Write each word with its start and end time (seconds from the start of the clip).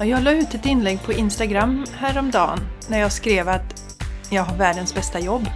Ja, 0.00 0.06
Jag 0.06 0.22
la 0.22 0.30
ut 0.30 0.54
ett 0.54 0.66
inlägg 0.66 1.02
på 1.02 1.12
Instagram 1.12 1.84
häromdagen 1.98 2.58
när 2.88 2.98
jag 2.98 3.12
skrev 3.12 3.48
att 3.48 3.96
jag 4.30 4.42
har 4.42 4.56
världens 4.56 4.94
bästa 4.94 5.20
jobb. 5.20 5.46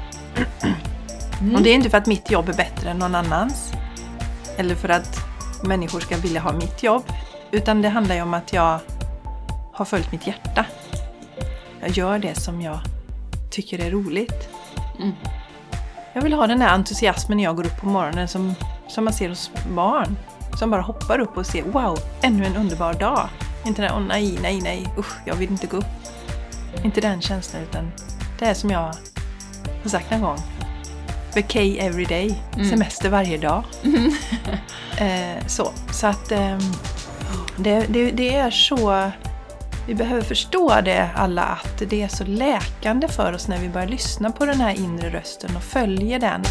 Och 1.56 1.62
det 1.62 1.70
är 1.70 1.74
inte 1.74 1.90
för 1.90 1.98
att 1.98 2.06
mitt 2.06 2.30
jobb 2.30 2.48
är 2.48 2.52
bättre 2.52 2.90
än 2.90 2.98
någon 2.98 3.14
annans. 3.14 3.72
Eller 4.56 4.74
för 4.74 4.88
att 4.88 5.18
människor 5.62 6.00
ska 6.00 6.16
vilja 6.16 6.40
ha 6.40 6.52
mitt 6.52 6.82
jobb. 6.82 7.02
Utan 7.50 7.82
det 7.82 7.88
handlar 7.88 8.14
ju 8.14 8.22
om 8.22 8.34
att 8.34 8.52
jag 8.52 8.78
har 9.72 9.84
följt 9.84 10.12
mitt 10.12 10.26
hjärta. 10.26 10.66
Jag 11.80 11.90
gör 11.90 12.18
det 12.18 12.34
som 12.34 12.60
jag 12.60 12.78
tycker 13.50 13.78
är 13.78 13.90
roligt. 13.90 14.48
Mm. 14.98 15.12
Jag 16.12 16.22
vill 16.22 16.32
ha 16.32 16.46
den 16.46 16.60
här 16.60 16.74
entusiasmen 16.74 17.36
när 17.36 17.44
jag 17.44 17.56
går 17.56 17.66
upp 17.66 17.80
på 17.80 17.86
morgonen 17.86 18.28
som, 18.28 18.54
som 18.88 19.04
man 19.04 19.14
ser 19.14 19.28
hos 19.28 19.50
barn. 19.74 20.16
Som 20.58 20.70
bara 20.70 20.82
hoppar 20.82 21.18
upp 21.18 21.36
och 21.36 21.46
ser 21.46 21.62
wow, 21.62 21.98
ännu 22.22 22.44
en 22.44 22.56
underbar 22.56 22.94
dag. 22.94 23.28
Inte 23.66 23.82
den 23.82 23.92
åh 23.94 24.00
nej, 24.00 24.38
nej, 24.42 24.60
nej, 24.60 24.86
usch, 24.98 25.12
jag 25.24 25.34
vill 25.34 25.50
inte 25.50 25.66
gå 25.66 25.76
upp. 25.76 25.84
Inte 26.84 27.00
den 27.00 27.20
känslan 27.20 27.62
utan 27.62 27.92
det 28.38 28.44
är 28.44 28.54
som 28.54 28.70
jag 28.70 28.78
har 29.82 29.88
sagt 29.90 30.10
någon 30.10 30.20
gång. 30.20 30.38
Vacay 31.36 31.78
every 31.78 32.04
day, 32.04 32.42
Mm. 32.54 32.70
semester 32.70 33.08
varje 33.08 33.38
dag. 33.38 33.64
eh, 34.98 35.46
så, 35.46 35.72
så 35.92 36.06
att 36.06 36.32
ehm, 36.32 36.60
det, 37.56 37.86
det, 37.88 38.10
det 38.10 38.34
är 38.34 38.50
så... 38.50 39.10
Vi 39.86 39.94
behöver 39.94 40.22
förstå 40.22 40.80
det 40.84 41.10
alla 41.16 41.42
att 41.42 41.82
det 41.90 42.02
är 42.02 42.08
så 42.08 42.24
läkande 42.24 43.08
för 43.08 43.32
oss 43.32 43.48
när 43.48 43.58
vi 43.58 43.68
börjar 43.68 43.86
lyssna 43.88 44.30
på 44.32 44.46
den 44.46 44.60
här 44.60 44.74
inre 44.74 45.10
rösten 45.10 45.56
och 45.56 45.62
följer 45.62 46.18
den. 46.18 46.42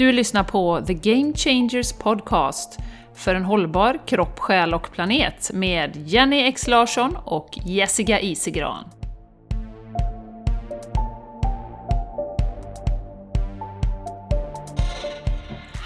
Du 0.00 0.12
lyssnar 0.12 0.44
på 0.44 0.82
The 0.86 0.94
Game 0.94 1.32
Changers 1.32 1.92
Podcast 1.92 2.78
för 3.14 3.34
en 3.34 3.44
hållbar 3.44 4.06
kropp, 4.06 4.38
själ 4.38 4.74
och 4.74 4.92
planet 4.92 5.50
med 5.54 5.96
Jenny 5.96 6.40
X 6.40 6.68
Larsson 6.68 7.16
och 7.24 7.58
Jessica 7.64 8.20
Isigran. 8.20 8.84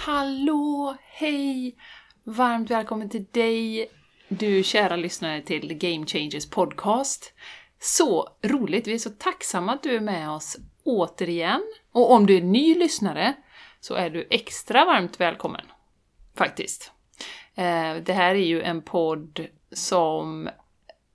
Hallå, 0.05 0.95
hej! 1.01 1.75
Varmt 2.23 2.71
välkommen 2.71 3.09
till 3.09 3.25
dig, 3.31 3.87
du 4.27 4.63
kära 4.63 4.95
lyssnare 4.95 5.41
till 5.41 5.67
The 5.67 5.93
Game 5.93 6.05
Changers 6.05 6.49
Podcast. 6.49 7.33
Så 7.79 8.29
roligt, 8.43 8.87
vi 8.87 8.93
är 8.93 8.97
så 8.97 9.09
tacksamma 9.09 9.73
att 9.73 9.83
du 9.83 9.95
är 9.95 10.01
med 10.01 10.29
oss 10.29 10.57
återigen. 10.83 11.61
Och 11.91 12.11
om 12.11 12.25
du 12.25 12.37
är 12.37 12.41
ny 12.41 12.75
lyssnare 12.75 13.35
så 13.85 13.93
är 13.93 14.09
du 14.09 14.27
extra 14.29 14.85
varmt 14.85 15.19
välkommen. 15.19 15.65
Faktiskt. 16.37 16.91
Eh, 17.55 17.95
Det 17.95 18.13
här 18.13 18.35
är 18.35 18.45
ju 18.45 18.61
en 18.61 18.81
podd 18.81 19.47
som 19.71 20.49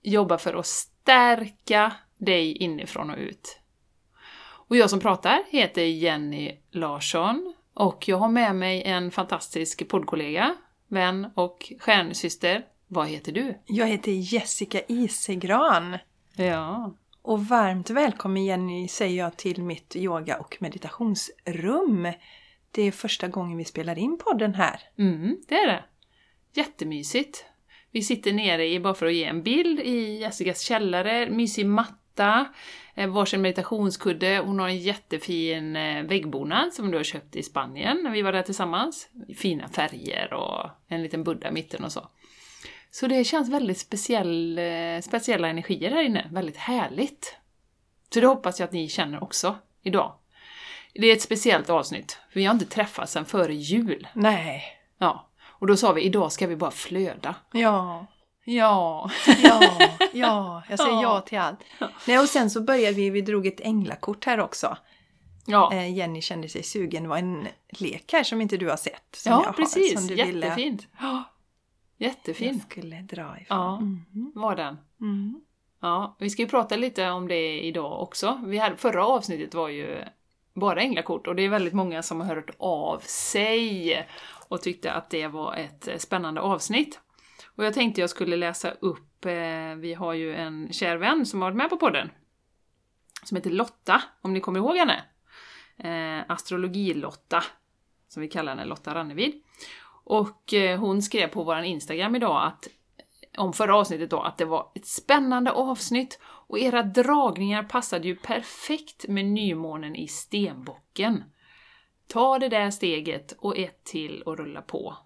jobbar 0.03 0.39
för 0.39 0.55
att 0.55 0.67
stärka 0.67 1.93
dig 2.19 2.57
inifrån 2.57 3.11
och 3.11 3.19
ut. 3.19 3.61
Och 4.43 4.77
jag 4.77 4.91
som 4.91 5.01
pratar 5.01 5.43
heter 5.49 5.83
Jenny 5.83 6.53
Larsson 6.71 7.55
och 7.75 8.09
jag 8.09 8.17
har 8.17 8.29
med 8.29 8.57
mig 8.57 8.83
en 8.83 9.11
fantastisk 9.11 9.89
poddkollega, 9.89 10.55
vän 10.89 11.31
och 11.35 11.73
stjärnsyster. 11.81 12.65
Vad 12.87 13.09
heter 13.09 13.33
du? 13.33 13.59
Jag 13.67 13.87
heter 13.87 14.13
Jessica 14.13 14.81
Isegran. 14.89 15.99
Ja. 16.37 16.95
Och 17.23 17.47
varmt 17.47 17.91
välkommen 17.91 18.45
Jenny 18.45 18.89
säger 18.89 19.19
jag 19.19 19.37
till 19.37 19.63
mitt 19.63 19.97
yoga 19.97 20.39
och 20.39 20.57
meditationsrum. 20.61 22.13
Det 22.71 22.83
är 22.83 22.93
första 22.93 23.29
gången 23.29 23.59
vi 23.59 23.65
spelar 23.65 23.99
in 23.99 24.19
podden 24.25 24.55
här. 24.55 24.81
Mm, 24.99 25.37
det 25.49 25.55
är 25.55 25.67
det. 25.67 25.85
Jättemysigt. 26.53 27.45
Vi 27.91 28.03
sitter 28.03 28.33
nere 28.33 28.69
i, 28.69 28.81
bara 28.81 28.95
för 28.95 29.07
att 29.07 29.15
ge 29.15 29.25
en 29.25 29.43
bild, 29.43 29.81
i 29.81 30.19
Jessicas 30.21 30.61
källare, 30.61 31.31
mysig 31.31 31.67
matta, 31.67 32.47
eh, 32.95 33.11
varsin 33.11 33.43
meditationskudde, 33.43 34.39
hon 34.39 34.59
har 34.59 34.69
en 34.69 34.79
jättefin 34.79 35.77
eh, 35.77 36.03
väggbonad 36.03 36.73
som 36.73 36.91
du 36.91 36.97
har 36.97 37.05
köpt 37.05 37.37
i 37.37 37.43
Spanien 37.43 38.01
när 38.03 38.11
vi 38.11 38.23
var 38.23 38.33
där 38.33 38.43
tillsammans. 38.43 39.09
Fina 39.37 39.69
färger 39.69 40.33
och 40.33 40.71
en 40.89 41.03
liten 41.03 41.25
buddha 41.25 41.49
i 41.49 41.53
mitten 41.53 41.85
och 41.85 41.93
så. 41.93 42.09
Så 42.91 43.07
det 43.07 43.25
känns 43.25 43.49
väldigt 43.49 43.79
speciell, 43.79 44.59
eh, 44.59 45.01
speciella 45.03 45.49
energier 45.49 45.91
här 45.91 46.03
inne, 46.03 46.29
väldigt 46.33 46.57
härligt. 46.57 47.37
Så 48.15 48.21
det 48.21 48.27
hoppas 48.27 48.61
jag 48.61 48.67
att 48.67 48.73
ni 48.73 48.89
känner 48.89 49.23
också 49.23 49.57
idag. 49.83 50.15
Det 50.95 51.07
är 51.07 51.13
ett 51.13 51.23
speciellt 51.23 51.71
avsnitt, 51.71 52.19
för 52.33 52.41
vi 52.41 52.47
har 52.47 52.55
inte 52.55 52.67
träffats 52.67 53.13
sedan 53.13 53.25
före 53.25 53.55
jul. 53.55 54.09
Nej. 54.15 54.65
Ja, 54.99 55.31
och 55.47 55.67
då 55.67 55.77
sa 55.77 55.93
vi 55.93 56.03
idag 56.03 56.33
ska 56.33 56.47
vi 56.47 56.57
bara 56.57 56.71
flöda. 56.71 57.35
Ja. 57.53 58.07
Ja. 58.45 59.11
Ja, 59.43 59.61
ja, 60.13 60.63
jag 60.69 60.79
säger 60.79 60.93
Ja. 60.93 61.03
ja 61.03 61.21
till 61.21 61.39
allt. 61.39 61.59
Nej, 62.07 62.19
och 62.19 62.29
sen 62.29 62.51
så 62.51 62.61
började 62.61 62.97
vi, 62.97 63.11
vi 63.11 63.21
drog 63.21 63.47
ett 63.47 63.61
änglakort 63.61 64.25
här 64.25 64.41
också. 64.41 64.77
Ja, 65.47 65.73
Eh, 65.73 65.93
Jenny 65.97 66.21
kände 66.23 66.49
sig 66.49 66.63
sugen. 66.63 67.03
Det 67.03 67.09
var 67.09 67.19
en 67.19 67.49
lek 67.69 68.13
här 68.13 68.23
som 68.23 68.41
inte 68.41 68.57
du 68.57 68.69
har 68.69 68.77
sett. 68.77 69.17
Som 69.17 69.33
jag 69.33 69.41
ja 69.43 69.47
har, 69.47 69.53
precis. 69.53 69.93
som 69.99 70.07
du 70.07 70.15
ville 70.15 70.47
Jättefint. 70.47 70.87
Ja. 71.01 71.25
Jag 71.97 72.09
Jättefin 72.09 72.61
skulle 72.61 72.97
dra 72.97 73.41
ifrån. 73.41 73.59
Ja. 73.59 73.81
Mhm. 73.81 74.33
var 74.35 74.57
den. 74.57 74.77
Mm. 75.01 75.41
Ja, 75.83 76.17
vi 76.19 76.31
ska 76.31 76.43
ju 76.43 76.49
prata 76.49 76.77
lite 76.77 77.11
om 77.11 77.29
det 77.29 77.61
idag 77.61 78.03
också. 78.03 78.41
Vi 78.45 78.59
hade, 78.59 78.77
förra 78.77 79.07
avsnittet 79.07 79.55
var 79.55 79.69
ju 79.69 80.05
bara 80.61 80.81
änglakort 80.81 81.27
och 81.27 81.37
det 81.37 81.43
är 81.43 81.49
väldigt 81.49 81.75
många 81.75 82.03
som 82.03 82.21
har 82.21 82.35
hört 82.35 82.51
av 82.59 82.99
sig 82.99 84.09
och 84.49 84.63
tyckte 84.63 84.93
att 84.93 85.11
det 85.11 85.27
var 85.27 85.55
ett 85.55 85.89
eh, 85.89 85.97
spännande 85.97 86.41
avsnitt. 86.41 87.01
Och 87.57 87.65
jag 87.65 87.75
tänkte 87.75 88.01
jag 88.01 88.11
skulle 88.11 88.37
läsa 88.37 88.71
upp, 88.71 89.25
eh, 89.25 89.75
vi 89.77 89.95
har 89.95 90.13
ju 90.13 90.35
en 90.35 90.73
kär 90.73 90.97
vän 90.97 91.27
som 91.27 91.43
har 91.43 91.51
varit 91.51 91.57
med 91.57 91.71
på 91.71 91.77
podden. 91.77 92.11
Som 93.25 93.37
heter 93.37 93.51
Lotta, 93.51 94.03
om 94.23 94.33
ni 94.33 94.41
kommer 94.41 94.59
ihåg 94.59 94.77
henne. 94.77 95.05
Eh, 95.79 96.37
som 98.09 98.23
vi 98.23 98.29
kallar 98.29 98.57
henne, 98.57 98.65
Lotta 98.65 98.95
Rannevid. 98.95 99.43
Och 100.05 100.55
eh, 100.55 100.81
hon 100.81 101.03
skrev 101.03 101.29
på 101.29 101.43
vår 101.43 101.63
Instagram 101.63 102.17
idag 102.17 102.45
att 102.47 102.69
om 103.37 103.53
förra 103.53 103.77
avsnittet 103.77 104.11
då, 104.11 104.21
att 104.21 104.39
det 104.39 104.45
var 104.45 104.73
ett 104.75 104.87
spännande 104.87 105.51
avsnitt 105.51 106.21
och 106.51 106.59
era 106.59 106.83
dragningar 106.83 107.63
passade 107.63 108.09
ju 108.09 108.17
perfekt 108.17 109.09
med 109.09 109.25
nymånen 109.25 109.97
i 109.97 110.09
stenbocken. 110.09 111.25
Ta 112.07 112.39
det 112.39 112.49
där 112.49 112.71
steget 112.71 113.33
och 113.33 113.59
ett 113.59 113.85
till 113.85 114.23
och 114.23 114.39
rulla 114.39 114.63
på. 114.63 114.97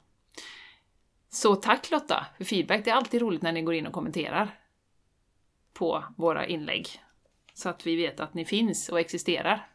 Så 1.31 1.57
tack 1.57 1.91
Lotta 1.91 2.27
för 2.37 2.45
feedback, 2.45 2.85
det 2.85 2.91
är 2.91 2.95
alltid 2.95 3.21
roligt 3.21 3.43
när 3.43 3.53
ni 3.53 3.63
går 3.63 3.75
in 3.75 3.87
och 3.87 3.93
kommenterar 3.93 4.59
på 5.73 6.05
våra 6.17 6.47
inlägg. 6.47 6.89
Så 7.55 7.69
att 7.69 7.87
vi 7.87 7.97
vet 7.97 8.21
att 8.21 8.35
ni 8.35 8.45
finns 8.45 8.89
och 8.89 9.01
existerar. 9.01 9.67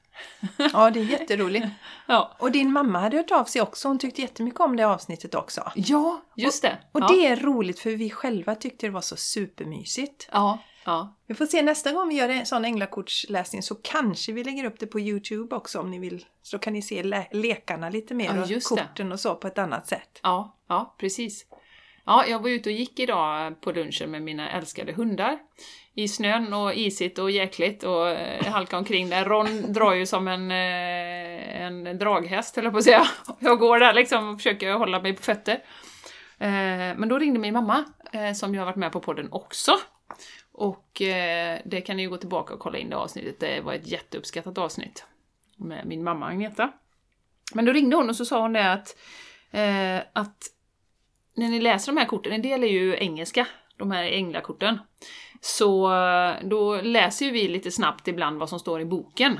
Ja, 0.73 0.89
det 0.89 0.99
är 0.99 1.03
jätteroligt. 1.03 1.67
Ja, 2.07 2.35
Och 2.39 2.51
din 2.51 2.71
mamma 2.71 2.99
hade 2.99 3.17
hört 3.17 3.31
av 3.31 3.43
sig 3.43 3.61
också. 3.61 3.87
Hon 3.87 3.99
tyckte 3.99 4.21
jättemycket 4.21 4.59
om 4.59 4.75
det 4.75 4.83
avsnittet 4.83 5.35
också. 5.35 5.71
ja 5.75 6.21
just 6.35 6.61
det! 6.61 6.77
Och 6.91 7.01
ja. 7.01 7.07
det 7.07 7.27
är 7.27 7.35
roligt 7.35 7.79
för 7.79 7.91
vi 7.91 8.09
själva 8.09 8.55
tyckte 8.55 8.85
det 8.87 8.91
var 8.91 9.01
så 9.01 9.15
supermysigt. 9.15 10.29
Ja, 10.31 10.59
ja. 10.89 11.15
Vi 11.27 11.35
får 11.35 11.45
se 11.45 11.61
nästa 11.61 11.91
gång 11.91 12.09
vi 12.09 12.15
gör 12.15 12.29
en 12.29 12.45
sån 12.45 12.65
änglakortsläsning 12.65 13.61
så 13.63 13.75
kanske 13.75 14.31
vi 14.31 14.43
lägger 14.43 14.63
upp 14.63 14.79
det 14.79 14.87
på 14.87 14.99
Youtube 14.99 15.55
också 15.55 15.79
om 15.79 15.91
ni 15.91 15.99
vill. 15.99 16.25
Så 16.43 16.59
kan 16.59 16.73
ni 16.73 16.81
se 16.81 17.03
le- 17.03 17.27
lekarna 17.31 17.89
lite 17.89 18.13
mer 18.13 18.25
Ja, 18.25 18.55
och 18.57 18.63
korten 18.63 19.11
och 19.11 19.19
så 19.19 19.35
på 19.35 19.47
ett 19.47 19.57
annat 19.57 19.87
sätt. 19.87 20.19
Ja, 20.23 20.57
ja, 20.67 20.95
precis. 20.99 21.45
Ja, 22.05 22.25
jag 22.27 22.39
var 22.43 22.49
ute 22.49 22.69
och 22.69 22.75
gick 22.75 22.99
idag 22.99 23.61
på 23.61 23.71
lunchen 23.71 24.11
med 24.11 24.21
mina 24.21 24.51
älskade 24.51 24.93
hundar. 24.93 25.39
I 25.93 26.07
snön 26.07 26.53
och 26.53 26.73
isigt 26.73 27.19
och 27.19 27.31
jäkligt 27.31 27.83
och 27.83 28.09
eh, 28.09 28.45
halka 28.45 28.77
omkring 28.77 29.09
där. 29.09 29.25
Ron 29.25 29.73
drar 29.73 29.93
ju 29.93 30.05
som 30.05 30.27
en, 30.27 30.51
eh, 30.51 31.61
en 31.61 31.97
draghäst, 31.97 32.57
jag 32.57 32.71
på 32.71 32.77
att 32.77 32.83
säga. 32.83 33.07
Jag 33.39 33.59
går 33.59 33.79
där 33.79 33.93
liksom 33.93 34.29
och 34.29 34.37
försöker 34.37 34.73
hålla 34.73 35.01
mig 35.01 35.13
på 35.15 35.21
fötter. 35.23 35.53
Eh, 36.39 36.49
Men 36.97 37.09
då 37.09 37.19
ringde 37.19 37.39
min 37.39 37.53
mamma, 37.53 37.83
som 38.35 38.53
ju 38.53 38.59
har 38.59 38.65
varit 38.65 38.75
med 38.75 38.91
på 38.91 38.99
podden 38.99 39.27
också. 39.31 39.71
Och 40.59 41.01
eh, 41.01 41.59
det 41.65 41.81
kan 41.81 41.97
ni 41.97 42.03
ju 42.03 42.09
gå 42.09 42.17
tillbaka 42.17 42.53
och 42.53 42.59
kolla 42.59 42.77
in 42.77 42.89
det 42.89 42.97
avsnittet. 42.97 43.39
Det 43.39 43.61
var 43.61 43.73
ett 43.73 43.87
jätteuppskattat 43.87 44.57
avsnitt. 44.57 45.05
Med 45.55 45.85
min 45.85 46.03
mamma 46.03 46.25
Agneta. 46.27 46.71
Men 47.53 47.65
då 47.65 47.71
ringde 47.71 47.95
hon 47.95 48.09
och 48.09 48.15
så 48.15 48.25
sa 48.25 48.41
hon 48.41 48.53
det 48.53 48.71
att, 48.71 48.97
eh, 49.51 49.97
att 50.13 50.43
när 51.33 51.49
ni 51.49 51.61
läser 51.61 51.91
de 51.91 51.97
här 51.97 52.05
korten, 52.05 52.33
en 52.33 52.41
del 52.41 52.63
är 52.63 52.67
ju 52.67 52.95
engelska, 52.97 53.47
de 53.77 53.91
här 53.91 54.03
änglakorten. 54.03 54.79
Så 55.41 55.93
eh, 55.93 56.35
då 56.43 56.81
läser 56.81 57.25
ju 57.25 57.31
vi 57.31 57.47
lite 57.47 57.71
snabbt 57.71 58.07
ibland 58.07 58.39
vad 58.39 58.49
som 58.49 58.59
står 58.59 58.81
i 58.81 58.85
boken. 58.85 59.39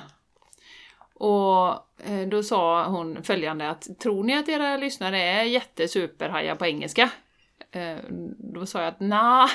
Och 1.13 1.67
eh, 2.05 2.27
då 2.27 2.43
sa 2.43 2.85
hon 2.85 3.23
följande 3.23 3.69
att 3.69 3.99
tror 3.99 4.23
ni 4.23 4.37
att 4.37 4.49
era 4.49 4.77
lyssnare 4.77 5.19
är 5.19 5.43
jättesuperhajar 5.43 6.55
på 6.55 6.65
engelska? 6.65 7.09
Eh, 7.71 7.97
då 8.37 8.65
sa 8.65 8.79
jag 8.79 8.87
att 8.87 8.99
nej, 8.99 9.49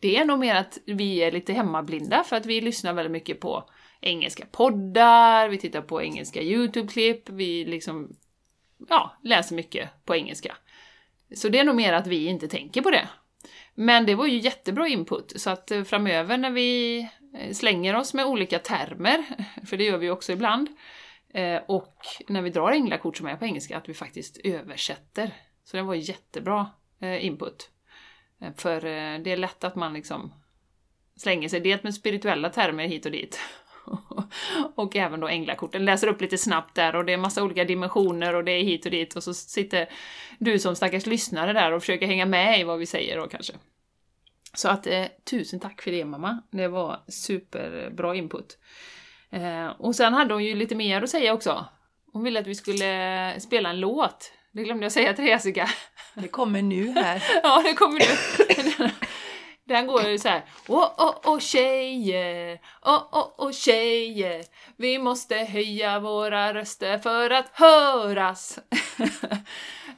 det 0.00 0.16
är 0.16 0.24
nog 0.24 0.38
mer 0.38 0.54
att 0.54 0.78
vi 0.86 1.16
är 1.16 1.32
lite 1.32 1.52
hemmablinda 1.52 2.24
för 2.24 2.36
att 2.36 2.46
vi 2.46 2.60
lyssnar 2.60 2.92
väldigt 2.92 3.12
mycket 3.12 3.40
på 3.40 3.70
engelska 4.00 4.46
poddar, 4.50 5.48
vi 5.48 5.58
tittar 5.58 5.82
på 5.82 6.02
engelska 6.02 6.42
YouTube-klipp, 6.42 7.28
vi 7.30 7.64
liksom 7.64 8.16
ja, 8.88 9.16
läser 9.22 9.56
mycket 9.56 10.04
på 10.04 10.16
engelska. 10.16 10.56
Så 11.34 11.48
det 11.48 11.58
är 11.58 11.64
nog 11.64 11.76
mer 11.76 11.92
att 11.92 12.06
vi 12.06 12.26
inte 12.26 12.48
tänker 12.48 12.82
på 12.82 12.90
det. 12.90 13.08
Men 13.74 14.06
det 14.06 14.14
var 14.14 14.26
ju 14.26 14.38
jättebra 14.38 14.88
input, 14.88 15.32
så 15.36 15.50
att 15.50 15.70
eh, 15.70 15.84
framöver 15.84 16.38
när 16.38 16.50
vi 16.50 16.98
eh, 17.34 17.52
slänger 17.52 17.96
oss 17.96 18.14
med 18.14 18.26
olika 18.26 18.58
termer, 18.58 19.24
för 19.66 19.76
det 19.76 19.84
gör 19.84 19.98
vi 19.98 20.10
också 20.10 20.32
ibland, 20.32 20.68
eh, 21.34 21.60
och 21.68 21.96
när 22.28 22.42
vi 22.42 22.50
drar 22.50 22.72
änglakort 22.72 23.16
som 23.16 23.26
är 23.26 23.36
på 23.36 23.44
engelska, 23.44 23.76
att 23.76 23.88
vi 23.88 23.94
faktiskt 23.94 24.38
översätter. 24.44 25.30
Så 25.64 25.76
det 25.76 25.82
var 25.82 25.94
jättebra 25.94 26.70
input. 27.00 27.70
Eh, 28.40 28.52
för 28.56 28.76
eh, 28.76 29.18
det 29.18 29.32
är 29.32 29.36
lätt 29.36 29.64
att 29.64 29.74
man 29.74 29.94
liksom 29.94 30.32
slänger 31.16 31.48
sig 31.48 31.60
dels 31.60 31.82
med 31.82 31.94
spirituella 31.94 32.50
termer 32.50 32.86
hit 32.86 33.06
och 33.06 33.12
dit, 33.12 33.40
och 34.74 34.96
även 34.96 35.20
då 35.20 35.28
änglakorten. 35.28 35.84
Läser 35.84 36.06
upp 36.06 36.20
lite 36.20 36.38
snabbt 36.38 36.74
där 36.74 36.96
och 36.96 37.04
det 37.04 37.12
är 37.12 37.16
massa 37.16 37.42
olika 37.42 37.64
dimensioner 37.64 38.34
och 38.34 38.44
det 38.44 38.52
är 38.52 38.62
hit 38.62 38.84
och 38.84 38.90
dit 38.90 39.16
och 39.16 39.22
så 39.22 39.34
sitter 39.34 39.88
du 40.38 40.58
som 40.58 40.76
stackars 40.76 41.06
lyssnare 41.06 41.52
där 41.52 41.72
och 41.72 41.82
försöker 41.82 42.06
hänga 42.06 42.26
med 42.26 42.60
i 42.60 42.64
vad 42.64 42.78
vi 42.78 42.86
säger 42.86 43.16
då 43.16 43.28
kanske. 43.28 43.52
Så 44.54 44.68
att 44.68 44.86
eh, 44.86 45.04
tusen 45.30 45.60
tack 45.60 45.82
för 45.82 45.90
det 45.90 46.04
mamma, 46.04 46.42
det 46.50 46.68
var 46.68 47.00
superbra 47.08 48.14
input. 48.14 48.58
Eh, 49.30 49.66
och 49.66 49.96
sen 49.96 50.14
hade 50.14 50.34
hon 50.34 50.44
ju 50.44 50.54
lite 50.54 50.74
mer 50.74 51.02
att 51.02 51.10
säga 51.10 51.32
också. 51.32 51.66
Hon 52.12 52.22
ville 52.22 52.40
att 52.40 52.46
vi 52.46 52.54
skulle 52.54 53.32
eh, 53.32 53.38
spela 53.38 53.70
en 53.70 53.80
låt. 53.80 54.32
Det 54.52 54.62
glömde 54.62 54.84
jag 54.84 54.92
säga 54.92 55.14
till 55.14 55.26
Jessica. 55.26 55.68
Det 56.14 56.28
kommer 56.28 56.62
nu 56.62 56.90
här. 56.90 57.24
ja, 57.42 57.62
det 57.64 57.74
kommer 57.74 57.98
nu. 58.00 58.90
Den 59.68 59.86
går 59.86 60.02
ju 60.02 60.18
så 60.18 60.28
här. 60.28 60.44
Åh, 60.68 60.94
åh, 60.98 61.14
åh 61.24 61.38
tjejer, 61.38 62.60
åh, 62.82 63.08
åh, 63.12 63.34
åh 63.38 63.52
tjejer, 63.52 64.44
vi 64.76 64.98
måste 64.98 65.36
höja 65.36 66.00
våra 66.00 66.54
röster 66.54 66.98
för 66.98 67.30
att 67.30 67.48
höras. 67.52 68.58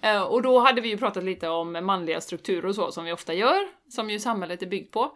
Eh, 0.02 0.22
och 0.22 0.42
då 0.42 0.58
hade 0.58 0.80
vi 0.80 0.88
ju 0.88 0.96
pratat 0.96 1.24
lite 1.24 1.48
om 1.48 1.72
manliga 1.72 2.20
strukturer 2.20 2.66
och 2.66 2.74
så, 2.74 2.92
som 2.92 3.04
vi 3.04 3.12
ofta 3.12 3.34
gör, 3.34 3.68
som 3.88 4.10
ju 4.10 4.18
samhället 4.18 4.62
är 4.62 4.66
byggt 4.66 4.92
på. 4.92 5.12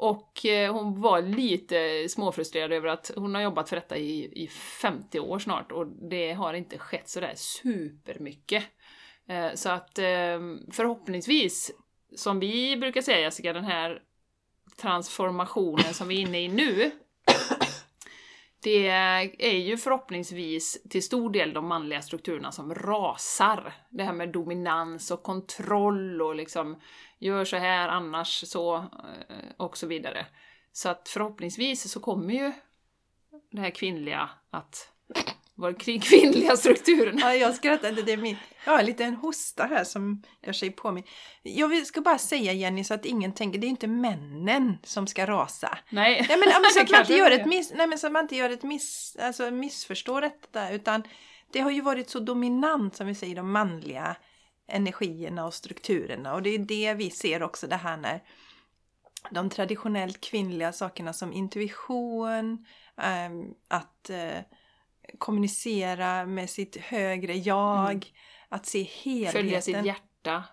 Och 0.00 0.46
eh, 0.46 0.74
hon 0.74 1.00
var 1.00 1.22
lite 1.22 2.08
småfrustrerad 2.08 2.72
över 2.72 2.88
att 2.88 3.10
hon 3.16 3.34
har 3.34 3.42
jobbat 3.42 3.68
för 3.68 3.76
detta 3.76 3.96
i, 3.96 4.42
i 4.44 4.48
50 4.48 5.20
år 5.20 5.38
snart 5.38 5.72
och 5.72 5.86
det 5.86 6.32
har 6.32 6.54
inte 6.54 6.78
skett 6.78 7.08
sådär 7.08 7.32
supermycket. 7.36 8.64
Eh, 9.28 9.54
så 9.54 9.70
att 9.70 9.98
ehm, 9.98 10.58
förhoppningsvis 10.72 11.70
som 12.16 12.40
vi 12.40 12.76
brukar 12.76 13.00
säga 13.00 13.20
Jessica, 13.20 13.52
den 13.52 13.64
här 13.64 14.02
transformationen 14.76 15.94
som 15.94 16.08
vi 16.08 16.16
är 16.16 16.20
inne 16.20 16.40
i 16.40 16.48
nu, 16.48 16.90
det 18.62 18.88
är 19.38 19.58
ju 19.58 19.76
förhoppningsvis 19.76 20.82
till 20.90 21.02
stor 21.02 21.30
del 21.30 21.52
de 21.52 21.66
manliga 21.66 22.02
strukturerna 22.02 22.52
som 22.52 22.74
rasar. 22.74 23.74
Det 23.90 24.04
här 24.04 24.12
med 24.12 24.32
dominans 24.32 25.10
och 25.10 25.22
kontroll 25.22 26.22
och 26.22 26.34
liksom 26.34 26.80
gör 27.18 27.44
så 27.44 27.56
här 27.56 27.88
annars 27.88 28.48
så 28.48 28.76
eh, 28.76 28.84
och 29.56 29.76
så 29.76 29.86
vidare. 29.86 30.26
Så 30.72 30.88
att 30.88 31.08
förhoppningsvis 31.08 31.92
så 31.92 32.00
kommer 32.00 32.34
ju 32.34 32.52
det 33.50 33.60
här 33.60 33.70
kvinnliga 33.70 34.30
att 34.50 34.92
var 35.58 35.72
kring 35.72 36.00
kvinnliga 36.10 36.56
strukturen. 36.56 37.18
Ja, 37.18 37.34
jag 37.34 37.54
skrattade. 37.54 38.02
Det 38.02 38.12
är 38.12 38.16
min, 38.16 38.36
jag 38.64 38.72
har 38.72 38.82
lite 38.82 39.04
en 39.04 39.14
hosta 39.14 39.64
här 39.64 39.84
som 39.84 40.22
gör 40.42 40.52
sig 40.52 40.70
på 40.70 40.92
mig. 40.92 41.04
Jag 41.42 41.86
ska 41.86 42.00
bara 42.00 42.18
säga 42.18 42.52
Jenny 42.52 42.84
så 42.84 42.94
att 42.94 43.04
ingen 43.04 43.32
tänker, 43.32 43.58
det 43.58 43.66
är 43.66 43.68
inte 43.68 43.86
männen 43.86 44.78
som 44.82 45.06
ska 45.06 45.26
rasa. 45.26 45.78
Nej. 45.90 46.26
nej 46.28 46.38
men, 46.38 46.48
så, 46.74 46.80
att 46.80 46.90
man 46.90 47.00
inte 47.00 47.14
gör 47.14 47.30
ett 47.30 47.46
miss, 47.46 47.72
nej, 47.74 47.86
men 47.86 47.98
så 47.98 48.06
att 48.06 48.12
man 48.12 48.22
inte 48.22 48.36
gör 48.36 48.50
ett 48.50 48.62
miss, 48.62 49.16
alltså 49.20 49.50
missförstår 49.50 50.20
detta. 50.20 50.70
Utan 50.70 51.02
det 51.52 51.60
har 51.60 51.70
ju 51.70 51.80
varit 51.80 52.10
så 52.10 52.18
dominant 52.18 52.96
som 52.96 53.06
vi 53.06 53.14
säger, 53.14 53.36
de 53.36 53.52
manliga 53.52 54.16
energierna 54.68 55.46
och 55.46 55.54
strukturerna. 55.54 56.34
Och 56.34 56.42
det 56.42 56.50
är 56.50 56.58
det 56.58 56.94
vi 56.94 57.10
ser 57.10 57.42
också 57.42 57.66
det 57.66 57.76
här 57.76 57.96
när 57.96 58.22
de 59.30 59.50
traditionellt 59.50 60.20
kvinnliga 60.20 60.72
sakerna 60.72 61.12
som 61.12 61.32
intuition, 61.32 62.66
ähm, 63.02 63.54
att 63.68 64.10
äh, 64.10 64.40
kommunicera 65.18 66.26
med 66.26 66.50
sitt 66.50 66.76
högre 66.76 67.34
jag, 67.34 67.90
mm. 67.90 68.02
att 68.48 68.66
se 68.66 68.82
helheten. 68.82 69.32
Följa 69.32 69.62
sitt 69.62 69.84
hjärta, 69.84 70.44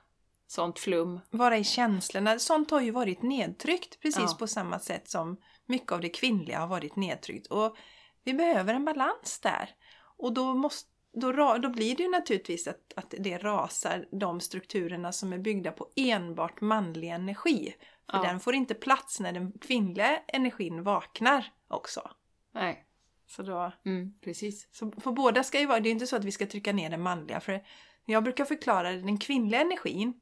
sånt 0.47 0.79
flum. 0.79 1.19
Vara 1.29 1.57
i 1.57 1.63
känslorna. 1.63 2.39
Sånt 2.39 2.71
har 2.71 2.81
ju 2.81 2.91
varit 2.91 3.21
nedtryckt 3.21 3.99
precis 3.99 4.31
ja. 4.31 4.35
på 4.39 4.47
samma 4.47 4.79
sätt 4.79 5.09
som 5.09 5.37
mycket 5.65 5.91
av 5.91 6.01
det 6.01 6.09
kvinnliga 6.09 6.59
har 6.59 6.67
varit 6.67 6.95
nedtryckt. 6.95 7.47
Och 7.47 7.77
vi 8.23 8.33
behöver 8.33 8.73
en 8.73 8.85
balans 8.85 9.39
där. 9.39 9.69
Och 10.17 10.33
då, 10.33 10.53
måste, 10.53 10.89
då, 11.15 11.57
då 11.57 11.69
blir 11.69 11.95
det 11.95 12.03
ju 12.03 12.09
naturligtvis 12.09 12.67
att, 12.67 12.93
att 12.95 13.13
det 13.19 13.37
rasar 13.37 14.07
de 14.11 14.39
strukturerna 14.39 15.11
som 15.11 15.33
är 15.33 15.37
byggda 15.37 15.71
på 15.71 15.89
enbart 15.95 16.61
manlig 16.61 17.09
energi. 17.09 17.75
För 18.11 18.17
ja. 18.17 18.23
den 18.23 18.39
får 18.39 18.55
inte 18.55 18.73
plats 18.73 19.19
när 19.19 19.31
den 19.31 19.51
kvinnliga 19.51 20.17
energin 20.27 20.83
vaknar 20.83 21.45
också. 21.67 22.11
Nej. 22.51 22.85
Så 23.27 23.43
då, 23.43 23.71
mm, 23.85 24.13
precis. 24.23 24.67
Så 24.71 24.91
för 24.91 25.11
båda 25.11 25.43
ska 25.43 25.59
ju 25.59 25.65
vara, 25.65 25.79
det 25.79 25.89
är 25.89 25.91
inte 25.91 26.07
så 26.07 26.15
att 26.15 26.25
vi 26.25 26.31
ska 26.31 26.45
trycka 26.45 26.73
ner 26.73 26.89
den 26.89 27.01
manliga. 27.01 27.39
För 27.39 27.63
jag 28.05 28.23
brukar 28.23 28.45
förklara 28.45 28.91
den 28.91 29.17
kvinnliga 29.17 29.61
energin, 29.61 30.13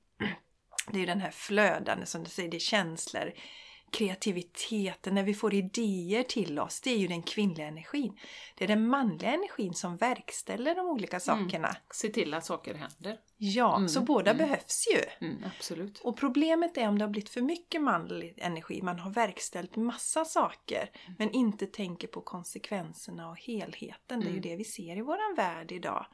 det 0.92 0.98
är 0.98 1.00
ju 1.00 1.06
den 1.06 1.22
här 1.22 1.32
flödande 1.32 2.06
som 2.06 2.24
du 2.24 2.30
säger, 2.30 2.50
det 2.50 2.58
är 2.58 2.60
känslor, 2.60 3.34
kreativiteten, 3.94 5.16
när 5.16 5.24
vi 5.24 5.34
får 5.34 5.54
idéer 5.54 6.24
till 6.24 6.60
oss, 6.60 6.82
det 6.82 6.92
är 6.92 6.98
ju 6.98 7.08
den 7.08 7.24
kvinnliga 7.24 7.68
energin. 7.68 8.20
Det 8.56 8.64
är 8.64 8.68
den 8.68 8.88
manliga 8.88 9.34
energin 9.34 9.74
som 9.74 9.98
verkställer 9.98 10.76
de 10.76 10.88
olika 10.88 11.16
mm. 11.16 11.20
sakerna. 11.20 11.68
Mm. 11.68 11.82
Se 11.94 12.10
till 12.10 12.34
att 12.34 12.46
saker 12.46 12.74
händer. 12.74 13.18
Ja, 13.38 13.76
mm. 13.76 13.90
så 13.90 14.02
båda 14.02 14.32
mm. 14.32 14.38
behövs 14.38 14.88
ju. 14.94 15.28
Mm, 15.28 15.44
absolut. 15.58 16.00
Och 16.00 16.18
problemet 16.18 16.78
är 16.78 16.88
om 16.88 16.98
det 16.98 17.06
har 17.06 17.10
blivit 17.10 17.30
för 17.30 17.42
mycket 17.42 17.82
manlig 17.82 18.34
energi, 18.38 18.82
man 18.82 19.00
har 19.00 19.12
verkställt 19.12 19.76
massa 19.76 20.26
saker 20.26 20.90
mm. 21.06 21.16
men 21.20 21.32
inte 21.32 21.66
tänker 21.66 22.08
på 22.08 22.22
konsekvenserna 22.22 23.30
och 23.30 23.40
helheten. 23.40 24.20
Det 24.20 24.28
är 24.28 24.34
ju 24.34 24.40
det 24.40 24.56
vi 24.56 24.64
ser 24.64 24.98
i 24.98 25.02
våran 25.02 25.36
värld 25.38 25.72
idag. 25.72 26.06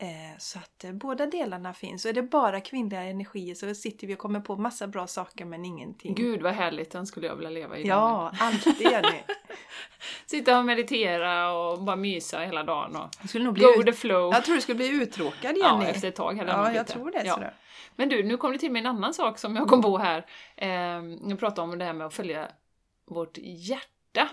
Eh, 0.00 0.38
så 0.38 0.58
att 0.58 0.84
eh, 0.84 0.92
båda 0.92 1.26
delarna 1.26 1.74
finns. 1.74 2.04
Och 2.04 2.08
är 2.08 2.12
det 2.12 2.22
bara 2.22 2.60
kvinnliga 2.60 3.02
energier 3.02 3.54
så 3.54 3.74
sitter 3.74 4.06
vi 4.06 4.14
och 4.14 4.18
kommer 4.18 4.40
på 4.40 4.56
massa 4.56 4.86
bra 4.86 5.06
saker 5.06 5.44
men 5.44 5.64
ingenting. 5.64 6.14
Gud 6.14 6.42
vad 6.42 6.52
härligt, 6.52 6.90
den 6.90 7.06
skulle 7.06 7.26
jag 7.26 7.36
vilja 7.36 7.50
leva 7.50 7.78
i. 7.78 7.86
Ja, 7.86 8.32
alltid 8.40 8.80
Jenny. 8.80 9.22
Sitta 10.26 10.58
och 10.58 10.64
meditera 10.64 11.52
och 11.52 11.82
bara 11.82 11.96
mysa 11.96 12.40
hela 12.40 12.62
dagen 12.62 12.96
och 12.96 13.28
skulle 13.28 13.44
nog 13.44 13.54
bli 13.54 13.64
go 13.64 13.72
with 13.76 13.86
the 13.86 13.92
flow. 13.92 14.32
Jag 14.32 14.44
tror 14.44 14.54
du 14.54 14.60
skulle 14.60 14.76
bli 14.76 14.88
uttråkad 14.88 15.56
Jenny. 15.56 15.60
Ja, 15.60 15.84
efter 15.84 16.08
ett 16.08 16.16
tag. 16.16 16.38
Hade 16.38 16.50
ja, 16.50 16.72
jag 16.72 16.86
tror 16.86 17.10
det. 17.10 17.22
Ja. 17.26 17.40
Men 17.96 18.08
du, 18.08 18.22
nu 18.22 18.36
kom 18.36 18.52
det 18.52 18.58
till 18.58 18.72
mig 18.72 18.80
en 18.80 18.86
annan 18.86 19.14
sak 19.14 19.38
som 19.38 19.56
jag 19.56 19.68
kom 19.68 19.82
på 19.82 19.98
här. 19.98 20.26
Eh, 20.56 20.68
jag 21.28 21.38
pratade 21.38 21.72
om 21.72 21.78
det 21.78 21.84
här 21.84 21.92
med 21.92 22.06
att 22.06 22.14
följa 22.14 22.48
vårt 23.06 23.38
hjärta. 23.38 24.28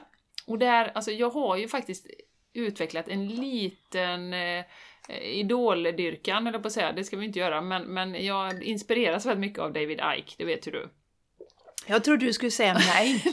Och 0.48 0.60
där, 0.60 0.92
alltså 0.96 1.12
jag 1.12 1.30
har 1.30 1.58
ju 1.58 1.68
faktiskt 1.68 2.08
utvecklat 2.54 3.08
en 3.08 3.28
liten 3.28 4.34
eh, 4.34 4.66
idoldyrkan, 5.10 6.48
eller 6.48 6.60
på 6.60 6.68
att 6.68 6.74
säga, 6.74 6.92
det 6.92 7.04
ska 7.04 7.18
vi 7.18 7.26
inte 7.26 7.40
göra, 7.40 7.62
men, 7.62 7.84
men 7.84 8.26
jag 8.26 8.64
inspireras 8.64 9.26
väldigt 9.26 9.40
mycket 9.40 9.60
av 9.60 9.74
David 9.74 10.02
Ike, 10.18 10.34
det 10.38 10.46
vet 10.46 10.68
ju 10.68 10.72
du. 10.72 10.90
Jag 11.88 12.04
trodde 12.04 12.26
du 12.26 12.34
skulle 12.34 12.52
säga 12.52 12.74
nej. 12.96 13.24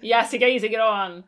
Jessica 0.00 0.48
Isigran! 0.48 1.22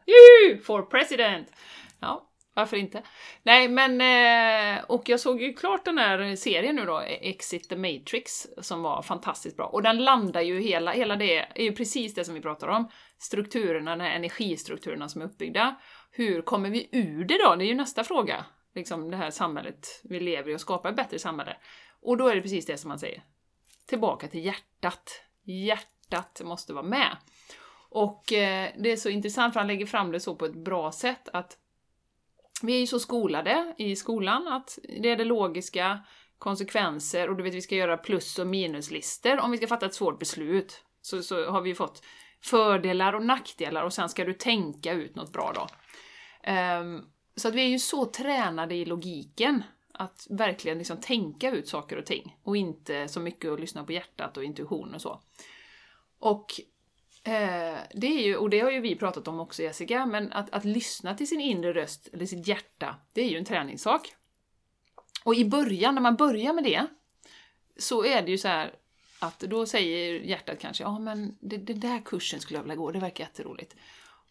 For 0.64 0.83
president! 0.83 1.52
Ja, 2.00 2.30
varför 2.54 2.76
inte? 2.76 3.02
Nej, 3.42 3.69
men... 3.69 4.00
Eh, 4.00 4.85
och 4.85 5.09
jag 5.09 5.21
såg 5.21 5.42
ju 5.42 5.52
klart 5.52 5.85
den 5.85 5.99
här 5.99 6.37
serien 6.37 6.76
nu 6.76 6.85
då, 6.85 7.00
Exit 7.00 7.69
the 7.69 7.76
Matrix, 7.76 8.47
som 8.59 8.83
var 8.83 9.02
fantastiskt 9.02 9.57
bra. 9.57 9.66
Och 9.66 9.83
den 9.83 10.04
landar 10.04 10.40
ju 10.40 10.61
hela, 10.61 10.92
hela 10.92 11.16
det, 11.16 11.38
är 11.38 11.62
ju 11.62 11.73
precis 11.73 12.14
det 12.14 12.25
som 12.25 12.35
vi 12.35 12.40
pratar 12.40 12.69
om. 12.69 12.88
Strukturerna, 13.19 13.97
de 13.97 14.04
här 14.04 14.16
energistrukturerna 14.16 15.09
som 15.09 15.23
är 15.23 15.26
uppbyggda. 15.26 15.75
Hur 16.11 16.42
kommer 16.42 16.71
vi 16.71 16.88
ur 16.92 17.25
det 17.25 17.38
då? 17.45 17.54
Det 17.54 17.64
är 17.64 17.69
ju 17.69 17.75
nästa 17.75 18.04
fråga 18.04 18.45
liksom 18.74 19.10
det 19.10 19.16
här 19.16 19.30
samhället 19.30 20.00
vi 20.04 20.20
lever 20.20 20.50
i 20.50 20.56
och 20.56 20.60
skapa 20.60 20.88
ett 20.88 20.96
bättre 20.96 21.18
samhälle. 21.18 21.56
Och 22.00 22.16
då 22.16 22.28
är 22.28 22.34
det 22.34 22.42
precis 22.42 22.66
det 22.66 22.78
som 22.78 22.88
man 22.88 22.98
säger. 22.98 23.22
Tillbaka 23.86 24.28
till 24.28 24.44
hjärtat. 24.44 25.22
Hjärtat 25.44 26.40
måste 26.44 26.72
vara 26.72 26.84
med. 26.84 27.16
Och 27.90 28.32
eh, 28.32 28.72
det 28.78 28.92
är 28.92 28.96
så 28.96 29.08
intressant 29.08 29.52
för 29.52 29.60
han 29.60 29.66
lägger 29.66 29.86
fram 29.86 30.12
det 30.12 30.20
så 30.20 30.34
på 30.34 30.44
ett 30.44 30.64
bra 30.64 30.92
sätt 30.92 31.28
att 31.32 31.56
vi 32.62 32.74
är 32.76 32.80
ju 32.80 32.86
så 32.86 32.98
skolade 32.98 33.74
i 33.78 33.96
skolan 33.96 34.48
att 34.48 34.78
det 35.02 35.08
är 35.10 35.16
det 35.16 35.24
logiska, 35.24 36.00
konsekvenser 36.38 37.28
och 37.28 37.36
du 37.36 37.42
vet 37.42 37.54
vi 37.54 37.62
ska 37.62 37.74
göra 37.74 37.96
plus 37.96 38.38
och 38.38 38.46
minuslistor 38.46 39.40
om 39.40 39.50
vi 39.50 39.56
ska 39.56 39.66
fatta 39.66 39.86
ett 39.86 39.94
svårt 39.94 40.18
beslut. 40.18 40.84
Så, 41.02 41.22
så 41.22 41.50
har 41.50 41.60
vi 41.60 41.74
fått 41.74 42.02
fördelar 42.42 43.12
och 43.12 43.24
nackdelar 43.24 43.82
och 43.82 43.92
sen 43.92 44.08
ska 44.08 44.24
du 44.24 44.32
tänka 44.32 44.92
ut 44.92 45.16
något 45.16 45.32
bra 45.32 45.52
då. 45.54 45.66
Um, 46.52 47.04
så 47.40 47.49
att 47.49 47.54
vi 47.54 47.62
är 47.62 47.68
ju 47.68 47.78
så 47.78 48.04
tränade 48.04 48.75
i 48.75 48.85
logiken 48.85 49.62
att 49.92 50.26
verkligen 50.30 50.78
liksom 50.78 50.97
tänka 50.97 51.50
ut 51.50 51.68
saker 51.68 51.97
och 51.97 52.06
ting 52.06 52.37
och 52.42 52.56
inte 52.56 53.09
så 53.09 53.20
mycket 53.20 53.50
att 53.50 53.61
lyssna 53.61 53.85
på 53.85 53.92
hjärtat 53.92 54.37
och 54.37 54.44
intuition 54.44 54.94
och 54.94 55.02
så. 55.02 55.20
Och 56.18 56.61
eh, 57.25 57.78
det 57.94 58.06
är 58.06 58.23
ju, 58.23 58.37
och 58.37 58.50
det 58.50 58.61
har 58.61 58.70
ju 58.70 58.80
vi 58.80 58.97
pratat 58.97 59.28
om 59.28 59.40
också 59.40 59.62
Jessica, 59.62 60.06
men 60.06 60.32
att, 60.32 60.50
att 60.50 60.64
lyssna 60.64 61.14
till 61.14 61.28
sin 61.28 61.40
inre 61.40 61.73
röst, 61.73 62.09
eller 62.12 62.26
sitt 62.26 62.49
hjärta, 62.49 62.97
det 63.12 63.23
är 63.23 63.28
ju 63.28 63.38
en 63.38 63.44
träningssak. 63.44 64.14
Och 65.25 65.35
i 65.35 65.44
början, 65.44 65.94
när 65.94 66.02
man 66.02 66.16
börjar 66.16 66.52
med 66.52 66.64
det, 66.64 66.87
så 67.76 68.04
är 68.04 68.23
det 68.23 68.30
ju 68.30 68.38
så 68.38 68.49
här 68.49 68.75
att 69.18 69.40
då 69.40 69.66
säger 69.66 70.20
hjärtat 70.20 70.59
kanske 70.59 70.85
ja 70.85 70.99
men 70.99 71.37
det, 71.40 71.59
där 71.59 72.00
kursen 72.04 72.40
skulle 72.40 72.59
jag 72.59 72.62
vilja 72.62 72.76
gå, 72.76 72.90
det 72.90 72.99
verkar 72.99 73.25
jätteroligt. 73.25 73.76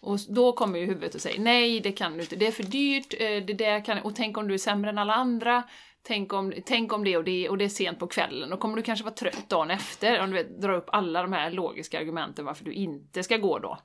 Och 0.02 0.20
då 0.30 0.52
kommer 0.52 0.80
ju 0.80 0.86
huvudet 0.86 1.16
och 1.16 1.22
säger 1.22 1.40
nej, 1.40 1.80
det 1.80 1.92
kan 1.92 2.14
du 2.14 2.22
inte, 2.22 2.36
det 2.36 2.48
är 2.48 2.52
för 2.52 2.64
dyrt, 2.64 3.14
eh, 3.14 3.46
det 3.46 3.54
där 3.54 3.86
kan, 3.86 4.00
och 4.00 4.16
tänk 4.16 4.38
om 4.38 4.48
du 4.48 4.54
är 4.54 4.58
sämre 4.58 4.90
än 4.90 4.98
alla 4.98 5.14
andra, 5.14 5.64
tänk 6.02 6.34
om, 6.34 6.54
tänk 6.66 6.94
om 6.94 7.04
det 7.04 7.18
och 7.18 7.24
det, 7.24 7.50
och 7.50 7.58
det 7.58 7.66
är 7.66 7.70
sent 7.70 8.00
på 8.00 8.08
kvällen, 8.08 8.54
och 8.54 8.60
kommer 8.60 8.76
du 8.76 8.82
kanske 8.82 9.06
vara 9.06 9.16
trött 9.16 9.50
dagen 9.50 9.72
efter, 9.72 10.22
om 10.22 10.30
du 10.30 10.36
vet, 10.36 10.62
drar 10.62 10.74
upp 10.74 10.90
alla 10.92 11.22
de 11.22 11.34
här 11.34 11.52
logiska 11.52 12.00
argumenten 12.00 12.46
varför 12.46 12.66
du 12.66 12.72
inte 12.72 13.24
ska 13.24 13.38
gå 13.38 13.60
då. 13.60 13.78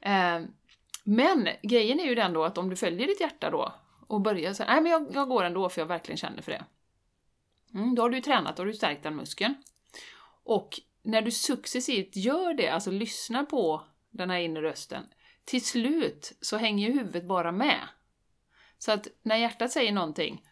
Eh, 0.00 0.40
men 1.04 1.48
grejen 1.62 2.00
är 2.00 2.04
ju 2.04 2.14
den 2.14 2.32
då 2.32 2.44
att 2.44 2.58
om 2.58 2.70
du 2.70 2.76
följer 2.76 3.06
ditt 3.06 3.20
hjärta 3.20 3.50
då, 3.50 3.72
och 4.06 4.20
börjar 4.20 4.52
säga 4.52 4.72
nej 4.72 4.82
men 4.82 4.92
jag, 4.92 5.06
jag 5.14 5.28
går 5.28 5.44
ändå 5.44 5.68
för 5.68 5.80
jag 5.80 5.86
verkligen 5.86 6.18
känner 6.18 6.42
för 6.42 6.52
det. 6.52 6.64
Mm, 7.74 7.94
då 7.94 8.02
har 8.02 8.10
du 8.10 8.16
ju 8.16 8.22
tränat, 8.22 8.56
då 8.56 8.60
har 8.60 8.66
du 8.66 8.74
stärkt 8.74 9.02
den 9.02 9.16
muskeln. 9.16 9.54
Och 10.44 10.80
när 11.02 11.22
du 11.22 11.30
successivt 11.30 12.16
gör 12.16 12.54
det, 12.54 12.68
alltså 12.68 12.90
lyssnar 12.90 13.44
på 13.44 13.82
den 14.12 14.30
här 14.30 14.38
inre 14.38 14.62
rösten, 14.62 15.04
till 15.44 15.64
slut 15.64 16.32
så 16.40 16.56
hänger 16.56 16.88
ju 16.88 16.94
huvudet 16.94 17.24
bara 17.24 17.52
med. 17.52 17.80
Så 18.78 18.92
att 18.92 19.08
när 19.22 19.36
hjärtat 19.36 19.72
säger 19.72 19.92
någonting, 19.92 20.46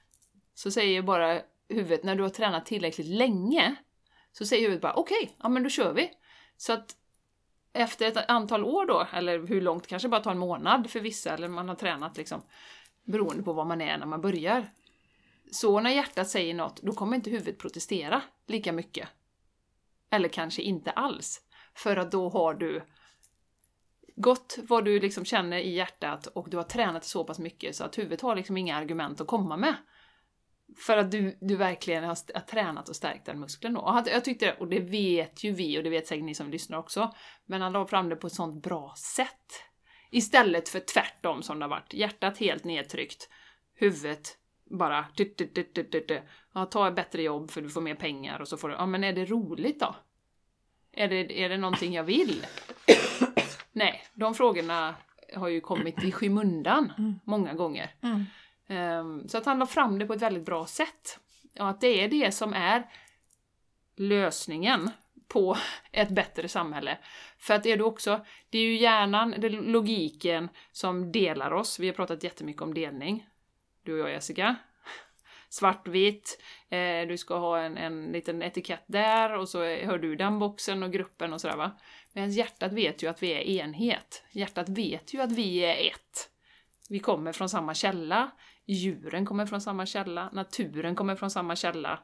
så 0.54 0.70
säger 0.70 1.02
bara 1.02 1.42
huvudet, 1.68 2.04
när 2.04 2.16
du 2.16 2.22
har 2.22 2.30
tränat 2.30 2.66
tillräckligt 2.66 3.06
länge, 3.06 3.74
så 4.32 4.46
säger 4.46 4.62
huvudet 4.62 4.82
bara 4.82 4.94
okej, 4.94 5.22
okay, 5.22 5.34
ja 5.38 5.48
men 5.48 5.62
då 5.62 5.68
kör 5.68 5.92
vi. 5.92 6.10
Så 6.56 6.72
att 6.72 6.96
efter 7.72 8.06
ett 8.06 8.30
antal 8.30 8.64
år 8.64 8.86
då, 8.86 9.06
eller 9.12 9.46
hur 9.46 9.60
långt, 9.60 9.86
kanske 9.86 10.08
bara 10.08 10.20
tar 10.20 10.30
en 10.30 10.38
månad 10.38 10.90
för 10.90 11.00
vissa, 11.00 11.34
eller 11.34 11.48
man 11.48 11.68
har 11.68 11.76
tränat 11.76 12.16
liksom, 12.16 12.42
beroende 13.04 13.42
på 13.42 13.52
vad 13.52 13.66
man 13.66 13.80
är 13.80 13.98
när 13.98 14.06
man 14.06 14.20
börjar. 14.20 14.70
Så 15.50 15.80
när 15.80 15.90
hjärtat 15.90 16.28
säger 16.28 16.54
något, 16.54 16.82
då 16.82 16.92
kommer 16.92 17.16
inte 17.16 17.30
huvudet 17.30 17.58
protestera 17.58 18.22
lika 18.46 18.72
mycket. 18.72 19.08
Eller 20.10 20.28
kanske 20.28 20.62
inte 20.62 20.90
alls. 20.90 21.40
För 21.74 21.96
att 21.96 22.12
då 22.12 22.28
har 22.28 22.54
du 22.54 22.82
gått 24.20 24.58
vad 24.62 24.84
du 24.84 25.00
liksom 25.00 25.24
känner 25.24 25.58
i 25.58 25.74
hjärtat 25.74 26.26
och 26.26 26.50
du 26.50 26.56
har 26.56 26.64
tränat 26.64 27.04
så 27.04 27.24
pass 27.24 27.38
mycket 27.38 27.76
så 27.76 27.84
att 27.84 27.98
huvudet 27.98 28.20
har 28.20 28.36
liksom 28.36 28.56
inga 28.56 28.76
argument 28.76 29.20
att 29.20 29.26
komma 29.26 29.56
med. 29.56 29.74
För 30.86 30.96
att 30.96 31.10
du, 31.10 31.38
du 31.40 31.56
verkligen 31.56 32.04
har, 32.04 32.34
har 32.34 32.40
tränat 32.40 32.88
och 32.88 32.96
stärkt 32.96 33.26
den 33.26 33.40
muskeln 33.40 33.74
då. 33.74 33.80
Och 33.80 34.02
jag 34.06 34.24
tyckte, 34.24 34.52
och 34.52 34.68
det 34.68 34.80
vet 34.80 35.44
ju 35.44 35.52
vi 35.52 35.78
och 35.78 35.82
det 35.82 35.90
vet 35.90 36.06
säkert 36.06 36.24
ni 36.24 36.34
som 36.34 36.50
lyssnar 36.50 36.78
också, 36.78 37.14
men 37.46 37.62
han 37.62 37.72
la 37.72 37.86
fram 37.86 38.08
det 38.08 38.16
på 38.16 38.26
ett 38.26 38.32
sånt 38.32 38.62
bra 38.62 38.94
sätt. 38.96 39.64
Istället 40.10 40.68
för 40.68 40.80
tvärtom 40.80 41.42
som 41.42 41.58
det 41.58 41.64
har 41.64 41.70
varit. 41.70 41.94
Hjärtat 41.94 42.38
helt 42.38 42.64
nedtryckt, 42.64 43.28
huvudet 43.74 44.36
bara 44.70 45.06
ja, 46.54 46.66
ta 46.66 46.88
ett 46.88 46.94
bättre 46.94 47.22
jobb 47.22 47.50
för 47.50 47.60
du 47.60 47.68
får 47.68 47.80
mer 47.80 47.94
pengar 47.94 48.40
och 48.40 48.48
så 48.48 48.56
får 48.56 48.68
du, 48.68 48.74
ja 48.74 48.86
men 48.86 49.04
är 49.04 49.12
det 49.12 49.24
roligt 49.24 49.80
då? 49.80 49.96
Är 50.92 51.08
det, 51.08 51.42
är 51.42 51.48
det 51.48 51.56
någonting 51.56 51.94
jag 51.94 52.04
vill? 52.04 52.46
Nej, 53.72 54.02
de 54.14 54.34
frågorna 54.34 54.94
har 55.34 55.48
ju 55.48 55.60
kommit 55.60 56.04
i 56.04 56.12
skymundan 56.12 56.92
mm. 56.98 57.20
många 57.24 57.54
gånger. 57.54 57.94
Mm. 58.00 58.26
Um, 59.00 59.28
så 59.28 59.38
att 59.38 59.46
han 59.46 59.58
la 59.58 59.66
fram 59.66 59.98
det 59.98 60.06
på 60.06 60.12
ett 60.12 60.22
väldigt 60.22 60.46
bra 60.46 60.66
sätt. 60.66 61.18
Och 61.58 61.68
att 61.68 61.80
det 61.80 62.04
är 62.04 62.08
det 62.08 62.32
som 62.32 62.54
är 62.54 62.90
lösningen 63.96 64.90
på 65.28 65.56
ett 65.92 66.10
bättre 66.10 66.48
samhälle. 66.48 66.98
För 67.38 67.54
att 67.54 67.66
är 67.66 67.76
du 67.76 67.84
också, 67.84 68.24
det 68.50 68.58
är 68.58 68.62
ju 68.62 68.76
hjärnan, 68.76 69.34
det 69.38 69.46
är 69.46 69.50
logiken 69.50 70.48
som 70.72 71.12
delar 71.12 71.50
oss. 71.50 71.78
Vi 71.78 71.86
har 71.86 71.94
pratat 71.94 72.24
jättemycket 72.24 72.62
om 72.62 72.74
delning, 72.74 73.26
du 73.82 73.92
och 73.92 73.98
jag 73.98 74.10
Jessica. 74.10 74.56
Svartvitt, 75.48 76.42
eh, 76.68 77.08
du 77.08 77.18
ska 77.18 77.38
ha 77.38 77.58
en, 77.58 77.76
en 77.76 78.12
liten 78.12 78.42
etikett 78.42 78.84
där 78.86 79.36
och 79.36 79.48
så 79.48 79.58
hör 79.58 79.98
du 79.98 80.16
den 80.16 80.38
boxen 80.38 80.82
och 80.82 80.92
gruppen 80.92 81.32
och 81.32 81.40
sådär 81.40 81.56
va. 81.56 81.70
Men 82.12 82.30
hjärtat 82.30 82.72
vet 82.72 83.02
ju 83.02 83.10
att 83.10 83.22
vi 83.22 83.32
är 83.32 83.40
enhet. 83.40 84.24
Hjärtat 84.30 84.68
vet 84.68 85.14
ju 85.14 85.20
att 85.20 85.32
vi 85.32 85.58
är 85.58 85.90
ett. 85.90 86.30
Vi 86.88 86.98
kommer 86.98 87.32
från 87.32 87.48
samma 87.48 87.74
källa, 87.74 88.30
djuren 88.66 89.26
kommer 89.26 89.46
från 89.46 89.60
samma 89.60 89.86
källa, 89.86 90.30
naturen 90.32 90.94
kommer 90.94 91.16
från 91.16 91.30
samma 91.30 91.56
källa. 91.56 92.00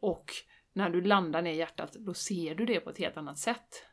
Och 0.00 0.32
när 0.72 0.90
du 0.90 1.00
landar 1.00 1.42
ner 1.42 1.52
i 1.52 1.56
hjärtat, 1.56 1.92
då 1.92 2.14
ser 2.14 2.54
du 2.54 2.66
det 2.66 2.80
på 2.80 2.90
ett 2.90 2.98
helt 2.98 3.16
annat 3.16 3.38
sätt. 3.38 3.84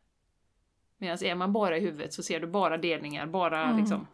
Medan 0.98 1.24
är 1.24 1.36
man 1.36 1.54
bara 1.54 1.78
i 1.78 1.80
huvudet 1.80 2.14
så 2.14 2.24
ser 2.24 2.40
du 2.40 2.48
bara 2.48 2.78
delningar, 2.78 3.28
bara 3.28 3.64
mm. 3.64 3.78
liksom... 3.80 4.08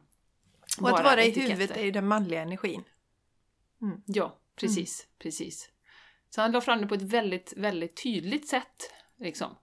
Och 0.81 0.89
att 0.89 1.05
vara 1.05 1.23
i 1.23 1.31
huvudet 1.31 1.77
är 1.77 1.83
ju 1.83 1.91
den 1.91 2.07
manliga 2.07 2.41
energin. 2.41 2.83
Mm. 3.81 4.01
Ja, 4.05 4.39
precis, 4.55 5.03
mm. 5.03 5.15
precis. 5.19 5.69
Så 6.29 6.41
han 6.41 6.51
la 6.51 6.61
fram 6.61 6.81
det 6.81 6.87
på 6.87 6.95
ett 6.95 7.01
väldigt, 7.01 7.53
väldigt 7.57 8.03
tydligt 8.03 8.47
sätt. 8.47 8.93
Liksom. 9.17 9.55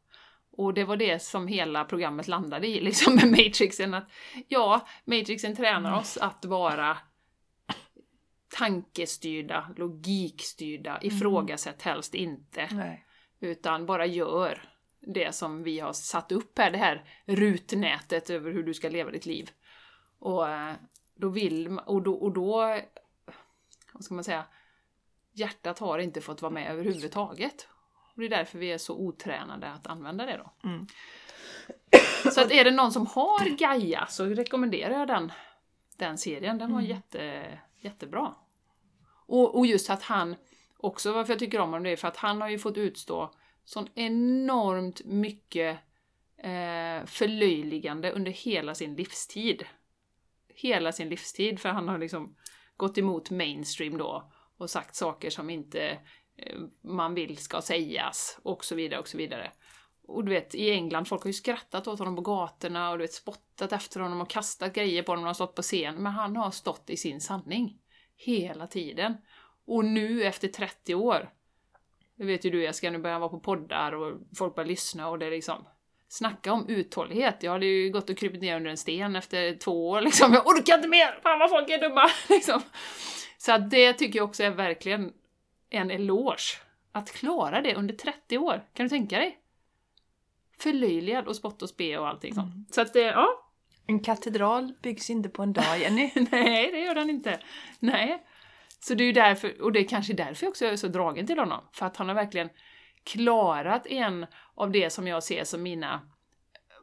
Och 0.56 0.74
det 0.74 0.84
var 0.84 0.96
det 0.96 1.22
som 1.22 1.46
hela 1.46 1.84
programmet 1.84 2.28
landade 2.28 2.66
i, 2.66 2.80
liksom 2.80 3.14
med 3.14 3.30
Matrixen. 3.30 3.94
Att, 3.94 4.08
ja, 4.48 4.86
Matrixen 5.04 5.56
tränar 5.56 5.90
mm. 5.90 6.00
oss 6.00 6.16
att 6.16 6.44
vara 6.44 6.98
tankestyrda, 8.58 9.74
logikstyrda, 9.76 10.96
mm. 10.96 11.16
ifrågasätt 11.16 11.82
helst 11.82 12.14
inte. 12.14 12.68
Nej. 12.72 13.06
Utan 13.40 13.86
bara 13.86 14.06
gör 14.06 14.62
det 15.00 15.34
som 15.34 15.62
vi 15.62 15.80
har 15.80 15.92
satt 15.92 16.32
upp 16.32 16.58
här, 16.58 16.70
det 16.70 16.78
här 16.78 17.04
rutnätet 17.24 18.30
över 18.30 18.52
hur 18.52 18.62
du 18.62 18.74
ska 18.74 18.88
leva 18.88 19.10
ditt 19.10 19.26
liv. 19.26 19.50
Och 20.18 20.48
eh, 20.48 20.74
då 21.14 21.28
vill 21.28 21.78
och 21.78 22.02
då, 22.02 22.14
och 22.14 22.32
då 22.32 22.80
vad 23.92 24.04
ska 24.04 24.14
man 24.14 24.24
säga, 24.24 24.44
hjärtat 25.32 25.78
har 25.78 25.98
inte 25.98 26.20
fått 26.20 26.42
vara 26.42 26.52
med 26.52 26.70
överhuvudtaget. 26.70 27.68
Och 28.14 28.20
det 28.20 28.26
är 28.26 28.30
därför 28.30 28.58
vi 28.58 28.72
är 28.72 28.78
så 28.78 28.94
otränade 28.94 29.70
att 29.70 29.86
använda 29.86 30.26
det 30.26 30.36
då. 30.36 30.68
Mm. 30.68 30.86
Så 32.32 32.40
att 32.40 32.52
är 32.52 32.64
det 32.64 32.70
någon 32.70 32.92
som 32.92 33.06
har 33.06 33.56
Gaia 33.56 34.06
så 34.06 34.24
rekommenderar 34.24 34.98
jag 34.98 35.08
den, 35.08 35.32
den 35.96 36.18
serien. 36.18 36.58
Den 36.58 36.72
var 36.72 36.78
mm. 36.78 36.90
jätte, 36.90 37.44
jättebra. 37.80 38.34
Och, 39.26 39.58
och 39.58 39.66
just 39.66 39.90
att 39.90 40.02
han, 40.02 40.36
också 40.76 41.12
varför 41.12 41.32
jag 41.32 41.38
tycker 41.38 41.60
om 41.60 41.68
honom, 41.68 41.82
det 41.82 41.90
är 41.90 41.96
för 41.96 42.08
att 42.08 42.16
han 42.16 42.40
har 42.40 42.48
ju 42.48 42.58
fått 42.58 42.76
utstå 42.76 43.34
sån 43.64 43.88
enormt 43.94 45.04
mycket 45.04 45.78
eh, 46.36 47.06
förlöjligande 47.06 48.12
under 48.12 48.32
hela 48.32 48.74
sin 48.74 48.94
livstid. 48.94 49.64
Hela 50.48 50.92
sin 50.92 51.08
livstid, 51.08 51.60
för 51.60 51.68
han 51.68 51.88
har 51.88 51.98
liksom 51.98 52.36
gått 52.76 52.98
emot 52.98 53.30
mainstream 53.30 53.98
då 53.98 54.32
och 54.56 54.70
sagt 54.70 54.94
saker 54.94 55.30
som 55.30 55.50
inte 55.50 55.98
Eh, 56.36 56.58
man 56.82 57.14
vill 57.14 57.36
ska 57.36 57.60
sägas 57.60 58.38
och 58.42 58.64
så 58.64 58.74
vidare 58.74 59.00
och 59.00 59.08
så 59.08 59.16
vidare. 59.16 59.52
Och 60.06 60.24
du 60.24 60.30
vet, 60.30 60.54
i 60.54 60.70
England, 60.70 61.04
folk 61.04 61.22
har 61.22 61.28
ju 61.28 61.32
skrattat 61.32 61.88
åt 61.88 61.98
honom 61.98 62.16
på 62.16 62.22
gatorna 62.22 62.90
och 62.90 62.98
du 62.98 63.04
vet, 63.04 63.12
spottat 63.12 63.72
efter 63.72 64.00
honom 64.00 64.20
och 64.20 64.30
kastat 64.30 64.74
grejer 64.74 65.02
på 65.02 65.12
honom 65.12 65.22
när 65.22 65.28
han 65.28 65.34
stått 65.34 65.54
på 65.54 65.62
scen. 65.62 65.94
Men 65.94 66.12
han 66.12 66.36
har 66.36 66.50
stått 66.50 66.90
i 66.90 66.96
sin 66.96 67.20
sanning. 67.20 67.78
Hela 68.16 68.66
tiden. 68.66 69.16
Och 69.66 69.84
nu 69.84 70.24
efter 70.24 70.48
30 70.48 70.94
år, 70.94 71.30
det 72.16 72.24
vet 72.24 72.44
ju 72.44 72.50
du 72.50 72.62
Jessica, 72.62 72.90
nu 72.90 72.98
börjar 72.98 73.14
han 73.14 73.20
vara 73.20 73.30
på 73.30 73.40
poddar 73.40 73.92
och 73.92 74.20
folk 74.38 74.54
börjar 74.54 74.68
lyssna 74.68 75.08
och 75.08 75.18
det 75.18 75.26
är 75.26 75.30
liksom 75.30 75.64
Snacka 76.14 76.52
om 76.52 76.68
uthållighet. 76.68 77.42
Jag 77.42 77.52
hade 77.52 77.66
ju 77.66 77.90
gått 77.90 78.10
och 78.10 78.18
krypit 78.18 78.42
ner 78.42 78.56
under 78.56 78.70
en 78.70 78.76
sten 78.76 79.16
efter 79.16 79.56
två 79.56 79.90
år 79.90 80.00
liksom. 80.00 80.32
Jag 80.32 80.46
orkar 80.46 80.74
inte 80.74 80.88
mer! 80.88 81.20
Fan 81.22 81.38
vad 81.38 81.50
folk 81.50 81.70
är 81.70 81.80
dumma! 81.80 82.10
liksom. 82.28 82.62
Så 83.38 83.52
att 83.52 83.70
det 83.70 83.92
tycker 83.92 84.18
jag 84.18 84.28
också 84.28 84.42
är 84.42 84.50
verkligen 84.50 85.12
en 85.74 85.90
eloge. 85.90 86.60
Att 86.92 87.12
klara 87.12 87.60
det 87.60 87.74
under 87.74 87.94
30 87.94 88.38
år, 88.38 88.64
kan 88.74 88.86
du 88.86 88.90
tänka 88.90 89.18
dig? 89.18 89.38
Förlöjligad 90.58 91.28
och 91.28 91.36
spott 91.36 91.62
och 91.62 91.68
spe 91.68 91.98
och 91.98 92.08
allting 92.08 92.34
sånt. 92.34 92.54
Mm. 92.54 92.66
Så 92.70 92.80
att, 92.80 92.94
ja. 92.94 93.28
En 93.86 94.00
katedral 94.00 94.74
byggs 94.82 95.10
inte 95.10 95.28
på 95.28 95.42
en 95.42 95.52
dag, 95.52 95.78
Jenny. 95.78 96.10
Nej, 96.30 96.72
det 96.72 96.80
gör 96.80 96.94
den 96.94 97.10
inte. 97.10 97.40
Nej. 97.78 98.26
Så 98.80 98.94
det 98.94 99.04
är 99.04 99.06
ju 99.06 99.12
därför, 99.12 99.62
och 99.62 99.72
det 99.72 99.80
är 99.80 99.88
kanske 99.88 100.12
därför 100.12 100.48
också 100.48 100.64
jag 100.64 100.72
är 100.72 100.76
så 100.76 100.88
dragen 100.88 101.26
till 101.26 101.38
honom. 101.38 101.60
För 101.72 101.86
att 101.86 101.96
han 101.96 102.08
har 102.08 102.14
verkligen 102.14 102.48
klarat 103.04 103.86
en 103.86 104.26
av 104.54 104.70
det 104.70 104.90
som 104.90 105.06
jag 105.06 105.22
ser 105.22 105.44
som 105.44 105.62
mina, 105.62 106.00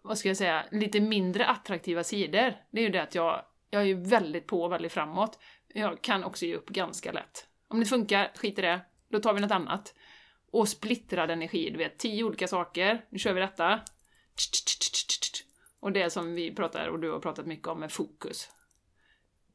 vad 0.04 0.18
ska 0.18 0.28
jag 0.28 0.38
säga, 0.38 0.66
lite 0.72 1.00
mindre 1.00 1.46
attraktiva 1.46 2.04
sidor. 2.04 2.54
Det 2.72 2.80
är 2.80 2.84
ju 2.84 2.90
det 2.90 3.02
att 3.02 3.16
jag, 3.16 3.42
jag 3.70 3.90
är 3.90 3.96
väldigt 3.96 4.48
på 4.48 4.64
och 4.64 4.72
väldigt 4.72 4.92
framåt. 4.92 5.40
Jag 5.74 6.02
kan 6.02 6.24
också 6.24 6.46
ge 6.46 6.56
upp 6.56 6.70
ganska 6.70 7.12
lätt. 7.12 7.48
Om 7.72 7.80
det 7.80 7.86
funkar, 7.86 8.32
skit 8.36 8.60
i 8.60 8.62
det, 8.62 8.82
då 9.10 9.20
tar 9.20 9.34
vi 9.34 9.42
något 9.42 9.52
annat. 9.52 9.94
Och 10.52 10.70
splittrad 10.70 11.32
energi, 11.32 11.70
du 11.70 11.78
vet, 11.78 12.00
tio 12.00 12.24
olika 12.24 12.48
saker, 12.48 13.06
nu 13.10 13.20
kör 13.20 13.34
vi 13.34 13.42
detta. 13.42 13.82
Och 15.80 15.92
det 15.92 16.10
som 16.10 16.36
vi 16.36 16.56
pratar, 16.56 16.88
och 16.88 17.00
du 17.00 17.12
har 17.12 17.20
pratat 17.20 17.46
mycket 17.46 17.68
om, 17.68 17.84
är 17.84 17.88
fokus. 17.88 18.50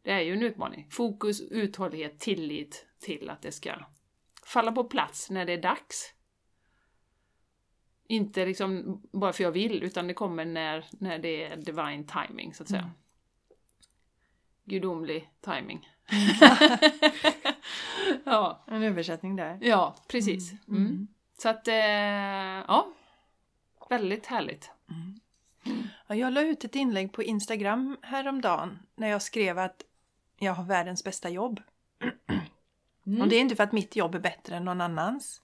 Det 0.02 0.11
är 0.11 0.20
ju 0.20 0.32
en 0.32 0.42
utmaning. 0.42 0.87
Fokus, 0.90 1.40
uthållighet, 1.40 2.20
tillit 2.20 2.87
till 3.00 3.30
att 3.30 3.42
det 3.42 3.52
ska 3.52 3.75
falla 4.46 4.73
på 4.73 4.85
plats 4.85 5.30
när 5.30 5.44
det 5.44 5.52
är 5.52 5.62
dags. 5.62 6.14
Inte 8.08 8.46
liksom 8.46 9.02
bara 9.12 9.32
för 9.32 9.44
jag 9.44 9.52
vill, 9.52 9.82
utan 9.82 10.06
det 10.06 10.14
kommer 10.14 10.44
när, 10.44 10.85
när 10.90 11.18
det 11.18 11.44
är 11.44 11.56
divine 11.56 12.06
timing, 12.06 12.54
så 12.54 12.62
att 12.62 12.68
säga. 12.68 12.82
Mm. 12.82 12.94
Gudomlig 14.64 15.30
timing. 15.40 15.88
Ja, 18.25 18.64
En 18.66 18.82
översättning 18.82 19.36
där. 19.36 19.58
ja 19.60 19.94
precis. 20.08 20.52
Mm. 20.52 20.86
Mm. 20.86 21.08
Så 21.38 21.48
att, 21.48 21.68
eh, 21.68 21.75
ja. 21.75 22.92
Väldigt 23.88 24.26
härligt. 24.26 24.70
Ja, 26.06 26.14
jag 26.14 26.32
la 26.32 26.40
ut 26.40 26.64
ett 26.64 26.75
inlägg 26.75 27.12
på 27.12 27.22
Instagram 27.22 27.96
häromdagen 28.02 28.78
när 28.94 29.08
jag 29.08 29.22
skrev 29.22 29.58
att 29.58 29.82
jag 30.38 30.52
har 30.54 30.64
världens 30.64 31.04
bästa 31.04 31.28
jobb. 31.28 31.60
Mm. 33.06 33.22
Och 33.22 33.28
det 33.28 33.36
är 33.36 33.40
inte 33.40 33.56
för 33.56 33.64
att 33.64 33.72
mitt 33.72 33.96
jobb 33.96 34.14
är 34.14 34.20
bättre 34.20 34.56
än 34.56 34.64
någon 34.64 34.80
annans. 34.80 35.42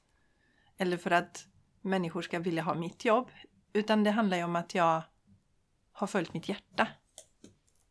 Eller 0.77 0.97
för 0.97 1.11
att 1.11 1.47
människor 1.81 2.23
ska 2.23 2.39
vilja 2.39 2.63
ha 2.63 2.75
mitt 2.75 3.05
jobb. 3.05 3.31
Utan 3.73 4.05
det 4.05 4.11
handlar 4.11 4.37
ju 4.37 4.45
om 4.45 4.57
att 4.57 4.75
jag 4.75 5.03
har 5.93 6.07
följt 6.07 6.35
mitt 6.35 6.49
hjärta. 6.49 6.89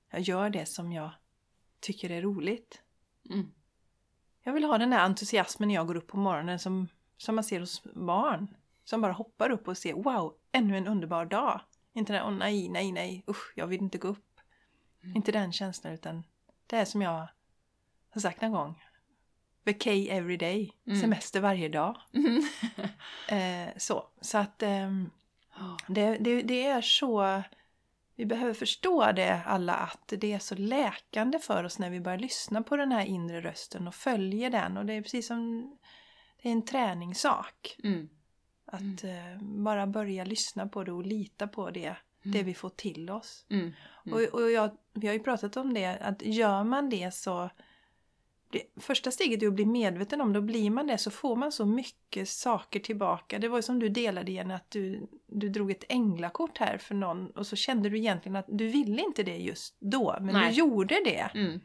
Jag 0.09 0.21
gör 0.21 0.49
det 0.49 0.65
som 0.65 0.91
jag 0.91 1.09
tycker 1.79 2.09
är 2.09 2.21
roligt. 2.21 2.81
Mm. 3.29 3.51
Jag 4.43 4.53
vill 4.53 4.63
ha 4.63 4.77
den 4.77 4.89
där 4.89 4.99
entusiasmen 4.99 5.67
när 5.67 5.75
jag 5.75 5.87
går 5.87 5.97
upp 5.97 6.07
på 6.07 6.17
morgonen 6.17 6.59
som, 6.59 6.87
som 7.17 7.35
man 7.35 7.43
ser 7.43 7.59
hos 7.59 7.83
barn. 7.83 8.47
Som 8.83 9.01
bara 9.01 9.11
hoppar 9.13 9.49
upp 9.49 9.67
och 9.67 9.77
ser 9.77 9.93
wow, 9.93 10.33
ännu 10.51 10.77
en 10.77 10.87
underbar 10.87 11.25
dag. 11.25 11.61
Inte 11.93 12.13
den, 12.13 12.23
åh 12.25 12.31
nej, 12.31 12.69
nej, 12.69 12.91
nej, 12.91 13.23
usch, 13.27 13.53
jag 13.55 13.67
vill 13.67 13.81
inte 13.81 13.97
gå 13.97 14.07
upp. 14.07 14.39
Inte 15.15 15.31
den 15.31 15.51
känslan 15.53 15.93
utan 15.93 16.23
det 16.67 16.75
är 16.77 16.85
som 16.85 17.01
jag 17.01 17.27
har 18.09 18.21
sagt 18.21 18.43
en 18.43 18.51
gång. 18.51 18.83
Vacay 19.65 20.07
every 20.09 20.37
day, 20.37 20.73
Mm. 20.87 21.01
semester 21.01 21.39
varje 21.41 21.69
dag. 21.69 21.97
Mm. 22.13 22.43
Eh, 23.27 23.69
så, 23.77 24.07
så 24.21 24.37
att 24.37 24.63
ehm, 24.63 25.09
det, 25.87 26.17
det, 26.17 26.41
det 26.41 26.65
är 26.65 26.81
så... 26.81 27.41
Vi 28.21 28.25
behöver 28.25 28.53
förstå 28.53 29.11
det 29.11 29.41
alla 29.45 29.73
att 29.73 30.13
det 30.17 30.33
är 30.33 30.39
så 30.39 30.55
läkande 30.55 31.39
för 31.39 31.63
oss 31.63 31.79
när 31.79 31.89
vi 31.89 32.01
börjar 32.01 32.17
lyssna 32.17 32.63
på 32.63 32.77
den 32.77 32.91
här 32.91 33.05
inre 33.05 33.41
rösten 33.41 33.87
och 33.87 33.95
följer 33.95 34.49
den. 34.49 34.77
Och 34.77 34.85
det 34.85 34.93
är 34.93 35.01
precis 35.01 35.27
som... 35.27 35.71
Det 36.41 36.49
är 36.49 36.51
en 36.53 36.65
träningssak. 36.65 37.77
Mm. 37.83 38.09
Att 38.65 39.03
eh, 39.03 39.41
bara 39.41 39.87
börja 39.87 40.23
lyssna 40.23 40.67
på 40.67 40.83
det 40.83 40.91
och 40.91 41.05
lita 41.05 41.47
på 41.47 41.69
det, 41.69 41.95
det 42.23 42.43
vi 42.43 42.53
får 42.53 42.69
till 42.69 43.09
oss. 43.09 43.45
Mm. 43.49 43.73
Mm. 44.05 44.13
Och, 44.13 44.41
och 44.41 44.51
jag, 44.51 44.77
vi 44.93 45.07
har 45.07 45.13
ju 45.13 45.23
pratat 45.23 45.57
om 45.57 45.73
det, 45.73 45.97
att 45.97 46.21
gör 46.21 46.63
man 46.63 46.89
det 46.89 47.13
så... 47.13 47.49
Det, 48.51 48.63
första 48.81 49.11
steget 49.11 49.43
är 49.43 49.47
att 49.47 49.53
bli 49.53 49.65
medveten 49.65 50.21
om 50.21 50.33
det 50.33 50.39
och 50.39 50.45
blir 50.45 50.69
man 50.69 50.87
det 50.87 50.97
så 50.97 51.11
får 51.11 51.35
man 51.35 51.51
så 51.51 51.65
mycket 51.65 52.29
saker 52.29 52.79
tillbaka. 52.79 53.39
Det 53.39 53.47
var 53.47 53.57
ju 53.57 53.61
som 53.61 53.79
du 53.79 53.89
delade 53.89 54.31
igen 54.31 54.51
att 54.51 54.71
du, 54.71 55.07
du 55.27 55.49
drog 55.49 55.71
ett 55.71 55.83
änglakort 55.89 56.57
här 56.57 56.77
för 56.77 56.95
någon 56.95 57.31
och 57.31 57.47
så 57.47 57.55
kände 57.55 57.89
du 57.89 57.97
egentligen 57.97 58.35
att 58.35 58.45
du 58.47 58.67
ville 58.67 59.01
inte 59.01 59.23
det 59.23 59.37
just 59.37 59.75
då 59.79 60.17
men 60.21 60.33
Nej. 60.33 60.49
du 60.49 60.55
gjorde 60.57 60.95
det. 61.05 61.31
Mm. 61.33 61.59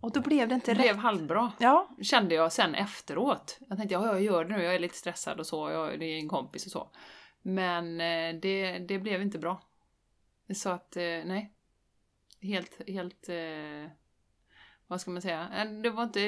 Och 0.00 0.12
då 0.12 0.20
blev 0.20 0.48
det 0.48 0.54
inte 0.54 0.70
Det 0.70 0.74
blev 0.74 0.94
rätt. 0.94 1.02
halvbra. 1.02 1.52
Ja, 1.58 1.88
Kände 2.02 2.34
jag 2.34 2.52
sen 2.52 2.74
efteråt. 2.74 3.58
Jag 3.68 3.78
tänkte, 3.78 3.94
ja 3.94 4.06
jag 4.06 4.22
gör 4.22 4.44
det 4.44 4.56
nu, 4.56 4.62
jag 4.62 4.74
är 4.74 4.78
lite 4.78 4.96
stressad 4.96 5.40
och 5.40 5.46
så, 5.46 5.70
jag, 5.70 5.98
det 5.98 6.04
är 6.04 6.18
en 6.18 6.28
kompis 6.28 6.66
och 6.66 6.72
så. 6.72 6.90
Men 7.42 8.00
eh, 8.00 8.40
det, 8.40 8.78
det 8.78 8.98
blev 8.98 9.22
inte 9.22 9.38
bra. 9.38 9.62
Så 10.54 10.68
att, 10.70 10.96
eh, 10.96 11.02
nej. 11.02 11.52
Helt, 12.42 12.88
helt... 12.88 13.28
Vad 14.90 15.00
ska 15.00 15.10
man 15.10 15.22
säga? 15.22 15.48
Eh, 15.54 15.70
Det 15.82 15.90
var 15.90 16.02
inte, 16.02 16.20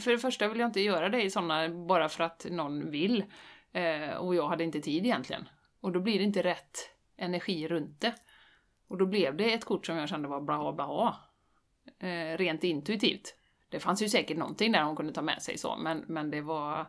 för 0.00 0.10
det 0.10 0.18
första 0.18 0.48
vill 0.48 0.58
jag 0.58 0.68
inte 0.68 0.80
göra 0.80 1.08
det 1.08 1.22
i 1.22 1.30
sådana 1.30 1.68
bara 1.68 2.08
för 2.08 2.24
att 2.24 2.46
någon 2.50 2.90
vill. 2.90 3.24
Eh, 3.72 4.14
och 4.14 4.34
jag 4.34 4.48
hade 4.48 4.64
inte 4.64 4.80
tid 4.80 5.04
egentligen. 5.04 5.48
Och 5.80 5.92
då 5.92 6.00
blir 6.00 6.18
det 6.18 6.24
inte 6.24 6.42
rätt 6.42 6.78
energi 7.16 7.68
runt 7.68 8.00
det. 8.00 8.14
Och 8.88 8.98
då 8.98 9.06
blev 9.06 9.36
det 9.36 9.52
ett 9.52 9.64
kort 9.64 9.86
som 9.86 9.96
jag 9.96 10.08
kände 10.08 10.28
var 10.28 10.40
bra, 10.40 10.72
bra. 10.72 11.16
Eh, 11.98 12.38
rent 12.38 12.64
intuitivt. 12.64 13.34
Det 13.68 13.80
fanns 13.80 14.02
ju 14.02 14.08
säkert 14.08 14.36
någonting 14.36 14.72
där 14.72 14.82
hon 14.82 14.96
kunde 14.96 15.12
ta 15.12 15.22
med 15.22 15.42
sig 15.42 15.58
så, 15.58 15.76
men, 15.76 16.04
men 16.08 16.30
det 16.30 16.40
var... 16.40 16.86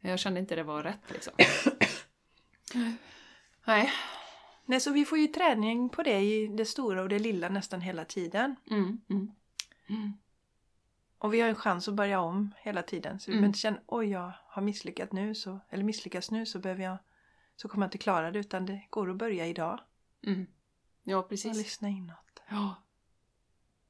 Jag 0.00 0.18
kände 0.18 0.40
inte 0.40 0.56
det 0.56 0.62
var 0.62 0.82
rätt 0.82 1.10
liksom. 1.12 1.32
Nej. 3.64 3.92
Nej, 4.64 4.80
så 4.80 4.92
vi 4.92 5.04
får 5.04 5.18
ju 5.18 5.26
träning 5.26 5.88
på 5.88 6.02
det 6.02 6.20
i 6.20 6.46
det 6.46 6.64
stora 6.64 7.02
och 7.02 7.08
det 7.08 7.18
lilla 7.18 7.48
nästan 7.48 7.80
hela 7.80 8.04
tiden. 8.04 8.56
Mm, 8.70 9.00
mm. 9.10 9.30
Mm. 9.88 10.12
Och 11.24 11.34
vi 11.34 11.40
har 11.40 11.48
en 11.48 11.54
chans 11.54 11.88
att 11.88 11.94
börja 11.94 12.20
om 12.20 12.54
hela 12.58 12.82
tiden. 12.82 13.20
Så 13.20 13.30
vi 13.30 13.32
Mm. 13.32 13.40
behöver 13.40 13.48
inte 13.48 13.58
känna 13.58 13.78
oj 13.86 14.06
jag 14.10 14.32
har 14.48 14.62
misslyckats 14.62 15.12
nu 15.12 15.34
så, 15.34 15.60
eller 15.70 15.84
misslyckats 15.84 16.30
nu 16.30 16.46
så 16.46 16.58
behöver 16.58 16.82
jag 16.84 16.96
så 17.56 17.68
kommer 17.68 17.84
jag 17.84 17.88
inte 17.88 17.98
klara 17.98 18.30
det 18.30 18.38
utan 18.38 18.66
det 18.66 18.86
går 18.90 19.10
att 19.10 19.16
börja 19.16 19.46
idag. 19.46 19.80
Mm. 20.26 20.46
Ja, 21.04 21.16
Och 21.18 21.28
precis. 21.28 21.56
lyssna 21.56 21.88
inåt. 21.88 22.42
Ja. 22.50 22.74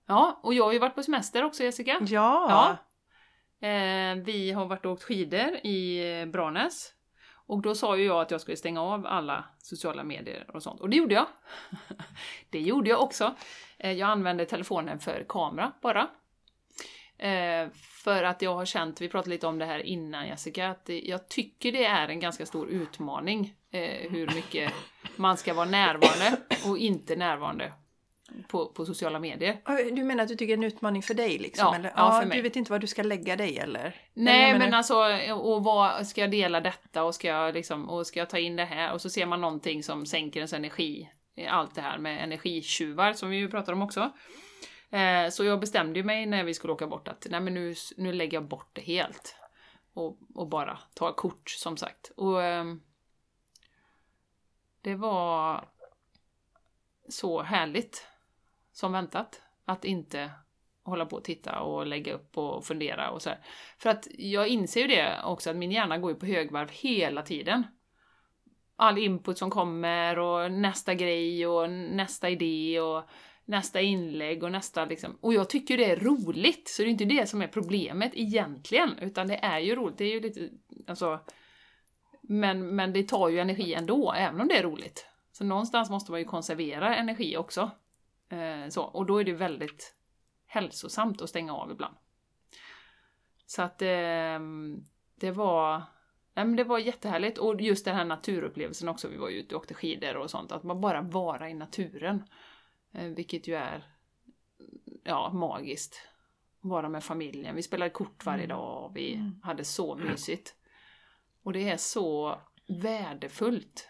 ja, 0.07 0.41
och 0.43 0.55
jag 0.55 0.65
har 0.65 0.73
ju 0.73 0.79
varit 0.79 0.95
på 0.95 1.03
semester 1.03 1.45
också 1.45 1.63
Jessica. 1.63 1.99
Ja! 2.01 2.47
Ja. 3.61 3.69
Eh, 3.69 4.15
vi 4.17 4.53
har 4.53 4.67
varit 4.67 4.87
och 4.87 4.93
åkt 4.93 5.03
skidor 5.03 5.57
i 5.63 6.11
eh, 6.21 6.27
Branäs. 6.27 6.95
Och 7.47 7.63
då 7.63 7.75
sa 7.75 7.97
ju 7.97 8.05
jag 8.05 8.21
att 8.21 8.31
jag 8.31 8.41
skulle 8.41 8.57
stänga 8.57 8.83
av 8.83 9.07
alla 9.07 9.45
sociala 9.59 10.05
medier 10.05 10.51
och 10.57 10.63
sånt. 10.63 10.81
Och 10.81 10.91
det 10.91 10.97
gjorde 10.97 11.15
jag. 11.15 11.27
det 12.51 12.61
gjorde 12.61 12.91
jag 12.91 13.03
också. 13.03 13.35
Eh, 13.79 13.93
jag 13.93 14.11
använde 14.11 14.47
telefonen 14.47 14.99
för 14.99 15.25
kamera 15.29 15.73
bara. 15.81 16.09
Eh, 17.19 17.69
för 18.05 18.23
att 18.23 18.43
jag 18.43 18.55
har 18.55 18.65
känt, 18.65 19.01
vi 19.01 19.09
pratade 19.09 19.31
lite 19.31 19.47
om 19.47 19.59
det 19.59 19.65
här 19.65 19.79
innan 19.79 20.27
Jessica, 20.29 20.69
att 20.69 20.85
det, 20.87 21.01
jag 21.01 21.29
tycker 21.29 21.73
det 21.73 21.85
är 21.85 22.09
en 22.09 22.21
ganska 22.21 22.47
stor 22.47 22.69
utmaning 22.69 23.55
eh, 23.71 24.11
hur 24.11 24.35
mycket 24.35 24.73
man 25.17 25.37
ska 25.37 25.55
vara 25.55 25.69
närvarande 25.69 26.37
och 26.67 26.79
inte 26.79 27.17
närvarande 27.17 27.73
på, 28.49 28.67
på 28.67 28.87
sociala 28.87 29.19
medier. 29.19 29.61
Du 29.95 30.05
menar 30.05 30.23
att 30.23 30.29
du 30.29 30.37
tycker 30.37 30.57
det 30.57 30.63
är 30.63 30.67
en 30.67 30.73
utmaning 30.73 31.03
för 31.03 31.15
dig 31.15 31.39
liksom? 31.39 31.67
Ja, 31.67 31.75
eller? 31.75 31.93
ja, 31.97 32.21
för 32.21 32.29
mig. 32.29 32.37
Du 32.37 32.43
vet 32.43 32.57
inte 32.57 32.73
var 32.73 32.79
du 32.79 32.87
ska 32.87 33.03
lägga 33.03 33.37
dig 33.37 33.59
eller? 33.59 33.95
Nej 34.15 34.53
men 34.53 34.59
menar- 34.59 34.79
alltså, 34.79 34.95
och 35.35 35.65
vad, 35.65 36.07
ska 36.07 36.21
jag 36.21 36.31
dela 36.31 36.61
detta 36.61 37.05
och 37.05 37.15
ska 37.15 37.29
jag 37.29 37.55
liksom, 37.55 37.89
och 37.89 38.07
ska 38.07 38.21
jag 38.21 38.31
ta 38.31 38.39
in 38.39 38.57
det 38.57 38.65
här? 38.65 38.93
Och 38.93 39.01
så 39.01 39.11
ser 39.11 39.27
man 39.27 39.41
någonting 39.41 39.83
som 39.83 40.07
sänker 40.07 40.41
ens 40.41 40.53
energi. 40.53 41.11
Allt 41.49 41.75
det 41.75 41.81
här 41.81 41.99
med 41.99 42.25
energitjuvar 42.25 43.13
som 43.13 43.31
vi 43.31 43.37
ju 43.37 43.51
pratar 43.51 43.73
om 43.73 43.83
också. 43.83 44.11
Eh, 44.95 45.31
så 45.31 45.45
jag 45.45 45.61
bestämde 45.61 45.99
ju 45.99 46.05
mig 46.05 46.27
när 46.27 46.45
vi 46.45 46.55
skulle 46.55 46.73
åka 46.73 46.87
bort 46.87 47.09
att 47.09 47.27
nej 47.31 47.41
men 47.41 47.55
nu, 47.55 47.75
nu 47.97 48.13
lägger 48.13 48.37
jag 48.37 48.49
bort 48.49 48.71
det 48.73 48.81
helt. 48.81 49.37
Och, 49.95 50.19
och 50.35 50.49
bara 50.49 50.79
tar 50.95 51.13
kort 51.13 51.51
som 51.51 51.77
sagt. 51.77 52.13
Och 52.17 52.43
ehm, 52.43 52.83
det 54.81 54.95
var 54.95 55.65
så 57.09 57.43
härligt 57.43 58.07
som 58.73 58.93
väntat. 58.93 59.43
Att 59.65 59.85
inte 59.85 60.31
hålla 60.83 61.07
på 61.07 61.17
och 61.17 61.25
titta 61.25 61.61
och 61.61 61.87
lägga 61.87 62.13
upp 62.13 62.39
och 62.39 62.65
fundera 62.65 63.11
och 63.11 63.23
så 63.23 63.31
här. 63.31 63.39
För 63.79 63.91
att 63.91 64.09
jag 64.19 64.49
inser 64.49 64.81
ju 64.81 64.87
det 64.87 65.21
också 65.25 65.51
att 65.51 65.57
min 65.57 65.73
hjärna 65.73 65.99
går 65.99 66.11
ju 66.11 66.19
på 66.19 66.27
högvarv 66.27 66.69
hela 66.71 67.23
tiden. 67.23 67.67
All 68.77 68.99
input 68.99 69.39
som 69.39 69.51
kommer 69.51 70.19
och 70.19 70.53
nästa 70.53 70.95
grej 70.95 71.47
och 71.47 71.71
nästa 71.71 72.31
idé 72.31 72.81
och 72.81 73.05
nästa 73.45 73.81
inlägg 73.81 74.43
och 74.43 74.53
nästa 74.53 74.85
liksom. 74.85 75.19
Och 75.21 75.35
jag 75.35 75.51
tycker 75.51 75.77
det 75.77 75.85
är 75.85 75.97
roligt, 75.97 76.69
så 76.69 76.83
det 76.83 76.89
är 76.89 76.91
inte 76.91 77.05
det 77.05 77.29
som 77.29 77.43
är 77.43 77.49
problemet 77.49 78.13
egentligen, 78.15 78.99
utan 78.99 79.29
det 79.29 79.37
är 79.37 79.59
ju 79.59 79.75
roligt. 79.75 79.99
Det 79.99 80.05
är 80.05 80.13
ju 80.13 80.21
lite, 80.21 80.51
alltså... 80.87 81.21
Men, 82.27 82.77
men 82.77 82.93
det 82.93 83.09
tar 83.09 83.29
ju 83.29 83.39
energi 83.39 83.75
ändå, 83.75 84.13
även 84.13 84.41
om 84.41 84.49
det 84.49 84.59
är 84.59 84.63
roligt. 84.63 85.07
Så 85.33 85.45
någonstans 85.45 85.91
måste 85.91 86.11
man 86.11 86.21
ju 86.21 86.27
konservera 86.27 86.97
energi 86.97 87.37
också. 87.37 87.71
Eh, 88.29 88.69
så, 88.69 88.83
och 88.83 89.07
då 89.07 89.19
är 89.19 89.25
det 89.25 89.33
väldigt 89.33 89.95
hälsosamt 90.47 91.23
att 91.23 91.29
stänga 91.29 91.55
av 91.55 91.71
ibland. 91.71 91.97
Så 93.47 93.63
att 93.63 93.83
eh, 93.83 94.39
det 95.21 95.31
var 95.31 95.83
Nej, 96.37 96.45
men 96.45 96.57
det 96.57 96.65
var 96.65 96.79
jättehärligt 96.79 97.39
och 97.39 97.61
just 97.61 97.85
den 97.85 97.97
här 97.97 98.05
naturupplevelsen 98.05 98.89
också. 98.89 99.09
Vi 99.09 99.17
var 99.17 99.29
ju 99.29 99.39
ute 99.39 99.55
och 99.55 99.61
åkte 99.61 99.75
skidor 99.75 100.17
och 100.17 100.31
sånt. 100.31 100.53
Att 100.53 100.63
man 100.63 100.81
bara 100.81 101.01
vara 101.01 101.51
i 101.51 101.55
naturen. 101.55 102.25
Eh, 102.95 103.05
vilket 103.09 103.49
ju 103.49 103.55
är 103.55 103.85
ja, 105.05 105.31
magiskt. 105.33 106.01
Vara 106.61 106.89
med 106.89 107.05
familjen. 107.05 107.57
Vi 107.57 107.63
spelade 107.63 107.91
kort 107.91 108.25
varje 108.25 108.47
dag 108.47 108.85
och 108.85 108.97
vi 108.97 109.15
Mm. 109.15 109.41
hade 109.43 109.65
så 109.65 109.95
mysigt. 109.97 110.55
Och 111.43 111.53
det 111.53 111.69
är 111.69 111.77
så 111.77 112.41
värdefullt. 112.83 113.89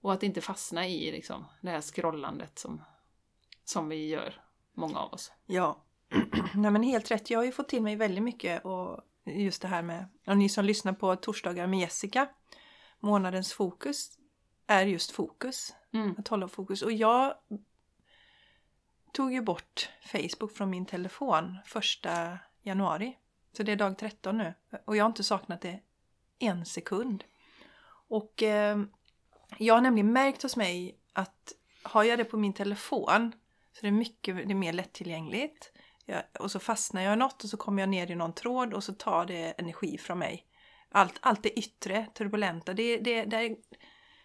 Och 0.00 0.12
att 0.12 0.22
inte 0.22 0.40
fastna 0.40 0.86
i 0.88 1.12
liksom, 1.12 1.44
det 1.62 1.70
här 1.70 1.80
scrollandet 1.80 2.58
som, 2.58 2.82
som 3.64 3.88
vi 3.88 4.08
gör, 4.08 4.34
många 4.72 4.98
av 4.98 5.12
oss. 5.12 5.32
Ja, 5.46 5.84
Nej, 6.54 6.70
men 6.70 6.82
helt 6.82 7.10
rätt. 7.10 7.30
Jag 7.30 7.38
har 7.38 7.44
ju 7.44 7.52
fått 7.52 7.68
till 7.68 7.82
mig 7.82 7.96
väldigt 7.96 8.24
mycket 8.24 8.64
och 8.64 9.00
just 9.24 9.62
det 9.62 9.68
här 9.68 9.82
med, 9.82 10.08
och 10.26 10.36
ni 10.38 10.48
som 10.48 10.64
lyssnar 10.64 10.92
på 10.92 11.16
torsdagar 11.16 11.66
med 11.66 11.78
Jessica, 11.80 12.28
månadens 13.00 13.52
fokus 13.52 14.18
är 14.66 14.86
just 14.86 15.10
fokus. 15.10 15.74
Mm. 15.92 16.14
Att 16.18 16.28
hålla 16.28 16.48
fokus. 16.48 16.82
Och 16.82 16.92
jag 16.92 17.34
tog 19.12 19.32
ju 19.32 19.42
bort 19.42 19.88
Facebook 20.02 20.52
från 20.52 20.70
min 20.70 20.86
telefon 20.86 21.58
första 21.64 22.38
januari. 22.62 23.18
Så 23.52 23.62
det 23.62 23.72
är 23.72 23.76
dag 23.76 23.98
13 23.98 24.38
nu. 24.38 24.54
Och 24.84 24.96
jag 24.96 25.04
har 25.04 25.10
inte 25.10 25.24
saknat 25.24 25.60
det 25.60 25.80
en 26.38 26.66
sekund. 26.66 27.24
Och 28.08 28.42
eh, 28.42 28.78
jag 29.58 29.74
har 29.74 29.80
nämligen 29.80 30.12
märkt 30.12 30.42
hos 30.42 30.56
mig 30.56 30.98
att 31.12 31.52
har 31.82 32.04
jag 32.04 32.18
det 32.18 32.24
på 32.24 32.36
min 32.36 32.52
telefon 32.52 33.32
så 33.72 33.86
är 33.86 33.90
det 33.90 33.96
mycket 33.96 34.36
det 34.36 34.52
är 34.52 34.54
mer 34.54 34.72
lättillgängligt. 34.72 35.72
jag, 36.06 36.22
och 36.40 36.50
så 36.50 36.58
fastnar 36.58 37.02
jag 37.02 37.12
i 37.12 37.16
något 37.16 37.44
och 37.44 37.50
så 37.50 37.56
kommer 37.56 37.82
jag 37.82 37.88
ner 37.88 38.10
i 38.10 38.14
någon 38.14 38.32
tråd 38.32 38.74
och 38.74 38.84
så 38.84 38.92
tar 38.92 39.26
det 39.26 39.60
energi 39.60 39.98
från 39.98 40.18
mig. 40.18 40.46
Allt, 40.90 41.18
allt 41.20 41.42
det 41.42 41.58
yttre, 41.58 42.06
turbulenta. 42.14 42.74
Det, 42.74 42.98
det, 42.98 43.24
det, 43.24 43.56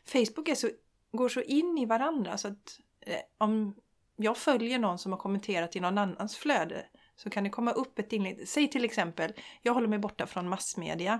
Facebook 0.05 0.47
är 0.47 0.55
så, 0.55 0.69
går 1.13 1.29
så 1.29 1.41
in 1.41 1.77
i 1.77 1.85
varandra 1.85 2.37
så 2.37 2.47
att 2.47 2.79
eh, 3.01 3.17
om 3.37 3.75
jag 4.15 4.37
följer 4.37 4.79
någon 4.79 4.99
som 4.99 5.11
har 5.11 5.19
kommenterat 5.19 5.75
i 5.75 5.79
någon 5.79 5.97
annans 5.97 6.37
flöde 6.37 6.85
så 7.15 7.29
kan 7.29 7.43
det 7.43 7.49
komma 7.49 7.71
upp 7.71 7.99
ett 7.99 8.13
inlägg. 8.13 8.47
Säg 8.47 8.69
till 8.69 8.85
exempel, 8.85 9.33
jag 9.61 9.73
håller 9.73 9.87
mig 9.87 9.99
borta 9.99 10.27
från 10.27 10.49
massmedia 10.49 11.19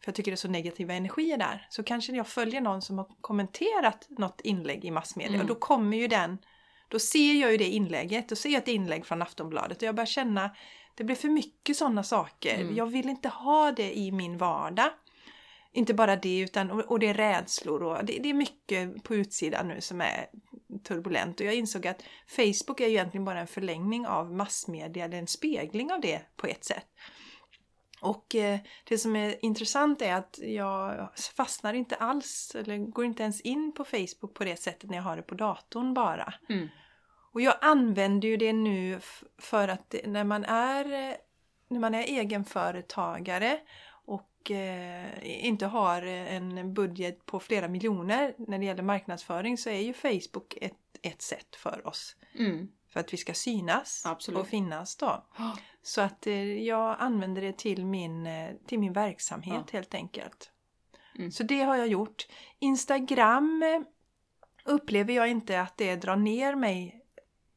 för 0.00 0.08
jag 0.08 0.14
tycker 0.14 0.30
det 0.30 0.34
är 0.34 0.36
så 0.36 0.48
negativa 0.48 0.94
energier 0.94 1.38
där. 1.38 1.66
Så 1.70 1.82
kanske 1.82 2.12
jag 2.12 2.28
följer 2.28 2.60
någon 2.60 2.82
som 2.82 2.98
har 2.98 3.08
kommenterat 3.20 4.06
något 4.08 4.40
inlägg 4.40 4.84
i 4.84 4.90
massmedia 4.90 5.34
Mm. 5.34 5.40
och 5.40 5.46
då 5.46 5.54
kommer 5.54 5.96
ju 5.96 6.08
den, 6.08 6.38
då 6.88 6.98
ser 6.98 7.34
jag 7.40 7.52
ju 7.52 7.56
det 7.56 7.68
inlägget, 7.68 8.28
då 8.28 8.36
ser 8.36 8.48
jag 8.48 8.62
ett 8.62 8.68
inlägg 8.68 9.06
från 9.06 9.22
Aftonbladet 9.22 9.76
och 9.76 9.82
jag 9.82 9.94
börjar 9.94 10.06
känna, 10.06 10.50
det 10.94 11.04
blir 11.04 11.16
för 11.16 11.28
mycket 11.28 11.76
sådana 11.76 12.02
saker. 12.02 12.60
Mm. 12.60 12.76
Jag 12.76 12.86
vill 12.86 13.08
inte 13.08 13.28
ha 13.28 13.72
det 13.72 13.98
i 13.98 14.12
min 14.12 14.38
vardag. 14.38 14.90
Inte 15.76 15.94
bara 15.94 16.16
det 16.16 16.38
utan, 16.38 16.70
och, 16.70 16.80
och 16.80 16.98
det 16.98 17.06
är 17.08 17.14
rädslor 17.14 17.82
och 17.82 18.04
det, 18.04 18.18
det 18.18 18.30
är 18.30 18.34
mycket 18.34 19.04
på 19.04 19.14
utsidan 19.14 19.68
nu 19.68 19.80
som 19.80 20.00
är 20.00 20.26
turbulent 20.84 21.40
och 21.40 21.46
jag 21.46 21.54
insåg 21.54 21.86
att 21.86 22.02
Facebook 22.26 22.80
är 22.80 22.86
ju 22.86 22.90
egentligen 22.90 23.24
bara 23.24 23.40
en 23.40 23.46
förlängning 23.46 24.06
av 24.06 24.32
massmedia, 24.32 25.04
eller 25.04 25.18
en 25.18 25.26
spegling 25.26 25.92
av 25.92 26.00
det 26.00 26.20
på 26.36 26.46
ett 26.46 26.64
sätt. 26.64 26.86
Och 28.00 28.34
eh, 28.34 28.58
det 28.84 28.98
som 28.98 29.16
är 29.16 29.44
intressant 29.44 30.02
är 30.02 30.14
att 30.14 30.38
jag 30.42 31.08
fastnar 31.36 31.74
inte 31.74 31.94
alls, 31.96 32.56
eller 32.58 32.76
går 32.78 33.04
inte 33.04 33.22
ens 33.22 33.40
in 33.40 33.72
på 33.72 33.84
Facebook 33.84 34.34
på 34.34 34.44
det 34.44 34.56
sättet 34.56 34.90
när 34.90 34.96
jag 34.96 35.04
har 35.04 35.16
det 35.16 35.22
på 35.22 35.34
datorn 35.34 35.94
bara. 35.94 36.34
Mm. 36.48 36.68
Och 37.32 37.40
jag 37.40 37.54
använder 37.60 38.28
ju 38.28 38.36
det 38.36 38.52
nu 38.52 39.00
för 39.38 39.68
att 39.68 39.90
det- 39.90 40.06
när 40.06 40.24
man 40.24 40.44
är, 40.44 41.16
när 41.68 41.80
man 41.80 41.94
är 41.94 42.02
egenföretagare 42.02 43.60
och 44.44 44.50
eh, 44.50 45.46
inte 45.46 45.66
har 45.66 46.02
en 46.02 46.74
budget 46.74 47.26
på 47.26 47.40
flera 47.40 47.68
miljoner 47.68 48.34
när 48.38 48.58
det 48.58 48.64
gäller 48.64 48.82
marknadsföring 48.82 49.58
så 49.58 49.70
är 49.70 49.80
ju 49.80 49.92
Facebook 49.92 50.54
ett, 50.60 50.76
ett 51.02 51.22
sätt 51.22 51.56
för 51.56 51.86
oss. 51.86 52.16
Mm. 52.38 52.68
För 52.88 53.00
att 53.00 53.12
vi 53.12 53.16
ska 53.16 53.34
synas 53.34 54.02
Absolut. 54.06 54.40
och 54.40 54.46
finnas 54.46 54.96
då. 54.96 55.26
Ja. 55.38 55.56
Så 55.82 56.00
att 56.00 56.26
eh, 56.26 56.62
jag 56.62 56.96
använder 56.98 57.42
det 57.42 57.58
till 57.58 57.86
min, 57.86 58.26
eh, 58.26 58.50
till 58.66 58.78
min 58.78 58.92
verksamhet 58.92 59.64
Ja. 59.66 59.78
helt 59.78 59.94
enkelt. 59.94 60.50
Mm. 61.18 61.30
Så 61.30 61.42
det 61.42 61.62
har 61.62 61.76
jag 61.76 61.88
gjort. 61.88 62.26
Instagram 62.58 63.64
upplever 64.64 65.14
jag 65.14 65.28
inte 65.28 65.60
att 65.60 65.76
det 65.76 65.96
drar 65.96 66.16
ner 66.16 66.54
mig 66.54 67.03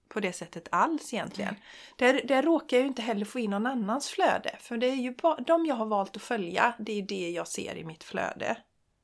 på 0.09 0.19
det 0.19 0.33
sättet 0.33 0.67
alls 0.71 1.13
egentligen. 1.13 1.55
Där, 1.95 2.21
där 2.23 2.43
råkar 2.43 2.77
jag 2.77 2.81
ju 2.81 2.87
inte 2.87 3.01
heller 3.01 3.25
få 3.25 3.39
in 3.39 3.51
någon 3.51 3.67
annans 3.67 4.09
flöde. 4.09 4.55
För 4.59 4.77
det 4.77 4.87
är 4.87 4.95
ju 4.95 5.11
bara, 5.11 5.35
de 5.35 5.65
jag 5.65 5.75
har 5.75 5.85
valt 5.85 6.15
att 6.15 6.21
följa, 6.21 6.73
det 6.79 6.91
är 6.91 7.01
det 7.01 7.29
jag 7.29 7.47
ser 7.47 7.75
i 7.75 7.83
mitt 7.83 8.03
flöde 8.03 8.57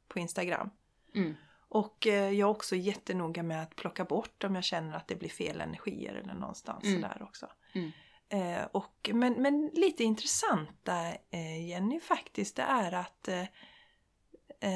på 0.08 0.20
Instagram. 0.20 0.70
Mm. 1.16 1.36
Och 1.70 2.08
eh, 2.08 2.14
jag 2.14 2.48
är 2.48 2.52
också 2.52 2.76
jättenoga 2.76 3.44
med 3.44 3.64
att 3.64 3.76
plocka 3.76 4.06
bort 4.06 4.44
om 4.44 4.56
jag 4.56 4.64
känner 4.64 4.98
att 4.98 5.08
det 5.08 5.16
blir 5.16 5.30
fel 5.30 5.62
energier 5.62 6.14
eller 6.14 6.34
någonstans 6.34 6.84
Mm. 6.84 7.02
sådär 7.02 7.24
också. 7.24 7.48
Mm. 7.74 7.92
Eh, 8.30 8.66
och, 8.72 9.10
men, 9.14 9.34
men 9.34 9.72
lite 9.74 10.04
intressanta 10.04 11.08
eh, 11.32 11.68
Jenny 11.70 12.00
faktiskt, 12.00 12.56
det 12.56 12.62
är 12.62 12.92
att 12.92 13.28
eh, 13.28 13.40
eh, 13.40 13.48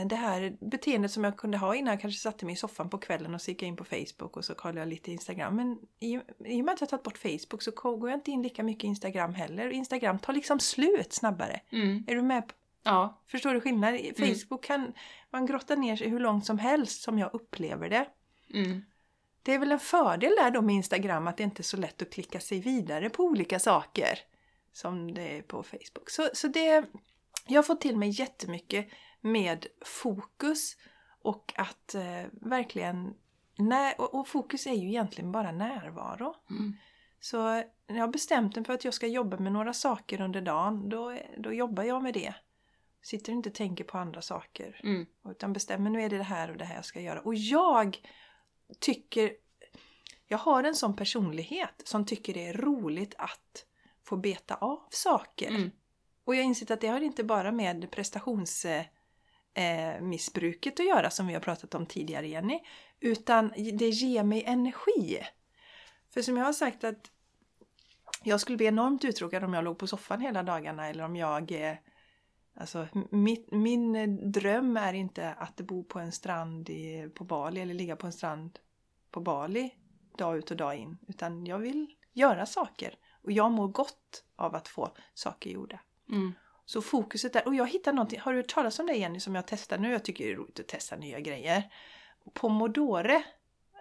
det 0.10 0.16
här 0.16 0.58
beteendet 0.62 1.12
som 1.12 1.24
jag 1.24 1.38
kunde 1.38 1.58
ha 1.58 1.76
innan 1.76 1.92
jag 1.92 2.02
kanske 2.02 2.20
satte 2.20 2.46
mig 2.46 2.54
i 2.54 2.58
soffan 2.58 2.90
på 2.90 2.98
kvällen 2.98 3.36
och 3.36 3.42
så 3.42 3.52
gick 3.52 3.62
jag 3.62 3.68
in 3.68 3.76
på 3.76 3.84
Facebook 3.84 4.38
och 4.38 4.46
så 4.46 4.56
kollade 4.56 4.80
jag 4.80 4.88
lite 4.88 5.12
Instagram. 5.12 5.56
Men 5.56 5.78
i, 6.00 6.20
i 6.46 6.62
och 6.62 6.66
med 6.66 6.74
att 6.74 6.82
jag 6.82 6.90
tagit 6.90 7.04
bort 7.04 7.18
Facebook 7.18 7.62
så 7.62 7.72
går 7.72 8.10
jag 8.10 8.18
inte 8.18 8.32
in 8.32 8.42
lika 8.42 8.64
mycket 8.64 8.84
Instagram 8.84 9.34
heller. 9.34 9.70
Instagram 9.70 10.20
tar 10.20 10.34
liksom 10.34 10.60
slut 10.60 11.14
snabbare. 11.14 11.60
Mm. 11.72 12.04
Är 12.08 12.16
du 12.16 12.22
med? 12.22 12.48
På, 12.48 12.54
Ja. 12.84 13.22
förstår 13.28 13.54
du 13.54 13.62
skillnaden? 13.62 14.00
I 14.00 14.14
Facebook 14.14 14.64
kan 14.64 14.94
man 15.30 15.46
grotta 15.46 15.76
ner 15.76 15.96
sig 15.96 16.10
hur 16.10 16.20
långt 16.20 16.46
som 16.46 16.60
helst 16.60 17.02
som 17.02 17.20
jag 17.20 17.30
upplever 17.34 17.90
det. 17.90 18.08
Mm. 18.54 18.82
Det 19.44 19.54
är 19.54 19.60
väl 19.60 19.72
en 19.72 19.80
fördel 19.80 20.32
där 20.38 20.52
då 20.52 20.62
med 20.62 20.76
Instagram 20.76 21.28
att 21.28 21.38
det 21.38 21.44
inte 21.44 21.62
är 21.62 21.64
så 21.64 21.78
lätt 21.78 22.02
att 22.02 22.14
klicka 22.14 22.40
sig 22.40 22.60
vidare 22.60 23.10
på 23.10 23.24
olika 23.24 23.60
saker 23.60 24.20
som 24.74 25.14
det 25.14 25.38
är 25.38 25.42
på 25.42 25.64
Facebook. 25.64 26.10
Så, 26.10 26.30
så 26.34 26.48
det, 26.48 26.86
jag 27.48 27.58
har 27.58 27.64
fått 27.64 27.82
till 27.82 27.98
mig 27.98 28.10
jättemycket 28.10 28.88
med 29.22 29.66
fokus 29.86 30.78
och 31.22 31.54
att 31.56 31.96
eh, 31.96 32.24
verkligen 32.32 33.14
när, 33.58 34.02
och, 34.02 34.16
och 34.16 34.28
fokus 34.28 34.68
är 34.68 34.74
ju 34.74 34.88
egentligen 34.88 35.32
bara 35.32 35.52
närvaro. 35.52 36.36
Mm. 36.50 36.74
Så 37.20 37.38
när 37.88 37.96
jag 37.96 38.02
har 38.02 38.08
bestämt 38.08 38.56
mig 38.56 38.66
för 38.66 38.74
att 38.74 38.86
jag 38.86 38.94
ska 38.94 39.08
jobba 39.08 39.38
med 39.38 39.52
några 39.52 39.74
saker 39.74 40.22
under 40.22 40.42
dagen, 40.42 40.90
då, 40.90 41.18
då 41.38 41.54
jobbar 41.54 41.84
jag 41.84 42.04
med 42.04 42.14
det. 42.14 42.34
Sitter 43.02 43.32
inte 43.34 43.50
och 43.50 43.56
tänker 43.56 43.84
på 43.84 43.98
andra 43.98 44.22
saker. 44.22 44.82
Mm. 44.84 45.06
Utan 45.30 45.54
bestämmer 45.54 45.90
nu 45.90 46.02
är 46.02 46.10
det 46.10 46.18
det 46.18 46.24
här 46.24 46.52
och 46.52 46.58
det 46.58 46.66
här 46.66 46.76
jag 46.76 46.86
ska 46.86 47.02
göra. 47.02 47.22
Och 47.22 47.36
jag 47.36 47.98
tycker, 48.80 49.32
jag 50.28 50.38
har 50.38 50.64
en 50.64 50.76
sån 50.76 50.96
personlighet 50.96 51.82
som 51.86 52.06
tycker 52.06 52.34
det 52.34 52.48
är 52.48 52.54
roligt 52.54 53.16
att 53.18 53.66
få 54.04 54.18
beta 54.18 54.56
av 54.56 54.88
saker. 54.90 55.50
Mm. 55.50 55.72
Och 56.24 56.36
jag 56.36 56.40
har 56.42 56.48
insett 56.48 56.72
att 56.72 56.82
det 56.82 56.88
har 56.88 57.02
inte 57.02 57.24
bara 57.24 57.52
med 57.52 57.92
Eh, 59.58 60.02
missbruket 60.02 60.80
att 60.80 60.86
göra 60.86 61.10
som 61.10 61.28
vi 61.28 61.34
har 61.34 61.42
pratat 61.42 61.76
om 61.76 61.86
tidigare 61.86 62.28
Jenny. 62.28 62.60
Utan 63.00 63.54
det 63.74 63.90
ger 63.90 64.24
mig 64.24 64.44
energi. 64.44 65.20
För 66.14 66.22
som 66.22 66.38
jag 66.38 66.46
har 66.46 66.54
sagt 66.54 66.84
att 66.84 67.12
jag 68.24 68.42
skulle 68.42 68.58
bli 68.58 68.66
enormt 68.66 69.06
uttråkad 69.06 69.44
om 69.44 69.54
jag 69.54 69.64
låg 69.64 69.78
på 69.78 69.88
soffan 69.88 70.22
hela 70.22 70.44
dagarna 70.44 70.88
eller 70.88 71.04
om 71.04 71.16
jag 71.16 71.52
eh, 71.52 71.78
Alltså 72.60 72.88
mitt, 73.12 73.52
min 73.52 74.32
dröm 74.32 74.78
är 74.78 74.94
inte 74.94 75.34
att 75.34 75.56
bo 75.56 75.84
på 75.84 76.00
en 76.00 76.12
strand 76.12 76.70
i, 76.70 77.10
på 77.16 77.24
Bali 77.24 77.62
eller 77.62 77.74
ligga 77.74 77.96
på 77.96 78.06
en 78.06 78.14
strand 78.14 78.60
på 79.12 79.22
Bali 79.22 79.74
dag 80.18 80.38
ut 80.38 80.52
och 80.52 80.58
dag 80.58 80.76
in. 80.76 80.98
Utan 81.08 81.46
jag 81.46 81.60
vill 81.60 81.96
göra 82.14 82.46
saker. 82.46 82.96
Och 83.24 83.32
jag 83.32 83.52
mår 83.52 83.68
gott 83.68 84.24
av 84.36 84.56
att 84.56 84.68
få 84.68 84.92
saker 85.14 85.50
gjorda. 85.50 85.80
Mm. 86.10 86.34
Så 86.70 86.82
fokuset 86.82 87.34
där. 87.34 87.48
Och 87.48 87.56
jag 87.56 87.68
hittar 87.68 87.94
någonting. 87.94 88.20
Har 88.20 88.32
du 88.34 88.38
hört 88.40 88.48
talas 88.54 88.80
om 88.80 88.86
det 88.88 88.94
Jenny 88.94 89.20
som 89.20 89.36
jag 89.36 89.48
testar 89.48 89.78
nu? 89.78 89.92
Jag 89.92 90.04
tycker 90.04 90.26
det 90.26 90.32
är 90.32 90.36
roligt 90.36 90.60
att 90.60 90.68
testa 90.68 90.96
nya 90.96 91.20
grejer. 91.20 91.64
Pomodore 92.34 93.16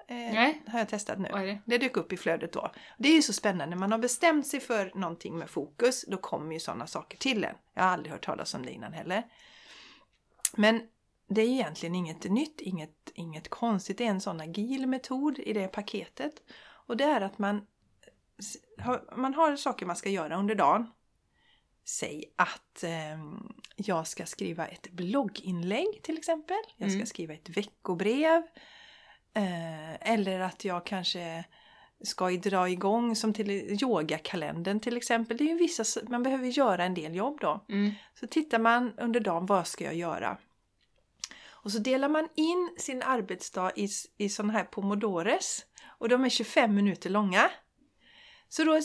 eh, 0.08 0.16
Nej. 0.16 0.62
har 0.66 0.78
jag 0.78 0.88
testat 0.88 1.18
nu. 1.18 1.28
Det? 1.28 1.58
Det 1.64 1.78
dök 1.78 1.96
upp 1.96 2.12
i 2.12 2.16
flödet 2.16 2.52
då. 2.52 2.70
Det 2.98 3.08
är 3.08 3.14
ju 3.14 3.22
så 3.22 3.32
spännande. 3.32 3.66
När 3.66 3.80
man 3.80 3.92
har 3.92 3.98
bestämt 3.98 4.46
sig 4.46 4.60
för 4.60 4.92
någonting 4.94 5.38
med 5.38 5.50
fokus, 5.50 6.04
då 6.08 6.16
kommer 6.16 6.52
ju 6.52 6.60
sådana 6.60 6.86
saker 6.86 7.18
till 7.18 7.44
en. 7.44 7.54
Jag 7.74 7.82
har 7.82 7.90
aldrig 7.90 8.12
hört 8.12 8.24
talas 8.24 8.54
om 8.54 8.62
det 8.66 8.72
innan 8.72 8.92
heller. 8.92 9.22
Men 10.56 10.82
det 11.28 11.40
är 11.42 11.48
egentligen 11.48 11.94
inget 11.94 12.24
nytt, 12.24 12.60
inget, 12.60 13.10
inget 13.14 13.48
konstigt. 13.48 13.98
Det 13.98 14.04
är 14.04 14.10
en 14.10 14.20
sån 14.20 14.40
agil 14.40 14.86
metod 14.86 15.38
i 15.38 15.52
det 15.52 15.68
paketet. 15.68 16.32
Och 16.86 16.96
det 16.96 17.04
är 17.04 17.20
att 17.20 17.38
man, 17.38 17.66
har- 18.78 19.16
man 19.16 19.34
har 19.34 19.56
saker 19.56 19.86
man 19.86 19.96
ska 19.96 20.08
göra 20.08 20.36
under 20.36 20.54
dagen. 20.54 20.86
Säg 21.88 22.24
att 22.36 22.82
eh, 22.82 23.18
jag 23.76 24.06
ska 24.06 24.26
skriva 24.26 24.66
ett 24.66 24.90
blogginlägg 24.90 26.00
till 26.02 26.18
exempel. 26.18 26.56
Jag 26.76 26.90
ska 26.90 26.96
Mm. 26.96 27.06
skriva 27.06 27.34
ett 27.34 27.48
veckobrev. 27.48 28.42
Eh, 29.34 30.10
eller 30.12 30.40
att 30.40 30.64
jag 30.64 30.86
kanske 30.86 31.44
ska 32.04 32.30
dra 32.30 32.68
igång 32.68 33.16
som 33.16 33.32
till 33.32 33.50
yogakalendern 33.82 34.80
till 34.80 34.96
exempel. 34.96 35.36
Det 35.36 35.44
är 35.44 35.48
ju 35.48 35.58
vissa, 35.58 36.00
man 36.08 36.22
behöver 36.22 36.46
göra 36.46 36.84
en 36.84 36.94
del 36.94 37.14
jobb 37.14 37.38
då. 37.40 37.64
Mm. 37.68 37.92
Så 38.20 38.26
tittar 38.26 38.58
man 38.58 38.92
under 38.98 39.20
dagen, 39.20 39.46
vad 39.46 39.66
ska 39.66 39.84
jag 39.84 39.94
göra? 39.94 40.38
Och 41.48 41.72
så 41.72 41.78
delar 41.78 42.08
man 42.08 42.28
in 42.34 42.70
sin 42.78 43.02
arbetsdag 43.02 43.72
i, 43.76 43.88
i 44.16 44.28
sådana 44.28 44.52
här 44.52 44.64
pomodores. 44.64 45.66
Och 45.98 46.08
de 46.08 46.24
är 46.24 46.28
25 46.28 46.74
minuter 46.74 47.10
långa. 47.10 47.50
Så 48.48 48.64
då 48.64 48.80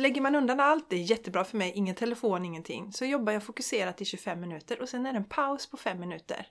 lägger 0.00 0.20
man 0.20 0.34
undan 0.34 0.60
allt, 0.60 0.90
det 0.90 0.96
är 0.96 1.00
jättebra 1.00 1.44
för 1.44 1.56
mig, 1.56 1.72
ingen 1.74 1.94
telefon, 1.94 2.44
ingenting. 2.44 2.92
Så 2.92 3.04
jobbar 3.04 3.32
jag 3.32 3.42
fokuserat 3.42 4.00
i 4.00 4.04
25 4.04 4.40
minuter 4.40 4.80
och 4.82 4.88
sen 4.88 5.06
är 5.06 5.12
det 5.12 5.18
en 5.18 5.24
paus 5.24 5.70
på 5.70 5.76
5 5.76 6.00
minuter. 6.00 6.46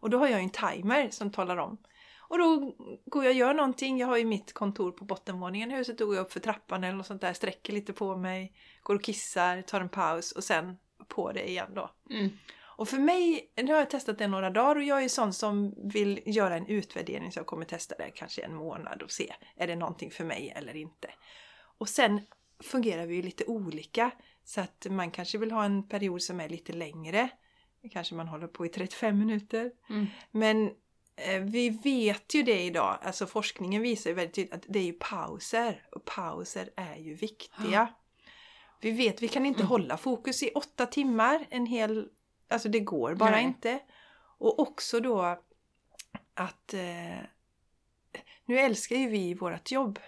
Och 0.00 0.10
då 0.10 0.18
har 0.18 0.28
jag 0.28 0.40
en 0.40 0.50
timer 0.50 1.10
som 1.10 1.32
talar 1.32 1.56
om. 1.56 1.78
Och 2.28 2.38
då 2.38 2.74
går 3.06 3.24
jag 3.24 3.30
och 3.30 3.36
gör 3.36 3.54
någonting, 3.54 3.98
jag 3.98 4.06
har 4.06 4.16
ju 4.16 4.24
mitt 4.24 4.52
kontor 4.52 4.92
på 4.92 5.04
bottenvåningen 5.04 5.70
i 5.70 5.74
huset, 5.74 5.98
då 5.98 6.06
går 6.06 6.16
jag 6.16 6.22
upp 6.22 6.32
för 6.32 6.40
trappan 6.40 6.84
eller 6.84 6.96
något 6.96 7.06
sånt 7.06 7.20
där, 7.20 7.32
sträcker 7.32 7.72
lite 7.72 7.92
på 7.92 8.16
mig, 8.16 8.52
går 8.82 8.94
och 8.94 9.02
kissar, 9.02 9.62
tar 9.62 9.80
en 9.80 9.88
paus 9.88 10.32
och 10.32 10.44
sen 10.44 10.76
på 11.08 11.32
det 11.32 11.48
igen 11.48 11.74
då. 11.74 11.90
Mm. 12.10 12.30
Och 12.78 12.88
för 12.88 12.98
mig, 12.98 13.52
nu 13.56 13.72
har 13.72 13.78
jag 13.78 13.90
testat 13.90 14.18
det 14.18 14.26
några 14.26 14.50
dagar 14.50 14.76
och 14.76 14.82
jag 14.82 15.04
är 15.04 15.08
sån 15.08 15.32
som 15.32 15.74
vill 15.92 16.20
göra 16.26 16.56
en 16.56 16.66
utvärdering 16.66 17.32
så 17.32 17.38
jag 17.38 17.46
kommer 17.46 17.64
testa 17.64 17.94
det 17.98 18.10
kanske 18.10 18.42
en 18.42 18.54
månad 18.54 19.02
och 19.02 19.10
se, 19.10 19.34
är 19.56 19.66
det 19.66 19.76
någonting 19.76 20.10
för 20.10 20.24
mig 20.24 20.52
eller 20.56 20.76
inte? 20.76 21.10
Och 21.78 21.88
sen 21.88 22.20
fungerar 22.60 23.06
vi 23.06 23.14
ju 23.14 23.22
lite 23.22 23.44
olika 23.44 24.10
så 24.44 24.60
att 24.60 24.86
man 24.90 25.10
kanske 25.10 25.38
vill 25.38 25.50
ha 25.52 25.64
en 25.64 25.88
period 25.88 26.22
som 26.22 26.40
är 26.40 26.48
lite 26.48 26.72
längre. 26.72 27.28
Kanske 27.92 28.14
man 28.14 28.28
håller 28.28 28.46
på 28.46 28.66
i 28.66 28.68
35 28.68 29.18
minuter. 29.18 29.72
Mm. 29.90 30.06
Men 30.30 30.70
eh, 31.16 31.40
vi 31.40 31.70
vet 31.70 32.34
ju 32.34 32.42
det 32.42 32.62
idag, 32.62 32.98
alltså 33.02 33.26
forskningen 33.26 33.82
visar 33.82 34.10
ju 34.10 34.14
väldigt 34.16 34.34
tydligt 34.34 34.54
att 34.54 34.64
det 34.68 34.78
är 34.78 34.84
ju 34.84 34.92
pauser 34.92 35.86
och 35.92 36.04
pauser 36.04 36.70
är 36.76 36.96
ju 36.96 37.14
viktiga. 37.14 37.88
Vi 38.80 38.90
vet 38.90 39.22
vi 39.22 39.28
kan 39.28 39.46
inte 39.46 39.60
Mm. 39.60 39.68
hålla 39.68 39.96
fokus 39.96 40.42
i 40.42 40.50
åtta 40.50 40.86
timmar 40.86 41.46
en 41.50 41.66
hel... 41.66 42.08
Alltså 42.48 42.68
det 42.68 42.80
går 42.80 43.14
bara 43.14 43.30
Nej. 43.30 43.44
inte. 43.44 43.80
Och 44.38 44.58
också 44.58 45.00
då 45.00 45.38
att... 46.34 46.74
Eh, 46.74 47.18
nu 48.44 48.58
älskar 48.58 48.96
ju 48.96 49.08
vi 49.08 49.34
vårt 49.34 49.70
jobb, 49.70 49.98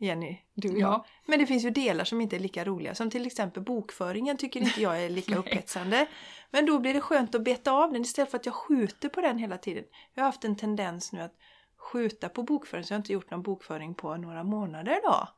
Jenny, 0.00 0.38
du 0.54 0.70
och 0.70 0.78
jag. 0.78 0.92
Ja. 0.92 1.04
Men 1.26 1.38
det 1.38 1.46
finns 1.46 1.64
ju 1.64 1.70
delar 1.70 2.04
som 2.04 2.20
inte 2.20 2.36
är 2.36 2.40
lika 2.40 2.64
roliga. 2.64 2.94
Som 2.94 3.10
till 3.10 3.26
exempel 3.26 3.62
bokföringen 3.62 4.36
tycker 4.36 4.60
inte 4.60 4.82
jag 4.82 5.04
är 5.04 5.10
lika 5.10 5.36
upphetsande. 5.38 6.06
Men 6.50 6.66
då 6.66 6.78
blir 6.78 6.94
det 6.94 7.00
skönt 7.00 7.34
att 7.34 7.44
beta 7.44 7.72
av 7.72 7.92
den 7.92 8.02
istället 8.02 8.30
för 8.30 8.38
att 8.38 8.46
jag 8.46 8.54
skjuter 8.54 9.08
på 9.08 9.20
den 9.20 9.38
hela 9.38 9.58
tiden. 9.58 9.84
Jag 10.14 10.22
har 10.22 10.26
haft 10.26 10.44
en 10.44 10.56
tendens 10.56 11.12
nu 11.12 11.20
att 11.20 11.34
skjuta 11.76 12.28
på 12.28 12.42
bokföringen 12.42 12.84
så 12.84 12.92
jag 12.92 12.96
har 12.96 13.00
inte 13.00 13.12
gjort 13.12 13.30
någon 13.30 13.42
bokföring 13.42 13.94
på 13.94 14.16
några 14.16 14.44
månader 14.44 15.00
då. 15.02 15.28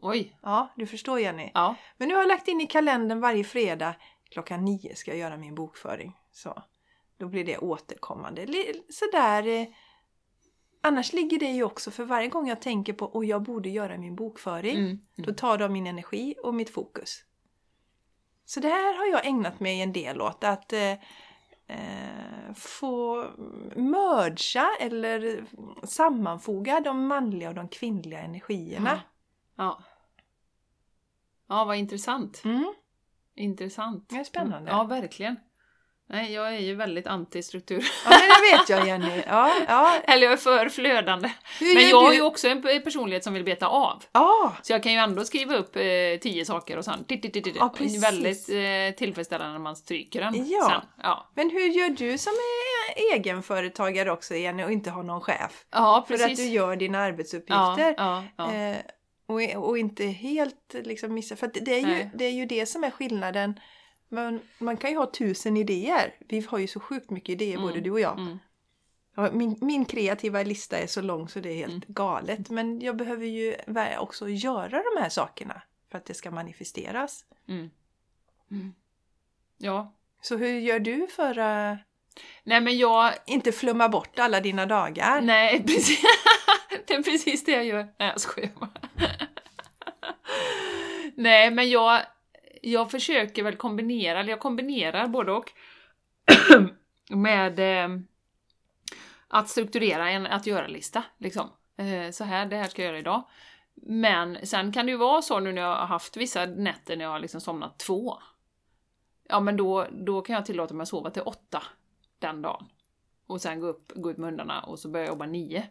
Oj. 0.00 0.38
Ja, 0.42 0.68
du 0.76 0.86
förstår 0.86 1.20
Jenny. 1.20 1.50
Ja. 1.54 1.74
Men 1.96 2.08
nu 2.08 2.14
har 2.14 2.22
jag 2.22 2.28
lagt 2.28 2.48
in 2.48 2.60
i 2.60 2.66
kalendern 2.66 3.20
varje 3.20 3.44
fredag 3.44 3.94
klockan 4.30 4.64
nio 4.64 4.94
ska 4.94 5.10
jag 5.10 5.18
göra 5.18 5.36
min 5.36 5.54
bokföring. 5.54 6.16
Så 6.32 6.62
då 7.18 7.28
blir 7.28 7.44
det 7.44 7.58
återkommande. 7.58 8.46
Sådär. 8.88 9.66
Annars 10.88 11.12
ligger 11.12 11.38
det 11.38 11.50
ju 11.50 11.62
också 11.62 11.90
för 11.90 12.04
varje 12.04 12.28
gång 12.28 12.48
jag 12.48 12.60
tänker 12.60 12.92
på 12.92 13.06
och 13.06 13.24
jag 13.24 13.42
borde 13.42 13.68
göra 13.68 13.98
min 13.98 14.16
bokföring. 14.16 14.78
Mm. 14.78 14.98
Då 15.16 15.34
tar 15.34 15.58
de 15.58 15.72
min 15.72 15.86
energi 15.86 16.34
och 16.42 16.54
mitt 16.54 16.70
fokus. 16.70 17.24
Så 18.44 18.60
det 18.60 18.68
här 18.68 18.98
har 18.98 19.06
jag 19.06 19.26
ägnat 19.26 19.60
mig 19.60 19.82
en 19.82 19.92
del 19.92 20.20
åt. 20.20 20.44
Att 20.44 20.72
eh, 20.72 20.92
eh, 21.66 22.54
få 22.54 23.26
mergea 23.76 24.68
eller 24.80 25.44
sammanfoga 25.86 26.80
de 26.80 27.06
manliga 27.06 27.48
och 27.48 27.54
de 27.54 27.68
kvinnliga 27.68 28.20
energierna. 28.20 29.00
Ja. 29.56 29.82
Ja, 31.48 31.64
vad 31.64 31.76
intressant. 31.76 32.42
Mm. 32.44 32.74
Intressant. 33.34 34.08
Det 34.08 34.16
är 34.16 34.24
spännande. 34.24 34.70
Ja, 34.70 34.84
verkligen. 34.84 35.36
Nej, 36.10 36.32
jag 36.32 36.54
är 36.54 36.58
ju 36.58 36.74
väldigt 36.74 37.06
anti-struktur. 37.06 37.84
Ja, 38.04 38.10
men 38.10 38.18
det 38.20 38.56
vet 38.56 38.68
jag 38.68 38.86
Jenny. 38.86 39.22
Ja, 39.26 39.52
ja. 39.68 39.94
Eller 40.04 40.22
jag 40.24 40.32
är 40.32 40.36
för 40.36 40.68
flödande. 40.68 41.30
Hur 41.60 41.74
Men 41.74 41.88
jag 41.88 42.10
du? 42.10 42.14
ju 42.14 42.22
också 42.22 42.48
en 42.48 42.62
personlighet 42.62 43.24
som 43.24 43.34
vill 43.34 43.44
beta 43.44 43.66
av. 43.66 44.04
Ja, 44.12 44.56
Så 44.62 44.72
jag 44.72 44.82
kan 44.82 44.92
ju 44.92 44.98
ändå 44.98 45.24
skriva 45.24 45.56
upp 45.56 45.76
eh, 45.76 45.82
tio 46.20 46.44
saker 46.44 46.76
och 46.76 46.84
sen 46.84 47.04
det 47.08 47.14
är 47.14 47.68
precis. 47.68 48.04
väldigt 48.04 48.48
eh, 48.48 48.98
tillfredsställande 48.98 49.52
när 49.52 49.58
man 49.58 49.76
stryker 49.76 50.20
den 50.20 50.48
Ja. 50.50 50.68
sen. 50.70 50.90
Ja, 51.02 51.30
men 51.36 51.50
hur 51.50 51.68
gör 51.68 51.88
du 51.88 52.18
som 52.18 52.32
är 52.32 53.14
egenföretagare 53.14 54.12
också 54.12 54.34
Jenny 54.34 54.64
och 54.64 54.72
inte 54.72 54.90
har 54.90 55.02
någon 55.02 55.20
chef? 55.20 55.64
ja 55.72 56.04
För 56.08 56.14
precis. 56.16 56.30
att 56.30 56.36
du 56.36 56.44
gör 56.52 56.76
dina 56.76 56.98
arbetsuppgifter. 56.98 57.94
ja, 57.96 58.24
ja. 58.36 58.52
Eh, 58.54 58.76
och, 59.28 59.68
och 59.68 59.78
inte 59.78 60.04
helt 60.04 60.74
liksom 60.84 61.14
missa. 61.14 61.36
För 61.36 61.50
det 61.54 61.74
är, 61.74 61.78
ju, 61.80 61.86
Nej. 61.86 62.10
det 62.14 62.24
är 62.24 62.30
ju 62.32 62.46
det 62.46 62.66
som 62.66 62.84
är 62.84 62.90
skillnaden. 62.90 63.60
Man, 64.08 64.40
man 64.58 64.76
kan 64.76 64.90
ju 64.90 64.96
ha 64.96 65.10
tusen 65.10 65.56
idéer. 65.56 66.14
Vi 66.18 66.40
har 66.40 66.58
ju 66.58 66.66
så 66.66 66.80
sjukt 66.80 67.10
mycket 67.10 67.28
idéer 67.28 67.54
Mm, 67.54 67.68
både 67.68 67.80
du 67.80 67.90
och 67.90 68.00
jag. 68.00 68.18
Mm. 68.18 68.38
Min, 69.32 69.56
min 69.60 69.84
kreativa 69.84 70.42
lista 70.42 70.78
är 70.78 70.86
så 70.86 71.00
lång 71.00 71.28
så 71.28 71.40
det 71.40 71.48
är 71.50 71.54
helt 71.54 71.86
galet. 71.86 72.50
Men 72.50 72.80
jag 72.80 72.96
behöver 72.96 73.26
ju 73.26 73.56
också 73.98 74.28
göra 74.28 74.82
de 74.94 75.02
här 75.02 75.08
sakerna 75.08 75.62
för 75.90 75.98
att 75.98 76.04
det 76.04 76.14
ska 76.14 76.30
manifesteras. 76.30 77.24
Mm. 77.48 77.70
Mm. 78.50 78.74
Ja. 79.58 79.94
Så 80.20 80.36
hur 80.36 80.58
gör 80.58 80.78
du 80.78 81.06
för 81.06 81.38
att 81.38 81.78
Nej 82.44 82.60
men 82.60 82.78
jag, 82.78 83.14
inte 83.26 83.52
flumma 83.52 83.88
bort 83.88 84.18
alla 84.18 84.40
dina 84.40 84.66
dagar? 84.66 85.20
nej 85.20 85.62
precis. 85.66 86.02
det 86.86 86.94
är 86.94 87.02
precis 87.02 87.44
det 87.44 87.52
jag 87.52 87.64
gör. 87.64 87.88
Nej 87.98 88.08
jag 88.08 88.20
skojar 88.20 88.50
bara. 88.60 88.70
nej 91.14 91.50
men 91.50 91.70
jag, 91.70 92.02
jag 92.62 92.90
försöker 92.90 93.42
väl 93.42 93.56
kombinera, 93.56 94.20
eller 94.20 94.30
jag 94.30 94.40
kombinerar 94.40 95.08
både 95.08 95.32
och. 95.32 95.52
med 97.10 97.58
eh, 97.58 97.98
att 99.28 99.48
strukturera 99.48 100.10
en 100.10 100.26
att 100.26 100.46
göra-lista. 100.46 101.02
Liksom. 101.18 101.50
Eh, 101.76 102.10
så 102.10 102.24
här, 102.24 102.46
det 102.46 102.56
här 102.56 102.68
ska 102.68 102.82
jag 102.82 102.88
göra 102.88 102.98
idag. 102.98 103.22
Men 103.74 104.46
sen 104.46 104.72
kan 104.72 104.86
det 104.86 104.92
ju 104.92 104.98
vara 104.98 105.22
så 105.22 105.40
nu 105.40 105.52
när 105.52 105.62
jag 105.62 105.76
har 105.76 105.86
haft 105.86 106.16
vissa 106.16 106.46
nätter 106.46 106.96
när 106.96 107.04
jag 107.04 107.12
har 107.12 107.18
liksom 107.18 107.40
somnat 107.40 107.78
två. 107.78 108.18
Ja 109.28 109.40
men 109.40 109.56
då, 109.56 109.86
då 109.90 110.22
kan 110.22 110.34
jag 110.34 110.46
tillåta 110.46 110.74
mig 110.74 110.82
att 110.82 110.88
sova 110.88 111.10
till 111.10 111.22
åtta 111.22 111.62
den 112.18 112.42
dagen. 112.42 112.66
Och 113.26 113.40
sen 113.40 113.60
gå 113.60 113.66
upp, 113.66 113.92
gå 113.94 114.10
ut 114.10 114.16
med 114.16 114.30
hundarna 114.30 114.60
och 114.60 114.78
så 114.78 114.88
börja 114.88 115.06
jobba 115.06 115.26
nio. 115.26 115.68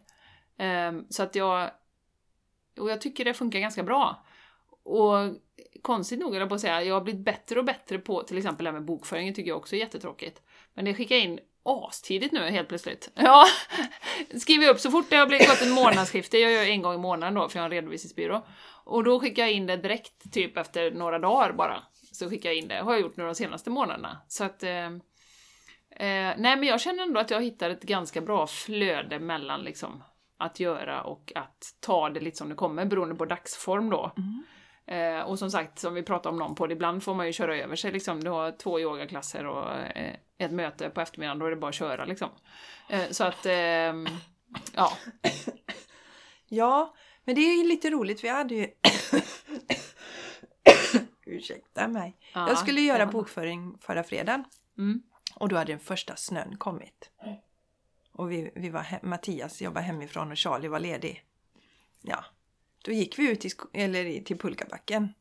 Ehm, 0.56 1.06
så 1.10 1.22
att 1.22 1.34
jag... 1.34 1.70
Och 2.78 2.90
jag 2.90 3.00
tycker 3.00 3.24
det 3.24 3.34
funkar 3.34 3.58
ganska 3.58 3.82
bra. 3.82 4.24
Och 4.88 5.36
konstigt 5.82 6.18
nog, 6.18 6.32
höll 6.32 6.40
jag 6.40 6.48
på 6.48 6.54
att 6.54 6.60
säga, 6.60 6.82
jag 6.82 6.94
har 6.94 7.00
blivit 7.00 7.24
bättre 7.24 7.58
och 7.58 7.64
bättre 7.64 7.98
på 7.98 8.22
till 8.22 8.38
exempel 8.38 8.64
det 8.64 8.70
här 8.70 8.78
med 8.78 8.84
bokföringen 8.84 9.34
tycker 9.34 9.48
jag 9.48 9.58
också 9.58 9.76
är 9.76 9.80
jättetråkigt. 9.80 10.42
Men 10.74 10.84
det 10.84 10.94
skickar 10.94 11.14
jag 11.14 11.24
in 11.24 11.40
astidigt 11.62 12.32
nu 12.32 12.40
helt 12.40 12.68
plötsligt. 12.68 13.10
Ja, 13.14 13.44
skriver 14.36 14.64
jag 14.64 14.74
upp 14.74 14.80
så 14.80 14.90
fort 14.90 15.10
det 15.10 15.16
har 15.16 15.26
blivit 15.26 15.48
gått 15.48 15.62
en 15.62 15.70
månadsskifte, 15.70 16.38
jag 16.38 16.52
gör 16.52 16.64
en 16.64 16.82
gång 16.82 16.94
i 16.94 16.98
månaden 16.98 17.34
då 17.34 17.48
för 17.48 17.58
jag 17.58 17.62
har 17.62 17.66
en 17.66 17.70
redovisningsbyrå. 17.70 18.46
Och 18.84 19.04
då 19.04 19.20
skickar 19.20 19.42
jag 19.42 19.52
in 19.52 19.66
det 19.66 19.76
direkt, 19.76 20.32
typ 20.32 20.56
efter 20.56 20.90
några 20.90 21.18
dagar 21.18 21.52
bara. 21.52 21.82
Så 22.12 22.30
skickar 22.30 22.50
jag 22.50 22.56
in 22.56 22.68
det, 22.68 22.74
har 22.74 22.92
jag 22.92 23.00
gjort 23.00 23.16
nu 23.16 23.24
de 23.24 23.34
senaste 23.34 23.70
månaderna. 23.70 24.20
Så 24.28 24.44
att... 24.44 24.62
Eh, 24.62 24.86
eh, 25.90 26.34
nej 26.36 26.56
men 26.56 26.62
jag 26.62 26.80
känner 26.80 27.02
ändå 27.02 27.20
att 27.20 27.30
jag 27.30 27.42
hittar 27.42 27.70
ett 27.70 27.82
ganska 27.82 28.20
bra 28.20 28.46
flöde 28.46 29.18
mellan 29.18 29.60
liksom 29.62 30.04
att 30.36 30.60
göra 30.60 31.02
och 31.02 31.32
att 31.34 31.74
ta 31.80 32.10
det 32.10 32.20
lite 32.20 32.36
som 32.36 32.48
det 32.48 32.54
kommer 32.54 32.84
beroende 32.84 33.14
på 33.14 33.24
dagsform 33.24 33.90
då. 33.90 34.12
Mm. 34.16 34.44
Eh, 34.88 35.20
och 35.20 35.38
som 35.38 35.50
sagt, 35.50 35.78
som 35.78 35.94
vi 35.94 36.02
pratade 36.02 36.32
om 36.32 36.38
någon 36.38 36.54
på 36.54 36.70
ibland 36.70 37.02
får 37.02 37.14
man 37.14 37.26
ju 37.26 37.32
köra 37.32 37.56
över 37.56 37.76
sig 37.76 37.92
liksom. 37.92 38.24
Du 38.24 38.30
har 38.30 38.52
två 38.52 38.80
yogaklasser 38.80 39.46
och 39.46 39.74
eh, 39.74 40.14
ett 40.38 40.52
möte 40.52 40.90
på 40.90 41.00
eftermiddagen, 41.00 41.38
då 41.38 41.46
är 41.46 41.50
det 41.50 41.56
bara 41.56 41.68
att 41.68 41.74
köra 41.74 42.04
liksom. 42.04 42.28
Eh, 42.88 43.10
så 43.10 43.24
att, 43.24 43.46
ehm, 43.46 44.08
ja. 44.74 44.92
Ja, 46.48 46.94
men 47.24 47.34
det 47.34 47.40
är 47.40 47.62
ju 47.62 47.68
lite 47.68 47.90
roligt. 47.90 48.24
Vi 48.24 48.28
hade 48.28 48.54
ju... 48.54 48.66
Ursäkta 51.26 51.88
mig. 51.88 52.16
ja. 52.34 52.48
Jag 52.48 52.58
skulle 52.58 52.80
göra 52.80 52.98
ja. 52.98 53.06
bokföring 53.06 53.78
förra 53.80 54.02
fredagen. 54.02 54.44
Mm. 54.78 55.02
Och 55.34 55.48
då 55.48 55.56
hade 55.56 55.72
den 55.72 55.80
första 55.80 56.16
snön 56.16 56.56
kommit. 56.58 57.10
Och 58.12 58.32
vi, 58.32 58.50
vi 58.54 58.68
var 58.68 58.80
he- 58.80 59.06
Mattias 59.06 59.62
jobbade 59.62 59.86
hemifrån 59.86 60.30
och 60.30 60.38
Charlie 60.38 60.68
var 60.68 60.80
ledig. 60.80 61.24
Ja, 62.02 62.24
då 62.84 62.92
gick 62.92 63.18
vi 63.18 63.30
ut 63.30 63.50
sko- 63.50 63.68
eller 63.72 64.20
till 64.20 64.38
pulkabacken. 64.38 65.14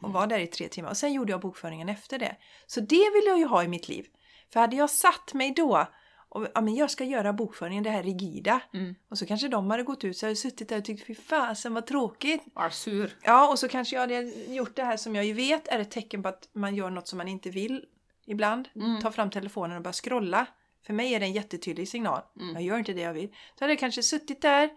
Och 0.00 0.12
var 0.12 0.26
där 0.26 0.38
i 0.38 0.46
tre 0.46 0.68
timmar. 0.68 0.90
Och 0.90 0.96
sen 0.96 1.12
gjorde 1.12 1.32
jag 1.32 1.40
bokföringen 1.40 1.88
efter 1.88 2.18
det. 2.18 2.36
Så 2.66 2.80
det 2.80 3.10
vill 3.14 3.24
jag 3.26 3.38
ju 3.38 3.46
ha 3.46 3.64
i 3.64 3.68
mitt 3.68 3.88
liv. 3.88 4.06
För 4.52 4.60
hade 4.60 4.76
jag 4.76 4.90
satt 4.90 5.34
mig 5.34 5.52
då 5.56 5.86
och 6.34 6.46
ja, 6.54 6.60
men 6.60 6.74
jag 6.74 6.90
ska 6.90 7.04
göra 7.04 7.32
bokföringen, 7.32 7.84
det 7.84 7.90
här 7.90 8.02
rigida. 8.02 8.60
Mm. 8.74 8.94
Och 9.10 9.18
så 9.18 9.26
kanske 9.26 9.48
de 9.48 9.70
hade 9.70 9.82
gått 9.82 10.04
ut 10.04 10.16
så 10.16 10.26
hade 10.26 10.30
jag 10.30 10.38
suttit 10.38 10.68
där 10.68 10.78
och 10.78 10.84
tyckt 10.84 11.06
fy 11.06 11.14
fasen 11.14 11.74
vad 11.74 11.86
tråkigt. 11.86 12.42
Var 12.54 12.70
sur. 12.70 13.16
Ja, 13.22 13.48
och 13.50 13.58
så 13.58 13.68
kanske 13.68 13.96
jag 13.96 14.00
hade 14.00 14.22
gjort 14.54 14.76
det 14.76 14.84
här 14.84 14.96
som 14.96 15.14
jag 15.14 15.24
ju 15.24 15.32
vet 15.32 15.68
är 15.68 15.78
ett 15.78 15.90
tecken 15.90 16.22
på 16.22 16.28
att 16.28 16.48
man 16.52 16.74
gör 16.74 16.90
något 16.90 17.08
som 17.08 17.18
man 17.18 17.28
inte 17.28 17.50
vill 17.50 17.84
ibland. 18.26 18.68
Mm. 18.74 19.00
Ta 19.00 19.12
fram 19.12 19.30
telefonen 19.30 19.76
och 19.76 19.82
börja 19.82 19.92
scrolla. 19.92 20.46
För 20.86 20.92
mig 20.92 21.14
är 21.14 21.20
det 21.20 21.26
en 21.26 21.32
jättetydlig 21.32 21.88
signal. 21.88 22.22
Mm. 22.40 22.54
Jag 22.54 22.62
gör 22.62 22.78
inte 22.78 22.92
det 22.92 23.00
jag 23.00 23.12
vill. 23.12 23.28
Så 23.28 23.64
hade 23.64 23.72
jag 23.72 23.80
kanske 23.80 24.02
suttit 24.02 24.42
där 24.42 24.70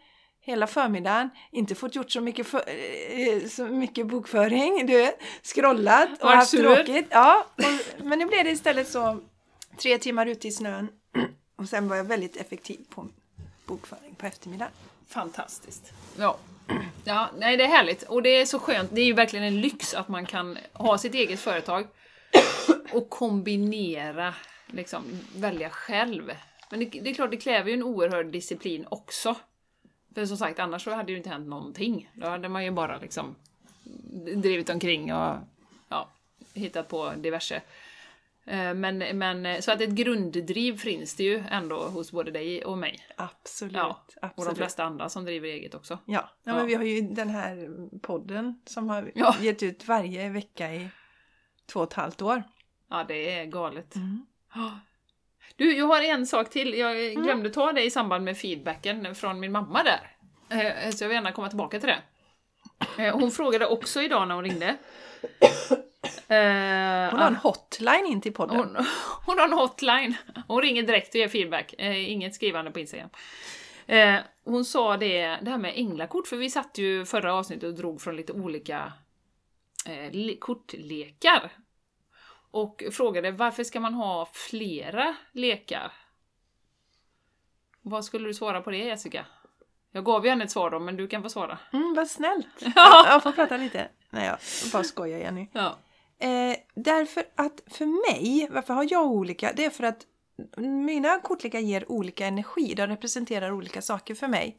hela 0.46 0.68
förmiddagen, 0.68 1.30
inte 1.52 1.76
fått 1.76 1.96
gjort 1.96 2.12
så 2.12 2.22
mycket, 2.22 2.48
för, 2.48 2.64
eh, 2.68 3.48
så 3.50 3.64
mycket 3.66 4.08
bokföring, 4.08 4.86
du 4.86 4.98
vet, 4.98 5.20
scrollat 5.44 6.10
och 6.20 6.28
Var 6.28 6.36
haft 6.36 6.50
sur. 6.50 6.76
tråkigt. 6.76 7.08
Ja, 7.10 7.46
och, 7.56 8.06
men 8.06 8.20
nu 8.20 8.26
blev 8.26 8.44
det 8.44 8.52
istället 8.52 8.88
så 8.88 9.20
tre 9.78 9.98
timmar 9.98 10.26
ute 10.26 10.48
i 10.48 10.52
snön 10.52 10.88
och 11.58 11.70
sen 11.70 11.88
var 11.88 11.96
jag 11.96 12.04
väldigt 12.04 12.36
effektiv 12.38 12.80
på 12.90 13.08
bokföring 13.66 14.16
på 14.16 14.26
eftermiddagen. 14.26 14.72
Fantastiskt. 15.08 15.94
Ja. 16.18 16.38
ja, 17.04 17.30
nej 17.38 17.58
det 17.58 17.64
är 17.64 17.68
härligt. 17.68 18.04
Och 18.04 18.24
det 18.24 18.30
är 18.30 18.46
så 18.46 18.60
skönt, 18.60 18.90
det 18.94 19.02
är 19.02 19.06
ju 19.06 19.14
verkligen 19.14 19.46
en 19.46 19.62
lyx 19.62 19.94
att 19.94 20.08
man 20.08 20.26
kan 20.26 20.58
ha 20.74 20.98
sitt 20.98 21.14
eget 21.14 21.40
företag 21.40 21.88
och 22.92 23.10
kombinera, 23.10 24.34
liksom 24.68 25.04
välja 25.36 25.70
själv. 25.70 26.32
Men 26.70 26.80
det, 26.80 26.86
det 26.86 27.10
är 27.10 27.14
klart, 27.14 27.32
det 27.32 27.38
kräver 27.38 27.70
ju 27.70 27.74
en 27.74 27.84
oerhörd 27.84 28.26
disciplin 28.26 28.86
också. 28.90 29.36
För 30.16 30.26
som 30.26 30.38
sagt, 30.38 30.60
annars 30.60 30.84
så 30.84 30.92
hade 30.92 31.04
det 31.06 31.12
ju 31.12 31.18
inte 31.18 31.30
hänt 31.30 31.48
någonting. 31.48 32.10
Då 32.14 32.28
hade 32.28 32.50
man 32.50 32.64
ju 32.66 32.72
bara 32.72 32.98
liksom 33.00 33.36
drivit 34.36 34.70
omkring 34.70 35.14
och 35.14 35.38
ja, 35.90 36.10
hittat 36.54 36.88
på 36.88 37.14
diverse. 37.18 37.62
Eh, 38.46 38.74
Men, 38.74 38.98
men 38.98 39.62
så 39.62 39.72
att 39.72 39.82
ett 39.82 39.90
grunddriv 39.90 40.78
finns 40.78 41.16
det 41.16 41.24
ju 41.24 41.44
ändå 41.50 41.88
hos 41.88 42.12
både 42.12 42.32
dig 42.32 42.66
och 42.66 42.78
mig. 42.78 43.00
Absolut. 43.16 43.74
Ja, 43.76 43.88
Och 44.06 44.14
de 44.22 44.28
absolut. 44.28 44.58
flesta 44.58 44.84
andra 44.84 45.10
som 45.10 45.26
driver 45.26 45.48
eget 45.48 45.76
också. 45.76 45.94
Ja, 46.06 46.14
ja, 46.14 46.30
Ja. 46.44 46.54
men 46.56 46.66
vi 46.68 46.76
har 46.76 46.84
ju 46.84 47.02
den 47.02 47.30
här 47.30 47.70
podden 48.02 48.62
som 48.66 48.90
har 48.90 49.12
Ja. 49.16 49.36
gett 49.42 49.64
ut 49.64 49.88
varje 49.88 50.30
vecka 50.30 50.74
i 50.74 50.90
två 51.66 51.80
och 51.80 51.88
ett 51.88 51.94
halvt 51.94 52.22
år. 52.22 52.44
Ja, 52.90 53.04
det 53.08 53.40
är 53.40 53.46
galet. 53.46 53.96
Mm. 53.96 54.26
Du, 55.56 55.78
jag 55.78 55.86
har 55.88 56.02
en 56.02 56.26
sak 56.28 56.50
till. 56.50 56.74
Jag 56.78 56.96
glömde 57.24 57.50
ta 57.50 57.72
det 57.72 57.84
i 57.84 57.92
samband 57.92 58.24
med 58.24 58.38
feedbacken 58.38 59.16
från 59.16 59.40
min 59.40 59.52
mamma 59.52 59.84
där. 59.84 60.12
Eh, 60.50 60.92
Så 60.92 61.04
jag 61.04 61.10
vill 61.10 61.16
gärna 61.16 61.32
komma 61.32 61.50
tillbaka 61.50 61.80
till 61.80 61.90
det. 61.90 62.02
Eh, 63.04 63.18
Hon 63.20 63.32
frågade 63.32 63.66
också 63.68 64.02
idag 64.02 64.28
när 64.28 64.36
hon 64.36 64.44
ringde 64.44 64.76
Eh, 66.28 67.10
Hon 67.12 67.20
har 67.20 67.28
en 67.28 67.36
hotline 67.36 68.06
in 68.06 68.22
till 68.22 68.34
podden. 68.34 68.58
hon, 68.58 68.78
hon 69.26 69.38
har 69.40 69.46
en 69.46 69.54
hotline. 69.54 70.16
Hon 70.48 70.62
ringer 70.62 70.84
direkt 70.84 71.10
och 71.10 71.16
ger 71.16 71.28
feedback. 71.28 71.74
Inget 71.80 72.36
skrivande 72.36 72.72
på 72.72 72.80
Instagram. 72.80 73.10
Hon 74.46 74.66
sa 74.66 74.98
det, 74.98 75.38
det 75.42 75.50
här 75.52 75.58
med 75.58 75.74
änglakort, 75.76 76.28
för 76.28 76.38
vi 76.38 76.50
satt 76.50 76.78
ju 76.78 77.06
förra 77.06 77.34
avsnittet 77.34 77.64
och 77.64 77.74
drog 77.76 78.02
från 78.02 78.16
lite 78.16 78.34
olika 78.34 78.94
le- 80.12 80.38
kortlekar. 80.40 81.52
Och 82.56 82.84
frågade 82.92 83.32
varför 83.32 83.64
ska 83.64 83.80
man 83.80 83.94
ha 83.94 84.30
flera 84.34 85.16
lekar? 85.32 85.94
Vad 87.82 88.06
skulle 88.06 88.28
du 88.28 88.34
svara 88.34 88.62
på 88.62 88.72
det 88.72 88.78
Jessica? 88.78 89.26
Jag 89.92 90.06
gav 90.06 90.24
ju 90.24 90.30
henne 90.30 90.44
ett 90.44 90.52
svar 90.52 90.70
då, 90.70 90.80
men 90.80 90.98
du 90.98 91.08
kan 91.08 91.24
få 91.24 91.30
svara. 91.30 91.60
Mm, 91.74 91.94
vad 91.94 92.08
snällt. 92.08 92.48
Ja. 92.76 93.08
Jag 93.08 93.24
får 93.24 93.32
prata 93.32 93.58
lite. 93.58 93.88
Nej, 94.10 94.26
jag 94.26 94.38
bara 94.72 94.84
skojar 94.84 95.20
Jenny. 95.20 95.48
Ja. 95.52 95.78
Eh, 96.20 96.56
därför 96.76 97.24
att 97.36 97.62
för 97.68 97.86
mig, 97.86 98.48
varför 98.52 98.74
har 98.74 98.88
jag 98.92 99.06
olika? 99.06 99.54
Det 99.56 99.66
är 99.66 99.70
för 99.70 99.84
att 99.84 100.06
mina 100.58 101.20
kortlekar 101.20 101.60
ger 101.60 101.92
olika 101.92 102.26
energi. 102.26 102.74
De 102.74 102.88
representerar 102.88 103.52
olika 103.52 103.82
saker 103.82 104.16
för 104.16 104.28
mig. 104.28 104.58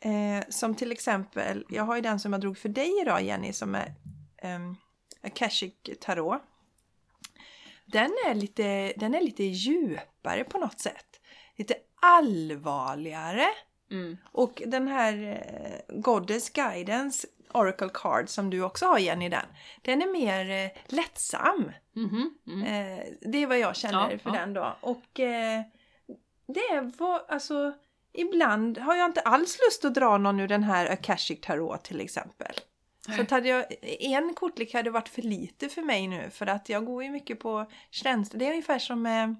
Eh, 0.00 0.48
som 0.48 0.74
till 0.74 0.92
exempel, 0.92 1.64
jag 1.68 1.84
har 1.84 1.96
ju 1.96 2.02
den 2.02 2.20
som 2.20 2.32
jag 2.32 2.40
drog 2.40 2.58
för 2.58 2.68
dig 2.68 3.00
idag 3.02 3.22
Jenny 3.22 3.52
som 3.52 3.74
är 3.74 3.94
um, 4.42 4.76
Akashic 5.22 5.74
Tarot. 6.00 6.42
Den 7.86 8.10
är, 8.26 8.34
lite, 8.34 8.92
den 8.96 9.14
är 9.14 9.20
lite 9.20 9.44
djupare 9.44 10.44
på 10.44 10.58
något 10.58 10.80
sätt. 10.80 11.20
Lite 11.56 11.74
allvarligare. 12.02 13.46
Mm. 13.90 14.16
Och 14.24 14.62
den 14.66 14.88
här 14.88 15.22
eh, 15.22 15.96
Goddess 16.00 16.50
Guidance 16.50 17.26
Oracle 17.52 17.90
Card 17.94 18.28
som 18.28 18.50
du 18.50 18.62
också 18.62 18.86
har 18.86 18.98
Jenny 18.98 19.28
den. 19.28 19.46
Den 19.82 20.02
är 20.02 20.12
mer 20.12 20.50
eh, 20.64 20.70
lättsam. 20.86 21.72
Mm. 21.96 22.62
Eh, 22.62 23.04
det 23.20 23.42
är 23.42 23.46
vad 23.46 23.58
jag 23.58 23.76
känner 23.76 24.10
Ja, 24.10 24.18
för 24.18 24.30
ja. 24.30 24.40
den 24.40 24.54
då. 24.54 24.76
Och 24.80 25.20
det 26.46 26.60
är 26.60 26.92
vad, 26.98 27.22
alltså 27.28 27.72
ibland 28.12 28.78
har 28.78 28.94
jag 28.94 29.06
inte 29.06 29.20
alls 29.20 29.58
lust 29.66 29.84
att 29.84 29.94
dra 29.94 30.18
någon 30.18 30.40
ur 30.40 30.48
den 30.48 30.62
här 30.62 30.86
Akashic 30.92 31.40
Tarot 31.40 31.84
till 31.84 32.00
exempel. 32.00 32.54
Så 33.14 33.22
att 33.22 33.30
hade 33.30 33.48
jag, 33.48 33.64
en 34.00 34.34
kortlek 34.34 34.74
hade 34.74 34.90
varit 34.90 35.08
för 35.08 35.22
lite 35.22 35.68
för 35.68 35.82
mig 35.82 36.08
nu 36.08 36.30
för 36.30 36.46
att 36.46 36.68
jag 36.68 36.84
går 36.84 37.04
ju 37.04 37.10
mycket 37.10 37.40
på 37.40 37.70
känslor. 37.90 38.38
Det 38.38 38.46
är 38.46 38.50
ungefär 38.50 38.78
som 38.78 39.02
med 39.02 39.36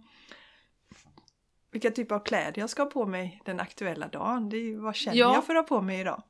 vilka 1.71 1.91
typer 1.91 2.15
av 2.15 2.21
kläder 2.21 2.61
jag 2.61 2.71
ska 2.71 2.83
ha 2.83 2.91
på 2.91 3.07
mig 3.07 3.43
den 3.45 3.61
aktuella 3.61 4.09
dagen. 4.09 4.49
Det 4.49 4.57
är 4.57 4.61
ju, 4.61 4.79
vad 4.79 4.97
känner 4.97 5.19
Ja. 5.19 5.35
jag 5.35 5.47
för 5.47 5.55
att 5.55 5.69
ha 5.69 5.77
på 5.79 5.83
mig 5.83 6.01
idag? 6.01 6.23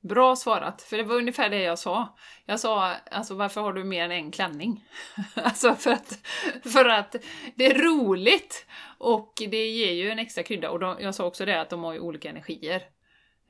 Bra 0.00 0.36
svarat, 0.36 0.82
för 0.82 0.96
det 0.96 1.02
var 1.02 1.16
ungefär 1.16 1.48
det 1.48 1.62
jag 1.62 1.78
sa. 1.78 2.16
Jag 2.44 2.60
sa, 2.60 2.94
alltså 3.10 3.34
varför 3.34 3.60
har 3.60 3.72
du 3.72 3.84
mer 3.84 4.04
än 4.04 4.12
en 4.12 4.30
klänning? 4.30 4.84
alltså 5.34 5.74
för 5.74 5.90
att, 5.90 6.18
för 6.72 6.84
att 6.84 7.16
det 7.54 7.66
är 7.66 7.82
roligt 7.82 8.66
och 8.98 9.32
det 9.36 9.66
ger 9.68 9.92
ju 9.92 10.10
en 10.10 10.18
extra 10.18 10.42
krydda. 10.42 10.70
Och 10.70 10.78
de, 10.80 10.96
jag 11.00 11.14
sa 11.14 11.24
också 11.26 11.44
det 11.44 11.60
att 11.60 11.70
de 11.70 11.84
har 11.84 11.92
ju 11.92 12.00
olika 12.00 12.30
energier. 12.30 12.82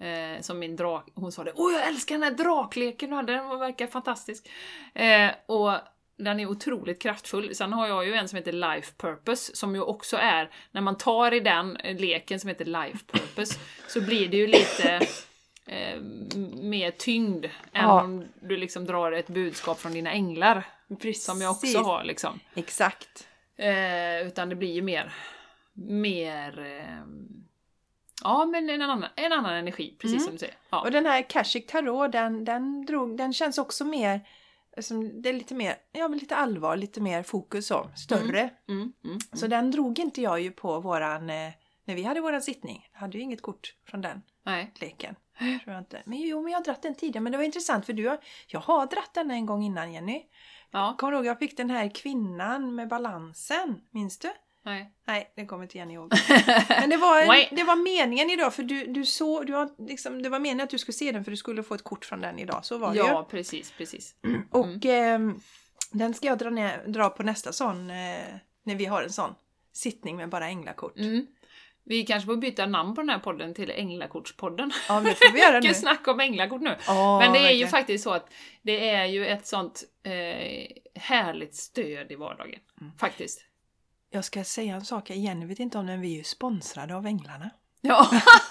Eh, 0.00 0.40
som 0.40 0.58
min 0.58 0.76
drak, 0.76 1.08
hon 1.14 1.32
sa 1.32 1.44
det, 1.44 1.52
åh 1.56 1.72
jag 1.72 1.86
älskar 1.88 2.14
den 2.14 2.22
här 2.22 2.30
drakleken 2.30 3.10
du 3.10 3.16
hade, 3.16 3.32
den 3.32 3.58
verkar 3.58 3.86
fantastisk. 3.86 4.48
Eh, 4.94 5.30
och 5.46 5.72
den 6.18 6.40
är 6.40 6.46
otroligt 6.46 7.02
kraftfull. 7.02 7.54
Sen 7.54 7.72
har 7.72 7.86
jag 7.88 8.06
ju 8.06 8.14
en 8.14 8.28
som 8.28 8.36
heter 8.36 8.52
Life 8.52 8.92
Purpose, 8.96 9.56
som 9.56 9.74
ju 9.74 9.80
också 9.82 10.16
är, 10.16 10.50
när 10.72 10.80
man 10.80 10.96
tar 10.98 11.34
i 11.34 11.40
den 11.40 11.76
eh, 11.76 11.96
leken 11.96 12.40
som 12.40 12.48
heter 12.48 12.64
Life 12.64 12.98
Purpose, 13.06 13.58
så 13.88 14.00
blir 14.00 14.28
det 14.28 14.36
ju 14.36 14.46
lite 14.46 15.06
eh, 15.66 16.00
mer 16.62 16.90
tyngd 16.90 17.44
än 17.44 17.50
Ja. 17.72 18.02
om 18.02 18.24
du 18.40 18.56
liksom 18.56 18.84
drar 18.84 19.12
ett 19.12 19.28
budskap 19.28 19.80
från 19.80 19.92
dina 19.92 20.12
änglar, 20.12 20.66
Precis. 21.00 21.24
som 21.24 21.40
jag 21.40 21.50
också 21.50 21.78
har 21.78 22.04
liksom. 22.04 22.40
Exakt. 22.54 23.28
Eh, 23.56 24.26
utan 24.26 24.48
det 24.48 24.54
blir 24.56 24.72
ju 24.72 24.82
mer, 24.82 25.12
mer 25.74 26.58
eh, 26.58 27.04
ja 28.24 28.46
men 28.46 28.70
en 28.70 28.82
annan, 28.82 29.04
en 29.16 29.32
annan 29.32 29.54
energi, 29.54 29.96
precis 29.98 30.12
Mm. 30.16 30.24
som 30.24 30.32
du 30.32 30.38
säger. 30.38 30.54
Ja. 30.70 30.80
Och 30.80 30.90
den 30.90 31.06
här 31.06 31.20
Akashic 31.20 31.66
Tarot, 31.66 32.12
den, 32.12 32.44
den, 32.44 32.86
drog, 32.86 33.16
den 33.16 33.32
känns 33.32 33.58
också 33.58 33.84
mer 33.84 34.20
som, 34.80 35.22
det 35.22 35.28
är 35.28 35.32
lite 35.32 35.54
mer, 35.54 35.76
ja 35.92 36.08
men 36.08 36.18
lite 36.18 36.36
allvar, 36.36 36.76
lite 36.76 37.00
mer 37.00 37.22
fokus 37.22 37.66
så, 37.66 37.90
större. 37.96 38.50
Mm, 38.68 38.92
mm, 39.04 39.18
Så 39.32 39.46
den 39.46 39.70
drog 39.70 39.98
inte 39.98 40.22
jag 40.22 40.40
ju 40.40 40.50
på 40.50 40.80
våran, 40.80 41.30
eh, 41.30 41.50
när 41.84 41.94
vi 41.94 42.02
hade 42.02 42.20
våran 42.20 42.42
sittning. 42.42 42.88
Hade 42.92 43.18
ju 43.18 43.22
inget 43.24 43.42
kort 43.42 43.74
från 43.86 44.00
den 44.00 44.22
Nej. 44.42 44.72
leken. 44.80 45.14
Tror 45.38 45.74
jag 45.74 45.78
inte. 45.78 46.02
Men 46.04 46.18
jo, 46.20 46.42
men 46.42 46.52
jag 46.52 46.58
har 46.58 46.64
dratt 46.64 46.82
den 46.82 46.94
tidigare. 46.94 47.22
Men 47.22 47.32
det 47.32 47.38
var 47.38 47.44
intressant 47.44 47.86
för 47.86 47.92
du 47.92 48.08
har, 48.08 48.18
jag 48.46 48.60
har 48.60 48.86
dratt 48.86 49.14
den 49.14 49.30
en 49.30 49.46
gång 49.46 49.62
innan 49.62 49.92
Jenny. 49.92 50.22
Ja. 50.70 50.94
Kommer 50.98 51.10
du 51.12 51.16
ihåg 51.18 51.26
jag 51.26 51.38
fick 51.38 51.56
den 51.56 51.70
här 51.70 51.88
kvinnan 51.94 52.74
med 52.74 52.88
balansen? 52.88 53.80
Minns 53.90 54.18
du? 54.18 54.28
Nej. 54.68 54.92
Nej, 55.06 55.32
det 55.36 55.46
kommer 55.46 55.62
inte 55.62 55.78
Jenny 55.78 55.94
ihåg. 55.94 56.12
Men 56.68 56.90
det 56.90 56.96
var, 56.96 57.20
en, 57.20 57.56
det 57.56 57.64
var 57.64 57.76
meningen 57.76 58.30
idag 58.30 58.54
för 58.54 58.62
du, 58.62 58.86
du 58.86 59.04
såg, 59.04 59.46
du 59.46 59.52
har 59.52 59.88
liksom, 59.88 60.22
det 60.22 60.28
var 60.28 60.38
meningen 60.38 60.64
att 60.64 60.70
du 60.70 60.78
skulle 60.78 60.94
se 60.94 61.12
den 61.12 61.24
för 61.24 61.30
du 61.30 61.36
skulle 61.36 61.62
få 61.62 61.74
ett 61.74 61.84
kort 61.84 62.04
från 62.04 62.20
den 62.20 62.38
idag. 62.38 62.64
Så 62.64 62.78
var 62.78 62.92
det 62.92 62.98
Ja, 62.98 63.28
precis, 63.30 63.70
precis. 63.70 64.14
ju. 64.22 64.42
Och 64.50 64.84
ehm, 64.84 65.40
den 65.92 66.14
ska 66.14 66.26
jag 66.26 66.38
dra, 66.38 66.50
ner, 66.50 66.84
dra 66.86 67.08
på 67.08 67.22
nästa 67.22 67.52
sån, 67.52 67.90
eh, 67.90 68.24
när 68.64 68.74
vi 68.74 68.84
har 68.84 69.02
en 69.02 69.12
sån 69.12 69.34
sittning 69.72 70.16
med 70.16 70.28
bara 70.28 70.46
änglakort. 70.48 70.98
Mm. 70.98 71.26
Vi 71.84 72.02
kanske 72.02 72.26
får 72.26 72.36
byta 72.36 72.66
namn 72.66 72.94
på 72.94 73.00
den 73.00 73.10
här 73.10 73.18
podden 73.18 73.54
till 73.54 73.70
Änglakortspodden. 73.70 74.72
Ja, 74.88 75.00
det 75.00 75.14
får 75.14 75.32
vi 75.32 75.40
göra 75.40 75.60
nu. 75.62 75.74
Snack 75.74 76.08
om 76.08 76.20
änglakort 76.20 76.60
nu. 76.60 76.76
Ja, 76.86 77.18
Men 77.20 77.32
det 77.32 77.38
är 77.38 77.42
ju 77.42 77.46
verkligen. 77.46 77.68
faktiskt 77.68 78.04
så 78.04 78.10
att 78.10 78.32
det 78.62 78.88
är 78.88 79.04
ju 79.04 79.26
ett 79.26 79.46
sånt 79.46 79.84
eh, 80.02 80.66
härligt 81.00 81.54
stöd 81.54 82.12
i 82.12 82.14
vardagen. 82.14 82.60
Mm. 82.80 82.92
Faktiskt. 82.98 83.47
Jag 84.10 84.24
ska 84.24 84.44
säga 84.44 84.74
en 84.74 84.84
sak, 84.84 85.10
Jenny 85.10 85.46
vet 85.46 85.58
inte 85.58 85.78
om 85.78 85.86
den, 85.86 86.00
vi 86.00 86.12
är 86.12 86.16
ju 86.18 86.24
sponsrade 86.24 86.96
av 86.96 87.06
Änglarna. 87.06 87.50
Ja. 87.80 88.06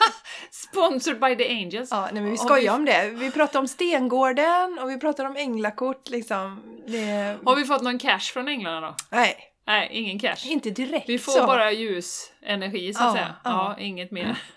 Sponsored 0.51 1.19
by 1.19 1.35
the 1.35 1.49
Angels. 1.51 1.91
Ja, 1.91 2.09
nej, 2.13 2.21
men 2.21 2.31
vi 2.31 2.37
skojar 2.37 2.61
vi- 2.61 2.69
om 2.69 2.85
det. 2.85 3.09
Vi 3.09 3.31
pratar 3.31 3.59
om 3.59 3.67
Stengården 3.67 4.79
och 4.81 4.89
vi 4.89 4.97
pratar 4.99 5.25
om 5.25 5.35
änglakort 5.35 6.09
liksom. 6.09 6.63
Det... 6.87 7.37
Har 7.45 7.55
vi 7.55 7.65
fått 7.65 7.81
någon 7.83 7.99
cash 7.99 8.19
från 8.19 8.47
änglarna 8.47 8.81
då? 8.87 8.95
Nej, 9.11 9.35
Nej, 9.67 9.89
ingen 9.91 10.19
cash. 10.19 10.45
inte 10.45 10.69
direkt 10.69 11.09
Vi 11.09 11.19
får 11.19 11.31
så. 11.31 11.45
bara 11.47 11.71
ljusenergi 11.71 12.93
så 12.93 12.99
att 13.03 13.05
Ja, 13.09 13.13
säga. 13.13 13.35
Ja, 13.43 13.75
ja. 13.77 13.83
inget 13.83 14.11
mer. 14.11 14.37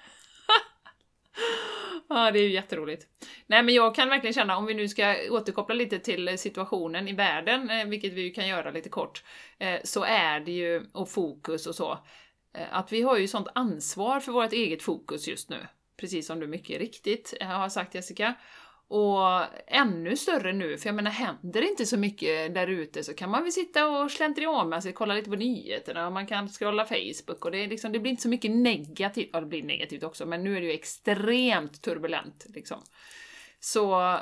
ja, 2.11 2.31
det 2.31 2.39
är 2.39 2.43
ju 2.43 2.53
jätteroligt. 2.53 3.07
Nej, 3.47 3.63
men 3.63 3.75
jag 3.75 3.95
kan 3.95 4.09
verkligen 4.09 4.35
känna, 4.35 4.57
om 4.57 4.67
vi 4.67 4.75
nu 4.75 4.89
ska 4.89 5.17
återkoppla 5.31 5.75
lite 5.75 5.99
till 5.99 6.39
situationen 6.39 7.09
i 7.09 7.13
världen, 7.13 7.71
eh, 7.71 7.85
vilket 7.85 8.13
vi 8.13 8.23
ju 8.23 8.31
kan 8.31 8.49
göra 8.49 8.71
lite 8.71 8.89
kort, 8.89 9.25
eh, 9.59 9.81
så 9.85 10.05
är 10.05 10.41
det 10.41 10.53
ju, 10.53 10.83
och 10.93 11.09
fokus 11.09 11.67
och 11.67 11.75
så, 11.75 11.93
eh, 12.55 12.67
att 12.71 12.93
vi 12.93 13.03
har 13.03 13.19
ju 13.19 13.29
sånt 13.29 13.49
ansvar 13.55 14.21
för 14.21 14.33
vårt 14.33 14.53
eget 14.53 14.83
fokus 14.83 15.29
just 15.29 15.51
nu. 15.51 15.67
Precis 15.97 16.27
som 16.27 16.41
du 16.41 16.47
mycket 16.47 16.81
riktigt 16.81 17.35
har 17.41 17.69
sagt 17.69 17.95
Jessica. 17.95 18.35
Och 18.93 19.45
ännu 19.67 20.17
större 20.17 20.53
nu, 20.53 20.79
för 20.79 20.89
jag 20.89 20.95
menar 20.95 21.11
händer 21.11 21.61
det 21.61 21.69
inte 21.69 21.87
så 21.87 21.97
mycket 21.97 22.55
där 22.55 22.67
ute 22.67 23.05
så 23.05 23.15
kan 23.15 23.31
man 23.31 23.43
väl 23.43 23.53
sitta 23.53 23.89
och 23.89 24.11
slentrianmässigt 24.11 24.99
kolla 24.99 25.15
lite 25.15 25.31
på 25.31 25.37
nyheterna 25.37 26.07
och 26.07 26.13
man 26.13 26.27
kan 26.27 26.49
scrolla 26.49 26.85
Facebook 26.85 27.45
och 27.45 27.51
det, 27.51 27.59
är 27.59 27.69
liksom, 27.69 27.93
det 27.93 27.99
blir 27.99 28.11
inte 28.11 28.23
så 28.23 28.29
mycket 28.29 28.51
negativt, 28.51 29.31
ja 29.33 29.41
det 29.41 29.47
blir 29.47 29.63
negativt 29.63 30.03
också, 30.03 30.27
men 30.27 30.45
nu 30.45 30.57
är 30.57 30.61
det 30.61 30.67
ju 30.67 30.73
extremt 30.73 31.83
turbulent 31.83 32.47
liksom. 32.49 32.79
Så 33.61 34.17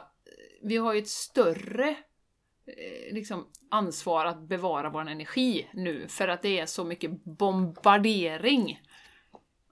vi 0.62 0.76
har 0.76 0.92
ju 0.92 0.98
ett 0.98 1.08
större 1.08 1.88
eh, 2.66 3.14
liksom, 3.14 3.46
ansvar 3.70 4.26
att 4.26 4.40
bevara 4.40 4.90
vår 4.90 5.08
energi 5.08 5.68
nu 5.72 6.08
för 6.08 6.28
att 6.28 6.42
det 6.42 6.58
är 6.58 6.66
så 6.66 6.84
mycket 6.84 7.24
bombardering 7.24 8.82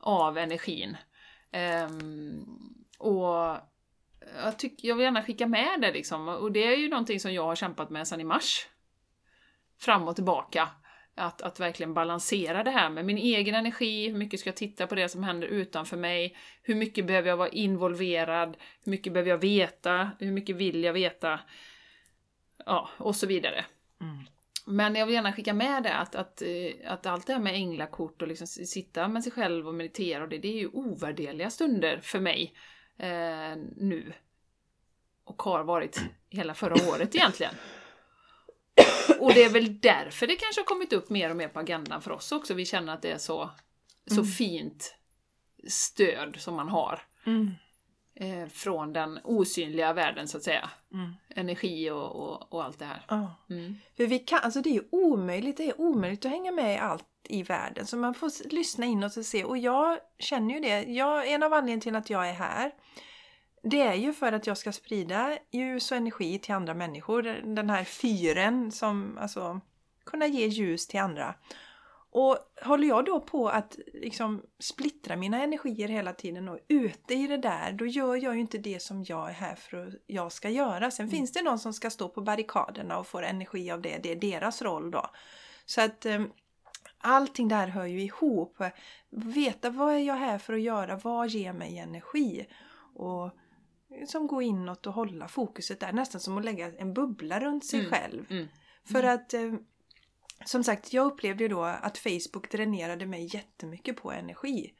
av 0.01 0.39
energin. 0.39 0.97
Um, 1.89 2.85
och 2.99 3.57
jag, 4.35 4.59
tycker, 4.59 4.89
jag 4.89 4.97
vill 4.97 5.05
gärna 5.05 5.23
skicka 5.23 5.47
med 5.47 5.81
det 5.81 5.93
liksom. 5.93 6.29
Och 6.29 6.53
det 6.53 6.67
är 6.67 6.77
ju 6.77 6.89
någonting 6.89 7.21
som 7.21 7.35
jag 7.35 7.43
har 7.43 7.57
kämpat 7.57 7.91
med 7.91 8.09
sedan 8.09 8.21
i 8.21 8.25
mars. 8.25 8.67
Fram 9.79 10.09
och 10.09 10.15
tillbaka. 10.15 10.69
Att, 11.19 11.43
att 11.43 11.61
verkligen 11.61 11.95
balansera 11.95 12.65
det 12.65 12.71
här 12.71 12.91
med 12.91 13.05
min 13.05 13.19
egen 13.19 13.55
energi, 13.55 14.09
hur 14.09 14.19
mycket 14.19 14.41
ska 14.41 14.49
jag 14.49 14.57
titta 14.57 14.87
på 14.87 14.95
det 14.95 15.09
som 15.09 15.23
händer 15.23 15.49
utanför 15.49 15.97
mig, 15.97 16.37
hur 16.63 16.75
mycket 16.75 17.07
behöver 17.07 17.29
jag 17.29 17.37
vara 17.37 17.49
involverad, 17.49 18.57
hur 18.85 18.91
mycket 18.91 19.13
behöver 19.13 19.31
jag 19.31 19.39
veta, 19.39 20.11
hur 20.19 20.33
mycket 20.33 20.57
vill 20.57 20.85
jag 20.85 20.93
veta, 20.93 21.41
ja, 22.67 22.89
och 22.99 23.17
så 23.17 23.27
vidare. 23.27 23.65
Mm. 24.01 24.25
Men 24.67 24.95
jag 24.95 25.07
vill 25.07 25.15
gärna 25.15 25.33
skicka 25.33 25.55
med 25.55 25.83
det 25.83 25.95
att, 25.95 26.15
att, 26.15 26.43
eh, 26.43 26.93
att 26.93 27.07
allt 27.07 27.27
det 27.27 27.33
här 27.33 27.41
med 27.41 27.55
änglakort 27.55 28.23
och 28.23 28.29
liksom 28.29 28.47
sitta 28.47 29.09
med 29.09 29.23
sig 29.23 29.33
själv 29.33 29.69
och 29.69 29.75
meditera 29.75 30.23
och 30.23 30.29
det, 30.29 30.39
det 30.39 30.49
är 30.49 30.59
ju 30.59 30.69
ovärderliga 30.69 31.51
stunder 31.51 32.01
för 32.01 32.21
mig 32.21 32.55
eh, 32.99 33.57
nu. 33.77 34.13
Och 35.25 35.43
har 35.43 35.65
varit 35.65 36.01
hela 36.29 36.55
förra 36.55 36.89
året 36.89 37.15
egentligen. 37.15 37.55
Och 39.21 39.35
det 39.35 39.45
är 39.45 39.51
väl 39.51 39.81
därför 39.81 40.27
det 40.27 40.37
kanske 40.37 40.61
har 40.61 40.67
kommit 40.67 40.93
upp 40.93 41.11
mer 41.11 41.31
och 41.31 41.37
mer 41.37 41.49
på 41.49 41.59
agendan 41.61 42.03
för 42.03 42.11
oss 42.11 42.33
också. 42.33 42.55
Vi 42.55 42.65
känner 42.65 42.95
att 42.95 43.03
det 43.03 43.11
är 43.11 43.19
så, 43.19 43.51
så 44.07 44.15
Mm. 44.21 44.27
fint 44.27 44.95
stöd 45.69 46.37
som 46.39 46.55
man 46.55 46.69
har. 46.69 47.03
Mm. 47.27 47.51
Eh, 48.17 48.47
från 48.49 48.93
den 48.93 49.19
osynliga 49.25 49.93
världen 49.93 50.29
så 50.29 50.37
att 50.37 50.43
säga. 50.43 50.71
Mm. 50.93 51.15
Energi 51.29 51.91
och, 51.91 52.17
och, 52.17 52.53
och 52.53 52.65
allt 52.65 52.79
det 52.79 52.85
här. 52.85 53.03
Ja. 53.09 53.35
Mm. 53.51 53.77
För 53.97 54.07
vi 54.07 54.19
kan, 54.19 54.39
alltså 54.43 54.61
det 54.61 54.71
är 54.71 54.75
ju 54.75 54.89
omöjligt, 54.91 55.57
det 55.57 55.69
är 55.69 55.81
omöjligt 55.81 56.25
att 56.25 56.31
hänga 56.31 56.53
med 56.53 56.75
i 56.75 56.79
allt 56.79 57.05
i 57.29 57.43
världen. 57.43 57.87
Så 57.87 57.97
man 57.97 58.15
får 58.15 58.49
lyssna 58.53 58.87
inåt 58.87 59.17
och 59.17 59.27
se. 59.27 59.45
Och 59.45 59.59
jag 59.59 59.99
känner 60.19 60.55
ju 60.55 60.61
det. 60.61 60.83
Jag, 60.83 61.33
en 61.33 61.43
av 61.43 61.53
anledningarna 61.53 61.81
till 61.81 61.97
att 61.97 62.11
jag 62.11 62.29
är 62.29 62.35
här 62.35 62.73
det 63.71 63.81
är 63.81 63.95
ju 63.95 64.13
för 64.13 64.33
att 64.33 64.47
jag 64.47 64.59
ska 64.59 64.73
sprida 64.73 65.39
ljus 65.51 65.91
och 65.91 65.97
energi 65.97 66.39
till 66.39 66.55
andra 66.55 66.75
människor. 66.75 67.23
Den 67.55 67.71
här 67.71 67.85
fyren 67.85 68.73
som, 68.73 69.19
alltså, 69.21 69.61
kunna 70.05 70.27
ge 70.27 70.47
ljus 70.47 70.87
till 70.87 71.01
andra. 71.01 71.35
Och 72.19 72.39
håller 72.63 72.89
jag 72.89 73.05
då 73.05 73.21
på 73.21 73.49
att 73.49 73.79
liksom 73.95 74.43
splittra 74.59 75.17
mina 75.17 75.43
energier 75.43 75.89
hela 75.89 76.13
tiden 76.13 76.49
och 76.49 76.59
ute 76.69 77.15
i 77.15 77.27
det 77.27 77.37
där, 77.37 77.73
då 77.73 77.87
gör 77.87 78.17
jag 78.17 78.35
ju 78.35 78.41
inte 78.41 78.59
det 78.59 78.83
som 78.83 79.05
jag 79.05 79.29
är 79.29 79.33
här 79.33 79.55
för 79.55 79.87
att 79.87 79.95
jag 80.07 80.33
ska 80.33 80.51
göra. 80.51 80.91
Sen 80.91 81.09
finns 81.11 81.33
det 81.33 81.43
någon 81.43 81.59
som 81.59 81.73
ska 81.73 81.91
stå 81.91 82.09
på 82.09 82.21
barrikaderna 82.21 82.99
och 82.99 83.07
får 83.07 83.23
energi 83.23 83.71
av 83.71 83.81
det. 83.83 83.99
Det 84.03 84.13
är 84.13 84.17
deras 84.17 84.63
roll 84.63 84.91
då. 84.91 85.11
Så 85.65 85.81
att 85.81 86.07
eh, 86.07 86.23
allting 86.99 87.49
där 87.49 87.67
hör 87.67 87.87
ju 87.87 88.01
ihop. 88.03 88.57
Veta 89.11 89.71
vad 89.71 89.95
är 89.95 89.99
jag 89.99 90.15
här 90.17 90.39
för 90.39 90.53
att 90.53 90.61
göra? 90.61 90.97
Vad 90.97 91.29
ger 91.29 91.53
mig 91.53 91.79
energi? 91.79 92.47
Och 92.95 93.31
som 94.07 94.27
gå 94.27 94.43
inåt 94.43 94.87
och 94.87 94.93
hålla 94.93 95.29
fokuset 95.29 95.81
där. 95.81 95.93
Nästan 95.93 96.21
som 96.21 96.39
att 96.39 96.45
lägga 96.45 96.73
en 96.79 96.95
bubbla 96.95 97.41
runt 97.41 97.65
sig 97.65 97.81
Mm. 97.81 97.93
själv. 97.93 98.27
Mm. 98.31 98.49
För 98.93 99.03
att 99.03 99.35
eh, 99.35 99.53
som 100.45 100.65
sagt, 100.65 100.93
jag 100.93 101.07
upplevde 101.07 101.45
ju 101.45 101.49
då 101.49 101.63
att 101.63 101.99
Facebook 101.99 102.51
dränerade 102.51 103.07
mig 103.07 103.29
jättemycket 103.35 103.97
på 103.97 104.13
energi. 104.13 104.75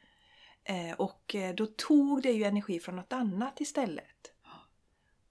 Eh, 0.63 0.91
och 0.97 1.35
eh, 1.35 1.55
då 1.55 1.65
tog 1.65 2.21
det 2.21 2.31
ju 2.31 2.43
energi 2.43 2.79
från 2.79 2.95
något 2.95 3.13
annat 3.13 3.61
istället. 3.61 4.33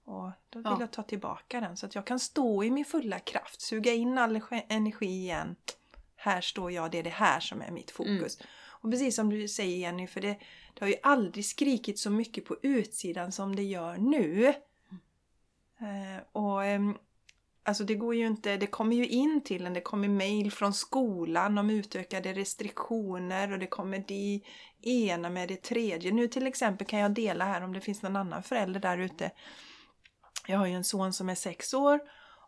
Och 0.05 0.31
då 0.49 0.59
vill 0.59 0.65
Ja. 0.65 0.77
jag 0.79 0.91
ta 0.91 1.03
tillbaka 1.03 1.59
den 1.61 1.77
så 1.77 1.85
att 1.85 1.95
jag 1.95 2.07
kan 2.07 2.19
stå 2.19 2.63
i 2.63 2.71
min 2.71 2.85
fulla 2.85 3.19
kraft, 3.19 3.61
suga 3.61 3.93
in 3.93 4.17
all 4.17 4.41
energi 4.69 5.05
igen. 5.05 5.55
Här 6.15 6.41
står 6.41 6.71
jag, 6.71 6.91
det 6.91 6.99
är 6.99 7.03
det 7.03 7.09
här 7.09 7.39
som 7.39 7.61
är 7.61 7.71
mitt 7.71 7.91
fokus. 7.91 8.39
Och 8.81 8.91
precis 8.91 9.15
som 9.15 9.29
du 9.29 9.47
säger 9.47 9.77
Jenny, 9.77 10.07
för 10.07 10.21
det, 10.21 10.39
det 10.73 10.79
har 10.79 10.87
ju 10.87 10.95
aldrig 11.03 11.45
skrikit 11.45 11.99
så 11.99 12.09
mycket 12.09 12.45
på 12.45 12.57
utsidan 12.61 13.31
som 13.31 13.55
det 13.55 13.63
gör 13.63 13.97
nu. 13.97 14.47
Eh, 15.79 16.23
och 16.31 16.65
ehm, 16.65 16.97
Alltså 17.67 17.83
det 17.83 17.95
går 17.95 18.15
ju 18.15 18.27
inte, 18.27 18.57
det 18.57 18.67
kommer 18.67 18.95
ju 18.95 19.07
in 19.07 19.41
till 19.41 19.65
en, 19.65 19.73
det 19.73 19.81
kommer 19.81 20.07
mail 20.07 20.51
från 20.51 20.73
skolan 20.73 21.57
om 21.57 21.69
utökade 21.69 22.33
restriktioner 22.33 23.51
och 23.51 23.59
det 23.59 23.67
kommer 23.67 24.03
det 24.07 24.41
ena 24.81 25.29
med 25.29 25.47
det 25.47 25.61
tredje. 25.61 26.11
Nu 26.11 26.27
till 26.27 26.47
exempel 26.47 26.87
kan 26.87 26.99
jag 26.99 27.11
dela 27.11 27.45
här 27.45 27.63
om 27.63 27.73
det 27.73 27.81
finns 27.81 28.01
någon 28.01 28.15
annan 28.15 28.43
förälder 28.43 28.79
där 28.79 28.97
ute. 28.97 29.31
Jag 30.47 30.57
har 30.57 30.65
ju 30.65 30.73
en 30.73 30.83
son 30.83 31.13
som 31.13 31.29
är 31.29 31.35
sex 31.35 31.73
år 31.73 31.99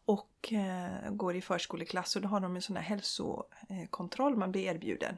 och 0.06 0.54
eh, 0.54 1.12
går 1.12 1.36
i 1.36 1.42
förskoleklass 1.42 2.16
och 2.16 2.22
då 2.22 2.28
har 2.28 2.40
de 2.40 2.56
en 2.56 2.62
sån 2.62 2.76
här 2.76 2.84
hälsokontroll 2.84 4.36
man 4.36 4.52
blir 4.52 4.64
erbjuden. 4.64 5.18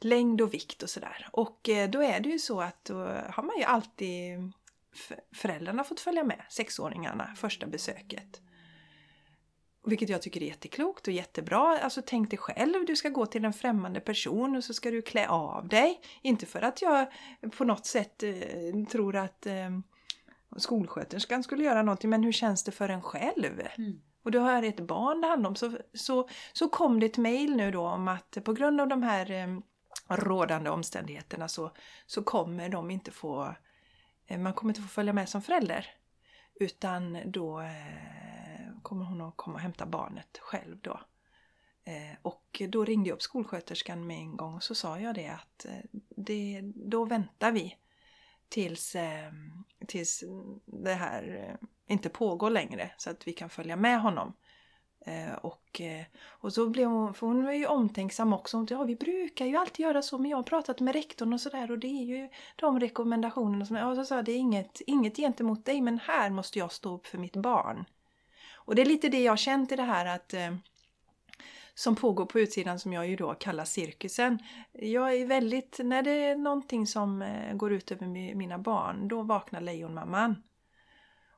Längd 0.00 0.40
och 0.40 0.54
vikt 0.54 0.82
och 0.82 0.90
sådär. 0.90 1.28
Och 1.32 1.68
eh, 1.68 1.90
då 1.90 2.02
är 2.02 2.20
det 2.20 2.28
ju 2.28 2.38
så 2.38 2.60
att 2.60 2.84
då 2.84 2.94
har 3.30 3.42
man 3.42 3.58
ju 3.58 3.64
alltid 3.64 4.52
föräldrarna 5.34 5.84
fått 5.84 6.00
följa 6.00 6.24
med, 6.24 6.44
sexåringarna, 6.48 7.34
första 7.36 7.66
besöket. 7.66 8.40
Vilket 9.86 10.08
jag 10.08 10.22
tycker 10.22 10.42
är 10.42 10.46
jätteklokt 10.46 11.06
och 11.06 11.12
jättebra. 11.12 11.78
Alltså 11.78 12.02
tänk 12.06 12.30
dig 12.30 12.38
själv, 12.38 12.86
du 12.86 12.96
ska 12.96 13.08
gå 13.08 13.26
till 13.26 13.44
en 13.44 13.52
främmande 13.52 14.00
person 14.00 14.56
och 14.56 14.64
så 14.64 14.74
ska 14.74 14.90
du 14.90 15.02
klä 15.02 15.28
av 15.28 15.68
dig. 15.68 16.00
Inte 16.22 16.46
för 16.46 16.62
att 16.62 16.82
jag 16.82 17.06
på 17.56 17.64
något 17.64 17.86
sätt 17.86 18.22
eh, 18.22 18.32
tror 18.90 19.16
att 19.16 19.46
eh, 19.46 19.70
skolsköterskan 20.56 21.42
skulle 21.42 21.64
göra 21.64 21.82
någonting, 21.82 22.10
men 22.10 22.24
hur 22.24 22.32
känns 22.32 22.64
det 22.64 22.72
för 22.72 22.88
en 22.88 23.02
själv? 23.02 23.60
Mm. 23.78 24.00
Och 24.24 24.30
du 24.30 24.38
har 24.38 24.62
ett 24.62 24.80
barn 24.80 25.20
det 25.20 25.26
handlar 25.26 25.50
om. 25.50 25.56
Så, 25.56 25.78
så, 25.94 26.28
så 26.52 26.68
kom 26.68 27.00
det 27.00 27.06
ett 27.06 27.18
mejl 27.18 27.56
nu 27.56 27.70
då 27.70 27.86
om 27.86 28.08
att 28.08 28.38
på 28.44 28.52
grund 28.52 28.80
av 28.80 28.88
de 28.88 29.02
här 29.02 29.30
eh, 29.30 29.58
rådande 30.08 30.70
omständigheterna 30.70 31.48
så, 31.48 31.72
så 32.06 32.22
kommer 32.22 32.68
de 32.68 32.90
inte 32.90 33.10
få 33.10 33.54
Eh, 34.26 34.38
man 34.38 34.52
kommer 34.52 34.70
inte 34.70 34.82
få 34.82 34.88
följa 34.88 35.12
med 35.12 35.28
som 35.28 35.42
förälder. 35.42 35.86
Utan 36.54 37.18
då 37.24 37.60
eh, 37.60 38.80
kommer 38.82 39.04
hon 39.04 39.20
att 39.20 39.36
komma 39.36 39.54
och 39.54 39.60
hämta 39.60 39.86
barnet 39.86 40.38
själv 40.38 40.78
då. 40.80 41.00
Eh, 41.84 42.16
och 42.22 42.62
då 42.68 42.84
ringde 42.84 43.08
jag 43.08 43.14
upp 43.14 43.22
skolsköterskan 43.22 44.06
med 44.06 44.18
en 44.18 44.36
gång 44.36 44.54
och 44.54 44.62
så 44.62 44.74
sa 44.74 45.00
jag 45.00 45.14
det 45.14 45.28
att 45.28 45.66
det, 46.16 46.60
då 46.74 47.04
väntar 47.04 47.52
vi 47.52 47.76
tills, 48.48 48.96
tills 49.86 50.24
det 50.64 50.94
här 50.94 51.56
inte 51.86 52.08
pågår 52.08 52.50
längre 52.50 52.90
så 52.96 53.10
att 53.10 53.28
vi 53.28 53.32
kan 53.32 53.50
följa 53.50 53.76
med 53.76 54.00
honom. 54.00 54.32
Eh, 55.06 55.34
och, 55.34 55.80
eh, 55.80 56.04
och 56.28 56.52
så 56.52 56.68
blev 56.68 56.88
hon, 56.88 57.14
för 57.14 57.26
hon 57.26 57.44
var 57.44 57.52
ju 57.52 57.66
omtänksam 57.66 58.32
också. 58.32 58.56
Hon, 58.56 58.66
ja, 58.70 58.84
vi 58.84 58.96
brukar 58.96 59.46
ju 59.46 59.56
alltid 59.56 59.84
göra 59.84 60.02
så 60.02 60.18
men 60.18 60.30
jag 60.30 60.38
har 60.38 60.42
pratat 60.42 60.80
med 60.80 60.94
rektorn 60.94 61.32
och 61.32 61.40
sådär 61.40 61.70
och 61.70 61.78
det 61.78 61.86
är 61.86 62.04
ju 62.04 62.28
de 62.56 62.80
rekommendationerna 62.80 63.66
som, 63.66 63.76
ja, 63.76 63.94
så 63.94 64.04
sa 64.04 64.16
jag, 64.16 64.24
det 64.24 64.32
är 64.32 64.36
inget, 64.36 64.80
inget 64.86 65.16
gentemot 65.16 65.64
dig 65.64 65.80
men 65.80 65.98
här 65.98 66.30
måste 66.30 66.58
jag 66.58 66.72
stå 66.72 66.94
upp 66.94 67.06
för 67.06 67.18
mitt 67.18 67.36
barn. 67.36 67.84
Och 68.54 68.74
det 68.74 68.82
är 68.82 68.86
lite 68.86 69.08
det 69.08 69.22
jag 69.22 69.32
har 69.32 69.36
känt 69.36 69.72
i 69.72 69.76
det 69.76 69.82
här 69.82 70.06
att 70.06 70.34
eh, 70.34 70.56
som 71.74 71.96
pågår 71.96 72.26
på 72.26 72.40
utsidan 72.40 72.78
som 72.78 72.92
jag 72.92 73.08
ju 73.08 73.16
då 73.16 73.34
kallar 73.34 73.64
cirkusen. 73.64 74.38
Jag 74.72 75.14
är 75.14 75.26
väldigt, 75.26 75.80
när 75.84 76.02
det 76.02 76.10
är 76.10 76.36
någonting 76.36 76.86
som 76.86 77.24
går 77.54 77.72
ut 77.72 77.90
över 77.90 78.06
mina 78.34 78.58
barn, 78.58 79.08
då 79.08 79.22
vaknar 79.22 79.60
lejonmamman. 79.60 80.42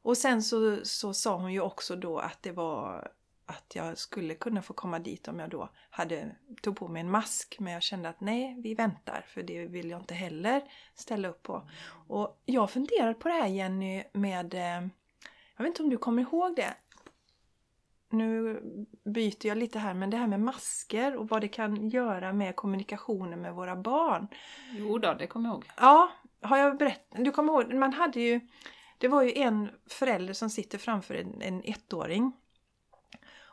Och 0.03 0.17
sen 0.17 0.43
så, 0.43 0.77
så 0.83 1.15
sa 1.15 1.37
hon 1.37 1.53
ju 1.53 1.61
också 1.61 1.97
då 1.97 2.19
att 2.19 2.43
det 2.43 2.53
var 2.53 3.11
att 3.49 3.75
jag 3.75 3.99
skulle 3.99 4.35
kunna 4.35 4.63
få 4.63 4.73
komma 4.73 4.99
dit 4.99 5.29
om 5.29 5.39
jag 5.39 5.51
då 5.51 5.69
hade, 5.91 6.37
tog 6.63 6.77
på 6.77 6.89
mig 6.89 7.01
en 7.01 7.11
mask. 7.11 7.57
Men 7.61 7.73
jag 7.73 7.83
kände 7.83 8.09
att 8.09 8.21
nej, 8.21 8.57
vi 8.63 8.75
väntar 8.75 9.25
för 9.29 9.43
det 9.43 9.67
vill 9.67 9.91
jag 9.91 10.01
inte 10.01 10.15
heller 10.15 10.63
ställa 10.95 11.29
upp 11.29 11.43
på. 11.43 11.69
Och 12.09 12.43
jag 12.45 12.61
har 12.61 12.69
funderat 12.69 13.19
på 13.19 13.29
det 13.29 13.35
här 13.35 13.47
Jenny 13.47 14.05
med, 14.13 14.55
eh, 14.55 14.89
jag 15.57 15.65
vet 15.65 15.67
inte 15.67 15.83
om 15.83 15.91
du 15.91 15.97
kommer 15.97 16.23
ihåg 16.23 16.57
det? 16.57 16.75
Nu 18.11 18.61
byter 19.05 19.47
jag 19.47 19.59
lite 19.59 19.79
här, 19.79 19.95
men 19.95 20.11
det 20.11 20.17
här 20.17 20.27
med 20.27 20.41
masker 20.41 21.17
och 21.17 21.29
vad 21.29 21.41
det 21.41 21.49
kan 21.49 21.89
göra 21.89 22.33
med 22.33 22.57
kommunikationen 22.57 23.43
med 23.43 23.55
våra 23.55 23.77
barn. 23.77 24.29
Jo 24.73 24.99
då, 24.99 25.15
det 25.15 25.27
kommer 25.27 25.49
jag 25.49 25.55
ihåg. 25.55 25.65
Ja, 25.77 26.13
har 26.41 26.57
jag 26.57 26.79
berättat? 26.79 27.25
Du 27.25 27.31
kommer 27.31 27.53
ihåg, 27.53 27.75
man 27.75 27.93
hade 27.93 28.21
ju, 28.21 28.41
det 28.99 29.09
var 29.09 29.23
ju 29.23 29.33
en 29.33 29.71
förälder 29.87 30.35
som 30.35 30.51
sitter 30.51 30.79
framför 30.79 31.15
en, 31.15 31.43
en 31.43 31.63
ettåring. 31.65 32.33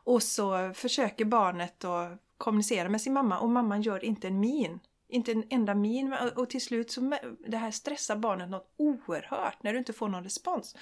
Och 0.06 0.24
så 0.24 0.74
försöker 0.74 1.26
barnet 1.26 1.84
att 1.84 2.22
kommunicera 2.38 2.90
med 2.90 3.02
sin 3.02 3.14
mamma 3.14 3.40
och 3.40 3.50
mamman 3.50 3.82
gör 3.82 4.06
inte 4.06 4.28
en 4.28 4.40
min. 4.40 4.80
Inte 5.08 5.32
en 5.32 5.44
enda 5.50 5.76
min. 5.76 6.16
Och- 6.36 6.50
till 6.50 6.62
slut 6.62 6.92
så 6.92 7.18
det 7.48 7.58
här 7.58 7.72
stressar 7.72 8.16
barnet 8.16 8.50
något 8.50 8.74
oerhört 8.78 9.64
när 9.64 9.74
du 9.74 9.80
inte 9.80 9.94
får 9.94 10.08
någon 10.08 10.24
respons. 10.24 10.76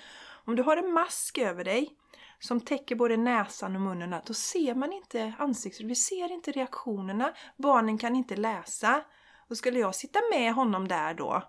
Om 0.45 0.55
du 0.55 0.63
har 0.63 0.77
en 0.77 0.91
mask 0.93 1.37
över 1.37 1.63
dig 1.63 1.89
som 2.39 2.61
täcker 2.61 2.95
både 2.95 3.17
näsan 3.17 3.75
och 3.75 3.81
munnen, 3.81 4.15
då 4.25 4.33
ser 4.33 4.75
man 4.75 4.93
inte 4.93 5.33
ansiktet, 5.39 5.85
vi 5.85 5.95
ser 5.95 6.31
inte 6.31 6.51
reaktionerna. 6.51 7.33
Barnen 7.57 7.97
kan 7.97 8.15
inte 8.15 8.35
läsa. 8.35 9.01
Och 9.49 9.57
skulle 9.57 9.79
jag 9.79 9.95
sitta 9.95 10.19
med 10.31 10.53
honom 10.53 10.87
där 10.87 11.13
då 11.13 11.43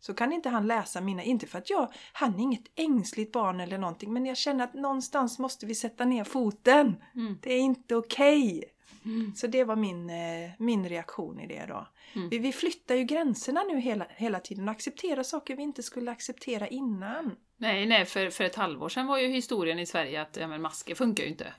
så 0.00 0.14
kan 0.14 0.32
inte 0.32 0.48
han 0.48 0.66
läsa 0.66 1.00
mina, 1.00 1.22
inte 1.22 1.46
för 1.46 1.58
att 1.58 1.70
jag, 1.70 1.92
han 2.12 2.34
är 2.34 2.38
inget 2.42 2.66
ängsligt 2.74 3.32
barn 3.32 3.60
eller 3.60 3.78
någonting, 3.78 4.12
men 4.12 4.26
jag 4.26 4.36
känner 4.36 4.64
att 4.64 4.74
någonstans 4.74 5.38
måste 5.38 5.66
vi 5.66 5.74
sätta 5.74 6.04
ner 6.04 6.24
foten. 6.24 6.96
Mm. 7.14 7.38
Det 7.42 7.52
är 7.52 7.60
inte 7.60 7.96
okej. 7.96 8.64
Mm. 9.04 9.34
Så 9.34 9.46
det 9.46 9.64
var 9.64 9.76
min, 9.76 10.10
eh, 10.10 10.50
min 10.58 10.88
reaktion 10.88 11.40
i 11.40 11.46
det 11.46 11.66
då. 11.68 11.86
Mm. 12.14 12.28
Vi, 12.28 12.38
vi 12.38 12.52
flyttar 12.52 12.94
ju 12.94 13.04
gränserna 13.04 13.62
nu 13.62 13.80
hela, 13.80 14.06
hela 14.10 14.40
tiden 14.40 14.68
och 14.68 14.72
accepterar 14.72 15.22
saker 15.22 15.56
vi 15.56 15.62
inte 15.62 15.82
skulle 15.82 16.10
acceptera 16.10 16.68
innan. 16.68 17.36
Nej, 17.56 17.86
nej, 17.86 18.04
för, 18.04 18.30
för 18.30 18.44
ett 18.44 18.54
halvår 18.54 18.88
sedan 18.88 19.06
var 19.06 19.18
ju 19.18 19.28
historien 19.28 19.78
i 19.78 19.86
Sverige 19.86 20.22
att 20.22 20.36
ja, 20.40 20.46
men 20.46 20.62
masker 20.62 20.94
funkar 20.94 21.24
ju 21.24 21.30
inte. 21.30 21.54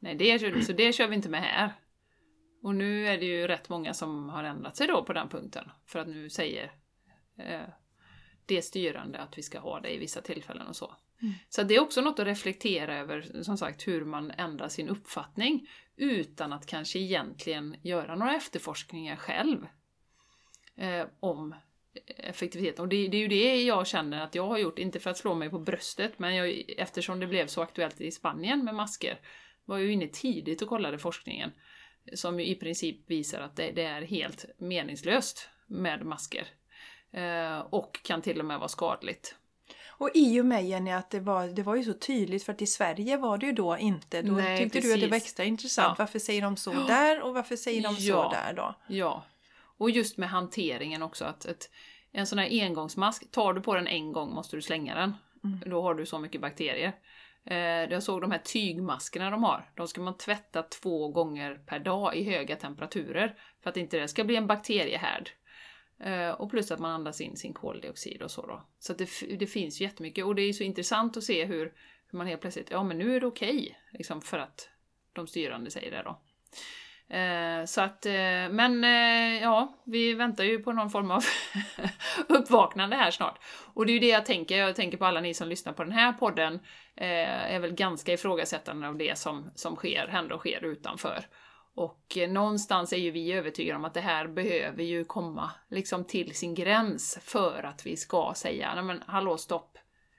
Nej, 0.00 0.14
det, 0.14 0.64
så 0.64 0.72
det 0.72 0.92
kör 0.92 1.08
vi 1.08 1.16
inte 1.16 1.28
med 1.28 1.42
här. 1.42 1.72
Och 2.62 2.74
nu 2.74 3.08
är 3.08 3.18
det 3.18 3.24
ju 3.24 3.46
rätt 3.46 3.68
många 3.68 3.94
som 3.94 4.28
har 4.28 4.44
ändrat 4.44 4.76
sig 4.76 4.86
då 4.86 5.04
på 5.04 5.12
den 5.12 5.28
punkten. 5.28 5.70
För 5.86 5.98
att 5.98 6.08
nu 6.08 6.30
säger 6.30 6.72
det 8.46 8.62
styrande 8.62 9.18
att 9.18 9.38
vi 9.38 9.42
ska 9.42 9.58
ha 9.58 9.80
det 9.80 9.94
i 9.94 9.98
vissa 9.98 10.20
tillfällen 10.20 10.66
och 10.66 10.76
så. 10.76 10.96
Mm. 11.22 11.34
Så 11.48 11.62
det 11.62 11.74
är 11.74 11.80
också 11.80 12.00
något 12.00 12.18
att 12.18 12.26
reflektera 12.26 12.98
över, 12.98 13.42
som 13.42 13.58
sagt, 13.58 13.88
hur 13.88 14.04
man 14.04 14.30
ändrar 14.30 14.68
sin 14.68 14.88
uppfattning 14.88 15.68
utan 15.96 16.52
att 16.52 16.66
kanske 16.66 16.98
egentligen 16.98 17.76
göra 17.82 18.14
några 18.14 18.36
efterforskningar 18.36 19.16
själv 19.16 19.66
eh, 20.76 21.06
om 21.20 21.54
effektivitet. 22.06 22.78
Och 22.78 22.88
det, 22.88 23.08
det 23.08 23.16
är 23.16 23.20
ju 23.20 23.28
det 23.28 23.62
jag 23.62 23.86
känner 23.86 24.20
att 24.20 24.34
jag 24.34 24.46
har 24.46 24.58
gjort, 24.58 24.78
inte 24.78 25.00
för 25.00 25.10
att 25.10 25.18
slå 25.18 25.34
mig 25.34 25.50
på 25.50 25.58
bröstet, 25.58 26.18
men 26.18 26.34
jag, 26.34 26.64
eftersom 26.68 27.20
det 27.20 27.26
blev 27.26 27.46
så 27.46 27.62
aktuellt 27.62 28.00
i 28.00 28.10
Spanien 28.10 28.64
med 28.64 28.74
masker, 28.74 29.20
var 29.64 29.78
jag 29.78 29.86
ju 29.86 29.92
inne 29.92 30.08
tidigt 30.08 30.62
och 30.62 30.68
kollade 30.68 30.98
forskningen, 30.98 31.50
som 32.14 32.40
ju 32.40 32.46
i 32.46 32.54
princip 32.54 33.10
visar 33.10 33.40
att 33.40 33.56
det, 33.56 33.72
det 33.72 33.84
är 33.84 34.02
helt 34.02 34.46
meningslöst 34.58 35.48
med 35.66 36.06
masker. 36.06 36.46
Eh, 37.12 37.58
och 37.70 38.00
kan 38.02 38.22
till 38.22 38.38
och 38.38 38.44
med 38.44 38.58
vara 38.58 38.68
skadligt. 38.68 39.34
Och 39.88 40.10
i 40.14 40.40
och 40.40 40.46
med 40.46 40.64
Jenny 40.64 40.90
att 40.90 41.10
det 41.10 41.20
var, 41.20 41.46
det 41.46 41.62
var 41.62 41.74
ju 41.76 41.84
så 41.84 41.92
tydligt 41.92 42.44
för 42.44 42.52
att 42.52 42.62
i 42.62 42.66
Sverige 42.66 43.16
var 43.16 43.38
det 43.38 43.46
ju 43.46 43.52
då 43.52 43.76
inte. 43.78 44.22
Då 44.22 44.32
Nej, 44.32 44.58
tyckte 44.58 44.80
du 44.80 44.94
att 44.94 45.00
det 45.00 45.06
var 45.06 45.10
precis. 45.10 45.24
extra 45.28 45.44
intressant. 45.44 45.94
Ja. 45.98 46.04
Varför 46.04 46.18
säger 46.18 46.42
de 46.42 46.56
så 46.56 46.72
där 46.72 47.22
och 47.22 47.34
varför 47.34 47.56
säger 47.56 47.82
de 47.82 47.96
så 47.96 48.08
Ja. 48.08 48.30
där 48.32 48.52
då? 48.54 48.74
Ja. 48.86 49.24
Och 49.78 49.90
just 49.90 50.18
med 50.18 50.28
hanteringen 50.28 51.02
också 51.02 51.24
att 51.24 51.44
ett, 51.44 51.70
en 52.12 52.26
sån 52.26 52.38
här 52.38 52.48
engångsmask, 52.64 53.30
tar 53.30 53.52
du 53.52 53.60
på 53.60 53.74
den 53.74 53.86
en 53.86 54.12
gång 54.12 54.34
måste 54.34 54.56
du 54.56 54.62
slänga 54.62 54.94
den. 54.94 55.14
Då 55.66 55.82
har 55.82 55.94
du 55.94 56.06
så 56.06 56.18
mycket 56.18 56.40
bakterier. 56.40 56.92
Eh, 57.44 57.56
jag 57.56 58.02
såg 58.02 58.20
de 58.20 58.30
här 58.30 58.38
tygmaskerna 58.38 59.30
de 59.30 59.44
har. 59.44 59.70
De 59.74 59.88
ska 59.88 60.00
man 60.00 60.16
tvätta 60.16 60.62
två 60.62 61.08
gånger 61.08 61.54
per 61.66 61.78
dag 61.78 62.16
i 62.16 62.24
höga 62.24 62.56
temperaturer. 62.56 63.34
För 63.62 63.70
att 63.70 63.76
inte 63.76 63.98
det 63.98 64.08
ska 64.08 64.24
bli 64.24 64.36
en 64.36 64.46
bakteriehärd. 64.46 65.30
Eh, 66.02 66.30
och 66.30 66.50
plus 66.50 66.70
att 66.70 66.80
man 66.80 66.90
andas 66.90 67.20
in 67.20 67.36
sin 67.36 67.52
koldioxid 67.52 68.22
och 68.22 68.30
så 68.30 68.46
då. 68.46 68.62
Så 68.78 68.92
att 68.92 68.98
det, 68.98 69.08
det 69.38 69.46
finns 69.46 69.80
ju 69.80 69.84
jättemycket. 69.84 70.24
Och 70.24 70.34
det 70.34 70.42
är 70.42 70.52
så 70.52 70.62
intressant 70.62 71.16
att 71.16 71.24
se 71.24 71.44
hur, 71.44 71.72
hur 72.10 72.18
man 72.18 72.26
helt 72.26 72.40
plötsligt, 72.40 72.70
ja 72.70 72.82
men 72.82 72.98
nu 72.98 73.16
är 73.16 73.20
det 73.20 73.26
okej. 73.26 73.78
liksom 73.92 74.22
för 74.22 74.38
att 74.38 74.68
de 75.12 75.26
styrande 75.26 75.70
säger 75.70 75.90
det 75.90 76.02
då. 76.02 76.18
Eh, 77.16 77.64
så 77.64 77.80
att, 77.80 78.06
eh, 78.06 78.48
men 78.50 78.84
eh, 78.84 79.42
ja, 79.42 79.74
vi 79.84 80.14
väntar 80.14 80.44
ju 80.44 80.58
på 80.58 80.72
någon 80.72 80.90
form 80.90 81.10
av 81.10 81.24
uppvaknande 82.28 82.96
här 82.96 83.10
snart. 83.10 83.38
Och 83.74 83.86
det 83.86 83.92
är 83.92 83.94
ju 83.94 84.00
det 84.00 84.08
jag 84.08 84.26
tänker, 84.26 84.58
jag 84.58 84.76
tänker 84.76 84.98
på 84.98 85.06
alla 85.06 85.20
ni 85.20 85.34
som 85.34 85.48
lyssnar 85.48 85.72
på 85.72 85.84
den 85.84 85.92
här 85.92 86.12
podden, 86.12 86.54
eh, 86.96 87.54
är 87.54 87.58
väl 87.58 87.72
ganska 87.72 88.12
ifrågasättande 88.12 88.88
av 88.88 88.96
det 88.96 89.18
som, 89.18 89.50
som 89.54 89.76
sker, 89.76 90.08
händer 90.08 90.34
och 90.34 90.40
sker 90.40 90.64
utanför. 90.64 91.26
Och 91.74 92.18
eh, 92.18 92.30
någonstans 92.30 92.92
är 92.92 92.96
ju 92.96 93.10
vi 93.10 93.32
övertygade 93.32 93.78
om 93.78 93.84
att 93.84 93.94
det 93.94 94.00
här 94.00 94.28
behöver 94.28 94.82
ju 94.82 95.04
komma 95.04 95.50
liksom 95.68 96.04
till 96.04 96.34
sin 96.34 96.54
gräns 96.54 97.18
för 97.22 97.62
att 97.62 97.86
vi 97.86 97.96
ska 97.96 98.32
säga, 98.36 98.74
nej 98.74 98.84
men 98.84 99.02
hallå 99.06 99.38
stopp, 99.38 99.78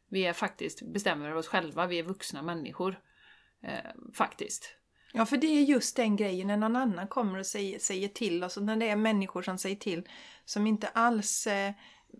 vi 0.10 0.26
är 0.26 0.34
faktiskt, 0.34 0.82
bestämmer 0.82 1.26
över 1.26 1.38
oss 1.38 1.48
själva, 1.48 1.86
vi 1.86 2.00
är 2.00 2.04
vuxna 2.04 2.42
människor. 2.42 3.00
Eh, 3.64 3.92
faktiskt. 4.14 4.76
Ja, 5.14 5.26
för 5.26 5.38
det 5.38 5.48
är 5.48 5.62
just 5.62 5.96
den 5.96 6.16
grejen 6.16 6.48
när 6.48 6.58
någon 6.58 6.76
annan 6.76 7.08
kommer 7.08 7.40
och 7.40 7.46
säger, 7.46 7.80
säger 7.80 8.08
till 8.08 8.44
oss 8.44 8.58
och 8.58 8.64
när 8.64 8.78
det 8.78 8.90
är 8.90 8.96
människor 8.96 9.42
som 9.42 9.58
säger 9.58 9.76
till 9.76 10.10
som 10.46 10.68
inte 10.68 10.88
alls 10.88 11.48
eh, 11.48 11.74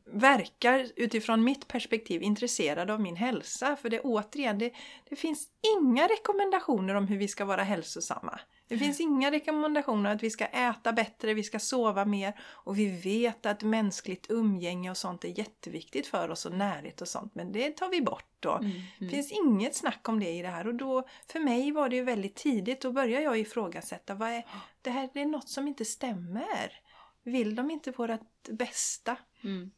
verkar 0.06 0.88
utifrån 0.96 1.44
mitt 1.44 1.68
perspektiv 1.68 2.22
intresserade 2.22 2.94
av 2.94 3.02
min 3.02 3.16
hälsa. 3.16 3.76
För 3.76 3.90
det 3.90 4.00
återigen, 4.00 4.60
det, 4.60 4.74
det 5.10 5.16
finns 5.16 5.48
inga 5.78 6.08
rekommendationer 6.08 6.96
om 6.96 7.08
hur 7.08 7.18
vi 7.18 7.28
ska 7.28 7.46
vara 7.46 7.64
hälsosamma. 7.64 8.40
Det 8.74 8.86
finns 8.86 9.00
inga 9.00 9.32
rekommendationer 9.32 10.16
att 10.16 10.24
vi 10.24 10.30
ska 10.30 10.46
äta 10.46 10.94
bättre, 10.94 11.34
vi 11.34 11.44
ska 11.44 11.60
sova 11.60 12.06
mer 12.06 12.34
och 12.42 12.80
vi 12.80 13.02
vet 13.02 13.46
att 13.46 13.64
mänskligt 13.64 14.26
umgänge 14.30 14.92
och 14.92 14.98
sånt 14.98 15.26
är 15.26 15.40
jätteviktigt 15.40 16.08
för 16.08 16.30
oss 16.30 16.46
och 16.46 16.52
närhet 16.52 17.02
och 17.02 17.08
sånt 17.08 17.36
men 17.36 17.52
det 17.52 17.72
tar 17.72 17.90
vi 17.90 18.02
bort 18.02 18.34
då. 18.40 18.60
Det 19.00 19.10
finns 19.10 19.32
inget 19.32 19.76
snack 19.76 20.10
om 20.10 20.20
det 20.20 20.30
i 20.30 20.42
det 20.42 20.48
här 20.48 20.68
och 20.68 20.76
då 20.76 21.08
för 21.32 21.40
mig 21.40 21.72
var 21.72 21.90
det 21.90 21.96
ju 21.96 22.04
väldigt 22.04 22.36
tidigt, 22.36 22.82
då 22.82 22.92
började 22.92 23.24
jag 23.24 23.40
ifrågasätta 23.40 24.16
vad 24.16 24.30
är, 24.30 24.46
det 24.82 24.90
här 24.90 25.10
det 25.14 25.22
är 25.22 25.26
något 25.26 25.50
som 25.50 25.68
inte 25.68 25.86
stämmer. 25.86 26.80
Vill 27.24 27.56
de 27.56 27.72
inte 27.72 27.92
vårt 27.92 28.50
bästa? 28.50 29.18
Mm. 29.44 29.72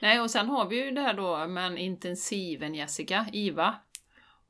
Nej, 0.00 0.20
och 0.20 0.30
sen 0.30 0.48
har 0.48 0.68
vi 0.68 0.84
ju 0.84 0.90
det 0.90 1.00
här 1.00 1.14
då 1.14 1.46
med 1.46 1.66
en 1.66 1.78
intensiven 1.78 2.74
Jessica, 2.74 3.26
IVA. 3.32 3.74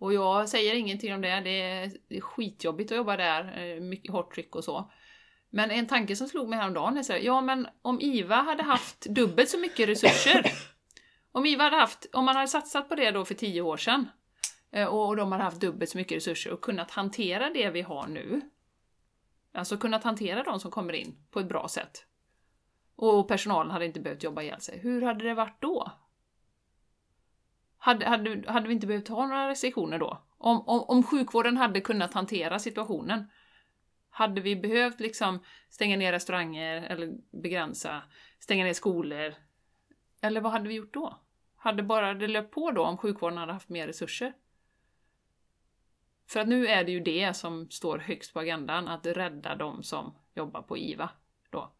Och 0.05 0.15
jag 0.15 0.49
säger 0.49 0.75
ingenting 0.75 1.15
om 1.15 1.21
det, 1.21 1.41
det 1.41 1.61
är 1.61 2.21
skitjobbigt 2.21 2.93
att 2.93 2.97
jobba 2.97 3.17
där, 3.17 3.59
eh, 3.59 3.81
mycket 3.81 4.13
hårt 4.13 4.35
tryck 4.35 4.57
och 4.57 4.65
så. 4.65 4.91
Men 5.51 5.71
en 5.71 5.87
tanke 5.87 6.17
som 6.17 6.29
slog 6.29 6.49
mig 6.49 6.59
häromdagen 6.59 6.97
är 6.97 7.03
så 7.03 7.13
här, 7.13 7.21
ja 7.21 7.41
men 7.41 7.69
om 7.83 8.01
IVA 8.01 8.35
hade 8.35 8.63
haft 8.63 9.01
dubbelt 9.01 9.49
så 9.49 9.59
mycket 9.59 9.89
resurser, 9.89 10.53
om 11.33 11.47
IVA 11.47 11.65
hade 11.65 11.77
haft, 11.77 12.07
om 12.13 12.25
man 12.25 12.37
hade 12.37 12.49
satsat 12.49 12.89
på 12.89 12.95
det 12.95 13.11
då 13.11 13.25
för 13.25 13.35
tio 13.35 13.63
år 13.63 13.77
sedan, 13.77 14.09
eh, 14.71 14.87
och 14.87 15.17
de 15.17 15.33
hade 15.33 15.45
haft 15.45 15.61
dubbelt 15.61 15.91
så 15.91 15.99
mycket 15.99 16.17
resurser 16.17 16.53
och 16.53 16.61
kunnat 16.61 16.91
hantera 16.91 17.51
det 17.51 17.71
vi 17.71 17.83
har 17.83 18.07
nu, 18.07 18.41
alltså 19.55 19.77
kunnat 19.77 20.05
hantera 20.05 20.43
de 20.43 20.61
som 20.61 20.71
kommer 20.71 20.93
in 20.93 21.17
på 21.31 21.41
ett 21.41 21.49
bra 21.49 21.69
sätt, 21.69 22.05
och 22.97 23.29
personalen 23.29 23.73
hade 23.73 23.87
inte 23.87 24.01
behövt 24.01 24.23
jobba 24.23 24.43
ihjäl 24.43 24.61
sig. 24.61 24.79
Hur 24.79 25.03
hade 25.03 25.25
det 25.25 25.35
varit 25.35 25.61
då? 25.61 25.93
Hade, 27.85 28.07
hade, 28.07 28.53
hade 28.53 28.69
vi 28.69 28.75
inte 28.75 28.87
behövt 28.87 29.09
ha 29.09 29.27
några 29.27 29.49
restriktioner 29.49 29.99
då? 29.99 30.23
Om, 30.39 30.69
om, 30.69 30.81
om 30.81 31.03
sjukvården 31.03 31.57
hade 31.57 31.81
kunnat 31.81 32.15
hantera 32.15 32.59
situationen, 32.59 33.31
hade 34.11 34.41
vi 34.41 34.57
behövt 34.57 35.01
liksom 35.01 35.45
stänga 35.69 35.97
ner 35.97 36.13
restauranger 36.13 36.83
eller 36.83 37.15
begränsa, 37.43 38.03
stänga 38.39 38.65
ner 38.65 38.73
skolor? 38.73 39.35
Eller 40.21 40.41
vad 40.41 40.53
hade 40.53 40.69
vi 40.69 40.75
gjort 40.75 40.95
då? 40.95 41.19
Hade 41.57 41.83
bara 41.83 42.15
det 42.15 42.29
löpt 42.29 42.55
på 42.55 42.71
då 42.71 42.85
om 42.85 42.99
sjukvården 42.99 43.39
hade 43.39 43.53
haft 43.53 43.69
mer 43.69 43.87
resurser? 43.87 44.33
För 46.27 46.41
att 46.41 46.49
nu 46.49 46.67
är 46.67 46.85
det 46.85 46.93
ju 46.93 47.01
det 47.01 47.35
som 47.35 47.71
står 47.71 47.99
högst 47.99 48.33
på 48.33 48.41
agendan, 48.41 48.89
att 48.89 49.07
rädda 49.07 49.55
de 49.55 49.83
som 49.83 50.15
jobbar 50.35 50.63
på 50.63 50.79
IVA. 50.79 51.11
Då. 51.51 51.73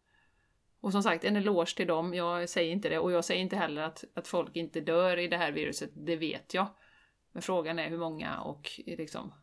Och 0.85 0.91
som 0.91 1.03
sagt, 1.03 1.23
en 1.23 1.35
eloge 1.35 1.75
till 1.75 1.87
dem. 1.87 2.13
Jag 2.13 2.49
säger 2.49 2.71
inte 2.71 2.89
det. 2.89 2.99
Och 2.99 3.11
jag 3.11 3.25
säger 3.25 3.41
inte 3.41 3.55
heller 3.55 3.81
att, 3.81 4.03
att 4.13 4.27
folk 4.27 4.55
inte 4.55 4.81
dör 4.81 5.17
i 5.17 5.27
det 5.27 5.37
här 5.37 5.51
viruset. 5.51 5.89
Det 5.93 6.15
vet 6.15 6.53
jag. 6.53 6.67
Men 7.31 7.41
frågan 7.41 7.79
är 7.79 7.89
hur 7.89 7.97
många 7.97 8.39
och 8.39 8.71
liksom 8.85 9.33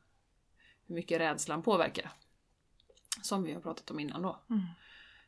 hur 0.87 0.95
mycket 0.95 1.21
rädslan 1.21 1.63
påverkar. 1.63 2.11
Som 3.23 3.43
vi 3.43 3.53
har 3.53 3.61
pratat 3.61 3.91
om 3.91 4.01
innan 4.01 4.23
då. 4.23 4.43
Mm. 4.51 4.63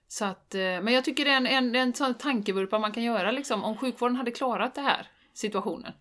Så 0.08 0.24
att, 0.24 0.54
eh, 0.54 0.60
men 0.60 0.88
jag 0.88 1.04
tycker 1.04 1.24
det 1.24 1.30
är 1.30 1.36
en, 1.36 1.46
en, 1.46 1.74
en 1.74 1.94
sån 1.94 2.14
tankevurpa 2.14 2.78
man 2.78 2.92
kan 2.92 3.02
göra 3.02 3.30
liksom. 3.30 3.64
Om 3.64 3.76
sjukvården 3.76 4.16
hade 4.16 4.30
klarat 4.30 4.74
det 4.74 4.80
här 4.82 5.08
situationen. 5.32 5.92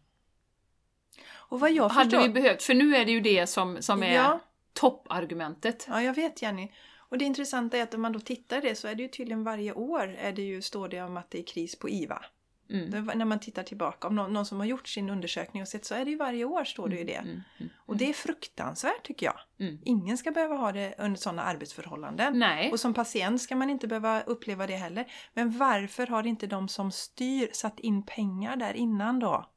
Och 1.32 1.60
vad 1.60 1.72
jag 1.72 1.90
Hade 1.90 2.10
förstår... 2.10 2.28
vi 2.28 2.30
behövt, 2.30 2.64
för 2.64 2.74
nu 2.74 2.96
är 2.96 3.06
det 3.06 3.12
ju 3.12 3.20
det 3.20 3.48
som, 3.48 3.82
som 3.82 4.04
är 4.04 4.16
Ja. 4.16 4.40
toppargumentet. 4.74 5.86
Ja, 5.90 6.02
jag 6.04 6.14
vet 6.14 6.42
Jenny. 6.42 6.72
Och 7.14 7.20
det 7.20 7.26
intressanta 7.26 7.78
är 7.78 7.84
att 7.84 7.94
om 7.94 8.02
man 8.02 8.12
då 8.12 8.20
tittar 8.20 8.62
det 8.62 8.76
så 8.76 8.88
är 8.88 8.96
det 8.96 9.04
ju 9.04 9.10
tydligen 9.10 9.44
varje 9.44 9.74
år 9.74 10.16
är 10.20 10.32
det 10.32 10.42
ju, 10.42 10.62
står 10.62 10.88
det 10.90 11.02
om 11.02 11.18
att 11.18 11.32
det 11.32 11.40
är 11.40 11.44
kris 11.44 11.80
på 11.80 11.90
IVA. 11.90 12.26
Mm. 12.70 12.92
Det, 12.92 13.16
när 13.16 13.26
man 13.26 13.40
tittar 13.40 13.64
tillbaka, 13.64 14.08
om 14.08 14.16
någon, 14.16 14.34
någon 14.34 14.46
som 14.46 14.60
har 14.60 14.66
gjort 14.66 14.88
sin 14.88 15.10
undersökning 15.10 15.62
och 15.62 15.68
sett 15.68 15.86
så 15.86 15.96
är 15.96 16.06
det 16.06 16.12
ju 16.12 16.18
varje 16.18 16.46
år 16.46 16.64
står 16.64 16.90
det 16.90 16.96
ju 16.96 17.04
det. 17.04 17.14
Mm, 17.14 17.42
mm, 17.60 17.72
Och 17.78 17.98
det 17.98 18.10
är 18.10 18.14
fruktansvärt 18.14 19.04
tycker 19.04 19.26
jag. 19.26 19.40
mm. 19.60 19.80
Ingen 19.86 20.18
ska 20.18 20.32
behöva 20.32 20.56
ha 20.56 20.72
det 20.72 20.96
under 20.98 21.20
sådana 21.20 21.42
arbetsförhållanden. 21.44 22.40
Nej. 22.40 22.72
Och 22.72 22.80
som 22.80 22.94
patient 22.94 23.42
ska 23.42 23.56
man 23.56 23.70
inte 23.70 23.88
behöva 23.88 24.22
uppleva 24.22 24.68
det 24.68 24.76
heller. 24.76 25.12
Men 25.34 25.58
varför 25.58 26.08
har 26.08 26.28
inte 26.28 26.48
de 26.48 26.68
som 26.68 26.92
styr 26.92 27.50
satt 27.54 27.80
in 27.80 28.06
pengar 28.06 28.56
där 28.56 28.74
innan 28.74 29.20
då? 29.20 29.50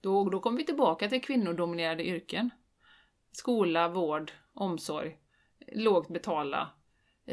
Då, 0.00 0.30
då 0.30 0.40
kommer 0.40 0.58
vi 0.58 0.64
tillbaka 0.66 1.08
till 1.08 1.22
kvinnodominerade 1.22 2.04
yrken. 2.06 2.50
Skola, 3.32 3.88
vård, 3.88 4.32
omsorg, 4.54 5.16
lågt 5.72 6.08
betala. 6.08 6.70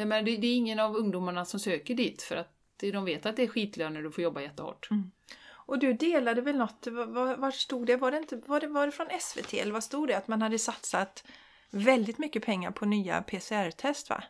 Menar, 0.05 0.21
det, 0.21 0.37
det 0.37 0.47
är 0.47 0.55
ingen 0.55 0.79
av 0.79 0.95
ungdomarna 0.95 1.45
som 1.45 1.59
söker 1.59 1.95
dit 1.95 2.21
för 2.21 2.35
att 2.35 2.53
de 2.79 3.05
vet 3.05 3.25
att 3.25 3.35
det 3.35 3.43
är 3.43 3.47
skitlöner 3.47 3.97
och 3.97 4.03
du 4.03 4.11
får 4.11 4.23
jobba 4.23 4.41
jättehårt. 4.41 4.89
Och 5.69 5.79
du 5.79 5.93
delade 5.93 6.41
väl 6.41 6.57
något, 6.57 6.87
var, 6.87 7.35
var, 7.35 7.51
stod 7.51 7.87
det? 7.87 7.95
Var 7.95 8.11
det, 8.11 8.17
inte, 8.17 8.41
var, 8.45 8.59
det, 8.59 8.67
var 8.67 8.85
det 8.85 8.91
från 8.91 9.07
SVT 9.19 9.53
eller 9.53 9.71
vad 9.71 9.83
stod 9.83 10.07
det? 10.07 10.17
Att 10.17 10.27
man 10.27 10.41
hade 10.41 10.59
satsat 10.59 11.23
väldigt 11.69 12.17
mycket 12.17 12.45
pengar 12.45 12.71
på 12.71 12.85
nya 12.85 13.21
PCR-test 13.21 14.09
va? 14.09 14.23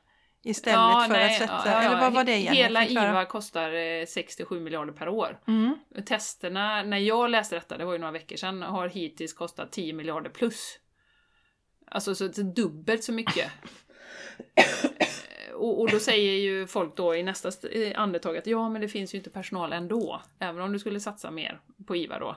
Istället 0.43 1.07
för 1.07 1.19
att 1.19 1.37
sätta, 1.37 1.83
eller 1.83 2.01
vad 2.01 2.13
var 2.13 2.23
det 2.23 2.37
Jenny? 2.37 2.57
Hela. 2.57 2.87
IVA 2.87 3.25
kostar 3.25 3.73
eh, 3.73 4.05
67 4.05 4.59
miljarder 4.59 4.93
per 4.93 5.09
år. 5.09 5.39
Mm. 5.47 5.79
Testerna, 6.05 6.83
när 6.83 6.97
jag 6.97 7.29
läste 7.29 7.55
detta, 7.55 7.77
det 7.77 7.85
var 7.85 7.93
ju 7.93 7.99
några 7.99 8.11
veckor 8.11 8.35
sedan, 8.35 8.61
har 8.61 8.87
hittills 8.87 9.33
kostat 9.33 9.71
10 9.71 9.93
miljarder 9.93 10.29
plus. 10.29 10.79
Alltså 11.91 12.15
så 12.15 12.25
är 12.25 12.43
dubbelt 12.43 13.03
så 13.03 13.11
mycket. 13.11 13.51
och, 15.59 15.81
och 15.81 15.89
då 15.91 15.99
säger 15.99 16.33
ju 16.33 16.67
folk 16.67 16.95
då 16.95 17.15
i 17.15 17.23
nästa 17.23 17.51
andetag 17.95 18.37
att 18.37 18.47
ja, 18.47 18.69
men 18.69 18.81
det 18.81 18.87
finns 18.87 19.13
ju 19.13 19.17
inte 19.17 19.29
personal 19.29 19.73
ändå, 19.73 20.21
även 20.39 20.61
om 20.61 20.73
du 20.73 20.79
skulle 20.79 20.99
satsa 20.99 21.31
mer 21.31 21.61
på 21.87 21.95
IVA 21.95 22.19
då. 22.19 22.29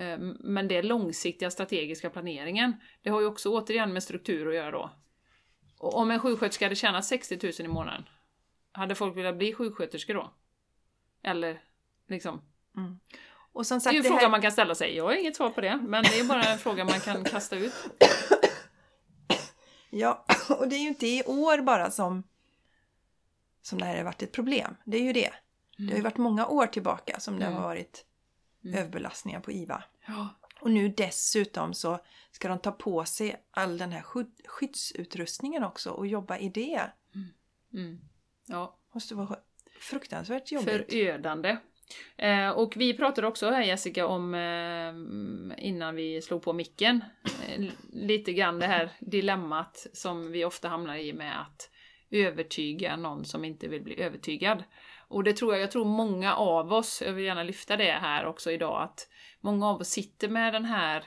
Eh, 0.00 0.18
Men 0.40 0.68
det 0.68 0.82
långsiktiga 0.82 1.50
strategiska 1.50 2.10
planeringen, 2.10 2.72
det 3.02 3.10
har 3.10 3.20
ju 3.20 3.26
också 3.26 3.50
återigen 3.50 3.92
med 3.92 4.02
struktur 4.02 4.48
att 4.48 4.54
göra 4.54 4.70
då. 4.70 4.90
Och 5.78 5.96
om 5.96 6.10
en 6.10 6.20
sjuksköterska 6.20 6.64
hade 6.64 6.76
tjänat 6.76 7.04
60 7.04 7.38
000 7.42 7.52
i 7.58 7.68
månaden, 7.68 8.08
hade 8.72 8.94
folk 8.94 9.16
velat 9.16 9.36
bli 9.36 9.52
sjuksköterskor 9.52 10.14
då? 10.14 10.30
Eller 11.22 11.62
liksom, 12.08 12.42
Och 13.52 13.66
som 13.66 13.78
det 13.78 13.80
är 13.80 13.80
sagt, 13.80 13.94
ju 13.94 13.98
en 13.98 14.04
fråga 14.04 14.20
här, 14.20 14.28
man 14.30 14.42
kan 14.42 14.52
ställa 14.52 14.74
sig. 14.74 14.96
Jag 14.96 15.04
har 15.04 15.12
inget 15.12 15.36
svar 15.36 15.50
på 15.50 15.60
det, 15.60 15.76
men 15.76 16.02
det 16.04 16.20
är 16.20 16.24
bara 16.24 16.42
en 16.42 16.58
fråga 16.58 16.84
man 16.84 17.00
kan 17.00 17.24
kasta 17.24 17.56
ut. 17.56 17.72
ja, 19.90 20.24
och 20.58 20.68
det 20.68 20.76
är 20.76 20.80
ju 20.80 20.88
inte 20.88 21.06
i 21.06 21.22
år 21.26 21.58
bara 21.62 21.90
som, 21.90 22.22
som 23.64 23.78
det 23.78 23.84
här 23.84 23.96
har 23.96 24.04
varit 24.04 24.22
ett 24.22 24.32
problem. 24.32 24.76
Det 24.84 24.96
är 24.96 25.02
ju 25.02 25.12
det. 25.12 25.32
Det 25.76 25.84
har 25.88 25.96
ju 25.96 26.02
varit 26.02 26.16
många 26.16 26.46
år 26.46 26.66
tillbaka 26.66 27.20
som 27.20 27.38
det 27.38 27.46
Mm. 27.46 27.56
har 27.56 27.62
varit 27.68 28.04
överbelastningar 28.64 29.40
på 29.40 29.52
IVA. 29.52 29.84
Ja. 30.06 30.28
Och 30.60 30.70
nu 30.70 30.88
dessutom 30.88 31.74
så 31.74 31.98
ska 32.30 32.48
de 32.48 32.58
ta 32.58 32.72
på 32.72 33.04
sig 33.04 33.36
all 33.50 33.78
den 33.78 33.92
här 33.92 34.02
skydd, 34.02 34.40
skyddsutrustningen 34.46 35.64
också 35.64 35.90
och 35.90 36.06
jobba 36.06 36.38
i 36.38 36.48
det. 36.48 36.90
Mm. 37.74 38.00
Ja. 38.46 38.76
Måste 38.92 39.14
vara 39.14 39.38
fruktansvärt 39.80 40.52
jobbigt. 40.52 40.90
Förödande. 40.90 41.56
Eh, 42.16 42.50
och 42.50 42.76
vi 42.76 42.94
pratade 42.96 43.26
också 43.26 43.50
här 43.50 43.62
Jessica 43.62 44.06
om, 44.06 44.34
eh, 44.34 45.64
innan 45.66 45.94
vi 45.94 46.22
slog 46.22 46.42
på 46.42 46.52
micken, 46.52 47.04
eh, 47.48 47.64
lite 47.92 48.32
grann 48.32 48.58
det 48.58 48.66
här 48.66 48.90
dilemmat 49.00 49.86
som 49.92 50.32
vi 50.32 50.44
ofta 50.44 50.68
hamnar 50.68 50.96
i 50.96 51.12
med 51.12 51.40
att 51.40 51.70
övertyga 52.14 52.96
någon 52.96 53.24
som 53.24 53.44
inte 53.44 53.68
vill 53.68 53.82
bli 53.82 54.00
övertygad. 54.00 54.64
Och 55.08 55.24
det 55.24 55.32
tror 55.32 55.52
jag, 55.52 55.62
jag 55.62 55.70
tror 55.70 55.84
många 55.84 56.34
av 56.34 56.72
oss, 56.72 57.02
jag 57.06 57.12
vill 57.12 57.24
gärna 57.24 57.42
lyfta 57.42 57.76
det 57.76 57.92
här 57.92 58.26
också 58.26 58.50
idag, 58.50 58.82
att 58.82 59.08
många 59.40 59.68
av 59.68 59.80
oss 59.80 59.88
sitter 59.88 60.28
med 60.28 60.52
den 60.52 60.64
här 60.64 61.04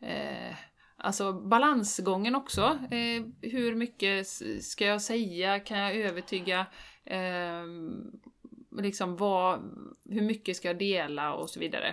eh, 0.00 0.56
Alltså 1.02 1.32
balansgången 1.32 2.34
också. 2.34 2.78
Eh, 2.90 3.50
hur 3.50 3.74
mycket 3.74 4.26
ska 4.62 4.86
jag 4.86 5.02
säga? 5.02 5.60
Kan 5.60 5.78
jag 5.78 5.96
övertyga? 5.96 6.66
Eh, 7.04 7.64
liksom 8.82 9.16
vad, 9.16 9.60
hur 10.04 10.22
mycket 10.22 10.56
ska 10.56 10.68
jag 10.68 10.78
dela 10.78 11.34
och 11.34 11.50
så 11.50 11.60
vidare. 11.60 11.88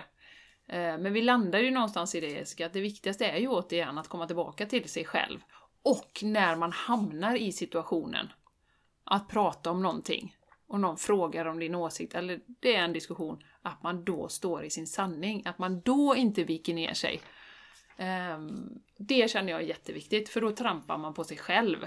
Eh, 0.68 0.98
men 0.98 1.12
vi 1.12 1.22
landar 1.22 1.58
ju 1.58 1.70
någonstans 1.70 2.14
i 2.14 2.20
det 2.20 2.26
Jessica, 2.26 2.66
att 2.66 2.72
det 2.72 2.80
viktigaste 2.80 3.26
är 3.26 3.38
ju 3.38 3.48
återigen 3.48 3.98
att 3.98 4.08
komma 4.08 4.26
tillbaka 4.26 4.66
till 4.66 4.88
sig 4.88 5.04
själv. 5.04 5.38
Och 5.82 6.20
när 6.22 6.56
man 6.56 6.72
hamnar 6.72 7.36
i 7.36 7.52
situationen, 7.52 8.32
att 9.04 9.28
prata 9.28 9.70
om 9.70 9.82
någonting 9.82 10.36
och 10.68 10.80
någon 10.80 10.96
frågar 10.96 11.44
om 11.46 11.58
din 11.58 11.74
åsikt, 11.74 12.14
eller 12.14 12.40
det 12.60 12.76
är 12.76 12.82
en 12.82 12.92
diskussion, 12.92 13.42
att 13.62 13.82
man 13.82 14.04
då 14.04 14.28
står 14.28 14.64
i 14.64 14.70
sin 14.70 14.86
sanning, 14.86 15.42
att 15.46 15.58
man 15.58 15.80
då 15.80 16.16
inte 16.16 16.44
viker 16.44 16.74
ner 16.74 16.94
sig. 16.94 17.20
Ehm, 17.96 18.68
det 18.98 19.30
känner 19.30 19.52
jag 19.52 19.62
är 19.62 19.66
jätteviktigt, 19.66 20.28
för 20.28 20.40
då 20.40 20.50
trampar 20.50 20.98
man 20.98 21.14
på 21.14 21.24
sig 21.24 21.36
själv. 21.36 21.86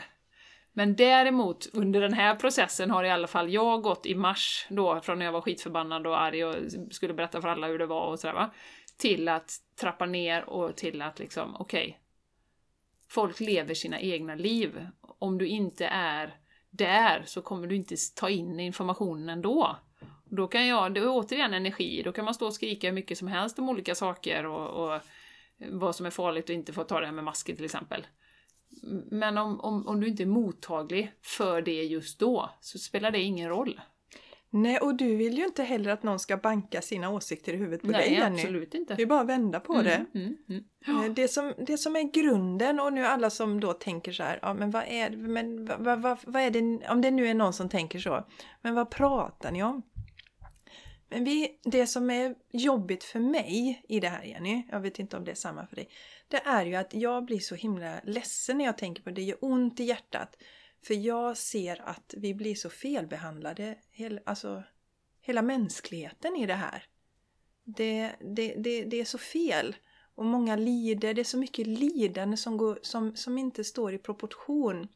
Men 0.74 0.96
däremot 0.96 1.68
under 1.74 2.02
den 2.02 2.14
här 2.14 2.36
processen 2.36 2.92
har 2.92 3.04
i 3.04 3.10
alla 3.10 3.28
fall 3.28 3.54
jag 3.54 3.82
gått 3.82 4.06
i 4.06 4.16
mars 4.16 4.68
då, 4.70 5.02
från 5.02 5.20
när 5.20 5.26
jag 5.26 5.32
var 5.32 5.42
skitförbannad 5.42 6.08
och 6.08 6.22
arg 6.22 6.46
och 6.46 6.56
skulle 6.92 7.14
berätta 7.14 7.42
för 7.42 7.48
alla 7.48 7.68
hur 7.68 7.80
det 7.80 7.86
var 7.86 8.06
och 8.06 8.20
sådär 8.20 8.34
va, 8.34 8.52
till 8.98 9.28
att 9.28 9.52
trappa 9.80 10.06
ner 10.06 10.50
och 10.50 10.76
till 10.76 11.02
att 11.02 11.20
liksom, 11.20 11.56
okej, 11.56 11.88
okay, 11.88 12.01
folk 13.12 13.40
lever 13.40 13.74
sina 13.74 14.00
egna 14.00 14.36
liv. 14.36 14.88
Om 15.02 15.38
du 15.38 15.48
inte 15.48 15.86
är 15.86 16.36
där 16.70 17.24
så 17.26 17.42
kommer 17.42 17.68
du 17.68 17.76
inte 17.76 17.96
ta 18.16 18.30
in 18.30 18.60
informationen 18.60 19.30
ändå. 19.30 19.78
Då 20.26 20.48
kan 20.48 20.68
jag, 20.68 20.94
det 20.94 21.00
är 21.00 21.10
återigen 21.10 21.54
energi, 21.54 22.02
då 22.04 22.12
kan 22.12 22.26
man 22.26 22.34
stå 22.34 22.46
och 22.46 22.54
skrika 22.54 22.88
hur 22.88 22.94
mycket 22.94 23.18
som 23.18 23.28
helst 23.28 23.60
om 23.60 23.70
olika 23.70 23.96
saker 23.96 24.46
och, 24.46 24.86
och 24.86 24.96
eh, 24.96 25.02
vad 25.70 25.96
som 25.96 26.06
är 26.06 26.10
farligt 26.10 26.50
och 26.50 26.56
inte 26.56 26.74
få 26.74 26.84
ta 26.84 27.00
det 27.00 27.06
här 27.06 27.14
med 27.14 27.24
masker 27.24 27.56
till 27.56 27.66
exempel. 27.66 28.08
Men 29.12 29.38
om, 29.38 29.60
om, 29.60 29.88
om 29.88 30.00
du 30.00 30.08
inte 30.08 30.24
är 30.24 30.28
mottaglig 30.28 31.12
för 31.22 31.62
det 31.62 31.84
just 31.84 32.20
då 32.20 32.50
så 32.62 32.80
spelar 32.80 33.12
det 33.12 33.20
ingen 33.20 33.50
roll. 33.50 33.82
Nej, 34.54 34.78
och 34.80 34.96
du 34.96 35.16
vill 35.16 35.38
ju 35.38 35.46
inte 35.46 35.64
heller 35.64 35.92
att 35.92 36.04
någon 36.04 36.20
ska 36.20 36.38
banka 36.38 36.82
sina 36.82 37.10
åsikter 37.10 37.54
i 37.54 37.58
huvudet 37.58 37.82
på 37.82 37.88
Nej, 37.88 38.02
dig 38.10 38.14
Jenny. 38.14 38.40
absolut 38.42 38.74
inte. 38.74 38.96
Det 38.96 39.02
är 39.02 39.06
bara 39.06 39.22
att 39.22 39.28
vända 39.28 39.60
på 39.60 39.74
Mm, 39.74 39.86
det. 39.86 40.06
mm, 40.20 40.38
mm. 40.50 41.06
Eh, 41.06 41.12
Det 41.14 41.28
som, 41.28 41.54
det 41.58 41.78
som 41.78 41.96
är 41.96 42.12
grunden 42.12 42.80
och 42.80 42.94
nu 42.94 43.06
alla 43.06 43.30
som 43.30 43.60
då 43.60 43.74
tänker 43.74 44.12
så 44.12 44.24
här, 44.24 44.40
ja 44.42 44.54
men 44.54 44.72
vad 44.72 44.84
är, 44.88 45.10
men 45.10 45.66
vad, 45.66 46.02
vad, 46.02 46.18
vad 46.26 46.42
är 46.42 46.52
det, 46.52 46.90
om 46.90 47.02
det 47.02 47.12
nu 47.12 47.28
är 47.28 47.34
någon 47.34 47.54
som 47.54 47.70
tänker 47.70 48.00
så, 48.00 48.28
men 48.62 48.76
vad 48.76 48.90
pratar 48.90 49.52
ni 49.52 49.64
om? 49.64 49.82
Men 51.10 51.24
vi, 51.24 51.60
det 51.64 51.88
som 51.88 52.10
är 52.10 52.36
jobbigt 52.52 53.04
för 53.04 53.20
mig 53.20 53.86
i 53.90 54.00
det 54.00 54.10
här 54.10 54.24
Jenny, 54.24 54.64
jag 54.72 54.80
vet 54.80 55.00
inte 55.00 55.18
om 55.18 55.24
det 55.26 55.32
är 55.32 55.36
samma 55.36 55.68
för 55.68 55.76
dig, 55.76 55.90
det 56.28 56.38
är 56.46 56.66
ju 56.66 56.76
att 56.76 56.94
jag 56.94 57.26
blir 57.26 57.40
så 57.40 57.56
himla 57.56 57.96
ledsen 58.04 58.58
när 58.58 58.66
jag 58.66 58.78
tänker 58.78 59.04
på 59.04 59.10
det. 59.10 59.16
Det 59.16 59.22
gör 59.22 59.38
ont 59.42 59.80
i 59.80 59.84
hjärtat. 59.84 60.36
För 60.84 60.94
jag 60.94 61.38
ser 61.38 61.82
att 61.86 62.14
vi 62.18 62.34
blir 62.34 62.56
så 62.56 62.70
felbehandlade, 62.70 63.76
hel, 63.92 64.20
alltså 64.26 64.64
hela 65.22 65.42
mänskligheten 65.42 66.36
i 66.36 66.46
det 66.46 66.54
här. 66.54 66.84
Det, 67.64 68.12
det, 68.20 68.56
det, 68.56 68.84
det 68.84 69.00
är 69.00 69.06
så 69.06 69.18
fel. 69.18 69.76
Och 70.16 70.26
många 70.26 70.56
lider, 70.56 71.14
det 71.14 71.22
är 71.22 71.26
så 71.26 71.38
mycket 71.38 71.68
lidande 71.68 72.38
som, 72.38 72.58
går, 72.58 72.80
som, 72.82 73.16
som 73.16 73.38
inte 73.38 73.64
står 73.64 73.94
i 73.94 73.98
proportion 73.98 74.88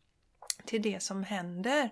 till 0.65 0.81
det 0.81 1.03
som 1.03 1.23
händer. 1.23 1.89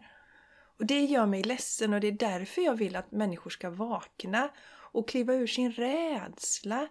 Och 0.78 0.86
det 0.86 1.06
gör 1.06 1.26
mig 1.26 1.44
ledsen 1.44 1.94
och 1.94 2.00
det 2.00 2.08
är 2.08 2.12
därför 2.12 2.62
jag 2.62 2.76
vill 2.76 2.96
att 2.96 3.12
människor 3.12 3.50
ska 3.50 3.70
vakna 3.70 4.50
och 4.94 5.10
kliva 5.10 5.34
ur 5.34 5.48
sin 5.48 5.72
rädsla. 5.72 6.88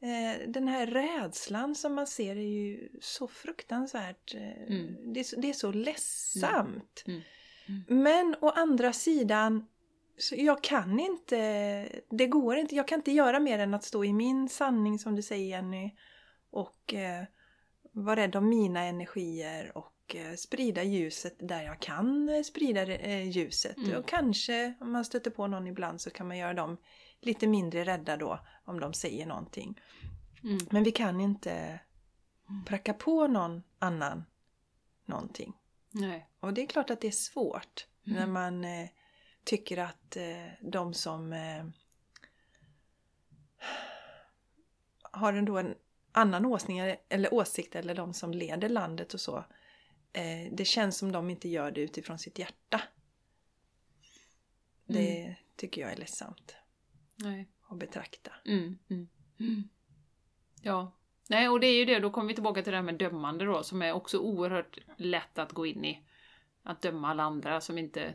Eh, 0.00 0.48
den 0.48 0.68
här 0.68 0.86
rädslan 0.86 1.74
som 1.74 1.94
man 1.94 2.06
ser 2.06 2.36
är 2.36 2.40
ju 2.64 2.88
så 3.00 3.28
fruktansvärt, 3.28 4.34
eh, 4.34 4.62
Mm. 4.62 5.12
det, 5.12 5.20
är, 5.20 5.24
så- 5.24 5.40
det 5.40 5.48
är 5.48 5.52
så 5.52 5.72
ledsamt. 5.72 7.04
Mm. 7.06 7.20
Men 7.88 8.36
å 8.40 8.48
andra 8.50 8.92
sidan, 8.92 9.66
så 10.18 10.34
jag 10.38 10.62
kan 10.62 11.00
inte, 11.00 11.38
det 12.10 12.26
går 12.26 12.56
inte, 12.56 12.74
jag 12.76 12.88
kan 12.88 12.98
inte 13.00 13.12
göra 13.12 13.40
mer 13.40 13.58
än 13.58 13.74
att 13.74 13.84
stå 13.84 14.04
i 14.04 14.12
min 14.12 14.48
sanning 14.48 14.98
som 14.98 15.16
du 15.16 15.22
säger 15.22 15.46
Jenny 15.48 15.90
och 16.50 16.94
eh, 16.94 17.24
vara 17.92 18.16
rädd 18.20 18.36
om 18.36 18.48
mina 18.48 18.80
energier 18.84 19.76
och 19.78 20.16
eh, 20.16 20.34
sprida 20.34 20.82
ljuset 20.82 21.36
där 21.38 21.62
jag 21.62 21.80
kan 21.80 22.28
eh, 22.28 22.42
sprida 22.42 22.82
eh, 22.82 23.28
ljuset. 23.28 23.76
Mm. 23.76 23.96
Och 23.98 24.08
kanske 24.08 24.74
om 24.80 24.92
man 24.92 25.04
stöter 25.04 25.30
på 25.30 25.46
någon 25.46 25.66
ibland 25.66 26.00
så 26.00 26.10
kan 26.10 26.28
man 26.28 26.38
göra 26.38 26.54
dem 26.54 26.76
lite 27.26 27.46
mindre 27.46 27.84
rädda 27.84 28.16
då 28.16 28.40
om 28.64 28.80
de 28.80 28.92
säger 28.92 29.26
någonting. 29.26 29.80
Mm. 30.42 30.58
Men 30.70 30.82
vi 30.82 30.92
kan 30.92 31.20
inte 31.20 31.80
pracka 32.66 32.94
på 32.94 33.26
någon 33.26 33.62
annan 33.78 34.24
någonting. 35.04 35.52
Nej. 35.90 36.28
Och 36.40 36.54
det 36.54 36.62
är 36.62 36.66
klart 36.66 36.90
att 36.90 37.00
det 37.00 37.06
är 37.06 37.10
svårt 37.10 37.86
Mm. 38.06 38.18
när 38.18 38.26
man 38.26 38.64
eh, 38.64 38.88
tycker 39.44 39.78
att 39.78 40.16
eh, 40.16 40.46
de 40.60 40.94
som 40.94 41.32
eh, 41.32 41.66
har 45.02 45.32
ändå 45.32 45.58
en 45.58 45.74
annan 46.12 46.46
åsning 46.46 46.78
eller 47.08 47.34
åsikt 47.34 47.74
eller 47.76 47.94
de 47.94 48.14
som 48.14 48.32
leder 48.32 48.68
landet 48.68 49.14
och 49.14 49.20
så. 49.20 49.44
Eh, 50.12 50.52
det 50.52 50.64
känns 50.64 50.96
som 50.98 51.12
de 51.12 51.30
inte 51.30 51.48
gör 51.48 51.70
det 51.70 51.80
utifrån 51.80 52.18
sitt 52.18 52.38
hjärta. 52.38 52.82
Det 54.86 55.36
tycker 55.56 55.80
jag 55.80 55.92
är 55.92 55.96
ledsamt 55.96 56.56
Nej. 57.16 57.48
att 57.68 57.78
betrakta. 57.78 58.32
Mm, 58.44 58.78
mm. 58.88 59.08
Ja. 60.62 60.92
Nej, 61.28 61.48
och 61.48 61.60
det 61.60 61.66
är 61.66 61.78
ju 61.78 61.84
det, 61.84 61.98
då 61.98 62.10
kommer 62.10 62.28
vi 62.28 62.34
tillbaka 62.34 62.62
till 62.62 62.70
det 62.70 62.76
här 62.76 62.82
med 62.84 62.94
dömande 62.94 63.44
då, 63.44 63.62
som 63.62 63.82
är 63.82 63.92
också 63.92 64.18
oerhört 64.18 64.78
lätt 64.96 65.38
att 65.38 65.52
gå 65.52 65.66
in 65.66 65.84
i. 65.84 66.02
Att 66.62 66.82
döma 66.82 67.08
alla 67.08 67.22
andra 67.22 67.60
som 67.60 67.78
inte 67.78 68.14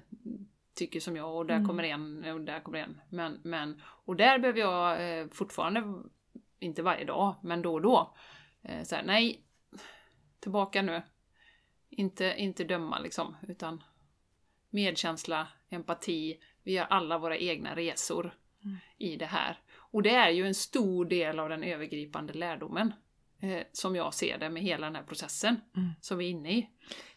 tycker 0.73 0.99
som 0.99 1.15
jag, 1.15 1.35
och 1.35 1.45
där 1.45 1.55
Mm. 1.55 1.67
kommer 1.67 1.83
en, 1.83 2.25
och 2.33 2.41
där 2.41 2.59
kommer 2.59 2.79
en. 2.79 3.01
Men, 3.09 3.39
men, 3.43 3.81
och 3.85 4.15
där 4.15 4.39
behöver 4.39 4.59
jag 4.59 5.19
eh, 5.19 5.27
fortfarande, 5.27 6.03
inte 6.59 6.83
varje 6.83 7.05
dag, 7.05 7.35
men 7.43 7.61
då 7.61 7.73
och 7.73 7.81
då, 7.81 8.15
eh, 8.61 8.83
så 8.83 8.95
här, 8.95 9.03
nej, 9.03 9.43
tillbaka 10.39 10.81
nu. 10.81 11.01
Inte, 11.89 12.35
inte 12.37 12.63
döma 12.63 12.99
liksom, 12.99 13.35
utan 13.47 13.83
medkänsla, 14.69 15.47
empati, 15.69 16.39
vi 16.63 16.77
har 16.77 16.85
alla 16.85 17.17
våra 17.17 17.37
egna 17.37 17.75
resor. 17.75 18.37
I 18.97 19.15
det 19.15 19.25
här. 19.25 19.57
Och 19.75 20.03
det 20.03 20.15
är 20.15 20.29
ju 20.29 20.47
en 20.47 20.55
stor 20.55 21.05
del 21.05 21.39
av 21.39 21.49
den 21.49 21.63
övergripande 21.63 22.33
lärdomen, 22.33 22.93
eh, 23.41 23.59
som 23.71 23.95
jag 23.95 24.13
ser 24.13 24.37
det 24.37 24.49
med 24.49 24.63
hela 24.63 24.85
den 24.85 24.95
här 24.95 25.03
processen 25.03 25.61
Mm. 25.75 25.89
som 26.01 26.17
vi 26.17 26.25
är 26.25 26.29
inne 26.29 26.51
i. 26.51 26.69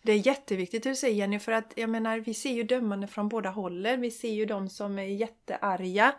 Det 0.02 0.12
är 0.12 0.26
jätteviktigt 0.26 0.82
du 0.82 0.94
säger 0.94 1.14
Jenny 1.14 1.38
för 1.38 1.52
att 1.52 1.72
jag 1.76 1.90
menar 1.90 2.18
vi 2.18 2.34
ser 2.34 2.52
ju 2.52 2.62
dömande 2.62 3.06
från 3.06 3.28
båda 3.28 3.50
hållen. 3.50 4.00
Vi 4.00 4.10
ser 4.10 4.32
ju 4.32 4.46
de 4.46 4.68
som 4.68 4.98
är 4.98 5.02
jättearga. 5.02 6.14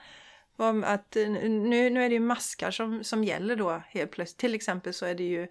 Att 0.83 1.15
eh, 1.15 1.29
nu, 1.29 1.89
nu 1.89 2.05
är 2.05 2.09
det 2.09 2.15
ju 2.15 2.19
maskar 2.19 2.71
som, 2.71 3.03
som 3.03 3.23
gäller 3.23 3.55
då 3.55 3.81
helt 3.87 4.11
plötsligt. 4.11 4.37
Till 4.37 4.55
exempel 4.55 4.93
så 4.93 5.05
är 5.05 5.15
det 5.15 5.23
ju 5.23 5.47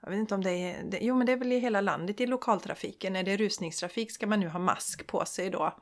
jag 0.00 0.10
vet 0.10 0.18
inte 0.18 0.34
om 0.34 0.44
det 0.44 0.50
är, 0.50 0.82
det, 0.82 0.98
jo 1.00 1.14
men 1.14 1.26
det 1.26 1.32
är 1.32 1.36
väl 1.36 1.52
i 1.52 1.58
hela 1.58 1.80
landet 1.80 2.20
i 2.20 2.26
lokaltrafiken. 2.26 3.12
När 3.12 3.22
det 3.22 3.32
är 3.32 3.36
rusningstrafik 3.36 4.12
ska 4.12 4.26
man 4.26 4.40
nu 4.40 4.48
ha 4.48 4.58
mask 4.58 5.06
på 5.06 5.24
sig 5.24 5.50
då. 5.50 5.78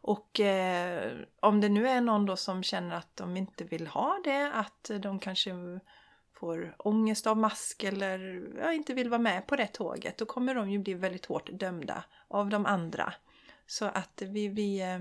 Och 0.00 0.40
eh, 0.40 1.12
om 1.40 1.60
det 1.60 1.68
nu 1.68 1.88
är 1.88 2.00
någon 2.00 2.26
då 2.26 2.36
som 2.36 2.62
känner 2.62 2.96
att 2.96 3.16
de 3.16 3.36
inte 3.36 3.64
vill 3.64 3.86
ha 3.86 4.20
det, 4.24 4.52
att 4.52 4.90
de 5.02 5.18
kanske 5.18 5.50
får 6.40 6.74
ångest 6.78 7.26
av 7.26 7.36
mask 7.36 7.84
eller 7.84 8.48
ja, 8.58 8.72
inte 8.72 8.94
vill 8.94 9.08
vara 9.08 9.20
med 9.20 9.46
på 9.46 9.56
det 9.56 9.66
tåget, 9.66 10.18
då 10.18 10.26
kommer 10.26 10.54
de 10.54 10.70
ju 10.70 10.78
bli 10.78 10.94
väldigt 10.94 11.26
hårt 11.26 11.50
dömda 11.52 12.04
av 12.28 12.48
de 12.48 12.66
andra. 12.66 13.12
Så 13.66 13.84
att 13.84 14.22
vi, 14.26 14.48
vi, 14.48 14.80
eh, 14.80 14.98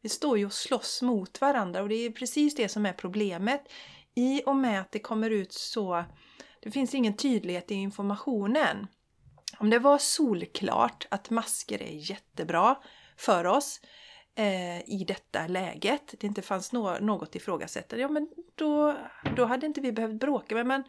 vi 0.00 0.08
står 0.08 0.38
ju 0.38 0.46
och 0.46 0.52
slåss 0.52 1.02
mot 1.02 1.40
varandra 1.40 1.82
och 1.82 1.88
det 1.88 1.94
är 1.94 2.10
precis 2.10 2.54
det 2.54 2.68
som 2.68 2.86
är 2.86 2.92
problemet. 2.92 3.72
I 4.14 4.42
och 4.46 4.56
med 4.56 4.80
att 4.80 4.92
det 4.92 4.98
kommer 4.98 5.30
ut 5.30 5.52
så, 5.52 6.04
det 6.60 6.70
finns 6.70 6.94
ingen 6.94 7.16
tydlighet 7.16 7.70
i 7.70 7.74
informationen. 7.74 8.86
Om 9.58 9.70
det 9.70 9.78
var 9.78 9.98
solklart 9.98 11.06
att 11.10 11.30
masker 11.30 11.82
är 11.82 12.10
jättebra 12.10 12.76
för 13.16 13.44
oss 13.44 13.80
eh, 14.34 14.90
i 14.90 15.04
detta 15.08 15.46
läget, 15.46 16.14
det 16.20 16.26
inte 16.26 16.42
fanns 16.42 16.72
nå- 16.72 16.98
något 17.00 17.34
ifrågasättande, 17.34 18.02
ja 18.02 18.08
men 18.08 18.28
då, 18.54 18.96
då 19.36 19.44
hade 19.44 19.66
inte 19.66 19.80
vi 19.80 19.92
behövt 19.92 20.20
bråka. 20.20 20.54
Men 20.54 20.66
man 20.66 20.84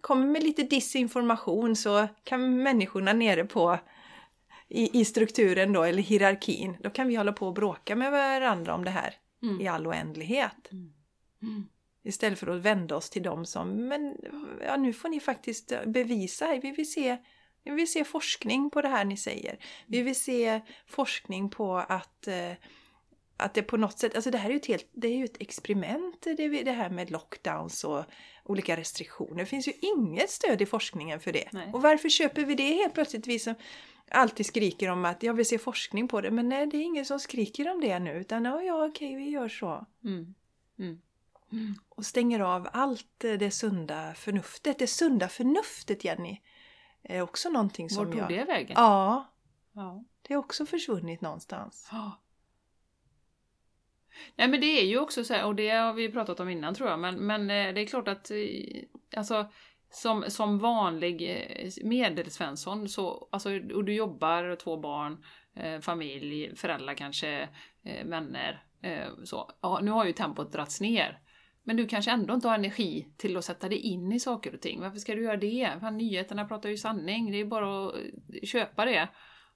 kommer 0.00 0.26
med 0.26 0.42
lite 0.42 0.62
disinformation 0.62 1.76
så 1.76 2.08
kan 2.24 2.62
människorna 2.62 3.12
nere 3.12 3.44
på 3.44 3.78
i, 4.68 5.00
i 5.00 5.04
strukturen 5.04 5.72
då, 5.72 5.82
eller 5.82 6.02
hierarkin, 6.02 6.76
då 6.80 6.90
kan 6.90 7.08
vi 7.08 7.14
hålla 7.14 7.32
på 7.32 7.46
och 7.46 7.54
bråka 7.54 7.96
med 7.96 8.10
varandra 8.10 8.74
om 8.74 8.84
det 8.84 8.90
här. 8.90 9.14
Mm. 9.42 9.60
i 9.60 9.68
all 9.68 9.86
oändlighet. 9.86 10.72
Mm. 10.72 11.68
Istället 12.02 12.38
för 12.38 12.46
att 12.46 12.62
vända 12.62 12.96
oss 12.96 13.10
till 13.10 13.22
dem 13.22 13.46
som, 13.46 13.88
men 13.88 14.16
ja, 14.66 14.76
nu 14.76 14.92
får 14.92 15.08
ni 15.08 15.20
faktiskt 15.20 15.72
bevisa, 15.86 16.60
vi 16.62 16.70
vill 16.70 16.92
se 16.92 17.16
vi 17.64 17.70
vill 17.70 17.92
se 17.92 18.04
forskning 18.04 18.70
på 18.70 18.82
det 18.82 18.88
här 18.88 19.04
ni 19.04 19.16
säger. 19.16 19.58
Vi 19.86 20.02
vill 20.02 20.20
se 20.20 20.60
forskning 20.86 21.50
på 21.50 21.76
att, 21.76 22.28
eh, 22.28 22.52
att 23.36 23.54
det 23.54 23.62
på 23.62 23.76
något 23.76 23.98
sätt, 23.98 24.14
alltså 24.14 24.30
det 24.30 24.38
här 24.38 24.48
är 24.48 24.52
ju 24.52 24.58
ett, 24.58 24.66
helt, 24.66 24.88
det 24.92 25.08
är 25.08 25.16
ju 25.16 25.24
ett 25.24 25.42
experiment 25.42 26.26
det, 26.36 26.48
det 26.48 26.72
här 26.72 26.90
med 26.90 27.10
lockdowns 27.10 27.84
och 27.84 28.04
olika 28.44 28.76
restriktioner. 28.76 29.36
Det 29.36 29.46
finns 29.46 29.68
ju 29.68 29.72
inget 29.80 30.30
stöd 30.30 30.62
i 30.62 30.66
forskningen 30.66 31.20
för 31.20 31.32
det. 31.32 31.48
Nej. 31.52 31.70
Och 31.72 31.82
varför 31.82 32.08
köper 32.08 32.44
vi 32.44 32.54
det 32.54 32.72
helt 32.72 32.94
plötsligt 32.94 33.26
vi 33.26 33.38
som 33.38 33.54
alltid 34.10 34.46
skriker 34.46 34.88
om 34.88 35.04
att 35.04 35.22
jag 35.22 35.34
vill 35.34 35.46
se 35.46 35.58
forskning 35.58 36.08
på 36.08 36.20
det. 36.20 36.30
Men 36.30 36.48
nej, 36.48 36.66
det 36.66 36.76
är 36.76 36.82
ingen 36.82 37.04
som 37.04 37.20
skriker 37.20 37.70
om 37.70 37.80
det 37.80 37.98
nu 37.98 38.12
utan 38.12 38.44
ja, 38.44 38.62
ja 38.62 38.86
okej 38.86 39.14
vi 39.14 39.30
gör 39.30 39.48
så. 39.48 39.86
Mm. 40.04 40.34
Mm. 40.78 41.74
Och 41.88 42.06
stänger 42.06 42.40
av 42.40 42.68
allt 42.72 43.18
det 43.18 43.50
sunda 43.50 44.14
förnuftet. 44.14 44.78
Det 44.78 44.86
sunda 44.86 45.28
förnuftet 45.28 46.04
Jenny 46.04 46.38
är 47.02 47.22
också 47.22 47.48
någonting 47.48 47.90
som 47.90 48.04
Vart 48.04 48.12
tog 48.12 48.22
jag... 48.22 48.28
det 48.28 48.44
vägen? 48.44 48.74
Ja, 48.76 49.26
Ja. 49.72 50.04
det 50.22 50.34
är 50.34 50.38
också 50.38 50.66
försvunnit 50.66 51.20
någonstans. 51.20 51.88
Ja. 51.92 52.20
Nej 54.36 54.48
men 54.48 54.60
det 54.60 54.66
är 54.66 54.86
ju 54.86 54.98
också 54.98 55.24
så 55.24 55.34
här, 55.34 55.46
och 55.46 55.54
det 55.54 55.70
har 55.70 55.92
vi 55.92 56.12
pratat 56.12 56.40
om 56.40 56.48
innan 56.48 56.74
tror 56.74 56.88
jag, 56.88 56.98
men, 56.98 57.14
men 57.14 57.40
eh, 57.50 57.74
det 57.74 57.80
är 57.80 57.86
klart 57.86 58.08
att 58.08 58.30
eh, 58.30 58.36
alltså, 59.16 59.46
som, 59.90 60.24
som 60.28 60.58
vanlig 60.58 61.30
eh, 61.30 61.70
medelsvensson, 61.84 62.88
så, 62.88 63.28
alltså, 63.32 63.50
och 63.74 63.84
du 63.84 63.94
jobbar, 63.94 64.56
två 64.56 64.76
barn, 64.76 65.24
familj, 65.80 66.56
föräldrar 66.56 66.94
kanske, 66.94 67.48
vänner, 68.04 68.64
så. 69.24 69.50
Ja, 69.60 69.80
nu 69.82 69.90
har 69.90 70.04
ju 70.04 70.12
tempot 70.12 70.52
dragits 70.52 70.80
ner. 70.80 71.20
Men 71.64 71.76
du 71.76 71.86
kanske 71.86 72.10
ändå 72.10 72.34
inte 72.34 72.48
har 72.48 72.54
energi 72.54 73.14
till 73.16 73.36
att 73.36 73.44
sätta 73.44 73.68
dig 73.68 73.78
in 73.78 74.12
i 74.12 74.20
saker 74.20 74.54
och 74.54 74.60
ting. 74.60 74.80
Varför 74.80 74.98
ska 74.98 75.14
du 75.14 75.22
göra 75.22 75.36
det? 75.36 75.76
Fan, 75.80 75.98
nyheterna 75.98 76.44
pratar 76.44 76.68
ju 76.68 76.76
sanning, 76.76 77.32
det 77.32 77.40
är 77.40 77.44
bara 77.44 77.88
att 77.88 77.94
eh, 77.94 78.46
köpa 78.46 78.84
det 78.84 79.08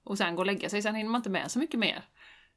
och 0.03 0.17
sen 0.17 0.35
gå 0.35 0.41
och 0.41 0.45
lägga 0.45 0.69
sig, 0.69 0.81
sen 0.81 0.95
hinner 0.95 1.09
man 1.09 1.19
inte 1.19 1.29
med 1.29 1.51
så 1.51 1.59
mycket 1.59 1.79
mer. 1.79 2.03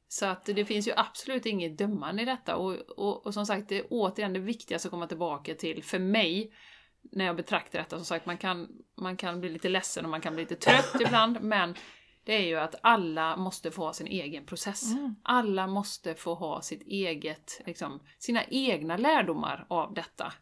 Så 0.08 0.26
att 0.26 0.44
det 0.44 0.64
finns 0.64 0.88
ju 0.88 0.92
absolut 0.96 1.46
inget 1.46 1.78
dömande 1.78 2.22
i 2.22 2.24
detta 2.24 2.56
och, 2.56 2.74
och, 2.74 3.26
och 3.26 3.34
som 3.34 3.46
sagt, 3.46 3.68
det 3.68 3.78
är 3.78 3.86
återigen 3.90 4.32
det 4.32 4.40
viktigaste 4.40 4.88
att 4.88 4.90
komma 4.90 5.06
tillbaka 5.06 5.54
till 5.54 5.82
för 5.82 5.98
mig 5.98 6.52
när 7.12 7.24
jag 7.24 7.36
betraktar 7.36 7.78
detta. 7.78 7.96
Som 7.96 8.04
sagt, 8.04 8.26
man 8.26 8.38
kan, 8.38 8.68
man 9.00 9.16
kan 9.16 9.40
bli 9.40 9.50
lite 9.50 9.68
ledsen 9.68 10.04
och 10.04 10.10
man 10.10 10.20
kan 10.20 10.34
bli 10.34 10.42
lite 10.42 10.56
trött 10.56 11.00
ibland, 11.00 11.40
men 11.40 11.74
det 12.28 12.34
är 12.34 12.46
ju 12.46 12.56
att 12.56 12.74
alla 12.80 13.36
måste 13.36 13.70
få 13.70 13.84
ha 13.84 13.92
sin 13.92 14.06
egen 14.06 14.46
process. 14.46 14.92
Mm. 14.92 15.14
Alla 15.22 15.66
måste 15.66 16.14
få 16.14 16.34
ha 16.34 16.62
sitt 16.62 16.82
eget, 16.82 17.60
liksom, 17.66 18.00
sina 18.18 18.44
egna 18.44 18.96
lärdomar 18.96 19.66
av 19.68 19.94
detta. 19.94 20.32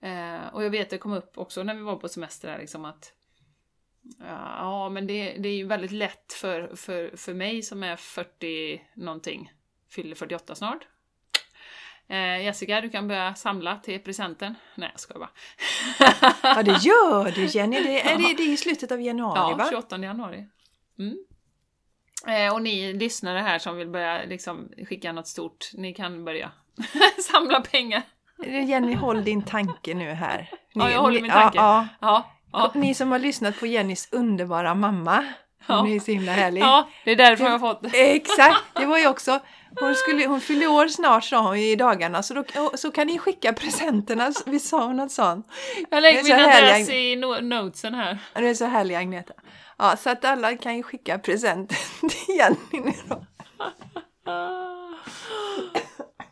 Eh, 0.00 0.46
och 0.52 0.64
jag 0.64 0.70
vet, 0.70 0.90
det 0.90 0.98
kom 0.98 1.12
upp 1.12 1.38
också 1.38 1.62
när 1.62 1.74
vi 1.74 1.80
var 1.80 1.96
på 1.96 2.08
semester 2.08 2.48
här, 2.48 2.58
liksom 2.58 2.84
att 2.84 3.12
Ja, 4.18 4.88
men 4.88 5.06
det, 5.06 5.36
det 5.38 5.48
är 5.48 5.56
ju 5.56 5.66
väldigt 5.66 5.90
lätt 5.90 6.32
för, 6.32 6.76
för, 6.76 7.16
för 7.16 7.34
mig 7.34 7.62
som 7.62 7.82
är 7.82 7.96
40 7.96 8.82
någonting, 8.94 9.52
fyller 9.90 10.14
48 10.14 10.54
snart. 10.54 10.86
Eh, 12.08 12.44
Jessica, 12.44 12.80
du 12.80 12.90
kan 12.90 13.08
börja 13.08 13.34
samla 13.34 13.76
till 13.76 14.00
presenten. 14.00 14.54
Nej, 14.74 14.90
jag 14.92 15.00
skojar 15.00 15.20
bara. 15.20 15.30
Ja, 16.42 16.62
det 16.62 16.78
gör 16.82 17.30
du 17.34 17.44
Jenny. 17.44 17.82
Det 17.82 18.00
är, 18.10 18.18
det, 18.18 18.34
det 18.36 18.42
är 18.42 18.52
i 18.52 18.56
slutet 18.56 18.92
av 18.92 19.00
januari 19.00 19.38
Ja, 19.50 19.56
va? 19.56 19.66
28 19.70 19.98
januari. 19.98 20.46
Mm. 20.98 21.16
Eh, 22.26 22.54
och 22.54 22.62
ni 22.62 22.92
lyssnare 22.92 23.38
här 23.38 23.58
som 23.58 23.76
vill 23.76 23.88
börja 23.88 24.22
liksom, 24.24 24.68
skicka 24.88 25.12
något 25.12 25.28
stort, 25.28 25.70
ni 25.74 25.94
kan 25.94 26.24
börja 26.24 26.50
samla 27.32 27.60
pengar. 27.60 28.02
Jenny, 28.46 28.94
håll 28.94 29.24
din 29.24 29.42
tanke 29.42 29.94
nu 29.94 30.10
här. 30.10 30.38
Ni, 30.50 30.56
Ja, 30.84 30.90
jag 30.90 31.00
håller 31.00 31.16
ni- 31.16 31.22
min 31.22 31.30
tanke. 31.30 31.58
Ja, 31.58 31.88
Ja, 32.00 32.30
ja. 32.52 32.70
Ni 32.74 32.94
som 32.94 33.12
har 33.12 33.18
lyssnat 33.18 33.60
på 33.60 33.66
Jennys 33.66 34.08
underbara 34.12 34.74
mamma. 34.74 35.24
Hon 35.66 35.88
är 35.88 36.00
så 36.00 36.10
himla 36.12 36.32
härlig. 36.32 36.60
ja, 36.60 36.88
det 37.04 37.10
är 37.10 37.16
därför 37.16 37.44
jag 37.44 37.50
har 37.50 37.58
fått 37.58 37.80
Exakt, 37.94 38.62
det 38.76 38.86
var 38.86 38.98
ju 38.98 39.08
också 39.08 39.40
hon, 39.80 39.94
skulle, 39.94 40.26
hon 40.26 40.40
fyllde 40.40 40.66
år 40.66 40.88
snart 40.88 41.24
sa 41.24 41.38
hon 41.46 41.56
i 41.56 41.76
dagarna 41.76 42.22
så, 42.22 42.34
då, 42.34 42.44
så 42.74 42.90
kan 42.90 43.06
ni 43.06 43.18
skicka 43.18 43.52
presenterna. 43.52 44.32
Vi 44.46 44.58
sa 44.60 44.92
något 44.92 45.10
sånt. 45.12 45.46
Jag 45.90 46.02
lägger 46.02 46.22
Det 46.22 46.36
min 46.36 46.44
adress 46.46 46.88
i 46.88 47.16
no- 47.16 47.40
notesen 47.40 47.94
här. 47.94 48.18
Det 48.34 48.48
är 48.48 48.54
så 48.54 48.64
härlig 48.64 48.94
Agneta. 48.94 49.34
Ja, 49.78 49.96
så 49.96 50.10
att 50.10 50.24
alla 50.24 50.56
kan 50.56 50.76
ju 50.76 50.82
skicka 50.82 51.18
presenten 51.18 51.78
till 52.00 52.36
Jenny 52.36 52.84
nu 52.84 52.92
då. 53.08 53.26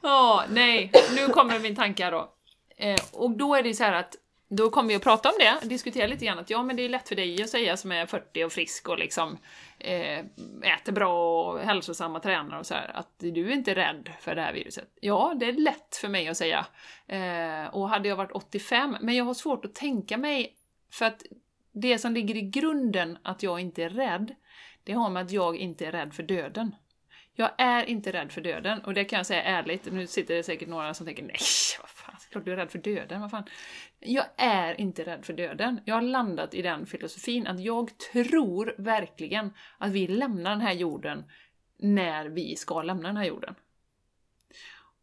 Ja, 0.03 0.45
nej, 0.51 0.93
nu 1.16 1.32
kommer 1.32 1.59
min 1.59 1.76
tanke 1.76 2.05
här 2.05 2.12
då. 2.12 2.34
Eh, 2.76 3.01
och 3.12 3.30
då 3.30 3.55
är 3.55 3.62
det 3.62 3.74
så 3.74 3.84
här 3.84 3.93
att 3.93 4.16
då 4.57 4.70
kommer 4.70 4.88
vi 4.88 4.95
att 4.95 5.03
prata 5.03 5.28
om 5.28 5.34
det, 5.38 5.68
diskutera 5.68 6.07
lite 6.07 6.24
grann 6.24 6.38
att 6.38 6.51
ja 6.51 6.62
men 6.62 6.76
det 6.76 6.82
är 6.82 6.88
lätt 6.88 7.09
för 7.09 7.16
dig 7.16 7.43
att 7.43 7.49
säga 7.49 7.76
som 7.76 7.93
är 7.93 8.07
40 8.07 8.45
och 8.45 8.53
frisk 8.53 8.88
och 8.88 8.99
liksom 8.99 9.38
eh, 9.78 10.18
äter 10.62 10.93
bra 10.93 11.45
och 11.45 11.61
hälsosamma 11.61 12.20
tränar 12.20 12.59
och 12.59 12.66
så 12.66 12.74
här 12.74 12.90
att 12.95 13.14
du 13.18 13.49
är 13.49 13.53
inte 13.53 13.74
rädd 13.74 14.11
för 14.20 14.34
det 14.34 14.43
här 14.43 14.53
viruset. 14.53 14.88
Ja, 15.01 15.34
det 15.40 15.47
är 15.47 15.53
lätt 15.53 15.97
för 16.01 16.09
mig 16.09 16.28
att 16.28 16.36
säga. 16.36 16.66
Eh, 17.07 17.74
och 17.74 17.88
hade 17.88 18.09
jag 18.09 18.16
varit 18.16 18.32
85, 18.32 18.97
men 19.01 19.14
jag 19.14 19.24
har 19.24 19.34
svårt 19.34 19.64
att 19.64 19.74
tänka 19.74 20.16
mig 20.16 20.57
för 20.93 21.05
att 21.05 21.22
det 21.72 21.98
som 21.98 22.14
ligger 22.14 22.36
i 22.36 22.42
grunden 22.42 23.18
att 23.22 23.42
jag 23.42 23.60
inte 23.60 23.82
är 23.82 23.90
rädd, 23.90 24.34
det 24.84 24.92
har 24.92 25.10
med 25.10 25.22
att 25.22 25.30
jag 25.32 25.56
inte 25.56 25.86
är 25.86 25.92
rädd 25.92 26.14
för 26.14 26.22
döden. 26.22 26.74
Jag 27.34 27.50
är 27.58 27.84
inte 27.84 28.12
rädd 28.12 28.32
för 28.32 28.40
döden 28.40 28.80
och 28.84 28.94
det 28.94 29.04
kan 29.04 29.16
jag 29.16 29.26
säga 29.26 29.42
ärligt. 29.42 29.92
Nu 29.92 30.06
sitter 30.06 30.34
det 30.34 30.42
säkert 30.42 30.68
några 30.68 30.94
som 30.94 31.06
tänker 31.06 31.22
nej, 31.22 31.36
vad 31.80 31.90
fan, 31.90 32.14
klart 32.30 32.44
du 32.44 32.52
är 32.52 32.56
rädd 32.56 32.70
för 32.70 32.78
döden, 32.78 33.20
vad 33.20 33.30
fan. 33.30 33.44
Jag 34.00 34.24
är 34.36 34.80
inte 34.80 35.04
rädd 35.04 35.24
för 35.24 35.32
döden. 35.32 35.80
Jag 35.84 35.94
har 35.94 36.02
landat 36.02 36.54
i 36.54 36.62
den 36.62 36.86
filosofin 36.86 37.46
att 37.46 37.60
jag 37.60 37.98
tror 37.98 38.74
verkligen 38.78 39.52
att 39.78 39.92
vi 39.92 40.06
lämnar 40.06 40.50
den 40.50 40.60
här 40.60 40.72
jorden 40.72 41.24
när 41.78 42.26
vi 42.26 42.56
ska 42.56 42.82
lämna 42.82 43.08
den 43.08 43.16
här 43.16 43.24
jorden. 43.24 43.54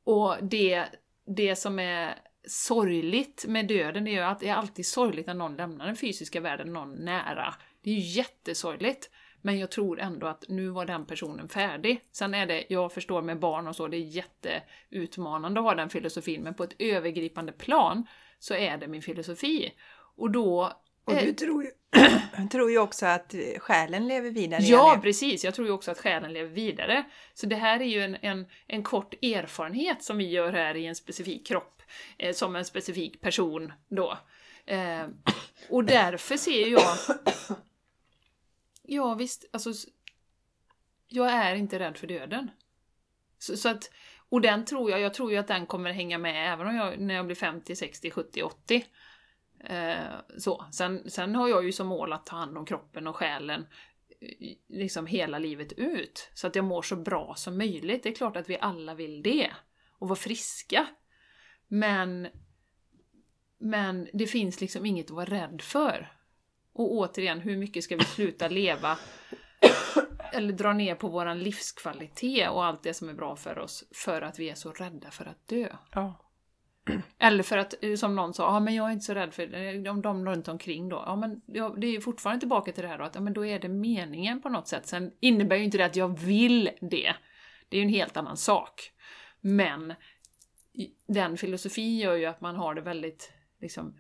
Och 0.03 0.36
det, 0.41 0.86
det 1.26 1.55
som 1.55 1.80
är 1.80 2.15
sorgligt 2.50 3.45
med 3.47 3.68
döden 3.68 4.08
är 4.08 4.12
ju 4.12 4.20
att 4.20 4.39
det 4.39 4.47
är 4.47 4.56
alltid 4.56 4.86
sorgligt 4.86 5.28
när 5.28 5.34
någon 5.34 5.56
lämnar 5.56 5.86
den 5.86 5.95
fysiska 5.95 6.39
världen, 6.39 6.74
någon 6.74 6.93
nära. 6.93 7.54
Det 7.82 7.89
är 7.89 7.93
ju 7.93 8.02
jättesorgligt. 8.02 9.10
Men 9.41 9.60
jag 9.60 9.72
tror 9.72 10.00
ändå 10.00 10.28
att 10.28 10.43
nu 10.47 10.70
var 10.70 10.86
den 10.86 11.06
personen 11.06 11.50
färdig. 11.50 12.02
Sen 12.12 12.34
är 12.34 12.45
det, 12.45 12.66
jag 12.70 12.93
förstår 12.93 13.22
med 13.22 13.39
barn 13.39 13.68
och 13.68 13.76
så, 13.76 13.88
det 13.88 13.97
är 13.97 14.00
jätteutmanande 14.00 15.60
att 15.60 15.66
ha 15.66 15.76
den 15.76 15.89
filosofin, 15.89 16.41
men 16.41 16.54
på 16.54 16.64
ett 16.64 16.76
övergripande 16.80 17.52
plan 17.52 18.08
så 18.39 18.54
är 18.54 18.78
det 18.78 18.88
min 18.88 19.02
filosofi. 19.02 19.74
Och 20.16 20.32
då... 20.32 20.74
Och 21.06 21.14
eh, 21.14 21.26
du 21.26 21.34
tror 21.34 21.64
ju, 21.64 21.72
tror 22.52 22.72
ju 22.72 22.80
också 22.80 23.06
att 23.06 23.34
eh, 23.34 23.60
själen 23.60 24.08
lever 24.08 24.32
vidare. 24.32 24.64
Ja, 24.64 25.00
precis. 25.04 25.43
Jag 25.43 25.54
tror 25.56 25.68
ju 25.68 25.74
också 25.74 25.91
att 25.91 26.00
själen 26.00 26.34
lever 26.34 26.50
vidare. 26.50 27.04
Så 27.34 27.45
det 27.45 27.56
här 27.56 27.80
är 27.80 27.86
ju 27.86 28.02
en, 28.02 28.18
en, 28.22 28.45
en 28.68 28.84
kort 28.84 29.14
erfarenhet 29.14 30.04
som 30.04 30.18
vi 30.18 30.30
gör 30.30 30.54
här 30.54 30.76
i 30.76 30.86
en 30.86 30.95
specifik 30.95 31.47
kropp, 31.47 31.79
eh, 32.18 32.34
som 32.34 32.56
en 32.56 32.66
specifik 32.66 33.22
person 33.22 33.74
då. 33.90 34.18
Eh, 34.66 35.08
och 35.70 35.84
därför 35.84 36.38
ser 36.38 36.68
jag... 36.68 36.98
Ja, 38.84 39.14
visst, 39.14 39.46
alltså... 39.54 39.74
Jag 41.08 41.32
är 41.32 41.56
inte 41.56 41.80
rädd 41.80 41.98
för 41.98 42.08
döden. 42.08 42.52
Så, 43.40 43.58
så 43.58 43.70
att, 43.70 43.92
och 44.30 44.42
den 44.42 44.66
tror 44.66 44.92
jag, 44.92 45.00
jag 45.00 45.14
tror 45.14 45.32
ju 45.32 45.38
att 45.38 45.48
den 45.48 45.66
kommer 45.66 45.92
hänga 45.92 46.18
med 46.18 46.54
även 46.54 46.68
om 46.68 46.76
jag, 46.76 47.00
när 47.00 47.14
jag 47.14 47.26
blir 47.26 47.36
50, 47.36 47.76
60, 47.76 48.12
70, 48.12 48.44
80. 48.44 48.86
Eh, 49.64 49.96
så. 50.38 50.66
Sen, 50.72 51.10
sen 51.12 51.36
har 51.36 51.48
jag 51.48 51.66
ju 51.66 51.72
som 51.72 51.88
mål 51.88 52.14
att 52.14 52.26
ta 52.26 52.36
hand 52.36 52.58
om 52.58 52.66
kroppen 52.66 53.08
och 53.08 53.16
själen 53.16 53.68
eh, 54.22 54.56
liksom 54.68 55.08
hela 55.08 55.40
livet 55.40 55.74
ut. 55.74 56.30
Så 56.34 56.48
att 56.48 56.56
jag 56.56 56.66
mår 56.66 56.82
så 56.82 56.96
bra 56.96 57.34
som 57.38 57.58
möjligt. 57.58 58.04
Det 58.04 58.10
är 58.10 58.16
klart 58.16 58.38
att 58.38 58.50
vi 58.50 58.60
alla 58.60 58.94
vill 58.94 59.24
det. 59.24 59.52
Och 60.00 60.08
vara 60.08 60.20
friska. 60.20 60.88
Men, 61.72 62.28
men 63.57 64.07
det 64.13 64.28
finns 64.28 64.61
liksom 64.61 64.86
inget 64.86 65.05
att 65.05 65.11
vara 65.11 65.26
rädd 65.26 65.61
för. 65.61 66.13
Och 66.74 66.91
återigen, 66.91 67.39
hur 67.39 67.57
mycket 67.57 67.84
ska 67.84 67.95
vi 67.95 68.03
sluta 68.03 68.47
leva 68.47 68.97
eller 70.34 70.53
dra 70.53 70.74
ner 70.74 70.95
på 70.95 71.07
våran 71.07 71.39
livskvalitet 71.39 72.49
och 72.49 72.65
allt 72.65 72.84
det 72.84 72.93
som 72.93 73.09
är 73.09 73.13
bra 73.13 73.36
för 73.36 73.59
oss 73.59 73.84
för 73.91 74.22
att 74.22 74.39
vi 74.39 74.49
är 74.49 74.55
så 74.55 74.72
rädda 74.72 75.11
för 75.11 75.26
att 75.26 75.47
dö? 75.47 75.67
Ja. 75.91 76.26
Eller 77.20 77.43
för 77.43 77.57
att, 77.57 77.84
eh, 77.84 77.95
som 77.95 78.15
någon 78.15 78.34
sa, 78.34 78.43
ja 78.43 78.59
men 78.59 78.76
jag 78.76 78.88
är 78.88 78.91
inte 78.91 79.05
så 79.05 79.13
rädd 79.13 79.34
för 79.34 79.53
eh, 79.55 79.82
de, 79.82 80.01
de 80.01 80.26
runt 80.26 80.47
omkring 80.47 80.89
då. 80.89 81.03
Ja 81.05 81.15
men 81.15 81.41
det 81.78 81.88
är 81.88 81.91
ju 81.91 82.01
fortfarande 82.01 82.39
tillbaka 82.39 82.72
till 82.72 82.84
det 82.84 82.89
här 82.89 82.97
då, 82.97 83.03
att 83.03 83.15
ja, 83.15 83.22
men 83.22 83.34
då 83.34 83.45
är 83.45 83.59
det 83.59 83.70
meningen 83.70 84.41
på 84.41 84.49
något 84.49 84.67
sätt. 84.67 84.88
Sen 84.88 85.11
innebär 85.20 85.55
ju 85.55 85.63
inte 85.63 85.78
det 85.78 85.86
att 85.86 85.95
jag 85.95 86.20
vill 86.20 86.70
det. 86.82 87.15
Det 87.70 87.78
är 87.78 87.82
ju 87.82 87.84
en 87.84 87.93
helt 87.93 88.17
annan 88.17 88.38
sak. 88.38 88.91
Men 89.41 89.93
den 91.07 91.38
filosofin 91.38 91.97
gör 91.97 92.15
ju 92.15 92.26
att 92.26 92.41
man 92.41 92.55
har 92.55 92.76
det 92.76 92.82
väldigt 92.82 93.32
liksom 93.61 93.99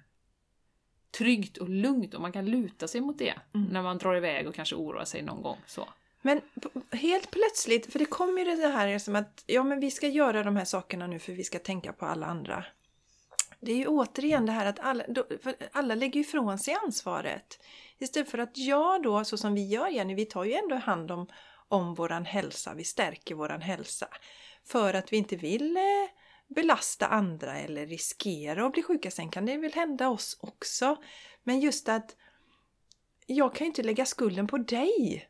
tryggt 1.17 1.57
och 1.57 1.69
lugnt 1.69 2.13
och 2.13 2.21
man 2.21 2.31
kan 2.31 2.45
luta 2.45 2.87
sig 2.87 3.01
mot 3.01 3.17
det 3.17 3.33
Mm. 3.53 3.67
när 3.67 3.81
man 3.81 3.97
drar 3.97 4.15
iväg 4.15 4.47
och 4.47 4.55
kanske 4.55 4.75
oroar 4.75 5.05
sig 5.05 5.21
någon 5.21 5.41
gång. 5.41 5.57
Så. 5.65 5.87
Men 6.21 6.41
helt 6.91 7.31
plötsligt, 7.31 7.91
för 7.91 7.99
det 7.99 8.05
kommer 8.05 8.39
ju 8.39 8.55
det 8.55 8.67
här 8.67 8.99
som 8.99 9.15
att 9.15 9.43
ja 9.45 9.63
men 9.63 9.79
vi 9.79 9.91
ska 9.91 10.07
göra 10.07 10.43
de 10.43 10.55
här 10.55 10.65
sakerna 10.65 11.07
nu 11.07 11.19
för 11.19 11.33
vi 11.33 11.43
ska 11.43 11.59
tänka 11.59 11.93
på 11.93 12.05
alla 12.05 12.25
andra. 12.25 12.65
Det 13.59 13.71
är 13.71 13.75
ju 13.75 13.87
återigen 13.87 14.45
det 14.45 14.51
här 14.51 14.65
att 14.65 14.79
alla, 14.79 15.03
då, 15.07 15.25
för 15.41 15.55
alla 15.71 15.95
lägger 15.95 16.19
ifrån 16.21 16.59
sig 16.59 16.77
ansvaret. 16.83 17.59
Istället 17.97 18.29
för 18.29 18.37
att 18.37 18.57
jag 18.57 19.03
då, 19.03 19.23
så 19.23 19.37
som 19.37 19.53
vi 19.55 19.67
gör 19.67 19.87
Jenny, 19.87 20.15
vi 20.15 20.25
tar 20.25 20.43
ju 20.43 20.53
ändå 20.53 20.75
hand 20.75 21.11
om, 21.11 21.27
om 21.67 21.95
våran 21.95 22.25
hälsa, 22.25 22.73
vi 22.73 22.83
stärker 22.83 23.35
våran 23.35 23.61
hälsa. 23.61 24.07
För 24.65 24.93
att 24.93 25.13
vi 25.13 25.17
inte 25.17 25.35
vill 25.35 25.77
eh, 25.77 25.83
belasta 26.49 27.07
andra 27.07 27.57
eller 27.59 27.87
riskera 27.87 28.65
att 28.65 28.73
bli 28.73 28.83
sjuka. 28.83 29.11
Sen 29.11 29.29
kan 29.31 29.45
det 29.45 29.57
väl 29.57 29.73
hända 29.73 30.09
oss 30.09 30.37
också. 30.39 30.95
Men 31.43 31.59
just 31.59 31.89
att 31.89 32.15
jag 33.25 33.55
kan 33.55 33.65
ju 33.65 33.69
inte 33.69 33.83
lägga 33.83 34.05
skulden 34.05 34.47
på 34.47 34.57
dig 34.57 35.29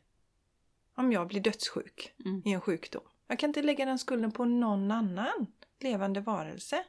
om 0.94 1.12
jag 1.12 1.28
blir 1.28 1.40
dödssjuk 1.40 2.14
Mm. 2.24 2.42
i 2.44 2.52
en 2.52 2.60
sjukdom. 2.60 3.02
Jag 3.26 3.38
kan 3.38 3.50
inte 3.50 3.62
lägga 3.62 3.84
den 3.84 3.98
skulden 3.98 4.32
på 4.32 4.44
någon 4.44 4.90
annan 4.90 5.46
levande 5.80 6.20
varelse. 6.20 6.84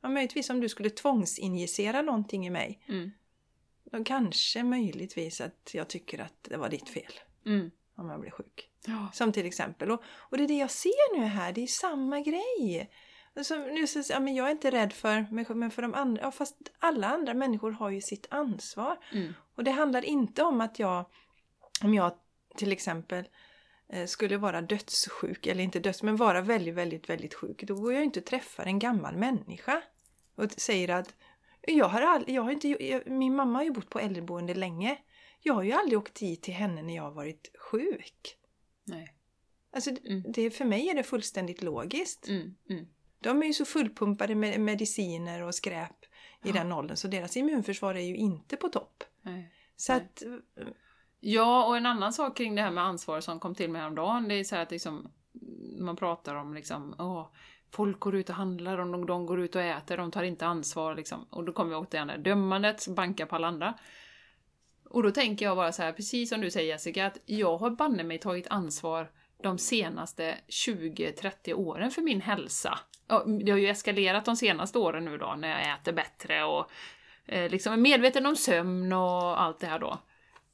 Ja, 0.00 0.08
möjligtvis 0.08 0.50
om 0.50 0.60
du 0.60 0.68
skulle 0.68 0.90
tvångsinjicera 0.90 2.02
någonting 2.02 2.46
i 2.46 2.50
mig. 2.50 2.80
Mm. 2.88 3.10
Då 3.84 4.04
kanske 4.04 4.62
möjligtvis 4.62 5.40
att 5.40 5.70
jag 5.74 5.88
tycker 5.88 6.18
att 6.18 6.34
det 6.42 6.56
var 6.56 6.68
ditt 6.68 6.88
fel 6.88 7.12
Mm. 7.46 7.70
om 7.94 8.10
jag 8.10 8.20
blir 8.20 8.30
sjuk. 8.30 8.70
Ja. 8.86 9.08
Som 9.12 9.32
till 9.32 9.46
exempel. 9.46 9.90
Och, 9.90 10.02
och 10.06 10.36
det 10.36 10.44
är 10.44 10.48
det 10.48 10.58
jag 10.58 10.70
ser 10.70 11.18
nu 11.18 11.24
här, 11.24 11.52
det 11.52 11.62
är 11.62 11.66
samma 11.66 12.20
grej. 12.20 12.90
Alltså, 13.36 13.56
nu 13.56 13.86
så, 13.86 14.02
ja, 14.08 14.20
men 14.20 14.34
jag 14.34 14.46
är 14.46 14.50
inte 14.50 14.70
rädd 14.70 14.92
för 14.92 15.26
mig 15.30 15.44
själv, 15.44 15.58
men 15.58 15.70
för 15.70 15.82
de 15.82 15.94
andra. 15.94 16.22
Ja, 16.22 16.30
fast 16.30 16.56
alla 16.78 17.06
andra 17.06 17.34
människor 17.34 17.70
har 17.72 17.90
ju 17.90 18.00
sitt 18.00 18.26
ansvar. 18.30 18.98
Mm. 19.12 19.32
Och 19.54 19.64
det 19.64 19.70
handlar 19.70 20.04
inte 20.04 20.42
om 20.42 20.60
att 20.60 20.78
jag, 20.78 21.04
om 21.82 21.94
jag 21.94 22.12
till 22.56 22.72
exempel 22.72 23.28
eh, 23.88 24.06
skulle 24.06 24.36
vara 24.36 24.62
dödssjuk, 24.62 25.46
eller 25.46 25.64
inte 25.64 25.78
döds, 25.80 26.02
men 26.02 26.16
vara 26.16 26.40
väldigt, 26.40 26.74
väldigt, 26.74 27.08
väldigt 27.10 27.34
sjuk. 27.34 27.62
Då 27.62 27.74
går 27.74 27.92
jag 27.92 28.04
inte 28.04 28.20
och 28.20 28.26
träffar 28.26 28.64
en 28.66 28.78
gammal 28.78 29.16
människa 29.16 29.82
och 30.34 30.52
säger 30.52 30.88
att 30.88 31.14
jag 31.60 31.88
har 31.88 32.02
all, 32.02 32.24
jag 32.26 32.42
har 32.42 32.50
inte, 32.50 32.68
jag, 32.68 33.06
min 33.10 33.36
mamma 33.36 33.58
har 33.58 33.64
ju 33.64 33.70
bott 33.70 33.90
på 33.90 34.00
äldreboende 34.00 34.54
länge. 34.54 34.98
Jag 35.42 35.54
har 35.54 35.62
ju 35.62 35.72
aldrig 35.72 35.98
åkt 35.98 36.14
dit 36.14 36.42
till 36.42 36.54
henne 36.54 36.82
när 36.82 36.96
jag 36.96 37.02
har 37.02 37.10
varit 37.12 37.50
sjuk. 37.58 38.36
Nej. 38.84 39.12
Alltså, 39.72 39.90
Mm. 39.90 40.22
det, 40.32 40.50
för 40.50 40.64
mig 40.64 40.88
är 40.88 40.94
det 40.94 41.02
fullständigt 41.02 41.62
logiskt. 41.62 42.28
Mm. 42.28 42.54
Mm. 42.70 42.86
De 43.26 43.42
är 43.42 43.46
ju 43.46 43.52
så 43.52 43.64
fullpumpade 43.64 44.34
med 44.34 44.60
mediciner 44.60 45.42
och 45.42 45.54
skräp 45.54 46.04
i 46.44 46.48
Ja. 46.48 46.52
den 46.52 46.72
åldern 46.72 46.96
så 46.96 47.08
deras 47.08 47.36
immunförsvar 47.36 47.94
är 47.94 48.00
ju 48.00 48.16
inte 48.16 48.56
på 48.56 48.68
topp. 48.68 49.04
Nej. 49.22 49.52
Så 49.76 49.92
Nej. 49.92 50.02
att, 50.02 50.22
Ja, 51.20 51.66
och 51.66 51.76
en 51.76 51.86
annan 51.86 52.12
sak 52.12 52.36
kring 52.36 52.54
det 52.54 52.62
här 52.62 52.70
med 52.70 52.84
ansvar 52.84 53.20
som 53.20 53.40
kom 53.40 53.54
till 53.54 53.70
mig 53.70 53.80
häromdagen, 53.80 54.28
det 54.28 54.34
är 54.34 54.44
så 54.44 54.56
att 54.56 54.70
liksom, 54.70 55.12
man 55.78 55.96
pratar 55.96 56.34
om 56.34 56.54
liksom, 56.54 56.94
åh, 56.98 57.28
folk 57.70 58.00
går 58.00 58.14
ut 58.16 58.28
och 58.28 58.34
handlar, 58.34 58.78
och 58.78 58.86
de, 58.92 59.06
de 59.06 59.26
går 59.26 59.40
ut 59.40 59.56
och 59.56 59.62
äter, 59.62 59.96
de 59.96 60.10
tar 60.10 60.22
inte 60.22 60.46
ansvar 60.46 60.94
liksom. 60.94 61.26
Och 61.30 61.44
då 61.44 61.52
kommer 61.52 61.72
jag 61.72 61.82
åt 61.82 61.90
det 61.90 61.98
här 61.98 62.18
dömandet, 62.18 62.88
banka 62.88 63.26
på 63.26 63.36
alla 63.36 63.48
andra. 63.48 63.74
Och 64.90 65.02
då 65.02 65.10
tänker 65.10 65.44
jag 65.44 65.56
bara 65.56 65.72
så 65.72 65.82
här, 65.82 65.92
precis 65.92 66.28
som 66.28 66.40
du 66.40 66.50
säger 66.50 66.68
Jessica, 66.68 67.06
att 67.06 67.18
jag 67.26 67.56
har 67.58 67.70
banne 67.70 68.02
mig 68.02 68.18
tagit 68.18 68.46
ansvar 68.48 69.10
de 69.42 69.58
senaste 69.58 70.38
20-30 70.48 71.54
åren 71.54 71.90
för 71.90 72.02
min 72.02 72.20
hälsa. 72.20 72.78
Det 73.44 73.50
har 73.50 73.58
ju 73.58 73.68
eskalerat 73.68 74.24
de 74.24 74.36
senaste 74.36 74.78
åren 74.78 75.04
nu 75.04 75.18
då, 75.18 75.34
när 75.38 75.48
jag 75.48 75.74
äter 75.74 75.92
bättre 75.92 76.44
och 76.44 76.70
eh, 77.26 77.50
liksom 77.50 77.72
är 77.72 77.76
medveten 77.76 78.26
om 78.26 78.36
sömn 78.36 78.92
och 78.92 79.42
allt 79.42 79.60
det 79.60 79.66
här 79.66 79.78
då. 79.78 79.98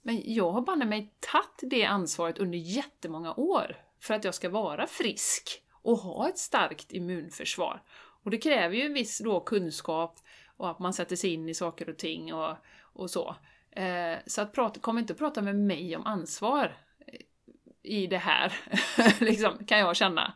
Men 0.03 0.23
jag 0.25 0.53
har 0.53 0.61
banne 0.61 0.85
mig 0.85 1.15
tagit 1.21 1.71
det 1.71 1.85
ansvaret 1.85 2.39
under 2.39 2.59
jättemånga 2.59 3.35
år 3.35 3.77
för 4.01 4.15
att 4.15 4.25
jag 4.25 4.35
ska 4.35 4.49
vara 4.49 4.87
frisk 4.87 5.63
och 5.83 5.99
ha 5.99 6.29
ett 6.29 6.39
starkt 6.39 6.93
immunförsvar. 6.93 7.83
Och 8.25 8.31
det 8.31 8.39
kräver 8.39 8.77
ju 8.77 8.83
en 8.83 8.95
viss 8.95 9.19
då 9.19 9.41
kunskap 9.41 10.21
och 10.57 10.71
att 10.71 10.79
man 10.79 10.93
sätter 10.93 11.17
sig 11.17 11.33
in 11.33 11.49
i 11.49 11.55
saker 11.55 11.91
och 11.91 11.99
ting 11.99 12.35
och, 12.35 12.57
och 12.93 13.11
så. 13.11 13.37
Eh, 13.71 14.19
så 14.27 14.43
att 14.43 14.53
prata, 14.53 14.81
kom 14.81 14.99
inte 14.99 15.13
att 15.13 15.19
prata 15.19 15.43
med 15.43 15.57
mig 15.57 15.97
om 15.97 16.07
ansvar 16.07 16.77
i 17.83 18.07
det 18.07 18.19
här, 18.19 18.53
liksom, 19.21 19.67
kan 19.67 19.79
jag 19.79 19.97
känna. 19.97 20.33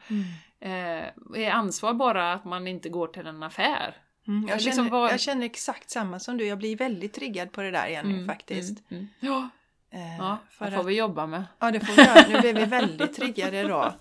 Eh, 0.60 1.04
är 1.42 1.50
ansvar 1.50 1.94
bara 1.94 2.32
att 2.32 2.44
man 2.44 2.66
inte 2.66 2.88
går 2.88 3.06
till 3.06 3.26
en 3.26 3.42
affär? 3.42 3.96
Mm, 4.28 4.48
jag, 4.48 4.60
Liksom 4.62 4.88
känner, 4.88 5.10
jag 5.10 5.20
känner 5.20 5.46
exakt 5.46 5.90
samma 5.90 6.20
som 6.20 6.36
du. 6.36 6.46
Jag 6.46 6.58
blir 6.58 6.76
väldigt 6.76 7.12
triggad 7.14 7.52
på 7.52 7.62
det 7.62 7.70
där 7.70 7.86
Jenny 7.86 8.14
Mm, 8.14 8.26
faktiskt. 8.26 8.90
Mm, 8.90 9.02
mm. 9.02 9.08
Ja, 9.20 9.48
Eh, 9.90 10.16
ja 10.18 10.38
det 10.58 10.70
får 10.70 10.80
att- 10.80 10.86
vi 10.86 10.94
jobba 10.98 11.26
med. 11.26 11.44
Ja, 11.58 11.70
det 11.70 11.80
får 11.80 11.92
vi 11.92 12.02
göra. 12.02 12.28
Nu 12.28 12.40
blev 12.40 12.54
vi 12.54 12.64
väldigt 12.64 13.14
triggade 13.16 13.62
då. 13.62 13.94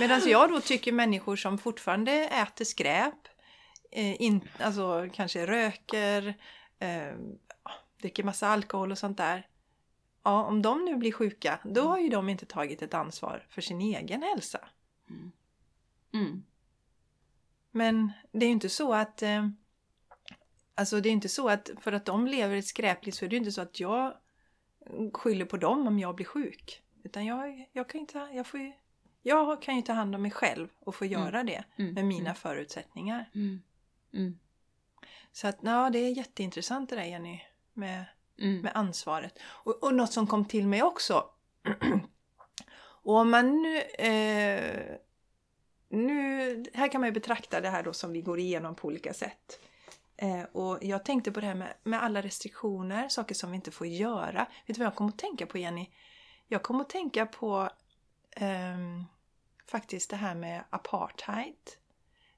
Medan 0.00 0.20
jag 0.26 0.50
då 0.50 0.60
tycker 0.60 0.92
människor 0.92 1.36
som 1.36 1.58
fortfarande 1.58 2.12
äter 2.12 2.64
skräp, 2.64 3.14
eh, 3.92 4.22
in, 4.22 4.48
alltså 4.58 5.08
kanske 5.12 5.46
röker, 5.46 6.28
eh, 6.78 7.14
dricker 8.00 8.24
massa 8.24 8.48
alkohol 8.48 8.90
och 8.92 8.98
sånt 8.98 9.16
där. 9.18 9.46
Ja, 10.22 10.44
om 10.44 10.62
de 10.62 10.84
nu 10.84 10.96
blir 10.96 11.12
sjuka, 11.12 11.58
då 11.64 11.82
har 11.82 11.98
ju 11.98 12.08
de 12.08 12.28
inte 12.28 12.46
tagit 12.46 12.82
ett 12.82 12.94
ansvar 12.94 13.46
för 13.48 13.60
sin 13.60 13.80
egen 13.80 14.22
hälsa. 14.22 14.68
Mm. 16.12 16.44
Men 17.70 18.12
det 18.32 18.44
är 18.44 18.48
ju 18.48 18.52
inte 18.52 18.68
så 18.68 18.94
att... 18.94 19.22
Eh, 19.22 19.48
alltså 20.74 21.00
det 21.00 21.08
är 21.08 21.12
inte 21.12 21.28
så 21.28 21.48
att 21.48 21.70
för 21.80 21.92
att 21.92 22.04
de 22.04 22.26
lever 22.26 22.56
ett 22.56 22.66
skräpliv 22.66 23.12
så 23.12 23.24
är 23.24 23.28
det 23.28 23.34
ju 23.34 23.38
inte 23.38 23.52
så 23.52 23.60
att 23.62 23.80
jag 23.80 24.14
skyller 25.14 25.44
på 25.44 25.56
dem 25.56 25.86
om 25.86 25.98
jag 25.98 26.14
blir 26.14 26.26
sjuk. 26.26 26.82
Utan 27.02 27.26
jag, 27.26 27.68
jag 27.72 27.88
kan 27.88 28.06
ta, 28.06 28.30
jag 28.30 28.46
får 28.46 28.60
ju, 28.60 28.72
jag 29.22 29.62
kan 29.62 29.76
ju 29.76 29.82
ta 29.82 29.92
hand 29.92 30.14
om 30.14 30.22
mig 30.22 30.30
själv 30.30 30.68
och 30.78 30.94
få 30.94 31.04
göra 31.04 31.42
det 31.44 31.64
Mm. 31.76 31.94
med 31.94 32.04
mina 32.04 32.34
förutsättningar. 32.34 33.30
Mm. 33.34 33.62
Mm. 34.12 34.38
Så 35.32 35.48
att 35.48 35.58
ja, 35.62 35.90
det 35.90 35.98
är 35.98 36.16
jätteintressant 36.16 36.90
det 36.90 36.96
där 36.96 37.04
Jenny 37.04 37.40
med, 37.72 38.04
Mm. 38.40 38.60
med 38.60 38.72
ansvaret. 38.74 39.38
Och, 39.42 39.82
och 39.82 39.94
något 39.94 40.12
som 40.12 40.26
kom 40.26 40.44
till 40.44 40.66
mig 40.66 40.82
också. 40.82 41.24
och 42.80 43.14
om 43.14 43.30
man 43.30 43.62
nu, 43.62 43.80
eh, 43.80 44.96
nu... 45.88 46.64
Här 46.74 46.88
kan 46.88 47.00
man 47.00 47.08
ju 47.08 47.12
betrakta 47.12 47.60
det 47.60 47.68
här 47.68 47.82
då 47.82 47.92
som 47.92 48.12
vi 48.12 48.20
går 48.20 48.38
igenom 48.38 48.74
på 48.74 48.88
olika 48.88 49.14
sätt. 49.14 49.60
Eh, 50.16 50.42
och 50.42 50.78
jag 50.82 51.04
tänkte 51.04 51.32
på 51.32 51.40
det 51.40 51.46
här 51.46 51.54
med, 51.54 51.74
med 51.82 52.02
alla 52.02 52.22
restriktioner, 52.22 53.08
saker 53.08 53.34
som 53.34 53.50
vi 53.50 53.56
inte 53.56 53.70
får 53.70 53.86
göra. 53.86 54.46
Vet 54.66 54.76
du 54.76 54.78
vad 54.78 54.86
jag 54.86 54.94
kom 54.94 55.08
att 55.08 55.18
tänka 55.18 55.46
på 55.46 55.58
Jenny? 55.58 55.90
Jag 56.46 56.62
kom 56.62 56.80
att 56.80 56.88
tänka 56.88 57.26
på 57.26 57.70
eh, 58.30 58.78
faktiskt 59.66 60.10
det 60.10 60.16
här 60.16 60.34
med 60.34 60.64
apartheid. 60.70 61.70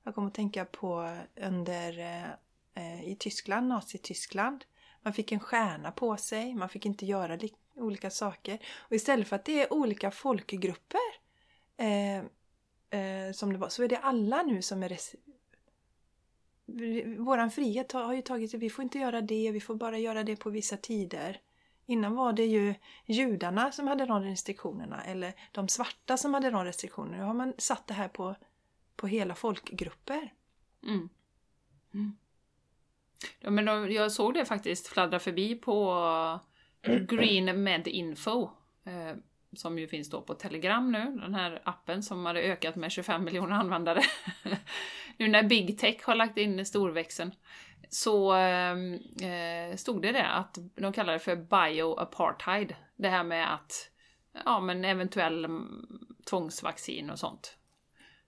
Jag 0.02 0.14
kom 0.14 0.26
att 0.26 0.34
tänka 0.34 0.64
på 0.64 1.18
under 1.36 1.98
eh, 1.98 2.30
eh 2.74 3.04
i 3.04 3.16
Tyskland, 3.20 3.68
Nazityskland. 3.68 4.64
Man 5.02 5.12
fick 5.12 5.32
en 5.32 5.40
stjärna 5.40 5.92
på 5.92 6.16
sig, 6.16 6.54
man 6.54 6.68
fick 6.68 6.86
inte 6.86 7.06
göra 7.06 7.38
olika 7.74 8.10
saker. 8.10 8.58
Och 8.78 8.92
istället 8.92 9.28
för 9.28 9.36
att 9.36 9.44
det 9.44 9.62
är 9.62 9.72
olika 9.72 10.10
folkgrupper 10.10 11.00
eh, 11.76 12.18
eh, 13.00 13.32
som 13.32 13.52
det 13.52 13.58
var, 13.58 13.68
så 13.68 13.82
är 13.82 13.88
det 13.88 13.98
alla 13.98 14.42
nu 14.42 14.62
som 14.62 14.82
är 14.82 14.98
Våran 17.18 17.50
frihet 17.50 17.92
har 17.92 18.04
har 18.04 18.14
ju 18.14 18.22
tagit 18.22 18.54
vi 18.54 18.70
får 18.70 18.82
inte 18.82 18.98
göra 18.98 19.20
det, 19.20 19.50
vi 19.50 19.60
får 19.60 19.74
bara 19.74 19.98
göra 19.98 20.24
det 20.24 20.36
på 20.36 20.50
vissa 20.50 20.76
tider. 20.76 21.40
Innan 21.86 22.14
var 22.14 22.32
det 22.32 22.44
ju 22.44 22.74
judarna 23.06 23.72
som 23.72 23.86
hade 23.86 24.06
de 24.06 24.22
restriktionerna 24.22 25.04
eller 25.04 25.34
de 25.52 25.68
svarta 25.68 26.16
som 26.16 26.34
hade 26.34 26.50
de 26.50 26.64
restriktionerna. 26.64 27.16
Nu 27.16 27.22
har 27.22 27.34
man 27.34 27.54
satt 27.58 27.86
det 27.86 27.94
här 27.94 28.08
på, 28.08 28.34
på 28.96 29.06
hela 29.06 29.34
folkgrupper. 29.34 30.32
Mm. 30.82 31.08
Mm. 31.94 32.16
Ja, 33.40 33.50
men 33.50 33.64
då, 33.64 33.92
jag 33.92 34.12
såg 34.12 34.34
det 34.34 34.44
faktiskt 34.44 34.86
fladdra 34.86 35.18
förbi 35.18 35.54
på 35.54 36.40
Green 37.08 37.62
Med 37.62 37.88
Info. 37.88 38.50
Eh, 38.86 39.16
som 39.56 39.78
ju 39.78 39.88
finns 39.88 40.10
då 40.10 40.20
på 40.20 40.34
Telegram 40.34 40.92
nu, 40.92 41.18
den 41.20 41.34
här 41.34 41.62
appen 41.64 42.02
som 42.02 42.26
hade 42.26 42.42
ökat 42.42 42.76
med 42.76 42.92
25 42.92 43.24
miljoner 43.24 43.56
användare. 43.56 44.02
nu 45.16 45.28
när 45.28 45.42
Big 45.42 45.78
Tech 45.78 45.96
har 46.02 46.14
lagt 46.14 46.38
in 46.38 46.66
storväxeln 46.66 47.32
så 47.88 48.36
eh, 48.36 48.76
eh, 49.28 49.76
stod 49.76 50.02
det 50.02 50.12
det 50.12 50.26
att 50.26 50.58
de 50.74 50.92
kallar 50.92 51.12
det 51.12 51.18
för 51.18 51.36
bioapartheid. 51.36 52.74
Det 52.96 53.08
här 53.08 53.24
med 53.24 53.54
att, 53.54 53.90
ja 54.44 54.60
men 54.60 54.84
eventuell 54.84 55.44
mm, 55.44 55.86
tvångsvaccin 56.30 57.10
och 57.10 57.18
sånt. 57.18 57.56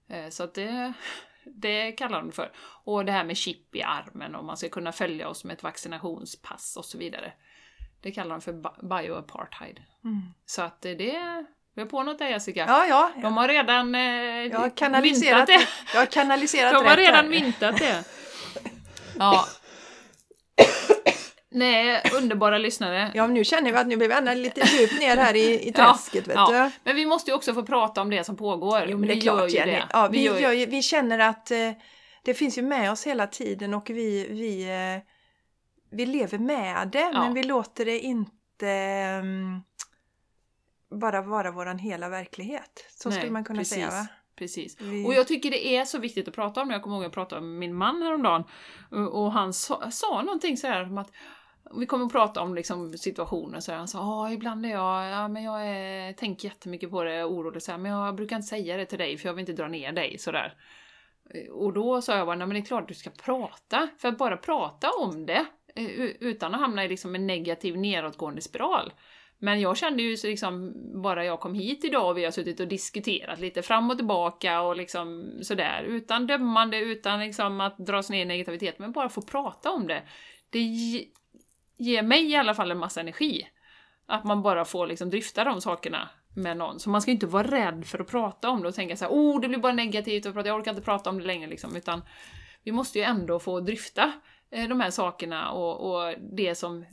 Eh, 0.08 0.28
så 0.28 0.44
att 0.44 0.54
det, 0.54 0.92
det 1.46 1.92
kallar 1.92 2.18
de 2.20 2.32
för. 2.32 2.52
Och 2.84 3.04
det 3.04 3.12
här 3.12 3.24
med 3.24 3.36
chip 3.36 3.74
i 3.76 3.82
armen 3.82 4.34
och 4.34 4.44
man 4.44 4.56
ska 4.56 4.68
kunna 4.68 4.92
följa 4.92 5.28
oss 5.28 5.44
med 5.44 5.54
ett 5.54 5.62
vaccinationspass 5.62 6.76
och 6.76 6.84
så 6.84 6.98
vidare. 6.98 7.32
Det 8.00 8.10
kallar 8.10 8.30
de 8.30 8.40
för 8.40 8.52
bi- 8.52 8.88
bioapartheid. 9.02 9.82
Mm. 10.04 10.22
Så 10.46 10.62
att 10.62 10.80
det, 10.82 10.94
det 10.94 11.44
vi 11.74 11.82
har 11.82 11.88
på 11.88 12.02
något 12.02 12.18
där 12.18 12.28
Jessica. 12.28 12.64
Ja, 12.68 12.86
ja. 12.86 13.12
De 13.22 13.36
har 13.36 13.48
redan 13.48 13.94
eh, 13.94 14.00
Jag 14.02 14.58
har 14.58 14.76
kanaliserat 14.76 15.48
myntat 15.48 15.60
det. 15.60 15.68
Jag 15.94 16.00
har 16.00 16.06
kanaliserat 16.06 16.72
De 16.72 16.84
har 16.88 16.96
redan 16.96 17.14
här. 17.24 17.30
myntat 17.30 17.78
det. 17.78 18.04
Ja. 19.18 19.46
Nej, 21.54 22.02
underbara 22.14 22.58
lyssnare. 22.58 23.10
Ja, 23.14 23.26
nu 23.26 23.44
känner 23.44 23.72
vi 23.72 23.78
att 23.78 23.86
nu 23.86 23.96
blir 23.96 24.22
vi 24.34 24.34
lite 24.34 24.60
djupt 24.60 24.98
ner 25.00 25.16
här 25.16 25.36
i, 25.36 25.68
i 25.68 25.72
träsket, 25.76 26.24
ja. 26.34 26.46
du. 26.50 26.70
Men 26.84 26.96
vi 26.96 27.06
måste 27.06 27.30
ju 27.30 27.34
också 27.34 27.54
få 27.54 27.62
prata 27.62 28.02
om 28.02 28.10
det 28.10 28.24
som 28.24 28.36
pågår. 28.36 28.84
Jo, 28.88 28.98
men 28.98 29.06
det 29.08 29.12
är 29.12 29.16
vi 29.16 29.20
klart, 29.20 29.38
gör 29.40 29.48
ju 29.48 29.54
Jenny. 29.56 29.72
det. 29.72 29.88
Ja, 29.92 30.08
vi, 30.12 30.28
vi, 30.28 30.40
gör 30.40 30.52
ju- 30.52 30.66
vi 30.66 30.82
känner 30.82 31.18
att 31.18 31.50
eh, 31.50 31.70
det 32.24 32.34
finns 32.34 32.58
ju 32.58 32.62
med 32.62 32.90
oss 32.92 33.06
hela 33.06 33.26
tiden 33.26 33.74
och 33.74 33.90
vi, 33.90 34.26
vi, 34.30 34.62
eh, 34.64 35.02
vi 35.96 36.06
lever 36.06 36.38
med 36.38 36.88
det, 36.88 36.98
Ja. 37.14 37.20
men 37.22 37.34
vi 37.34 37.42
låter 37.42 37.84
det 37.84 37.98
inte 38.00 38.68
mm, 38.68 39.60
bara 41.00 41.22
vara 41.22 41.50
våran 41.50 41.78
hela 41.78 42.08
verklighet. 42.08 42.86
Så 42.90 43.08
Nej, 43.08 43.18
skulle 43.18 43.32
man 43.32 43.44
kunna 43.44 43.58
precis. 43.58 43.74
säga, 43.74 43.90
va? 43.90 44.06
Precis. 44.38 44.76
Vi- 44.80 45.06
Och 45.06 45.14
jag 45.14 45.28
tycker 45.28 45.50
det 45.50 45.66
är 45.76 45.84
så 45.84 45.98
viktigt 45.98 46.28
att 46.28 46.34
prata 46.34 46.62
om 46.62 46.68
det. 46.68 46.74
Jag 46.74 46.82
kommer 46.82 46.96
ihåg 46.96 47.02
att 47.02 47.06
jag 47.06 47.12
pratade 47.12 47.40
med 47.40 47.58
min 47.58 47.74
man 47.74 48.02
häromdagen 48.02 48.44
och 48.90 49.22
och 49.24 49.32
han 49.32 49.52
sa, 49.52 49.90
sa 49.90 50.22
någonting 50.22 50.56
så 50.56 50.66
här 50.66 50.82
om 50.82 50.98
att 50.98 51.10
vi 51.78 51.86
kommer 51.86 52.06
att 52.06 52.12
prata 52.12 52.40
om 52.40 52.54
liksom 52.54 52.92
situationer 52.92 53.60
så. 53.60 53.72
Han 53.72 53.88
sa 53.88 53.98
ja 53.98 54.32
ibland 54.32 54.66
är 54.66 54.70
jag, 54.70 55.10
ja 55.10 55.28
men 55.28 55.42
jag 55.42 55.66
är, 55.66 56.12
tänker 56.12 56.48
jättemycket 56.48 56.90
på 56.90 57.04
det, 57.04 57.12
är 57.12 57.28
orolig 57.28 57.62
så 57.62 57.70
här, 57.70 57.78
men 57.78 57.92
jag 57.92 58.14
brukar 58.14 58.36
inte 58.36 58.48
säga 58.48 58.76
det 58.76 58.86
till 58.86 58.98
dig 58.98 59.18
för 59.18 59.28
jag 59.28 59.34
vill 59.34 59.40
inte 59.40 59.62
dra 59.62 59.68
ner 59.68 59.92
dig 59.92 60.18
sådär. 60.18 60.54
Och 61.50 61.72
då 61.72 62.02
sa 62.02 62.16
jag 62.16 62.26
bara, 62.26 62.36
nej 62.36 62.46
men 62.46 62.54
det 62.54 62.60
är 62.60 62.66
klart 62.66 62.88
du 62.88 62.94
ska 62.94 63.10
prata. 63.10 63.88
För 63.98 64.08
att 64.08 64.18
bara 64.18 64.36
prata 64.36 64.90
om 64.90 65.26
det 65.26 65.46
eh, 65.74 65.86
utan 66.20 66.54
att 66.54 66.60
hamna 66.60 66.84
i 66.84 66.88
liksom 66.88 67.14
en 67.14 67.26
negativ 67.26 67.76
nedåtgående 67.76 68.40
spiral. 68.40 68.92
Men 69.38 69.60
jag 69.60 69.76
kände 69.76 70.02
ju 70.02 70.16
så 70.16 70.26
liksom, 70.26 70.72
bara 71.02 71.24
jag 71.24 71.40
kom 71.40 71.54
hit 71.54 71.84
idag 71.84 72.10
och 72.10 72.18
vi 72.18 72.24
har 72.24 72.30
suttit 72.30 72.60
och 72.60 72.68
diskuterat 72.68 73.40
lite 73.40 73.62
fram 73.62 73.90
och 73.90 73.96
tillbaka 73.96 74.60
och 74.60 74.76
liksom 74.76 75.32
sådär, 75.42 75.82
utan 75.82 76.26
dömande, 76.26 76.78
utan 76.78 77.20
liksom 77.20 77.60
att 77.60 77.78
dras 77.78 78.10
ner 78.10 78.22
i 78.22 78.24
negativitet, 78.24 78.78
men 78.78 78.92
bara 78.92 79.08
få 79.08 79.22
prata 79.22 79.70
om 79.70 79.86
det. 79.86 80.02
Det 80.50 80.58
ger 81.76 82.02
mig 82.02 82.30
i 82.30 82.36
alla 82.36 82.54
fall 82.54 82.70
en 82.70 82.78
massa 82.78 83.00
energi. 83.00 83.48
Att 84.06 84.24
man 84.24 84.42
bara 84.42 84.64
får 84.64 84.86
liksom 84.86 85.10
dryfta 85.10 85.44
de 85.44 85.60
sakerna 85.60 86.08
med 86.34 86.56
någon. 86.56 86.80
Så 86.80 86.90
man 86.90 87.02
ska 87.02 87.10
inte 87.10 87.26
vara 87.26 87.50
rädd 87.50 87.86
för 87.86 87.98
att 87.98 88.10
prata 88.10 88.50
om 88.50 88.62
det 88.62 88.68
och 88.68 88.74
tänka 88.74 88.96
så 88.96 89.04
här, 89.04 89.12
oh 89.12 89.40
det 89.40 89.48
blir 89.48 89.58
bara 89.58 89.72
negativt 89.72 90.26
att 90.26 90.34
prata, 90.34 90.48
jag 90.48 90.60
orkar 90.60 90.70
inte 90.70 90.82
prata 90.82 91.10
om 91.10 91.18
det 91.18 91.24
längre 91.24 91.50
liksom, 91.50 91.76
utan 91.76 92.02
vi 92.64 92.72
måste 92.72 92.98
ju 92.98 93.04
ändå 93.04 93.38
få 93.38 93.60
dryfta 93.60 94.12
eh, 94.50 94.68
de 94.68 94.80
här 94.80 94.90
sakerna 94.90 95.50
och, 95.50 95.94
och 95.94 96.14
det 96.36 96.54
som 96.54 96.84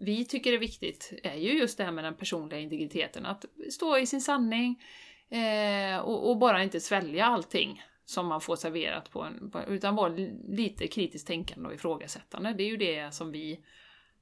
vi 0.00 0.24
tycker 0.24 0.52
är 0.52 0.58
viktigt 0.58 1.12
är 1.22 1.34
ju 1.34 1.58
just 1.58 1.78
det 1.78 1.84
här 1.84 1.92
med 1.92 2.04
den 2.04 2.14
personliga 2.14 2.60
integriteten. 2.60 3.26
Att 3.26 3.44
stå 3.70 3.98
i 3.98 4.06
sin 4.06 4.20
sanning 4.20 4.82
eh, 5.30 5.98
och, 5.98 6.30
och 6.30 6.38
bara 6.38 6.62
inte 6.62 6.80
svälja 6.80 7.26
allting 7.26 7.82
som 8.04 8.26
man 8.26 8.40
får 8.40 8.56
serverat 8.56 9.10
på 9.10 9.22
en, 9.22 9.50
på, 9.50 9.62
utan 9.68 9.96
vara 9.96 10.08
lite 10.48 10.86
kritiskt 10.86 11.26
tänkande 11.26 11.68
och 11.68 11.74
ifrågasättande. 11.74 12.52
Det 12.52 12.62
är 12.62 12.68
ju 12.68 12.76
det 12.76 13.14
som 13.14 13.32
vi 13.32 13.60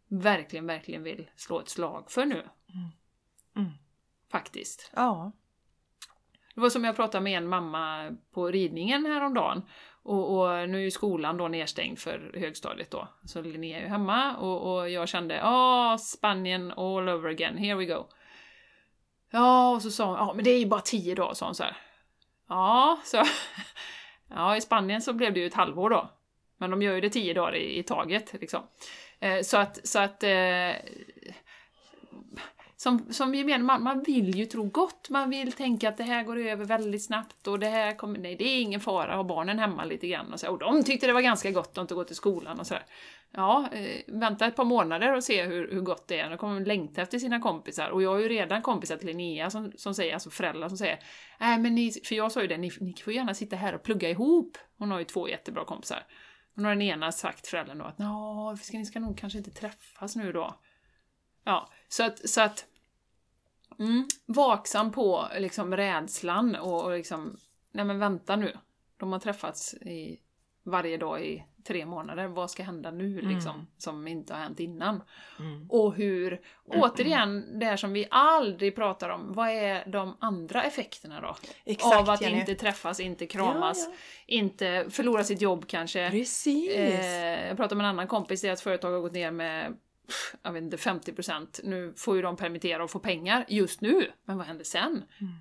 verkligen, 0.08 0.66
verkligen 0.66 1.02
vill 1.02 1.30
slå 1.36 1.60
ett 1.60 1.68
slag 1.68 2.10
för 2.10 2.24
nu. 2.24 2.48
Mm. 3.56 3.70
Faktiskt. 4.30 4.92
Ja. 4.96 5.32
Det 6.54 6.60
var 6.60 6.70
som 6.70 6.84
jag 6.84 6.96
pratade 6.96 7.24
med 7.24 7.38
en 7.38 7.48
mamma 7.48 8.16
på 8.32 8.50
ridningen 8.50 9.06
häromdagen. 9.06 9.62
Och, 10.02 10.38
och 10.38 10.68
nu 10.68 10.78
är 10.78 10.82
ju 10.82 10.90
skolan 10.90 11.36
då 11.36 11.48
nedstängd 11.48 11.98
för 11.98 12.32
högstadiet 12.34 12.90
då. 12.90 13.08
Så 13.24 13.42
Linnea 13.42 13.78
är 13.78 13.82
ju 13.82 13.88
hemma 13.88 14.36
och, 14.36 14.74
och 14.74 14.90
jag 14.90 15.08
kände 15.08 15.34
ja 15.34 15.98
Spanien 16.00 16.72
all 16.72 17.08
over 17.08 17.30
again, 17.30 17.56
here 17.56 17.74
we 17.74 17.84
go. 17.84 18.06
Ja, 19.30 19.74
och 19.74 19.82
så 19.82 19.90
sa 19.90 20.06
hon, 20.06 20.14
ja 20.14 20.34
men 20.34 20.44
det 20.44 20.50
är 20.50 20.58
ju 20.58 20.66
bara 20.66 20.80
tio 20.80 21.14
dagar, 21.14 21.34
sa 21.34 21.46
hon 21.46 21.54
så 21.54 21.62
här. 21.62 21.76
Ja, 22.48 23.00
så... 23.04 23.22
Ja, 24.30 24.56
i 24.56 24.60
Spanien 24.60 25.02
så 25.02 25.12
blev 25.12 25.34
det 25.34 25.40
ju 25.40 25.46
ett 25.46 25.54
halvår 25.54 25.90
då. 25.90 26.10
Men 26.56 26.70
de 26.70 26.82
gör 26.82 26.94
ju 26.94 27.00
det 27.00 27.10
tio 27.10 27.34
dagar 27.34 27.56
i, 27.56 27.78
i 27.78 27.82
taget 27.82 28.32
liksom. 28.40 28.62
Eh, 29.20 29.42
så 29.42 29.56
att, 29.56 29.86
så 29.86 29.98
att 29.98 30.22
eh, 30.22 30.72
som, 32.76 33.12
som 33.12 33.34
gemene 33.34 33.64
man, 33.64 33.82
man 33.82 34.02
vill 34.02 34.34
ju 34.34 34.46
tro 34.46 34.64
gott, 34.64 35.10
man 35.10 35.30
vill 35.30 35.52
tänka 35.52 35.88
att 35.88 35.96
det 35.96 36.04
här 36.04 36.24
går 36.24 36.38
över 36.38 36.64
väldigt 36.64 37.04
snabbt 37.04 37.46
och 37.46 37.58
det 37.58 37.66
här 37.66 37.96
kommer, 37.96 38.18
nej 38.18 38.36
det 38.36 38.44
är 38.44 38.60
ingen 38.60 38.80
fara, 38.80 39.16
ha 39.16 39.24
barnen 39.24 39.58
hemma 39.58 39.84
lite 39.84 40.08
grann 40.08 40.32
och 40.32 40.40
så. 40.40 40.50
Och 40.50 40.58
de 40.58 40.84
tyckte 40.84 41.06
det 41.06 41.12
var 41.12 41.20
ganska 41.20 41.50
gott 41.50 41.70
att 41.70 41.78
inte 41.78 41.94
gå 41.94 42.04
till 42.04 42.16
skolan 42.16 42.60
och 42.60 42.66
sådär. 42.66 42.84
Ja, 43.32 43.68
eh, 43.72 44.00
vänta 44.06 44.46
ett 44.46 44.56
par 44.56 44.64
månader 44.64 45.16
och 45.16 45.24
se 45.24 45.44
hur, 45.44 45.72
hur 45.72 45.80
gott 45.80 46.08
det 46.08 46.20
är, 46.20 46.30
då 46.30 46.36
kommer 46.36 46.60
de 46.60 46.66
längta 46.66 47.02
efter 47.02 47.18
sina 47.18 47.40
kompisar. 47.40 47.88
Och 47.88 48.02
jag 48.02 48.10
har 48.10 48.18
ju 48.18 48.28
redan 48.28 48.62
kompisar 48.62 48.96
till 48.96 49.06
Linnea 49.06 49.50
som, 49.50 49.72
som 49.76 49.94
säger, 49.94 50.14
alltså 50.14 50.30
föräldrar 50.30 50.68
som 50.68 50.78
säger 50.78 50.98
Nej 51.40 51.58
men 51.58 51.74
ni, 51.74 51.92
för 52.04 52.14
jag 52.14 52.32
sa 52.32 52.42
ju 52.42 52.46
det, 52.46 52.56
ni, 52.56 52.72
ni 52.80 52.94
får 53.04 53.12
gärna 53.12 53.34
sitta 53.34 53.56
här 53.56 53.74
och 53.74 53.82
plugga 53.82 54.10
ihop. 54.10 54.58
Hon 54.78 54.90
har 54.90 54.98
ju 54.98 55.04
två 55.04 55.28
jättebra 55.28 55.64
kompisar. 55.64 56.02
Och 56.58 56.62
nu 56.62 56.68
har 56.68 56.74
den 56.74 56.82
ena 56.82 57.12
sagt 57.12 57.46
föräldern 57.46 57.78
då 57.78 57.84
att 57.84 57.98
Nå, 57.98 58.56
ska, 58.62 58.78
ni 58.78 58.86
ska 58.86 59.00
nog 59.00 59.18
kanske 59.18 59.38
inte 59.38 59.50
träffas 59.50 60.16
nu 60.16 60.32
då. 60.32 60.60
Ja, 61.44 61.68
så 61.88 62.04
att, 62.04 62.28
så 62.28 62.40
att 62.40 62.66
mm, 63.78 64.08
vaksam 64.26 64.92
på 64.92 65.28
liksom 65.38 65.76
rädslan 65.76 66.56
och, 66.56 66.84
och 66.84 66.90
liksom, 66.90 67.36
nej 67.72 67.84
men 67.84 67.98
vänta 67.98 68.36
nu. 68.36 68.56
De 68.96 69.12
har 69.12 69.18
träffats 69.18 69.74
i, 69.74 70.20
varje 70.62 70.96
dag 70.96 71.24
i 71.24 71.44
tre 71.68 71.86
månader. 71.86 72.26
Vad 72.26 72.50
ska 72.50 72.62
hända 72.62 72.90
nu 72.90 73.20
liksom? 73.20 73.54
Mm. 73.54 73.66
Som 73.78 74.08
inte 74.08 74.34
har 74.34 74.40
hänt 74.40 74.60
innan. 74.60 75.02
Mm. 75.38 75.66
Och 75.70 75.94
hur, 75.94 76.40
återigen, 76.66 77.58
det 77.58 77.66
här 77.66 77.76
som 77.76 77.92
vi 77.92 78.06
aldrig 78.10 78.74
pratar 78.74 79.08
om. 79.08 79.32
Vad 79.32 79.48
är 79.48 79.84
de 79.86 80.16
andra 80.20 80.62
effekterna 80.62 81.20
då? 81.20 81.36
Exakt, 81.64 81.96
Av 81.96 82.10
att 82.10 82.20
Jenny. 82.20 82.40
inte 82.40 82.54
träffas, 82.54 83.00
inte 83.00 83.26
kramas, 83.26 83.86
Ja, 83.88 83.94
inte 84.26 84.86
förlora 84.90 85.24
sitt 85.24 85.40
jobb 85.40 85.66
kanske. 85.66 86.10
Precis. 86.10 86.70
Eh, 86.70 87.48
jag 87.48 87.56
pratade 87.56 87.74
med 87.74 87.84
en 87.84 87.90
annan 87.90 88.06
kompis, 88.06 88.42
deras 88.42 88.62
företag 88.62 88.92
har 88.92 89.00
gått 89.00 89.12
ner 89.12 89.30
med 89.30 89.76
jag 90.42 90.52
vet 90.52 90.62
inte, 90.62 90.76
50%. 90.76 91.60
Nu 91.64 91.92
får 91.96 92.16
ju 92.16 92.22
de 92.22 92.36
permittera 92.36 92.84
och 92.84 92.90
få 92.90 92.98
pengar 92.98 93.44
just 93.48 93.80
nu, 93.80 94.12
men 94.24 94.38
vad 94.38 94.46
händer 94.46 94.64
sen? 94.64 95.02
Mm. 95.20 95.32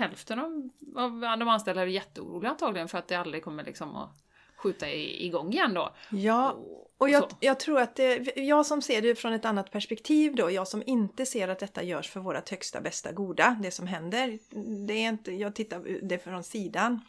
Hälften 0.00 0.38
av, 0.38 0.70
av 0.96 1.38
de 1.38 1.48
anställda 1.48 1.82
är 1.82 1.86
jätteoroliga 1.86 2.50
antagligen 2.50 2.88
för 2.88 2.98
att 2.98 3.08
det 3.08 3.14
aldrig 3.14 3.44
kommer 3.44 3.64
liksom 3.64 3.96
att 3.96 4.22
skjuta 4.62 4.90
i, 4.90 5.26
igång 5.26 5.52
igen 5.52 5.74
då. 5.74 5.94
Ja, 6.10 6.56
Och, 6.98 7.10
jag, 7.10 7.24
jag 7.40 7.60
tror 7.60 7.80
att 7.80 7.96
det, 7.96 8.36
jag 8.36 8.66
som 8.66 8.82
ser 8.82 9.02
det 9.02 9.14
från 9.14 9.32
ett 9.32 9.44
annat 9.44 9.70
perspektiv 9.70 10.34
då, 10.34 10.50
jag 10.50 10.68
som 10.68 10.82
inte 10.86 11.26
ser 11.26 11.48
att 11.48 11.58
detta 11.58 11.82
görs 11.82 12.10
för 12.10 12.20
vårt 12.20 12.50
högsta, 12.50 12.80
bästa, 12.80 13.12
goda, 13.12 13.56
det 13.62 13.70
som 13.70 13.86
händer. 13.86 14.38
Det 14.86 14.94
är 14.94 15.08
inte, 15.08 15.32
jag 15.32 15.54
tittar 15.54 16.08
det 16.08 16.18
från 16.18 16.42
sidan. 16.44 17.00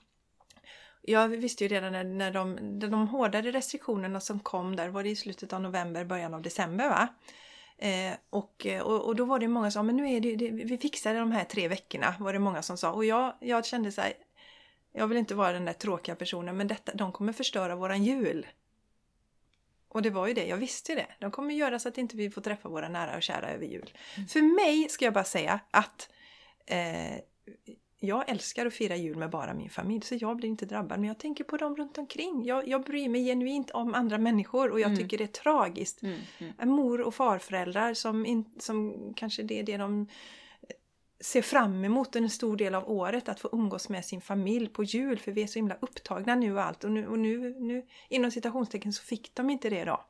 Jag 1.01 1.27
visste 1.27 1.63
ju 1.63 1.67
redan 1.67 1.91
när, 1.91 2.03
när 2.03 2.31
de, 2.31 2.53
när 2.53 2.87
de 2.87 3.07
hårdare 3.07 3.51
restriktionerna 3.51 4.19
som 4.19 4.39
kom 4.39 4.75
där, 4.75 4.89
var 4.89 5.03
det 5.03 5.09
i 5.09 5.15
slutet 5.15 5.53
av 5.53 5.61
november, 5.61 6.05
början 6.05 6.33
av 6.33 6.41
december 6.41 6.89
va? 6.89 7.07
Eh, 7.77 8.13
och, 8.29 8.67
och, 8.83 9.05
och 9.05 9.15
då 9.15 9.25
var 9.25 9.39
det 9.39 9.47
många 9.47 9.71
som 9.71 9.79
sa, 9.79 9.83
men 9.83 9.97
nu 9.97 10.13
är 10.15 10.19
det, 10.19 10.35
det 10.35 10.49
vi 10.49 10.77
fixar 10.77 11.13
de 11.13 11.31
här 11.31 11.43
tre 11.43 11.67
veckorna, 11.67 12.15
var 12.19 12.33
det 12.33 12.39
många 12.39 12.61
som 12.61 12.77
sa. 12.77 12.91
Och 12.91 13.05
jag, 13.05 13.33
jag 13.39 13.65
kände 13.65 13.91
så 13.91 14.01
här, 14.01 14.13
jag 14.93 15.07
vill 15.07 15.17
inte 15.17 15.35
vara 15.35 15.51
den 15.51 15.65
där 15.65 15.73
tråkiga 15.73 16.15
personen, 16.15 16.57
men 16.57 16.67
detta, 16.67 16.93
de 16.93 17.11
kommer 17.11 17.33
förstöra 17.33 17.75
våran 17.75 18.03
jul. 18.03 18.47
Och 19.87 20.01
det 20.01 20.09
var 20.09 20.27
ju 20.27 20.33
det, 20.33 20.45
jag 20.47 20.57
visste 20.57 20.95
det. 20.95 21.07
De 21.19 21.31
kommer 21.31 21.53
göra 21.53 21.79
så 21.79 21.89
att 21.89 21.97
inte 21.97 22.17
vi 22.17 22.29
får 22.29 22.41
träffa 22.41 22.69
våra 22.69 22.89
nära 22.89 23.15
och 23.15 23.23
kära 23.23 23.49
över 23.51 23.65
jul. 23.65 23.93
För 24.29 24.41
mig 24.41 24.89
ska 24.89 25.05
jag 25.05 25.13
bara 25.13 25.23
säga 25.23 25.59
att 25.71 26.09
eh, 26.65 27.17
jag 27.99 28.29
älskar 28.29 28.65
att 28.65 28.73
fira 28.73 28.95
jul 28.95 29.17
med 29.17 29.29
bara 29.29 29.53
min 29.53 29.69
familj, 29.69 30.01
så 30.01 30.15
jag 30.15 30.37
blir 30.37 30.49
inte 30.49 30.65
drabbad. 30.65 30.99
Men 30.99 31.07
jag 31.07 31.19
tänker 31.19 31.43
på 31.43 31.57
dem 31.57 31.75
runt 31.75 31.97
omkring. 31.97 32.45
Jag, 32.45 32.67
jag 32.67 32.83
bryr 32.83 33.09
mig 33.09 33.25
genuint 33.25 33.71
om 33.71 33.93
andra 33.93 34.17
människor 34.17 34.71
och 34.71 34.79
jag 34.79 34.87
Mm. 34.87 34.99
tycker 34.99 35.17
det 35.17 35.23
är 35.23 35.27
tragiskt. 35.27 36.03
Mm, 36.03 36.19
mm. 36.39 36.69
Mor 36.69 37.01
och 37.01 37.15
farföräldrar 37.15 37.93
som, 37.93 38.25
in, 38.25 38.45
som 38.59 38.93
kanske 39.15 39.43
det 39.43 39.59
är 39.59 39.63
det 39.63 39.77
de 39.77 40.07
ser 41.23 41.41
fram 41.41 41.85
emot 41.85 42.15
en 42.15 42.29
stor 42.29 42.57
del 42.57 42.75
av 42.75 42.91
året, 42.91 43.29
att 43.29 43.39
få 43.39 43.49
umgås 43.51 43.89
med 43.89 44.05
sin 44.05 44.21
familj 44.21 44.67
på 44.67 44.83
jul, 44.83 45.19
för 45.19 45.31
vi 45.31 45.43
är 45.43 45.47
så 45.47 45.59
himla 45.59 45.77
upptagna 45.81 46.35
nu 46.35 46.55
och 46.55 46.63
allt. 46.63 46.83
Och 46.83 46.91
nu, 46.91 47.07
och 47.07 47.19
nu, 47.19 47.59
nu 47.59 47.87
inom 48.09 48.31
citationstecken 48.31 48.93
så 48.93 49.03
fick 49.03 49.35
de 49.35 49.49
inte 49.49 49.69
det 49.69 49.83
då. 49.83 50.05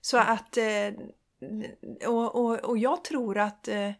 Så 0.00 0.18
att, 0.18 0.56
eh, 0.56 0.92
och, 2.06 2.34
och, 2.34 2.58
och 2.58 2.78
jag 2.78 3.04
tror 3.04 3.38
att 3.38 3.68
eh, 3.68 3.90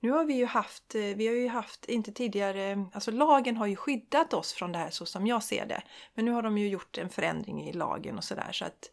nu 0.00 0.10
har 0.10 0.24
vi 0.24 0.34
ju 0.34 0.46
haft, 0.46 0.94
eh, 0.94 1.00
vi 1.00 1.26
har 1.26 1.34
ju 1.34 1.48
haft, 1.48 1.84
inte 1.84 2.12
tidigare, 2.12 2.86
alltså 2.92 3.10
lagen 3.10 3.56
har 3.56 3.66
ju 3.66 3.76
skyddat 3.76 4.34
oss 4.34 4.52
från 4.52 4.72
det 4.72 4.78
här 4.78 4.90
så 4.90 5.06
som 5.06 5.26
jag 5.26 5.42
ser 5.42 5.66
det. 5.66 5.82
Men 6.14 6.24
nu 6.24 6.30
har 6.30 6.42
de 6.42 6.58
ju 6.58 6.68
gjort 6.68 6.98
en 6.98 7.08
förändring 7.08 7.68
i 7.68 7.72
lagen 7.72 8.18
och 8.18 8.24
sådär. 8.24 8.52
Så 8.52 8.64
att, 8.64 8.90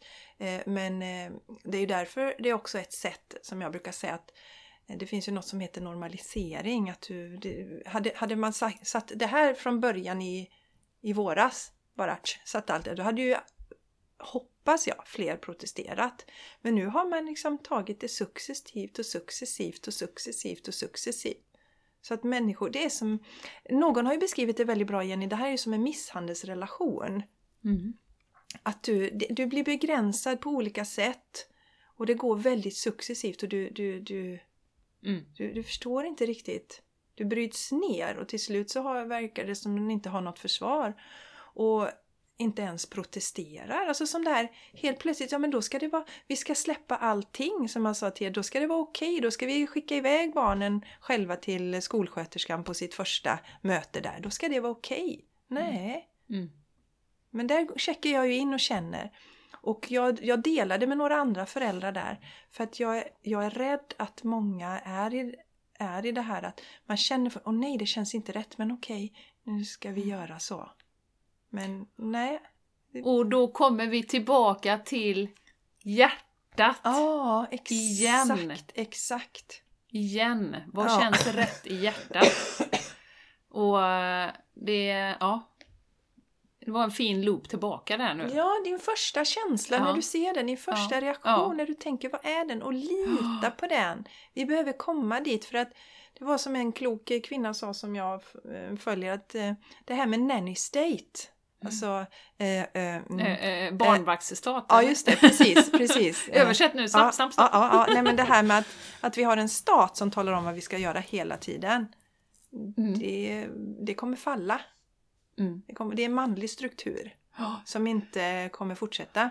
men 0.66 0.98
det 1.62 1.76
är 1.76 1.80
ju 1.80 1.86
därför 1.86 2.34
det 2.38 2.48
är 2.48 2.54
också 2.54 2.78
ett 2.78 2.92
sätt 2.92 3.34
som 3.42 3.60
jag 3.60 3.72
brukar 3.72 3.92
säga 3.92 4.14
att 4.14 4.30
det 4.86 5.06
finns 5.06 5.28
ju 5.28 5.32
något 5.32 5.46
som 5.46 5.60
heter 5.60 5.80
normalisering. 5.80 6.90
Att 6.90 7.00
du, 7.00 7.36
det, 7.36 7.82
hade, 7.86 8.12
hade 8.14 8.36
man 8.36 8.52
sagt, 8.52 8.86
satt 8.86 9.12
det 9.16 9.26
här 9.26 9.54
från 9.54 9.80
början 9.80 10.22
i, 10.22 10.50
i 11.00 11.12
våras, 11.12 11.72
bara 11.94 12.18
satt 12.44 12.70
allt 12.70 12.84
det, 12.84 12.94
då 12.94 13.02
hade 13.02 13.22
ju 13.22 13.36
hoppas 14.22 14.88
jag, 14.88 15.06
fler 15.06 15.36
protesterat. 15.36 16.26
Men 16.60 16.74
nu 16.74 16.86
har 16.86 17.08
man 17.08 17.26
liksom 17.26 17.58
tagit 17.58 18.00
det 18.00 18.08
successivt 18.08 18.98
och 18.98 19.06
successivt 19.06 19.86
och 19.86 19.94
successivt 19.94 20.68
och 20.68 20.74
successivt. 20.74 21.46
Så 22.02 22.14
att 22.14 22.24
människor, 22.24 22.70
det 22.70 22.84
är 22.84 22.88
som... 22.88 23.24
Någon 23.70 24.06
har 24.06 24.12
ju 24.12 24.18
beskrivit 24.18 24.56
det 24.56 24.64
väldigt 24.64 24.88
bra 24.88 25.04
Jenny, 25.04 25.26
det 25.26 25.36
här 25.36 25.46
är 25.46 25.50
ju 25.50 25.58
som 25.58 25.72
en 25.72 25.82
misshandelsrelation. 25.82 27.22
Mm. 27.64 27.92
Att 28.62 28.82
du, 28.82 29.10
du 29.10 29.46
blir 29.46 29.64
begränsad 29.64 30.40
på 30.40 30.50
olika 30.50 30.84
sätt. 30.84 31.48
Och 31.96 32.06
det 32.06 32.14
går 32.14 32.36
väldigt 32.36 32.76
successivt 32.76 33.42
och 33.42 33.48
du, 33.48 33.70
du, 33.70 34.00
du, 34.00 34.40
Mm. 35.04 35.24
du, 35.36 35.52
du 35.52 35.62
förstår 35.62 36.04
inte 36.04 36.26
riktigt. 36.26 36.82
Du 37.14 37.24
bryts 37.24 37.72
ner 37.72 38.16
och 38.16 38.28
till 38.28 38.42
slut 38.42 38.70
så 38.70 38.80
har, 38.80 39.04
verkar 39.04 39.46
det 39.46 39.54
som 39.56 39.76
den 39.76 39.90
inte 39.90 40.08
har 40.08 40.20
något 40.20 40.38
försvar. 40.38 40.94
Och 41.54 41.88
inte 42.36 42.62
ens 42.62 42.86
protesterar. 42.86 43.86
Alltså 43.86 44.06
som 44.06 44.24
det 44.24 44.30
här, 44.30 44.50
helt 44.72 44.98
plötsligt, 44.98 45.32
ja 45.32 45.38
men 45.38 45.50
då 45.50 45.62
ska 45.62 45.78
det 45.78 45.88
vara, 45.88 46.04
vi 46.26 46.36
ska 46.36 46.54
släppa 46.54 46.96
allting 46.96 47.68
som 47.68 47.82
man 47.82 47.94
sa 47.94 48.10
till 48.10 48.26
er, 48.26 48.30
då 48.30 48.42
ska 48.42 48.60
det 48.60 48.66
vara 48.66 48.78
okej, 48.78 49.20
då 49.20 49.30
ska 49.30 49.46
vi 49.46 49.66
skicka 49.66 49.96
iväg 49.96 50.34
barnen 50.34 50.84
själva 51.00 51.36
till 51.36 51.82
skolsköterskan 51.82 52.64
på 52.64 52.74
sitt 52.74 52.94
första 52.94 53.38
möte 53.60 54.00
där, 54.00 54.20
då 54.20 54.30
ska 54.30 54.48
det 54.48 54.60
vara 54.60 54.72
okej. 54.72 55.24
Nej, 55.48 56.08
Mm. 56.30 56.50
men 57.30 57.46
där 57.46 57.78
checkar 57.78 58.10
jag 58.10 58.28
ju 58.28 58.34
in 58.34 58.54
och 58.54 58.60
känner. 58.60 59.12
Och 59.62 59.86
jag, 59.90 60.24
jag 60.24 60.42
delade 60.42 60.86
med 60.86 60.98
några 60.98 61.16
andra 61.16 61.46
föräldrar 61.46 61.92
där. 61.92 62.18
För 62.50 62.64
att 62.64 62.80
jag, 62.80 62.98
är- 62.98 63.08
jag 63.22 63.44
är 63.44 63.50
rädd 63.50 63.94
att 63.98 64.22
många 64.22 64.80
är 64.80 65.14
i, 65.14 65.34
är 65.78 66.06
i 66.06 66.12
det 66.12 66.20
här 66.22 66.42
att 66.42 66.60
man 66.86 66.96
känner 66.96 67.30
för, 67.30 67.42
åh 67.44 67.52
nej 67.54 67.78
det 67.78 67.86
känns 67.86 68.14
inte 68.14 68.32
rätt 68.32 68.58
men 68.58 68.72
okej, 68.72 69.12
nu 69.42 69.64
ska 69.64 69.90
vi 69.90 70.08
göra 70.08 70.38
så. 70.38 70.70
Men 71.50 71.86
nej. 71.96 72.40
Och 73.04 73.26
då 73.26 73.48
kommer 73.48 73.86
vi 73.86 74.02
tillbaka 74.02 74.78
till 74.78 75.28
hjärtat. 75.82 76.76
Ja, 76.82 77.46
exakt. 77.50 77.70
Igen. 77.70 78.52
Exakt. 78.74 79.62
Igen. 79.88 80.56
Vad 80.66 80.86
Ja. 80.86 81.00
känns 81.00 81.26
rätt 81.26 81.66
i 81.66 81.74
hjärtat? 81.74 82.60
Och 83.48 83.84
eh, 83.86 84.30
det, 84.54 85.16
ja. 85.20 85.51
Det 86.64 86.70
var 86.70 86.84
en 86.84 86.90
fin 86.90 87.22
loop 87.22 87.48
tillbaka 87.48 87.96
där 87.96 88.14
nu. 88.14 88.30
Ja, 88.34 88.60
din 88.64 88.78
första 88.78 89.24
känsla 89.24 89.78
när 89.78 89.86
Ja. 89.86 89.92
du 89.92 90.02
ser 90.02 90.34
den, 90.34 90.46
din 90.46 90.56
första 90.56 90.94
Ja. 90.94 91.00
reaktion 91.00 91.32
Ja. 91.32 91.52
när 91.56 91.66
du 91.66 91.74
tänker 91.74 92.08
vad 92.10 92.26
är 92.26 92.44
den? 92.44 92.62
Och 92.62 92.72
lita 92.72 93.50
på 93.56 93.66
den. 93.66 94.04
Vi 94.34 94.44
behöver 94.46 94.72
komma 94.72 95.20
dit 95.20 95.44
för 95.44 95.58
att 95.58 95.68
det 96.18 96.24
var 96.24 96.38
som 96.38 96.56
en 96.56 96.72
klok 96.72 97.12
kvinna 97.24 97.54
sa 97.54 97.74
som 97.74 97.96
jag 97.96 98.14
eh, 98.14 98.76
följer 98.76 99.12
att 99.12 99.34
eh, 99.34 99.52
det 99.84 99.94
här 99.94 100.06
med 100.06 100.20
nanny 100.20 100.54
state. 100.54 101.28
Alltså, 101.64 102.06
eh, 102.38 102.58
eh, 102.62 102.66
mm, 102.96 103.18
Eh, 103.20 103.48
eh, 103.66 103.74
barnvaktsstat. 103.74 104.66
ja 104.68 104.82
just 104.82 105.06
det, 105.06 105.16
precis, 105.16 105.70
precis. 105.70 106.28
Översätt 106.32 106.74
nu, 106.74 106.88
snabbt, 106.88 107.14
snabbt, 107.14 107.34
Ja, 107.38 107.48
ja, 107.52 107.68
ja, 107.88 107.94
nej 107.94 108.02
men 108.02 108.16
det 108.16 108.22
här 108.22 108.42
med 108.42 108.58
att, 108.58 108.66
att 109.00 109.18
vi 109.18 109.22
har 109.22 109.36
en 109.36 109.48
stat 109.48 109.96
som 109.96 110.10
talar 110.10 110.32
om 110.32 110.44
vad 110.44 110.54
vi 110.54 110.60
ska 110.60 110.78
göra 110.78 110.98
hela 111.00 111.36
tiden. 111.36 111.86
Mm. 112.76 112.98
Det, 112.98 113.46
det 113.86 113.94
kommer 113.94 114.16
falla. 114.16 114.60
Mm. 115.38 115.62
Det, 115.66 115.74
kommer, 115.74 115.94
det 115.94 116.02
är 116.02 116.06
en 116.06 116.14
manlig 116.14 116.50
struktur 116.50 117.16
som 117.64 117.86
inte 117.86 118.48
kommer 118.52 118.74
fortsätta. 118.74 119.30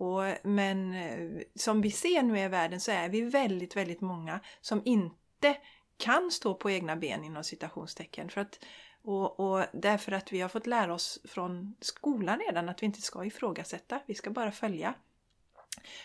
Och, 0.00 0.22
men 0.42 0.94
eh, 0.94 1.42
som 1.54 1.80
vi 1.80 1.90
ser 1.90 2.22
nu 2.22 2.38
i 2.38 2.48
världen 2.48 2.80
så 2.80 2.90
är 2.90 3.08
vi 3.08 3.20
väldigt, 3.20 3.76
väldigt 3.76 4.00
många 4.00 4.40
som 4.60 4.82
inte 4.84 5.56
kan 5.96 6.30
stå 6.30 6.54
på 6.54 6.70
egna 6.70 6.96
ben 6.96 7.24
inom 7.24 7.44
citationstecken. 7.44 8.28
För 8.28 8.40
att, 8.40 8.64
och, 9.02 9.40
och 9.40 9.64
därför 9.72 10.12
att 10.12 10.32
vi 10.32 10.40
har 10.40 10.48
fått 10.48 10.66
lära 10.66 10.94
oss 10.94 11.18
från 11.24 11.74
skolan 11.80 12.38
redan 12.38 12.68
att 12.68 12.82
vi 12.82 12.86
inte 12.86 13.02
ska 13.02 13.24
ifrågasätta, 13.24 14.00
vi 14.06 14.14
ska 14.14 14.30
bara 14.30 14.52
följa. 14.52 14.94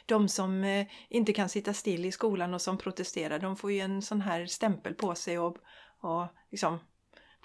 De 0.05 0.29
som 0.29 0.63
eh, 0.63 0.87
inte 1.09 1.33
kan 1.33 1.49
sitta 1.49 1.73
still 1.73 2.05
i 2.05 2.11
skolan 2.11 2.53
och 2.53 2.61
som 2.61 2.77
protesterar, 2.77 3.39
de 3.39 3.55
får 3.55 3.71
ju 3.71 3.79
en 3.79 4.01
sån 4.01 4.21
här 4.21 4.45
stämpel 4.45 4.93
på 4.93 5.15
sig 5.15 5.39
och, 5.39 5.57
och 5.99 6.27
liksom 6.51 6.79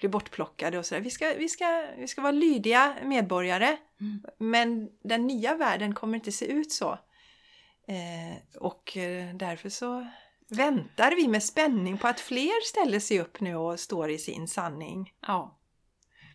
blir 0.01 0.09
bortplockade 0.09 0.79
och 0.79 0.85
sådär. 0.85 1.01
Vi 1.01 1.09
ska, 1.09 1.33
vi, 1.37 1.49
ska, 1.49 1.85
vi 1.97 2.07
ska 2.07 2.21
vara 2.21 2.31
lydiga 2.31 2.95
medborgare. 3.03 3.77
Mm. 4.01 4.23
Men 4.37 4.89
den 5.03 5.27
nya 5.27 5.55
världen 5.55 5.95
kommer 5.95 6.15
inte 6.15 6.31
se 6.31 6.45
ut 6.45 6.71
så. 6.71 6.91
Eh, 7.87 8.61
och 8.61 8.97
eh, 8.97 9.35
därför 9.35 9.69
så 9.69 10.07
väntar 10.49 11.15
vi 11.15 11.27
med 11.27 11.43
spänning 11.43 11.97
på 11.97 12.07
att 12.07 12.19
fler 12.19 12.65
ställer 12.65 12.99
sig 12.99 13.19
upp 13.19 13.39
nu 13.39 13.55
och 13.55 13.79
står 13.79 14.09
i 14.09 14.17
sin 14.17 14.47
sanning. 14.47 15.13
Ja. 15.27 15.57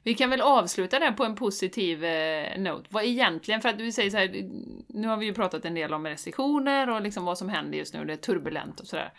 Vi 0.03 0.15
kan 0.15 0.31
väl 0.31 0.41
avsluta 0.41 0.99
det 0.99 1.13
på 1.13 1.25
en 1.25 1.35
positiv 1.35 2.05
eh, 2.05 2.59
note. 2.59 2.87
Vad 2.91 3.05
egentligen, 3.05 3.61
för 3.61 3.69
att 3.69 3.79
du 3.79 3.93
säger 3.93 4.11
så 4.11 4.17
här, 4.17 4.51
nu 4.89 5.09
har 5.09 5.17
vi 5.17 5.27
ju 5.27 5.35
pratat 5.35 5.65
en 5.65 5.75
del 5.75 5.95
om 5.95 6.07
restriktioner 6.07 6.91
och 6.91 7.01
liksom 7.01 7.25
vad 7.25 7.39
som 7.39 7.49
händer 7.49 7.79
just 7.79 7.95
nu, 7.95 8.05
det 8.05 8.13
är 8.13 8.17
turbulent 8.17 8.81
och 8.81 8.87
sådär. 8.87 9.13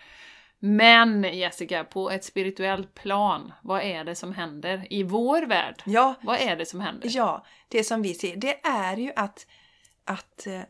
Men 0.60 1.24
Jessica, 1.24 1.84
på 1.84 2.10
ett 2.12 2.24
spirituellt 2.24 2.94
plan, 2.94 3.54
vad 3.64 3.82
är 3.82 4.04
det 4.04 4.16
som 4.16 4.34
händer 4.34 4.88
i 4.90 5.04
vår 5.04 5.42
värld? 5.46 5.84
Ja, 5.86 6.16
Vad 6.22 6.40
är 6.42 6.56
det 6.56 6.66
som 6.66 6.80
händer? 6.80 7.10
ja, 7.14 7.46
det 7.68 7.84
som 7.84 8.02
vi 8.02 8.14
ser, 8.14 8.36
det 8.36 8.60
är 8.68 8.98
ju 8.98 9.12
att, 9.16 9.48
att 10.06 10.48
eh, 10.48 10.62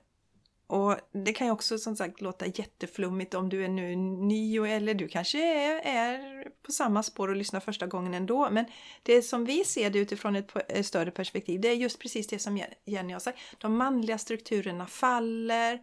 och 0.70 0.98
det 1.26 1.34
kan 1.34 1.48
ju 1.48 1.54
också 1.54 1.78
som 1.78 1.96
sagt 1.96 2.22
låta 2.22 2.46
jätteflummigt 2.46 3.34
om 3.34 3.50
du 3.50 3.64
är 3.64 3.68
nu 3.70 3.96
ny 3.96 4.60
och- 4.60 4.68
eller 4.68 4.94
du 4.94 5.08
kanske 5.08 5.38
är, 5.44 5.82
är 5.86 6.44
på 6.66 6.72
samma 6.72 7.04
spår 7.04 7.28
och 7.28 7.36
lyssnar 7.36 7.60
första 7.60 7.88
gången 7.88 8.14
ändå. 8.14 8.50
Men 8.52 8.66
det 9.04 9.22
som 9.22 9.46
vi 9.46 9.64
ser 9.64 9.90
det 9.90 10.00
utifrån 10.00 10.36
ett, 10.36 10.86
större 10.86 11.12
perspektiv, 11.12 11.62
det 11.62 11.68
är 11.68 11.74
just 11.76 12.00
precis 12.00 12.28
det 12.28 12.40
som 12.40 12.62
Jenny 12.86 13.14
har 13.14 13.20
sagt. 13.20 13.40
De 13.58 13.78
manliga 13.78 14.18
strukturerna 14.18 14.86
faller 14.88 15.80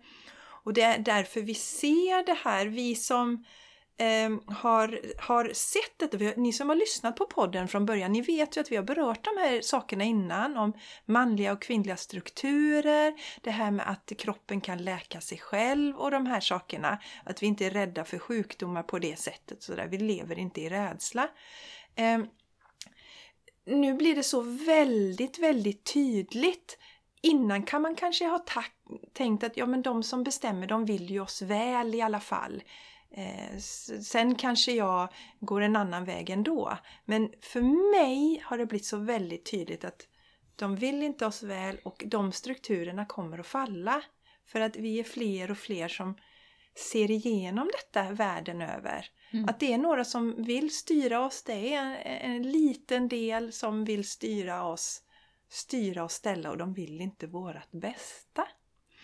och 0.64 0.72
det 0.72 0.82
är 0.82 0.98
därför 0.98 1.40
vi 1.40 1.54
ser 1.54 2.26
det 2.26 2.38
här. 2.44 2.66
Vi 2.66 2.94
som 2.94 3.44
eh, 3.96 4.54
har, 4.54 5.00
har 5.18 5.50
sett 5.52 5.98
detta, 5.98 6.24
har, 6.24 6.34
ni 6.36 6.52
som 6.52 6.68
har 6.68 6.76
lyssnat 6.76 7.16
på 7.16 7.26
podden 7.26 7.68
från 7.68 7.86
början, 7.86 8.12
ni 8.12 8.20
vet 8.20 8.56
ju 8.56 8.60
att 8.60 8.72
vi 8.72 8.76
har 8.76 8.82
berört 8.82 9.24
de 9.24 9.40
här 9.40 9.60
sakerna 9.60 10.04
innan 10.04 10.56
om 10.56 10.72
manliga 11.06 11.52
och 11.52 11.62
kvinnliga 11.62 11.96
strukturer, 11.96 13.14
det 13.40 13.50
här 13.50 13.70
med 13.70 13.90
att 13.90 14.12
kroppen 14.18 14.60
kan 14.60 14.84
läka 14.84 15.20
sig 15.20 15.38
själv 15.38 15.96
och 15.96 16.10
de 16.10 16.26
här 16.26 16.40
sakerna. 16.40 16.98
Att 17.24 17.42
vi 17.42 17.46
inte 17.46 17.66
är 17.66 17.70
rädda 17.70 18.04
för 18.04 18.18
sjukdomar 18.18 18.82
på 18.82 18.98
det 18.98 19.18
sättet, 19.18 19.62
så 19.62 19.74
där. 19.74 19.86
vi 19.86 19.98
lever 19.98 20.38
inte 20.38 20.60
i 20.60 20.68
rädsla. 20.68 21.28
Eh, 21.94 22.18
nu 23.66 23.94
blir 23.94 24.16
det 24.16 24.22
så 24.22 24.40
väldigt, 24.40 25.38
väldigt 25.38 25.92
tydligt. 25.92 26.78
Innan 27.20 27.62
kan 27.62 27.82
man 27.82 27.94
kanske 27.94 28.24
ha 28.24 28.44
tänkt 29.12 29.44
att 29.44 29.56
ja, 29.56 29.66
men 29.66 29.82
de 29.82 30.02
som 30.02 30.24
bestämmer 30.24 30.66
de 30.66 30.84
vill 30.84 31.10
ju 31.10 31.20
oss 31.20 31.42
väl 31.42 31.94
i 31.94 32.00
alla 32.00 32.20
fall. 32.20 32.62
Eh, 33.16 33.58
sen 34.02 34.34
kanske 34.34 34.72
jag 34.72 35.08
går 35.40 35.60
en 35.60 35.76
annan 35.76 36.04
väg 36.04 36.30
ändå. 36.30 36.78
Men 37.04 37.32
för 37.40 37.60
mig 37.92 38.42
har 38.44 38.58
det 38.58 38.66
blivit 38.66 38.86
så 38.86 38.96
väldigt 38.96 39.50
tydligt 39.50 39.84
att 39.84 40.08
de 40.56 40.76
vill 40.76 41.02
inte 41.02 41.26
oss 41.26 41.42
väl 41.42 41.78
och 41.84 42.02
de 42.06 42.32
strukturerna 42.32 43.06
kommer 43.06 43.38
att 43.38 43.46
falla. 43.46 44.02
För 44.46 44.60
att 44.60 44.76
vi 44.76 44.98
är 45.00 45.04
fler 45.04 45.50
och 45.50 45.58
fler 45.58 45.88
som 45.88 46.16
ser 46.74 47.10
igenom 47.10 47.70
detta 47.72 48.12
världen 48.12 48.62
över. 48.62 49.06
Mm. 49.32 49.48
Att 49.48 49.60
det 49.60 49.72
är 49.72 49.78
några 49.78 50.04
som 50.04 50.42
vill 50.42 50.74
styra 50.74 51.26
oss, 51.26 51.42
det 51.42 51.74
är 51.74 51.82
en, 51.82 52.34
en 52.34 52.42
liten 52.42 53.08
del 53.08 53.52
som 53.52 53.84
vill 53.84 54.08
styra 54.08 54.64
oss, 54.66 55.02
styra 55.48 56.04
och 56.04 56.10
ställa 56.10 56.50
och 56.50 56.56
de 56.56 56.74
vill 56.74 57.00
inte 57.00 57.26
vårat 57.26 57.70
bästa. 57.70 58.48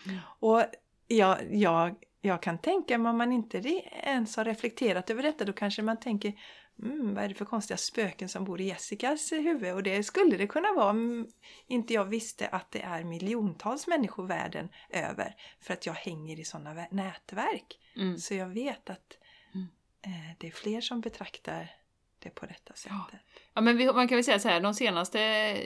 Mm. 0.06 0.18
Och 0.40 0.64
jag, 1.06 1.54
jag, 1.54 1.96
jag 2.20 2.42
kan 2.42 2.58
tänka 2.58 2.98
mig 2.98 3.10
om 3.10 3.18
man 3.18 3.32
inte 3.32 3.58
ens 4.04 4.36
har 4.36 4.44
reflekterat 4.44 5.10
över 5.10 5.22
detta, 5.22 5.44
då 5.44 5.52
kanske 5.52 5.82
man 5.82 6.00
tänker 6.00 6.32
mm, 6.82 7.14
vad 7.14 7.24
är 7.24 7.28
det 7.28 7.34
för 7.34 7.44
konstiga 7.44 7.76
spöken 7.76 8.28
som 8.28 8.44
bor 8.44 8.60
i 8.60 8.64
Jessicas 8.64 9.32
huvud? 9.32 9.74
Och 9.74 9.82
det 9.82 10.02
skulle 10.02 10.36
det 10.36 10.46
kunna 10.46 10.72
vara 10.72 10.90
om 10.90 11.28
inte 11.66 11.94
jag 11.94 12.04
visste 12.04 12.48
att 12.48 12.70
det 12.70 12.80
är 12.82 13.04
miljontals 13.04 13.86
människor 13.86 14.26
världen 14.26 14.68
över. 14.90 15.34
För 15.60 15.72
att 15.74 15.86
jag 15.86 15.92
hänger 15.94 16.40
i 16.40 16.44
sådana 16.44 16.86
nätverk. 16.90 17.78
Mm. 17.96 18.18
Så 18.18 18.34
jag 18.34 18.48
vet 18.48 18.90
att 18.90 19.16
Mm. 19.54 19.66
eh, 20.02 20.36
det 20.38 20.46
är 20.46 20.50
fler 20.50 20.80
som 20.80 21.00
betraktar 21.00 21.70
det 22.18 22.30
på 22.30 22.46
detta 22.46 22.60
Ja. 22.72 22.74
sättet. 22.76 23.20
Ja, 23.54 23.60
men 23.60 23.76
vi, 23.76 23.86
man 23.92 24.08
kan 24.08 24.16
väl 24.16 24.24
säga 24.24 24.38
så 24.38 24.48
här, 24.48 24.60
de 24.60 24.74
senaste 24.74 25.56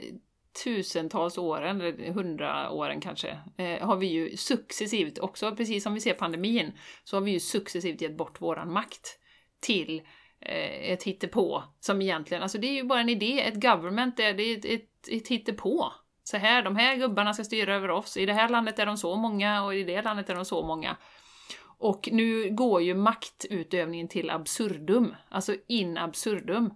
tusentals 0.63 1.37
åren, 1.37 1.81
eller 1.81 2.11
hundra 2.11 2.71
åren 2.71 3.01
kanske, 3.01 3.37
eh, 3.57 3.87
har 3.87 3.95
vi 3.95 4.07
ju 4.07 4.37
successivt 4.37 5.19
också, 5.19 5.55
precis 5.55 5.83
som 5.83 5.93
vi 5.93 5.99
ser 5.99 6.13
pandemin, 6.13 6.71
så 7.03 7.15
har 7.15 7.21
vi 7.21 7.31
ju 7.31 7.39
successivt 7.39 8.01
gett 8.01 8.17
bort 8.17 8.41
våran 8.41 8.73
makt 8.73 9.19
till 9.61 10.01
eh, 10.39 10.91
ett 10.91 11.03
hittepå 11.03 11.63
som 11.79 12.01
egentligen, 12.01 12.43
alltså 12.43 12.57
det 12.57 12.67
är 12.67 12.73
ju 12.73 12.83
bara 12.83 12.99
en 12.99 13.09
idé, 13.09 13.41
ett 13.41 13.61
government, 13.61 14.17
det 14.17 14.23
är, 14.23 14.33
det 14.33 14.43
är 14.43 14.57
ett, 14.57 14.65
ett, 14.65 15.07
ett 15.11 15.27
hittepå. 15.27 15.93
Så 16.23 16.37
här, 16.37 16.63
de 16.63 16.75
här 16.75 16.95
gubbarna 16.95 17.33
ska 17.33 17.43
styra 17.43 17.75
över 17.75 17.91
oss, 17.91 18.17
i 18.17 18.25
det 18.25 18.33
här 18.33 18.49
landet 18.49 18.79
är 18.79 18.85
de 18.85 18.97
så 18.97 19.15
många 19.15 19.63
och 19.63 19.75
i 19.75 19.83
det 19.83 20.01
landet 20.01 20.29
är 20.29 20.35
de 20.35 20.45
så 20.45 20.63
många. 20.63 20.97
Och 21.77 22.09
nu 22.11 22.49
går 22.51 22.81
ju 22.81 22.95
maktutövningen 22.95 24.07
till 24.07 24.29
absurdum, 24.29 25.15
alltså 25.29 25.55
in 25.67 25.97
absurdum. 25.97 26.73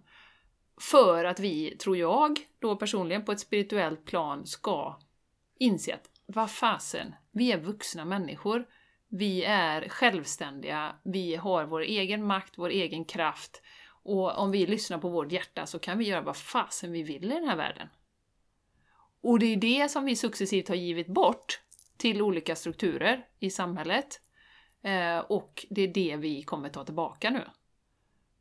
För 0.80 1.26
att 1.26 1.40
vi, 1.40 1.78
tror 1.78 1.98
jag, 1.98 2.40
då 2.60 2.76
personligen 2.76 3.26
på 3.26 3.32
ett 3.32 3.40
spirituellt 3.40 4.06
plan 4.06 4.46
ska 4.46 5.00
inse 5.58 5.94
att 5.94 6.10
vad 6.26 6.52
fasen, 6.52 7.16
vi 7.32 7.52
är 7.52 7.58
vuxna 7.58 8.06
människor. 8.06 8.66
Vi 9.08 9.44
är 9.44 9.90
självständiga, 9.90 10.96
vi 11.04 11.36
har 11.36 11.66
vår 11.66 11.82
egen 11.82 12.26
makt, 12.26 12.54
vår 12.58 12.70
egen 12.70 13.06
kraft. 13.06 13.62
Och 14.04 14.38
om 14.38 14.52
vi 14.52 14.66
lyssnar 14.66 14.98
på 14.98 15.10
vårt 15.10 15.32
hjärta 15.32 15.66
så 15.66 15.80
kan 15.80 15.98
vi 15.98 16.08
göra 16.08 16.22
vad 16.22 16.38
fasen 16.38 16.92
vi 16.92 17.04
vill 17.04 17.32
i 17.32 17.36
den 17.36 17.48
här 17.48 17.56
världen. 17.56 17.90
Och 19.22 19.40
det 19.40 19.46
är 19.46 19.58
det 19.58 19.90
som 19.90 20.06
vi 20.06 20.16
successivt 20.16 20.68
har 20.68 20.76
givit 20.76 21.08
bort 21.08 21.62
till 21.98 22.22
olika 22.22 22.56
strukturer 22.56 23.28
i 23.40 23.50
samhället. 23.50 24.22
Eh, 24.82 25.20
och 25.20 25.66
det 25.70 25.82
är 25.82 25.88
det 25.88 26.16
vi 26.16 26.44
kommer 26.44 26.70
ta 26.70 26.86
tillbaka 26.86 27.30
nu. 27.30 27.44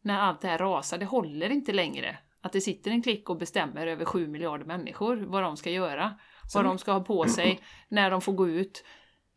När 0.01 0.21
allt 0.21 0.41
det 0.41 0.49
här 0.49 0.59
rasar, 0.59 0.99
det 0.99 1.07
håller 1.07 1.51
inte 1.51 1.73
längre. 1.73 2.19
Att 2.41 2.53
det 2.53 2.61
sitter 2.61 2.91
en 2.91 3.03
klick 3.03 3.31
och 3.31 3.37
bestämmer 3.37 3.87
över 3.87 4.05
7 4.05 4.29
miljarder 4.29 4.65
människor 4.65 5.17
vad 5.17 5.43
de 5.43 5.57
ska 5.57 5.71
göra. 5.71 6.19
Vad 6.55 6.65
de 6.65 6.79
ska 6.79 6.93
ha 6.93 7.01
på 7.01 7.29
sig, 7.29 7.61
när 7.89 8.11
de 8.11 8.21
får 8.21 8.33
gå 8.33 8.49
ut. 8.49 8.85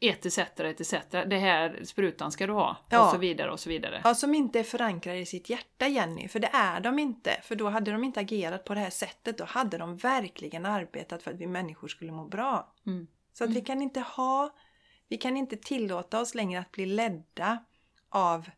Etc, 0.04 0.38
etc. 0.38 0.94
Det 1.12 1.38
här 1.38 1.84
sprutan 1.84 2.32
ska 2.32 2.48
du 2.48 2.54
ha. 2.54 2.78
Ja. 2.90 3.06
Och 3.06 3.12
så 3.12 3.18
vidare 3.18 3.52
och 3.52 3.60
så 3.60 3.70
vidare. 3.70 4.02
Ja, 4.04 4.16
som 4.16 4.36
inte 4.36 4.60
är 4.60 4.64
förankrade 4.64 5.20
i 5.20 5.26
sitt 5.26 5.50
hjärta 5.50 5.88
Jenny, 5.88 6.28
för 6.28 6.40
det 6.40 6.50
är 6.54 6.80
de 6.80 7.00
inte. 7.00 7.40
För 7.44 7.56
då 7.56 7.70
hade 7.70 7.92
de 7.92 8.04
inte 8.04 8.20
agerat 8.20 8.66
på 8.66 8.74
det 8.74 8.80
här 8.80 8.90
sättet. 8.90 9.38
Då 9.38 9.46
hade 9.46 9.78
de 9.78 9.96
verkligen 9.96 10.66
arbetat 10.66 11.24
för 11.24 11.32
att 11.32 11.38
vi 11.38 11.48
människor 11.48 11.88
skulle 11.88 12.12
må 12.12 12.26
bra. 12.26 12.74
Mm. 12.86 13.08
Så 13.34 13.44
att 13.44 13.50
vi 13.50 13.62
kan 13.62 13.82
inte 13.82 14.00
ha, 14.00 14.56
vi 15.08 15.18
kan 15.18 15.38
inte 15.38 15.58
tillåta 15.58 16.22
oss 16.22 16.36
längre 16.36 16.60
att 16.60 16.72
bli 16.72 16.86
ledda 16.86 17.58
av 18.10 18.50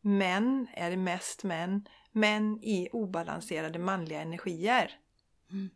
män, 0.00 0.68
är 0.74 0.90
det 0.90 0.96
mest 0.96 1.44
män, 1.44 1.88
män 2.16 2.58
i 2.62 2.88
obalanserade 2.92 3.78
manliga 3.78 4.20
energier. 4.20 4.92
Mm. 5.50 5.70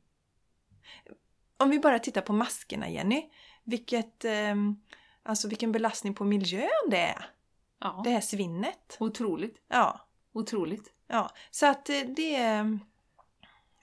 Om 1.57 1.71
vi 1.71 1.79
bara 1.79 1.99
tittar 1.99 2.21
på 2.21 2.33
maskerna 2.33 2.91
Jenny, 2.91 3.31
vilket, 3.65 4.25
ehm, 4.25 4.77
alltså 5.23 5.49
vilken 5.49 5.73
belastning 5.73 6.15
på 6.15 6.25
miljön 6.25 6.91
det 6.91 6.99
är. 6.99 7.31
Ja. 7.81 8.01
Det 8.05 8.11
här 8.11 8.21
svinnet. 8.21 8.97
Otroligt. 9.01 9.57
Ja, 9.69 10.09
Otroligt. 10.33 10.93
ja. 11.07 11.31
Så 11.51 11.67
att 11.67 11.89
eh, 11.91 12.01
det 12.17 12.37
är... 12.37 12.79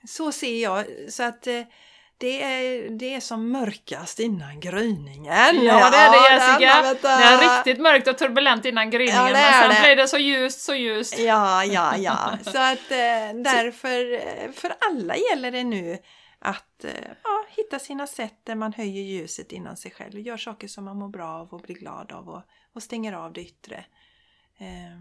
Så 0.08 0.32
ser 0.32 0.62
jag. 0.62 0.86
Så 1.08 1.22
att 1.22 1.46
eh, 1.46 1.62
det 2.18 2.42
är, 2.42 2.90
det 2.90 3.14
är 3.14 3.20
som 3.20 3.52
mörkast 3.52 4.20
innan 4.20 4.60
gryningen. 4.60 5.64
Ja, 5.64 5.90
det 5.90 5.96
är 5.96 6.10
det 6.10 6.34
Jessica! 6.34 6.82
den. 6.82 7.20
Det 7.20 7.24
är 7.24 7.56
riktigt 7.56 7.82
mörkt 7.82 8.08
och 8.08 8.18
turbulent 8.18 8.64
innan 8.64 8.90
gryningen, 8.90 9.26
Ja, 9.26 9.32
men 9.32 9.52
sen 9.52 9.68
det. 9.68 9.80
blir 9.82 9.96
det 9.96 10.08
så 10.08 10.18
ljust, 10.18 10.60
så 10.60 10.74
ljust. 10.74 11.18
Ja, 11.18 11.64
ja, 11.64 11.96
ja. 11.96 12.38
Så 12.42 12.58
att 12.58 12.90
eh, 12.90 13.42
därför, 13.44 14.14
eh, 14.14 14.52
för 14.52 14.74
alla 14.90 15.14
gäller 15.16 15.50
det 15.50 15.64
nu 15.64 15.98
att 16.38 16.84
ja, 17.24 17.44
hitta 17.56 17.78
sina 17.78 18.06
sätt 18.06 18.40
där 18.44 18.54
man 18.54 18.72
höjer 18.72 19.02
ljuset 19.02 19.52
inom 19.52 19.76
sig 19.76 19.90
själv 19.90 20.14
och 20.14 20.20
gör 20.20 20.36
saker 20.36 20.68
som 20.68 20.84
man 20.84 20.96
mår 20.96 21.08
bra 21.08 21.28
av 21.28 21.48
och 21.52 21.60
blir 21.60 21.76
glad 21.76 22.12
av 22.12 22.28
och, 22.28 22.42
och 22.74 22.82
stänger 22.82 23.12
av 23.12 23.32
det 23.32 23.40
yttre. 23.40 23.84
Eh, 24.58 25.00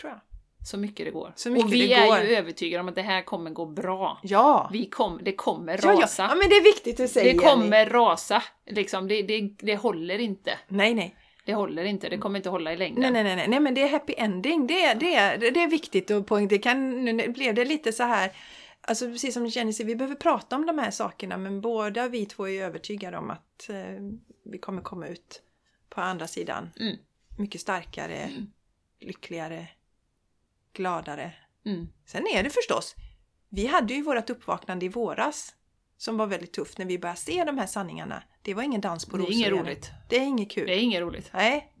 tror 0.00 0.12
jag. 0.12 0.20
Så 0.64 0.76
mycket 0.78 1.06
det 1.06 1.10
går. 1.10 1.32
Mycket 1.50 1.64
och 1.64 1.72
vi 1.72 1.86
det 1.86 1.94
är 1.94 2.06
går. 2.06 2.18
ju 2.20 2.34
övertygade 2.36 2.80
om 2.80 2.88
att 2.88 2.94
det 2.94 3.02
här 3.02 3.22
kommer 3.22 3.50
gå 3.50 3.66
bra. 3.66 4.18
Ja! 4.22 4.68
Vi 4.72 4.86
kom, 4.86 5.20
det 5.22 5.32
kommer 5.32 5.80
ja, 5.82 5.92
ja. 5.94 6.00
rasa. 6.02 6.22
ja, 6.22 6.34
men 6.34 6.48
det 6.48 6.56
är 6.56 6.62
viktigt 6.64 6.96
du 6.96 7.08
säger 7.08 7.32
det 7.32 7.38
kommer 7.38 7.86
rasa. 7.86 8.42
Liksom, 8.66 9.08
det, 9.08 9.22
det, 9.22 9.40
det 9.58 9.76
håller 9.76 10.18
inte. 10.18 10.58
Nej, 10.68 10.94
nej. 10.94 11.16
Det 11.44 11.54
håller 11.54 11.84
inte. 11.84 12.08
Det 12.08 12.18
kommer 12.18 12.38
inte 12.38 12.48
hålla 12.48 12.72
i 12.72 12.76
längden. 12.76 13.00
Nej, 13.02 13.10
nej, 13.12 13.24
nej, 13.24 13.36
nej, 13.36 13.48
nej, 13.48 13.60
men 13.60 13.74
det 13.74 13.82
är 13.82 13.88
happy 13.88 14.14
ending. 14.16 14.66
Det, 14.66 14.84
är- 14.84 14.94
det, 14.94 15.14
är- 15.14 15.38
det 15.38 15.62
är 15.62 15.68
viktigt 15.70 16.10
att 16.10 16.26
poängtera. 16.26 16.56
Det 16.58 16.62
kan, 16.62 17.04
nu 17.04 17.28
blev 17.28 17.54
det 17.54 17.64
lite 17.64 17.92
så 17.92 18.02
här, 18.02 18.30
alltså 18.80 19.04
precis 19.06 19.34
som 19.34 19.46
Jenny 19.46 19.72
säger, 19.72 19.88
vi 19.88 19.96
behöver 19.96 20.14
prata 20.16 20.56
om 20.56 20.66
de 20.66 20.78
här 20.78 20.90
sakerna, 20.90 21.36
men 21.36 21.60
båda 21.60 22.08
vi 22.08 22.26
två 22.26 22.48
är 22.48 22.64
övertygade 22.64 23.18
om 23.18 23.30
att 23.30 23.68
eh, 23.70 23.76
vi 24.44 24.58
kommer 24.58 24.82
komma 24.82 25.06
ut 25.08 25.42
på 25.88 26.00
andra 26.00 26.26
sidan 26.26 26.70
Mm. 26.80 26.96
mycket 27.38 27.60
starkare, 27.60 28.28
lyckligare, 29.00 29.66
gladare. 30.80 31.32
Mm. 31.66 31.88
Sen 32.06 32.26
är 32.26 32.42
det 32.42 32.50
förstås, 32.50 32.96
vi 33.50 33.66
hade 33.66 33.94
ju 33.94 34.02
vårt 34.02 34.30
uppvaknande 34.30 34.86
i 34.86 34.88
våras 34.88 35.54
som 35.96 36.16
var 36.16 36.26
väldigt 36.26 36.52
tufft 36.52 36.78
när 36.78 36.86
vi 36.86 36.98
började 36.98 37.20
se 37.20 37.44
de 37.44 37.58
här 37.58 37.66
sanningarna. 37.66 38.22
Det 38.42 38.54
var 38.54 38.62
ingen 38.62 38.80
dans 38.80 39.06
på 39.06 39.16
Det 39.16 39.22
är 39.22 39.26
rosor. 39.26 39.34
inget 39.34 39.52
roligt. 39.52 39.90
Det 40.08 40.16
är 40.16 40.20
inget 40.22 40.50
kul. 40.50 40.66
Det 40.66 40.74
är 40.74 40.78
inget 40.80 41.00
roligt. 41.00 41.30
Nej. 41.34 41.72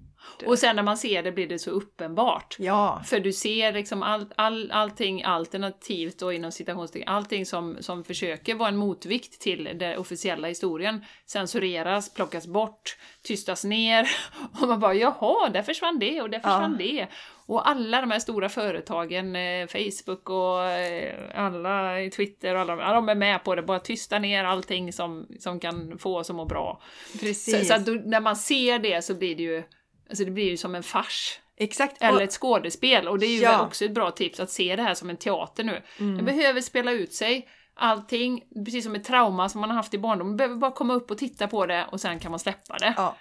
Och 0.46 0.58
sen 0.58 0.76
när 0.76 0.82
man 0.82 0.96
ser 0.96 1.22
det 1.22 1.32
blir 1.32 1.46
det 1.46 1.58
så 1.58 1.70
uppenbart. 1.70 2.56
Ja. 2.58 3.02
För 3.06 3.20
du 3.20 3.32
ser 3.32 3.72
liksom 3.72 4.02
all, 4.02 4.26
all, 4.36 4.70
allting 4.70 5.22
alternativt 5.22 6.22
och 6.22 6.34
inom 6.34 6.52
citationstecken, 6.52 7.08
allting 7.08 7.46
som, 7.46 7.76
som 7.80 8.04
försöker 8.04 8.54
vara 8.54 8.68
en 8.68 8.76
motvikt 8.76 9.40
till 9.40 9.70
den 9.74 9.98
officiella 9.98 10.48
historien 10.48 11.04
censureras, 11.26 12.14
plockas 12.14 12.46
bort, 12.46 12.96
tystas 13.22 13.64
ner 13.64 14.10
och 14.60 14.68
man 14.68 14.80
bara 14.80 14.94
jaha, 14.94 15.48
där 15.48 15.62
försvann 15.62 15.98
det 15.98 16.22
och 16.22 16.30
där 16.30 16.40
försvann 16.40 16.76
det. 16.78 17.06
Och 17.46 17.68
alla 17.68 18.00
de 18.00 18.10
här 18.10 18.18
stora 18.18 18.48
företagen, 18.48 19.36
eh, 19.36 19.66
Facebook 19.66 20.30
och 20.30 20.64
eh, 20.64 21.14
alla 21.34 22.00
i 22.00 22.10
Twitter 22.10 22.54
och 22.54 22.60
alla, 22.60 22.76
ja, 22.76 22.92
de 22.92 23.08
är 23.08 23.14
med 23.14 23.44
på 23.44 23.54
det, 23.54 23.62
bara 23.62 23.78
tysta 23.80 24.18
ner 24.18 24.44
allting 24.44 24.92
som, 24.92 25.26
som 25.38 25.60
kan 25.60 25.98
få 25.98 26.18
oss 26.18 26.30
att 26.30 26.36
må 26.36 26.44
bra. 26.44 26.82
Precis. 27.20 27.58
Så, 27.58 27.64
så 27.64 27.74
att 27.74 27.86
då, 27.86 27.92
när 27.92 28.20
man 28.20 28.36
ser 28.36 28.78
det 28.78 29.02
så 29.04 29.14
blir 29.14 29.36
det 29.36 29.42
ju 29.42 29.62
Alltså 30.10 30.24
det 30.24 30.30
blir 30.30 30.50
ju 30.50 30.56
som 30.56 30.74
en 30.74 30.82
fars. 30.82 31.38
Exakt. 31.56 32.02
Eller 32.02 32.20
ett 32.20 32.32
skådespel. 32.32 33.08
Och 33.08 33.18
det 33.18 33.26
är 33.26 33.36
ju 33.36 33.42
Ja. 33.42 33.66
också 33.66 33.84
ett 33.84 33.94
bra 33.94 34.10
tips 34.10 34.40
att 34.40 34.50
se 34.50 34.76
det 34.76 34.82
här 34.82 34.94
som 34.94 35.10
en 35.10 35.16
teater 35.16 35.64
nu. 35.64 35.82
Det 36.16 36.22
behöver 36.22 36.60
spela 36.60 36.92
ut 36.92 37.12
sig. 37.12 37.48
Allting, 37.74 38.42
precis 38.64 38.84
som 38.84 38.94
ett 38.94 39.04
trauma 39.04 39.48
som 39.48 39.60
man 39.60 39.70
har 39.70 39.76
haft 39.76 39.94
i 39.94 39.98
barndomen, 39.98 40.36
behöver 40.36 40.56
bara 40.56 40.70
komma 40.70 40.94
upp 40.94 41.10
och 41.10 41.18
titta 41.18 41.48
på 41.48 41.66
det 41.66 41.86
och 41.92 42.00
sen 42.00 42.18
kan 42.20 42.30
man 42.30 42.40
släppa 42.40 42.78
det. 42.78 42.94
Ja, 42.96 43.16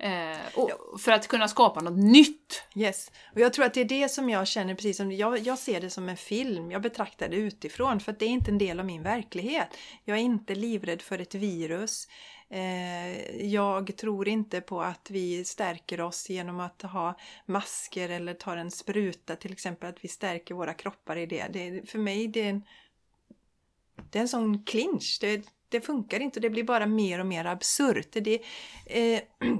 Eh, 0.00 0.38
för 0.98 1.12
att 1.12 1.28
kunna 1.28 1.48
skapa 1.48 1.80
något 1.80 1.98
nytt. 1.98 2.62
yes. 2.74 3.10
Och 3.34 3.40
jag 3.40 3.52
tror 3.52 3.64
att 3.64 3.74
det 3.74 3.80
är 3.80 3.84
det 3.84 4.08
som 4.08 4.30
jag 4.30 4.48
känner 4.48 4.74
precis 4.74 4.96
som 4.96 5.12
jag, 5.12 5.38
jag 5.38 5.58
ser 5.58 5.80
det 5.80 5.90
som 5.90 6.08
en 6.08 6.16
film. 6.16 6.70
Jag 6.70 6.82
betraktar 6.82 7.28
det 7.28 7.36
utifrån 7.36 8.00
för 8.00 8.12
att 8.12 8.18
det 8.18 8.24
är 8.24 8.28
inte 8.28 8.50
en 8.50 8.58
del 8.58 8.80
av 8.80 8.86
min 8.86 9.02
verklighet. 9.02 9.68
Jag 10.04 10.16
är 10.16 10.22
inte 10.22 10.54
livrädd 10.54 11.02
för 11.02 11.18
ett 11.18 11.34
virus. 11.34 12.08
Eh, 12.50 13.46
jag 13.46 13.96
tror 13.96 14.28
inte 14.28 14.60
på 14.60 14.82
att 14.82 15.10
vi 15.10 15.44
stärker 15.44 16.00
oss 16.00 16.30
genom 16.30 16.60
att 16.60 16.82
ha 16.82 17.18
masker 17.46 18.08
eller 18.08 18.34
tar 18.34 18.56
en 18.56 18.70
spruta 18.70 19.36
till 19.36 19.52
exempel. 19.52 19.88
Att 19.88 20.04
vi 20.04 20.08
stärker 20.08 20.54
våra 20.54 20.74
kroppar 20.74 21.16
i 21.16 21.26
det. 21.26 21.48
det 21.52 21.90
för 21.90 21.98
mig 21.98 22.28
det 22.28 22.40
är 22.40 22.50
en, 22.50 22.62
det 24.10 24.18
är 24.18 24.22
en 24.22 24.28
sån 24.28 24.64
clinch. 24.64 25.18
Det, 25.20 25.46
det 25.68 25.80
funkar 25.80 26.20
inte 26.20 26.38
och 26.38 26.42
det 26.42 26.50
blir 26.50 26.64
bara 26.64 26.86
mer 26.86 27.18
och 27.18 27.26
mer 27.26 27.44
absurt. 27.44 28.08
Det, 28.12 28.42
eh, 28.86 29.22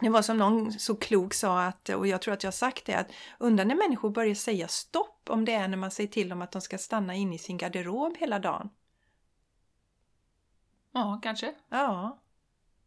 det 0.00 0.08
var 0.08 0.22
som 0.22 0.38
någon 0.38 0.72
så 0.72 0.96
klok 0.96 1.34
sa 1.34 1.62
att, 1.62 1.88
och 1.88 2.06
jag 2.06 2.22
tror 2.22 2.34
att 2.34 2.42
jag 2.42 2.48
har 2.48 2.52
sagt 2.52 2.84
det, 2.84 2.94
att 2.94 3.12
undrar 3.38 3.64
när 3.64 3.74
människor 3.74 4.10
börjar 4.10 4.34
säga 4.34 4.68
stopp 4.68 5.30
om 5.30 5.44
det 5.44 5.52
är 5.52 5.68
när 5.68 5.76
man 5.76 5.90
säger 5.90 6.10
till 6.10 6.28
dem 6.28 6.42
att 6.42 6.52
de 6.52 6.60
ska 6.62 6.78
stanna 6.78 7.14
inne 7.14 7.34
i 7.34 7.38
sin 7.38 7.58
garderob 7.58 8.16
hela 8.18 8.38
dagen. 8.38 8.70
Ja, 10.92 11.20
kanske. 11.22 11.54
Ja, 11.68 12.21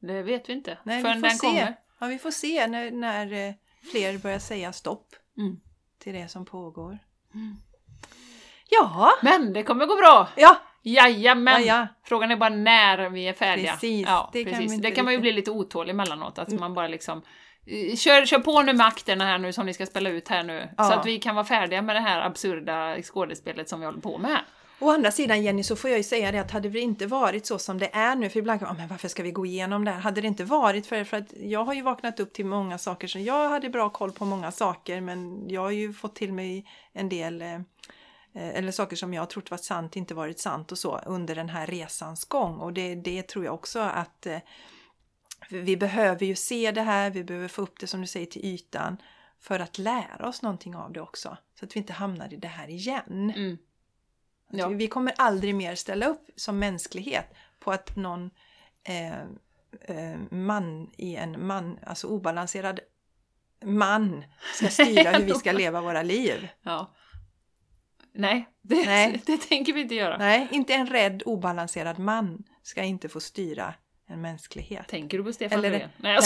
Det 0.08 0.22
vet 0.24 0.50
vi 0.50 0.54
inte. 0.54 0.78
nej, 0.84 1.02
Förrän 1.02 1.16
vi 1.16 1.22
får 1.22 1.28
den 1.28 1.38
se. 1.38 1.48
kommer. 1.48 1.76
Ja, 2.00 2.08
vi 2.08 2.18
får 2.18 2.32
se 2.32 2.68
när, 2.68 2.92
när 2.92 3.48
eh, 3.48 3.54
fler 3.92 4.18
börjar 4.18 4.40
säga 4.40 4.74
stopp 4.74 5.08
Mm. 5.38 5.60
till 6.00 6.14
det 6.14 6.28
som 6.28 6.46
pågår. 6.46 6.98
Mm. 7.34 7.56
Ja, 8.70 9.12
Men 9.22 9.54
det 9.54 9.64
kommer 9.64 9.86
gå 9.86 9.96
bra! 9.96 10.28
ja, 10.36 10.58
Jajamän! 10.84 11.66
ja, 11.66 11.78
ja. 11.80 11.88
Frågan 12.04 12.32
är 12.32 12.36
bara 12.36 12.50
när 12.50 13.10
vi 13.10 13.28
är 13.28 13.34
färdiga. 13.34 13.72
Precis, 13.72 14.08
ja, 14.08 14.30
det 14.34 14.44
kan 14.44 14.54
precis. 14.54 14.74
inte 14.74 14.88
det 14.90 14.96
kan 14.96 15.06
man 15.06 15.14
ju 15.14 15.20
bli 15.20 15.32
lite 15.32 15.52
otålig 15.52 15.92
emellanåt, 15.92 16.40
att 16.40 16.52
man 16.52 16.74
bara 16.74 16.88
liksom 16.88 17.22
eh, 17.66 17.96
Kör, 17.96 18.26
kör 18.26 18.40
på 18.40 18.62
nu 18.62 18.74
med 18.74 18.86
akterna 18.88 19.26
här 19.26 19.38
nu 19.38 19.54
som 19.54 19.66
ni 19.66 19.74
ska 19.74 19.86
spela 19.86 20.10
ut 20.10 20.28
här 20.28 20.44
nu, 20.44 20.70
Ja. 20.78 20.84
så 20.84 20.94
att 20.94 21.06
vi 21.06 21.20
kan 21.20 21.36
vara 21.36 21.46
färdiga 21.46 21.82
med 21.82 21.96
det 21.96 22.00
här 22.00 22.22
absurda 22.22 23.02
skådespelet 23.04 23.70
som 23.70 23.80
vi 23.80 23.86
håller 23.86 24.02
på 24.02 24.18
med. 24.18 24.40
Å 24.80 24.92
andra 24.92 25.12
sidan 25.12 25.44
Jenny 25.44 25.64
så 25.64 25.76
får 25.76 25.90
jag 25.90 25.98
ju 25.98 26.04
säga 26.04 26.32
det 26.32 26.40
att 26.40 26.52
hade 26.52 26.70
det 26.70 26.80
inte 26.80 27.08
varit 27.08 27.46
så 27.46 27.60
som 27.60 27.78
det 27.78 27.90
är 27.94 28.16
nu, 28.16 28.30
för 28.30 28.40
ibland 28.40 28.60
kan 28.60 28.68
man, 28.68 28.76
ah, 28.76 28.80
men 28.80 28.88
varför 28.88 29.08
ska 29.08 29.24
vi 29.24 29.32
gå 29.32 29.46
igenom 29.46 29.86
det 29.86 29.92
här? 29.92 30.00
Hade 30.00 30.22
det 30.22 30.28
inte 30.28 30.44
varit 30.44 30.88
för, 30.88 31.04
för 31.04 31.18
att 31.18 31.34
jag 31.40 31.66
har 31.66 31.74
ju 31.74 31.82
vaknat 31.82 32.20
upp 32.20 32.34
till 32.34 32.46
många 32.46 32.78
saker, 32.78 33.08
så 33.08 33.20
jag 33.20 33.50
hade 33.50 33.70
bra 33.70 33.90
koll 33.90 34.12
på 34.12 34.26
många 34.26 34.52
saker 34.52 35.02
men 35.02 35.50
jag 35.50 35.62
har 35.62 35.72
ju 35.72 35.94
fått 35.94 36.16
till 36.16 36.34
mig 36.34 36.66
en 36.94 37.10
del 37.10 37.42
eh, 37.42 37.54
eh 37.54 37.62
eller 38.34 38.72
saker 38.72 38.96
som 38.96 39.14
jag 39.14 39.22
har 39.22 39.28
trott 39.28 39.52
var 39.52 39.58
sant 39.58 39.96
inte 39.96 40.14
varit 40.14 40.40
sant 40.40 40.72
och 40.72 40.78
så 40.78 40.98
under 40.98 41.36
den 41.36 41.50
här 41.50 41.68
resans 41.68 42.26
gång 42.26 42.60
och 42.60 42.74
det, 42.74 42.96
det 42.96 43.28
tror 43.28 43.46
jag 43.46 43.54
också 43.54 43.80
att 43.80 44.26
eh, 44.26 44.40
vi 45.50 45.78
behöver 45.78 46.26
ju 46.26 46.36
se 46.36 46.72
det 46.72 46.82
här, 46.82 47.10
vi 47.10 47.24
behöver 47.24 47.48
få 47.48 47.62
upp 47.62 47.80
det 47.80 47.88
som 47.88 48.02
du 48.02 48.08
säger 48.08 48.26
till 48.26 48.46
ytan 48.46 48.98
för 49.40 49.60
att 49.60 49.78
lära 49.78 50.28
oss 50.28 50.42
någonting 50.42 50.76
av 50.76 50.94
det 50.94 51.02
också 51.02 51.38
så 51.60 51.66
att 51.66 51.76
vi 51.76 51.80
inte 51.80 51.94
hamnar 51.94 52.34
i 52.34 52.38
det 52.38 52.48
här 52.48 52.70
igen. 52.70 53.34
Mm. 53.36 53.58
Ja. 54.50 54.68
Vi 54.68 54.88
kommer 54.88 55.14
aldrig 55.18 55.56
mer 55.56 55.76
ställa 55.76 56.06
upp 56.06 56.30
som 56.36 56.60
mänsklighet 56.60 57.34
på 57.60 57.72
att 57.72 57.96
någon 57.96 58.30
eh, 58.84 59.20
eh, 59.82 60.18
man 60.30 60.92
i 60.98 61.16
en 61.16 61.48
man, 61.48 61.80
alltså 61.86 62.08
obalanserad 62.08 62.80
man 63.64 64.26
ska 64.54 64.68
styra 64.68 65.12
hur 65.12 65.26
vi 65.26 65.34
ska 65.34 65.52
leva 65.52 65.82
våra 65.82 66.04
liv. 66.04 66.48
ja. 66.62 66.92
Nej, 68.18 68.50
det, 68.62 68.86
Nej. 68.86 69.22
det 69.26 69.38
tänker 69.38 69.74
vi 69.74 69.82
inte 69.82 69.96
göra. 69.96 70.18
Nej, 70.18 70.48
inte 70.52 70.74
en 70.74 70.88
rädd 70.88 71.24
obalanserad 71.26 72.00
man 72.00 72.44
ska 72.64 72.84
inte 72.84 73.10
få 73.10 73.20
styra 73.20 73.74
en 74.08 74.22
mänsklighet. 74.22 74.88
Tänker 74.88 75.18
du 75.18 75.24
på 75.24 75.34
Stefan 75.34 75.60
Eller- 75.60 75.72
Löfven? 75.72 75.90
Nej, 75.98 76.14
jag 76.16 76.24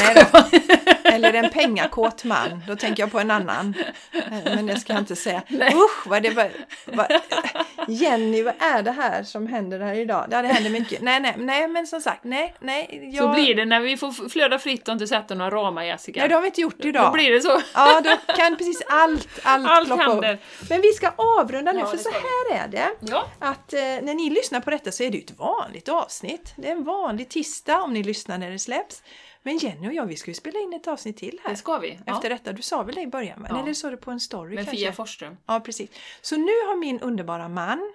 Nej. 0.52 0.68
Eller 1.14 1.34
en 1.34 1.50
pengakåt 1.50 2.24
man, 2.24 2.64
då 2.68 2.76
tänker 2.76 3.04
jag 3.04 3.12
på 3.12 3.20
en 3.20 3.32
annan. 3.32 3.74
Men 4.44 4.66
det 4.66 4.80
ska 4.80 4.94
jag 4.94 5.02
inte 5.02 5.16
säga. 5.16 5.42
Nej. 5.48 5.74
Usch, 5.76 6.08
vad 6.08 6.24
det 6.24 6.30
var, 6.30 6.50
vad, 6.86 7.08
Jenny, 7.88 8.44
vad 8.44 8.54
är 8.60 8.82
det 8.82 8.92
här 8.92 9.24
som 9.24 9.48
händer 9.48 9.80
här 9.80 9.94
idag? 9.94 10.28
Ja, 10.32 10.42
det 10.42 10.48
händer 10.48 10.70
mycket. 10.70 11.02
Nej, 11.02 11.20
nej, 11.20 11.36
nej, 11.38 11.68
men 11.68 11.88
som 11.88 12.02
sagt, 12.02 12.24
nej, 12.24 12.56
nej. 12.60 13.10
Jag, 13.14 13.24
Så 13.24 13.34
blir 13.34 13.56
det 13.56 13.66
när 13.66 13.80
vi 13.80 13.98
får 13.98 14.30
flöda 14.30 14.60
fritt 14.60 14.88
och 14.88 14.92
inte 14.92 15.08
sätta 15.08 15.36
några 15.36 15.52
ramar 15.52 15.84
Jessica. 15.84 16.20
Nej, 16.20 16.30
det 16.30 16.36
har 16.36 16.42
vi 16.42 16.48
inte 16.48 16.62
gjort 16.62 16.86
idag. 16.86 17.06
Då 17.08 17.12
blir 17.12 17.32
det 17.32 17.42
så. 17.42 17.62
Ja, 17.74 18.02
då 18.04 18.34
kan 18.34 18.58
precis 18.58 18.82
allt, 18.90 19.28
allt, 19.44 19.68
Allt 19.70 19.88
ploppa 19.88 20.04
upp. 20.06 20.12
händer. 20.12 20.38
Men 20.70 20.82
vi 20.82 20.92
ska 20.94 21.10
avrunda 21.16 21.72
nu, 21.72 21.80
Ja, 21.80 21.86
för 21.86 21.98
så 21.98 22.10
här 22.10 22.64
är 22.64 22.68
det. 22.68 22.88
Ja. 23.00 23.28
Att 23.40 23.74
eh, 23.74 23.80
när 23.80 24.14
ni 24.14 24.30
lyssnar 24.30 24.60
på 24.60 24.70
detta 24.70 24.92
så 24.92 25.04
är 25.04 25.10
det 25.12 25.18
ju 25.18 25.24
ett 25.24 25.38
vanligt 25.40 25.90
avsnitt. 25.90 26.54
Det 26.56 26.68
är 26.68 26.72
en 26.72 26.84
vanlig 26.84 27.30
tisdag 27.30 27.69
om 27.78 27.94
ni 27.94 28.04
lyssnar 28.04 28.38
när 28.38 28.52
det 28.52 28.60
släpps. 28.60 29.04
Men 29.44 29.58
Jenny 29.58 29.90
och 29.90 29.94
jag, 29.94 30.06
vi 30.06 30.16
ska 30.16 30.32
ju 30.32 30.36
spela 30.36 30.60
in 30.60 30.74
ett 30.74 30.88
avsnitt 30.88 31.18
till 31.18 31.40
här. 31.44 31.50
Det 31.52 31.56
ska 31.58 31.78
vi. 31.78 32.00
Ja. 32.06 32.14
Efter 32.16 32.30
detta, 32.30 32.52
du 32.54 32.62
sa 32.62 32.84
väl 32.84 32.96
det 32.96 33.02
i 33.02 33.08
början? 33.08 33.46
Ja. 33.50 33.60
Eller 33.64 33.74
så 33.74 33.90
det 33.90 33.98
på 33.98 34.12
en 34.12 34.20
story 34.20 34.56
Med 34.56 34.66
kanske? 34.66 34.78
Fia 34.78 34.94
Forsström. 34.94 35.38
Ja, 35.48 35.60
precis. 35.60 35.90
Så 36.22 36.36
nu 36.38 36.52
har 36.68 36.76
min 36.80 37.00
underbara 37.00 37.48
man 37.48 37.94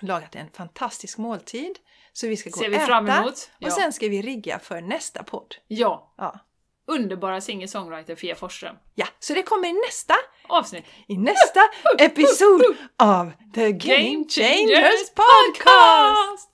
lagat 0.00 0.34
en 0.34 0.50
fantastisk 0.50 1.18
måltid. 1.18 1.78
Så 2.12 2.26
vi 2.26 2.36
ska 2.36 2.50
gå 2.50 2.58
Ser 2.58 2.66
och 2.66 2.72
vi 2.72 2.76
äta. 2.76 2.86
fram 2.86 3.08
emot. 3.08 3.50
Ja. 3.58 3.66
Och 3.66 3.72
sen 3.72 3.92
ska 3.92 4.08
vi 4.08 4.22
rigga 4.22 4.58
för 4.58 4.80
nästa 4.80 5.22
podd. 5.22 5.54
Ja. 5.66 6.14
Ja. 6.18 6.38
Underbara 6.86 7.40
singer-songwriter 7.40 8.14
Fia 8.14 8.34
Forsström. 8.34 8.76
ja, 8.94 9.06
så 9.18 9.34
det 9.34 9.42
kommer 9.42 9.68
i 9.68 9.72
nästa, 9.72 10.14
Avsnitt. 10.48 10.84
i 11.08 11.16
nästa 11.16 11.60
episod 11.98 12.62
av 12.98 13.32
The 13.54 13.72
Game 13.72 14.24
Changers 14.28 15.10
Podcast! 15.14 16.50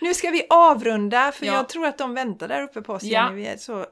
Nu 0.00 0.14
ska 0.14 0.30
vi 0.30 0.46
avrunda 0.50 1.32
för 1.32 1.46
Ja. 1.46 1.54
jag 1.54 1.68
tror 1.68 1.86
att 1.86 1.98
de 1.98 2.14
väntar 2.14 2.48
där 2.48 2.62
uppe 2.62 2.82
på 2.82 2.92
oss. 2.92 3.02
Ja. 3.02 3.30
Vi 3.34 3.46
är 3.46 3.56
så... 3.56 3.86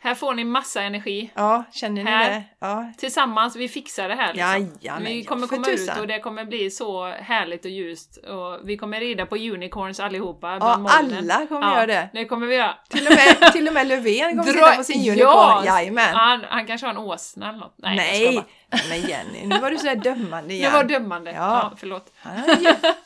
Här 0.00 0.14
får 0.14 0.34
ni 0.34 0.44
massa 0.44 0.82
energi. 0.82 1.30
Ja, 1.34 1.64
känner 1.72 2.04
ni 2.04 2.10
Här. 2.10 2.30
det? 2.30 2.42
Ja. 2.58 2.92
Tillsammans, 2.98 3.56
vi 3.56 3.68
fixar 3.68 4.08
det 4.08 4.14
här 4.14 4.34
liksom. 4.34 4.68
Jajamän, 4.82 5.04
vi 5.04 5.20
ja, 5.20 5.28
kommer 5.28 5.46
komma 5.46 5.68
ut 5.68 5.76
tusan. 5.78 6.00
och 6.00 6.06
det 6.06 6.18
kommer 6.20 6.44
bli 6.44 6.70
så 6.70 7.06
härligt 7.06 7.64
och 7.64 7.70
ljust. 7.70 8.16
Och 8.16 8.68
vi 8.68 8.76
kommer 8.76 9.00
rida 9.00 9.26
på 9.26 9.36
unicorns 9.36 10.00
allihopa 10.00 10.56
Ja, 10.60 10.86
alla 10.90 11.46
kommer 11.46 11.72
göra 11.74 11.86
det. 11.86 12.08
Det 12.12 12.24
kommer 12.24 12.46
vi 12.46 12.54
göra. 12.56 12.74
Till 12.88 13.06
och 13.06 13.12
med, 13.12 13.52
till 13.52 13.68
och 13.68 13.74
med 13.74 13.86
Löfven 13.86 14.30
kommer 14.38 14.52
sitta 14.52 14.76
på 14.76 14.84
sin 14.84 15.00
unicorn. 15.10 15.18
Ja! 15.20 15.62
Jajamän. 15.64 16.14
Han, 16.14 16.44
han 16.48 16.66
kanske 16.66 16.86
har 16.86 16.90
en 16.94 16.98
åsna 16.98 17.48
eller 17.48 17.58
något. 17.58 17.74
Nej, 17.76 18.24
jag 18.24 18.44
Nej, 18.72 18.82
men 18.88 19.00
Jenny, 19.10 19.46
nu 19.46 19.58
var 19.58 19.70
du 19.70 19.78
sådär 19.78 19.96
dömande 19.96 20.54
igen. 20.54 20.72
var 20.72 20.84
dömande. 20.84 21.30
Ja, 21.32 21.36
Ja. 21.38 21.72
förlåt. 21.76 22.12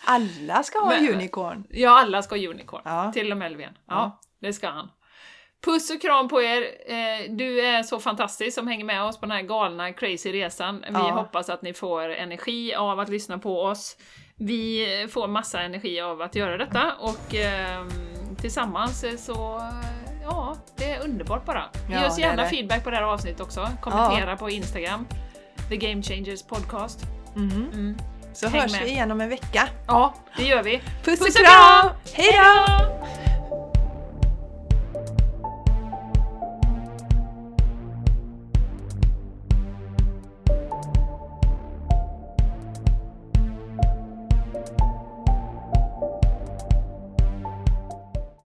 Alla 0.04 0.62
ska 0.62 0.78
ha 0.78 0.88
Men- 0.88 1.08
unicorn. 1.14 1.64
Ja, 1.70 2.00
alla 2.00 2.22
ska 2.22 2.36
ha 2.36 2.46
unicorn. 2.48 2.82
Ja. 2.84 3.12
Till 3.12 3.32
och 3.32 3.38
med 3.38 3.52
Löfven. 3.52 3.72
Ja, 3.88 3.94
Ja. 3.94 4.20
det 4.40 4.52
ska 4.52 4.68
han. 4.70 4.88
Puss 5.64 5.90
och 5.90 6.00
kram 6.02 6.28
på 6.28 6.42
er! 6.42 6.62
Eh, 6.86 7.30
du 7.30 7.60
är 7.60 7.82
så 7.82 8.00
fantastisk 8.00 8.54
som 8.54 8.66
hänger 8.68 8.84
med 8.84 9.02
oss 9.02 9.20
på 9.20 9.26
den 9.26 9.36
här 9.36 9.42
galna, 9.42 9.92
crazy 9.92 10.32
resan. 10.32 10.84
Vi 10.88 10.92
Ja. 10.94 10.98
hoppas 11.10 11.48
att 11.48 11.62
ni 11.62 11.74
får 11.74 12.08
energi 12.08 12.74
av 12.74 13.00
att 13.00 13.08
lyssna 13.08 13.38
på 13.38 13.62
oss. 13.62 13.96
Vi 14.36 14.86
får 15.12 15.28
massa 15.28 15.60
energi 15.60 16.00
av 16.00 16.22
att 16.22 16.34
göra 16.34 16.56
detta 16.56 16.92
och 17.00 17.34
ehm, 17.34 17.88
tillsammans 18.40 19.04
så, 19.26 19.62
ja, 20.22 20.56
det 20.76 20.84
är 20.90 21.04
underbart 21.04 21.44
bara. 21.46 21.64
Ge 21.88 21.94
Ja, 21.94 22.06
oss 22.06 22.18
gärna 22.18 22.44
feedback 22.46 22.84
på 22.84 22.90
det 22.90 22.96
här 22.96 23.02
avsnittet 23.02 23.40
också. 23.40 23.68
Kommentera 23.80 24.36
på 24.36 24.50
Instagram. 24.50 25.06
The 25.68 25.76
Game 25.76 26.02
Changers 26.02 26.42
Podcast. 26.42 27.00
Mhm. 27.36 27.68
Mm. 27.72 27.96
Så 28.34 28.48
Häng 28.48 28.60
hörs 28.60 28.72
med. 28.72 28.82
vi 28.84 28.90
igen 28.90 29.10
om 29.10 29.20
en 29.20 29.28
vecka. 29.28 29.68
Ja, 29.86 30.14
det 30.36 30.44
gör 30.44 30.62
vi. 30.62 30.78
Puss, 31.04 31.18
Puss 31.18 31.20
och 31.20 31.44
kram! 31.46 31.88
kram! 31.88 31.90
Hej 32.12 32.32
då! 32.32 32.72
Hej 32.72 33.36
då! 33.38 33.41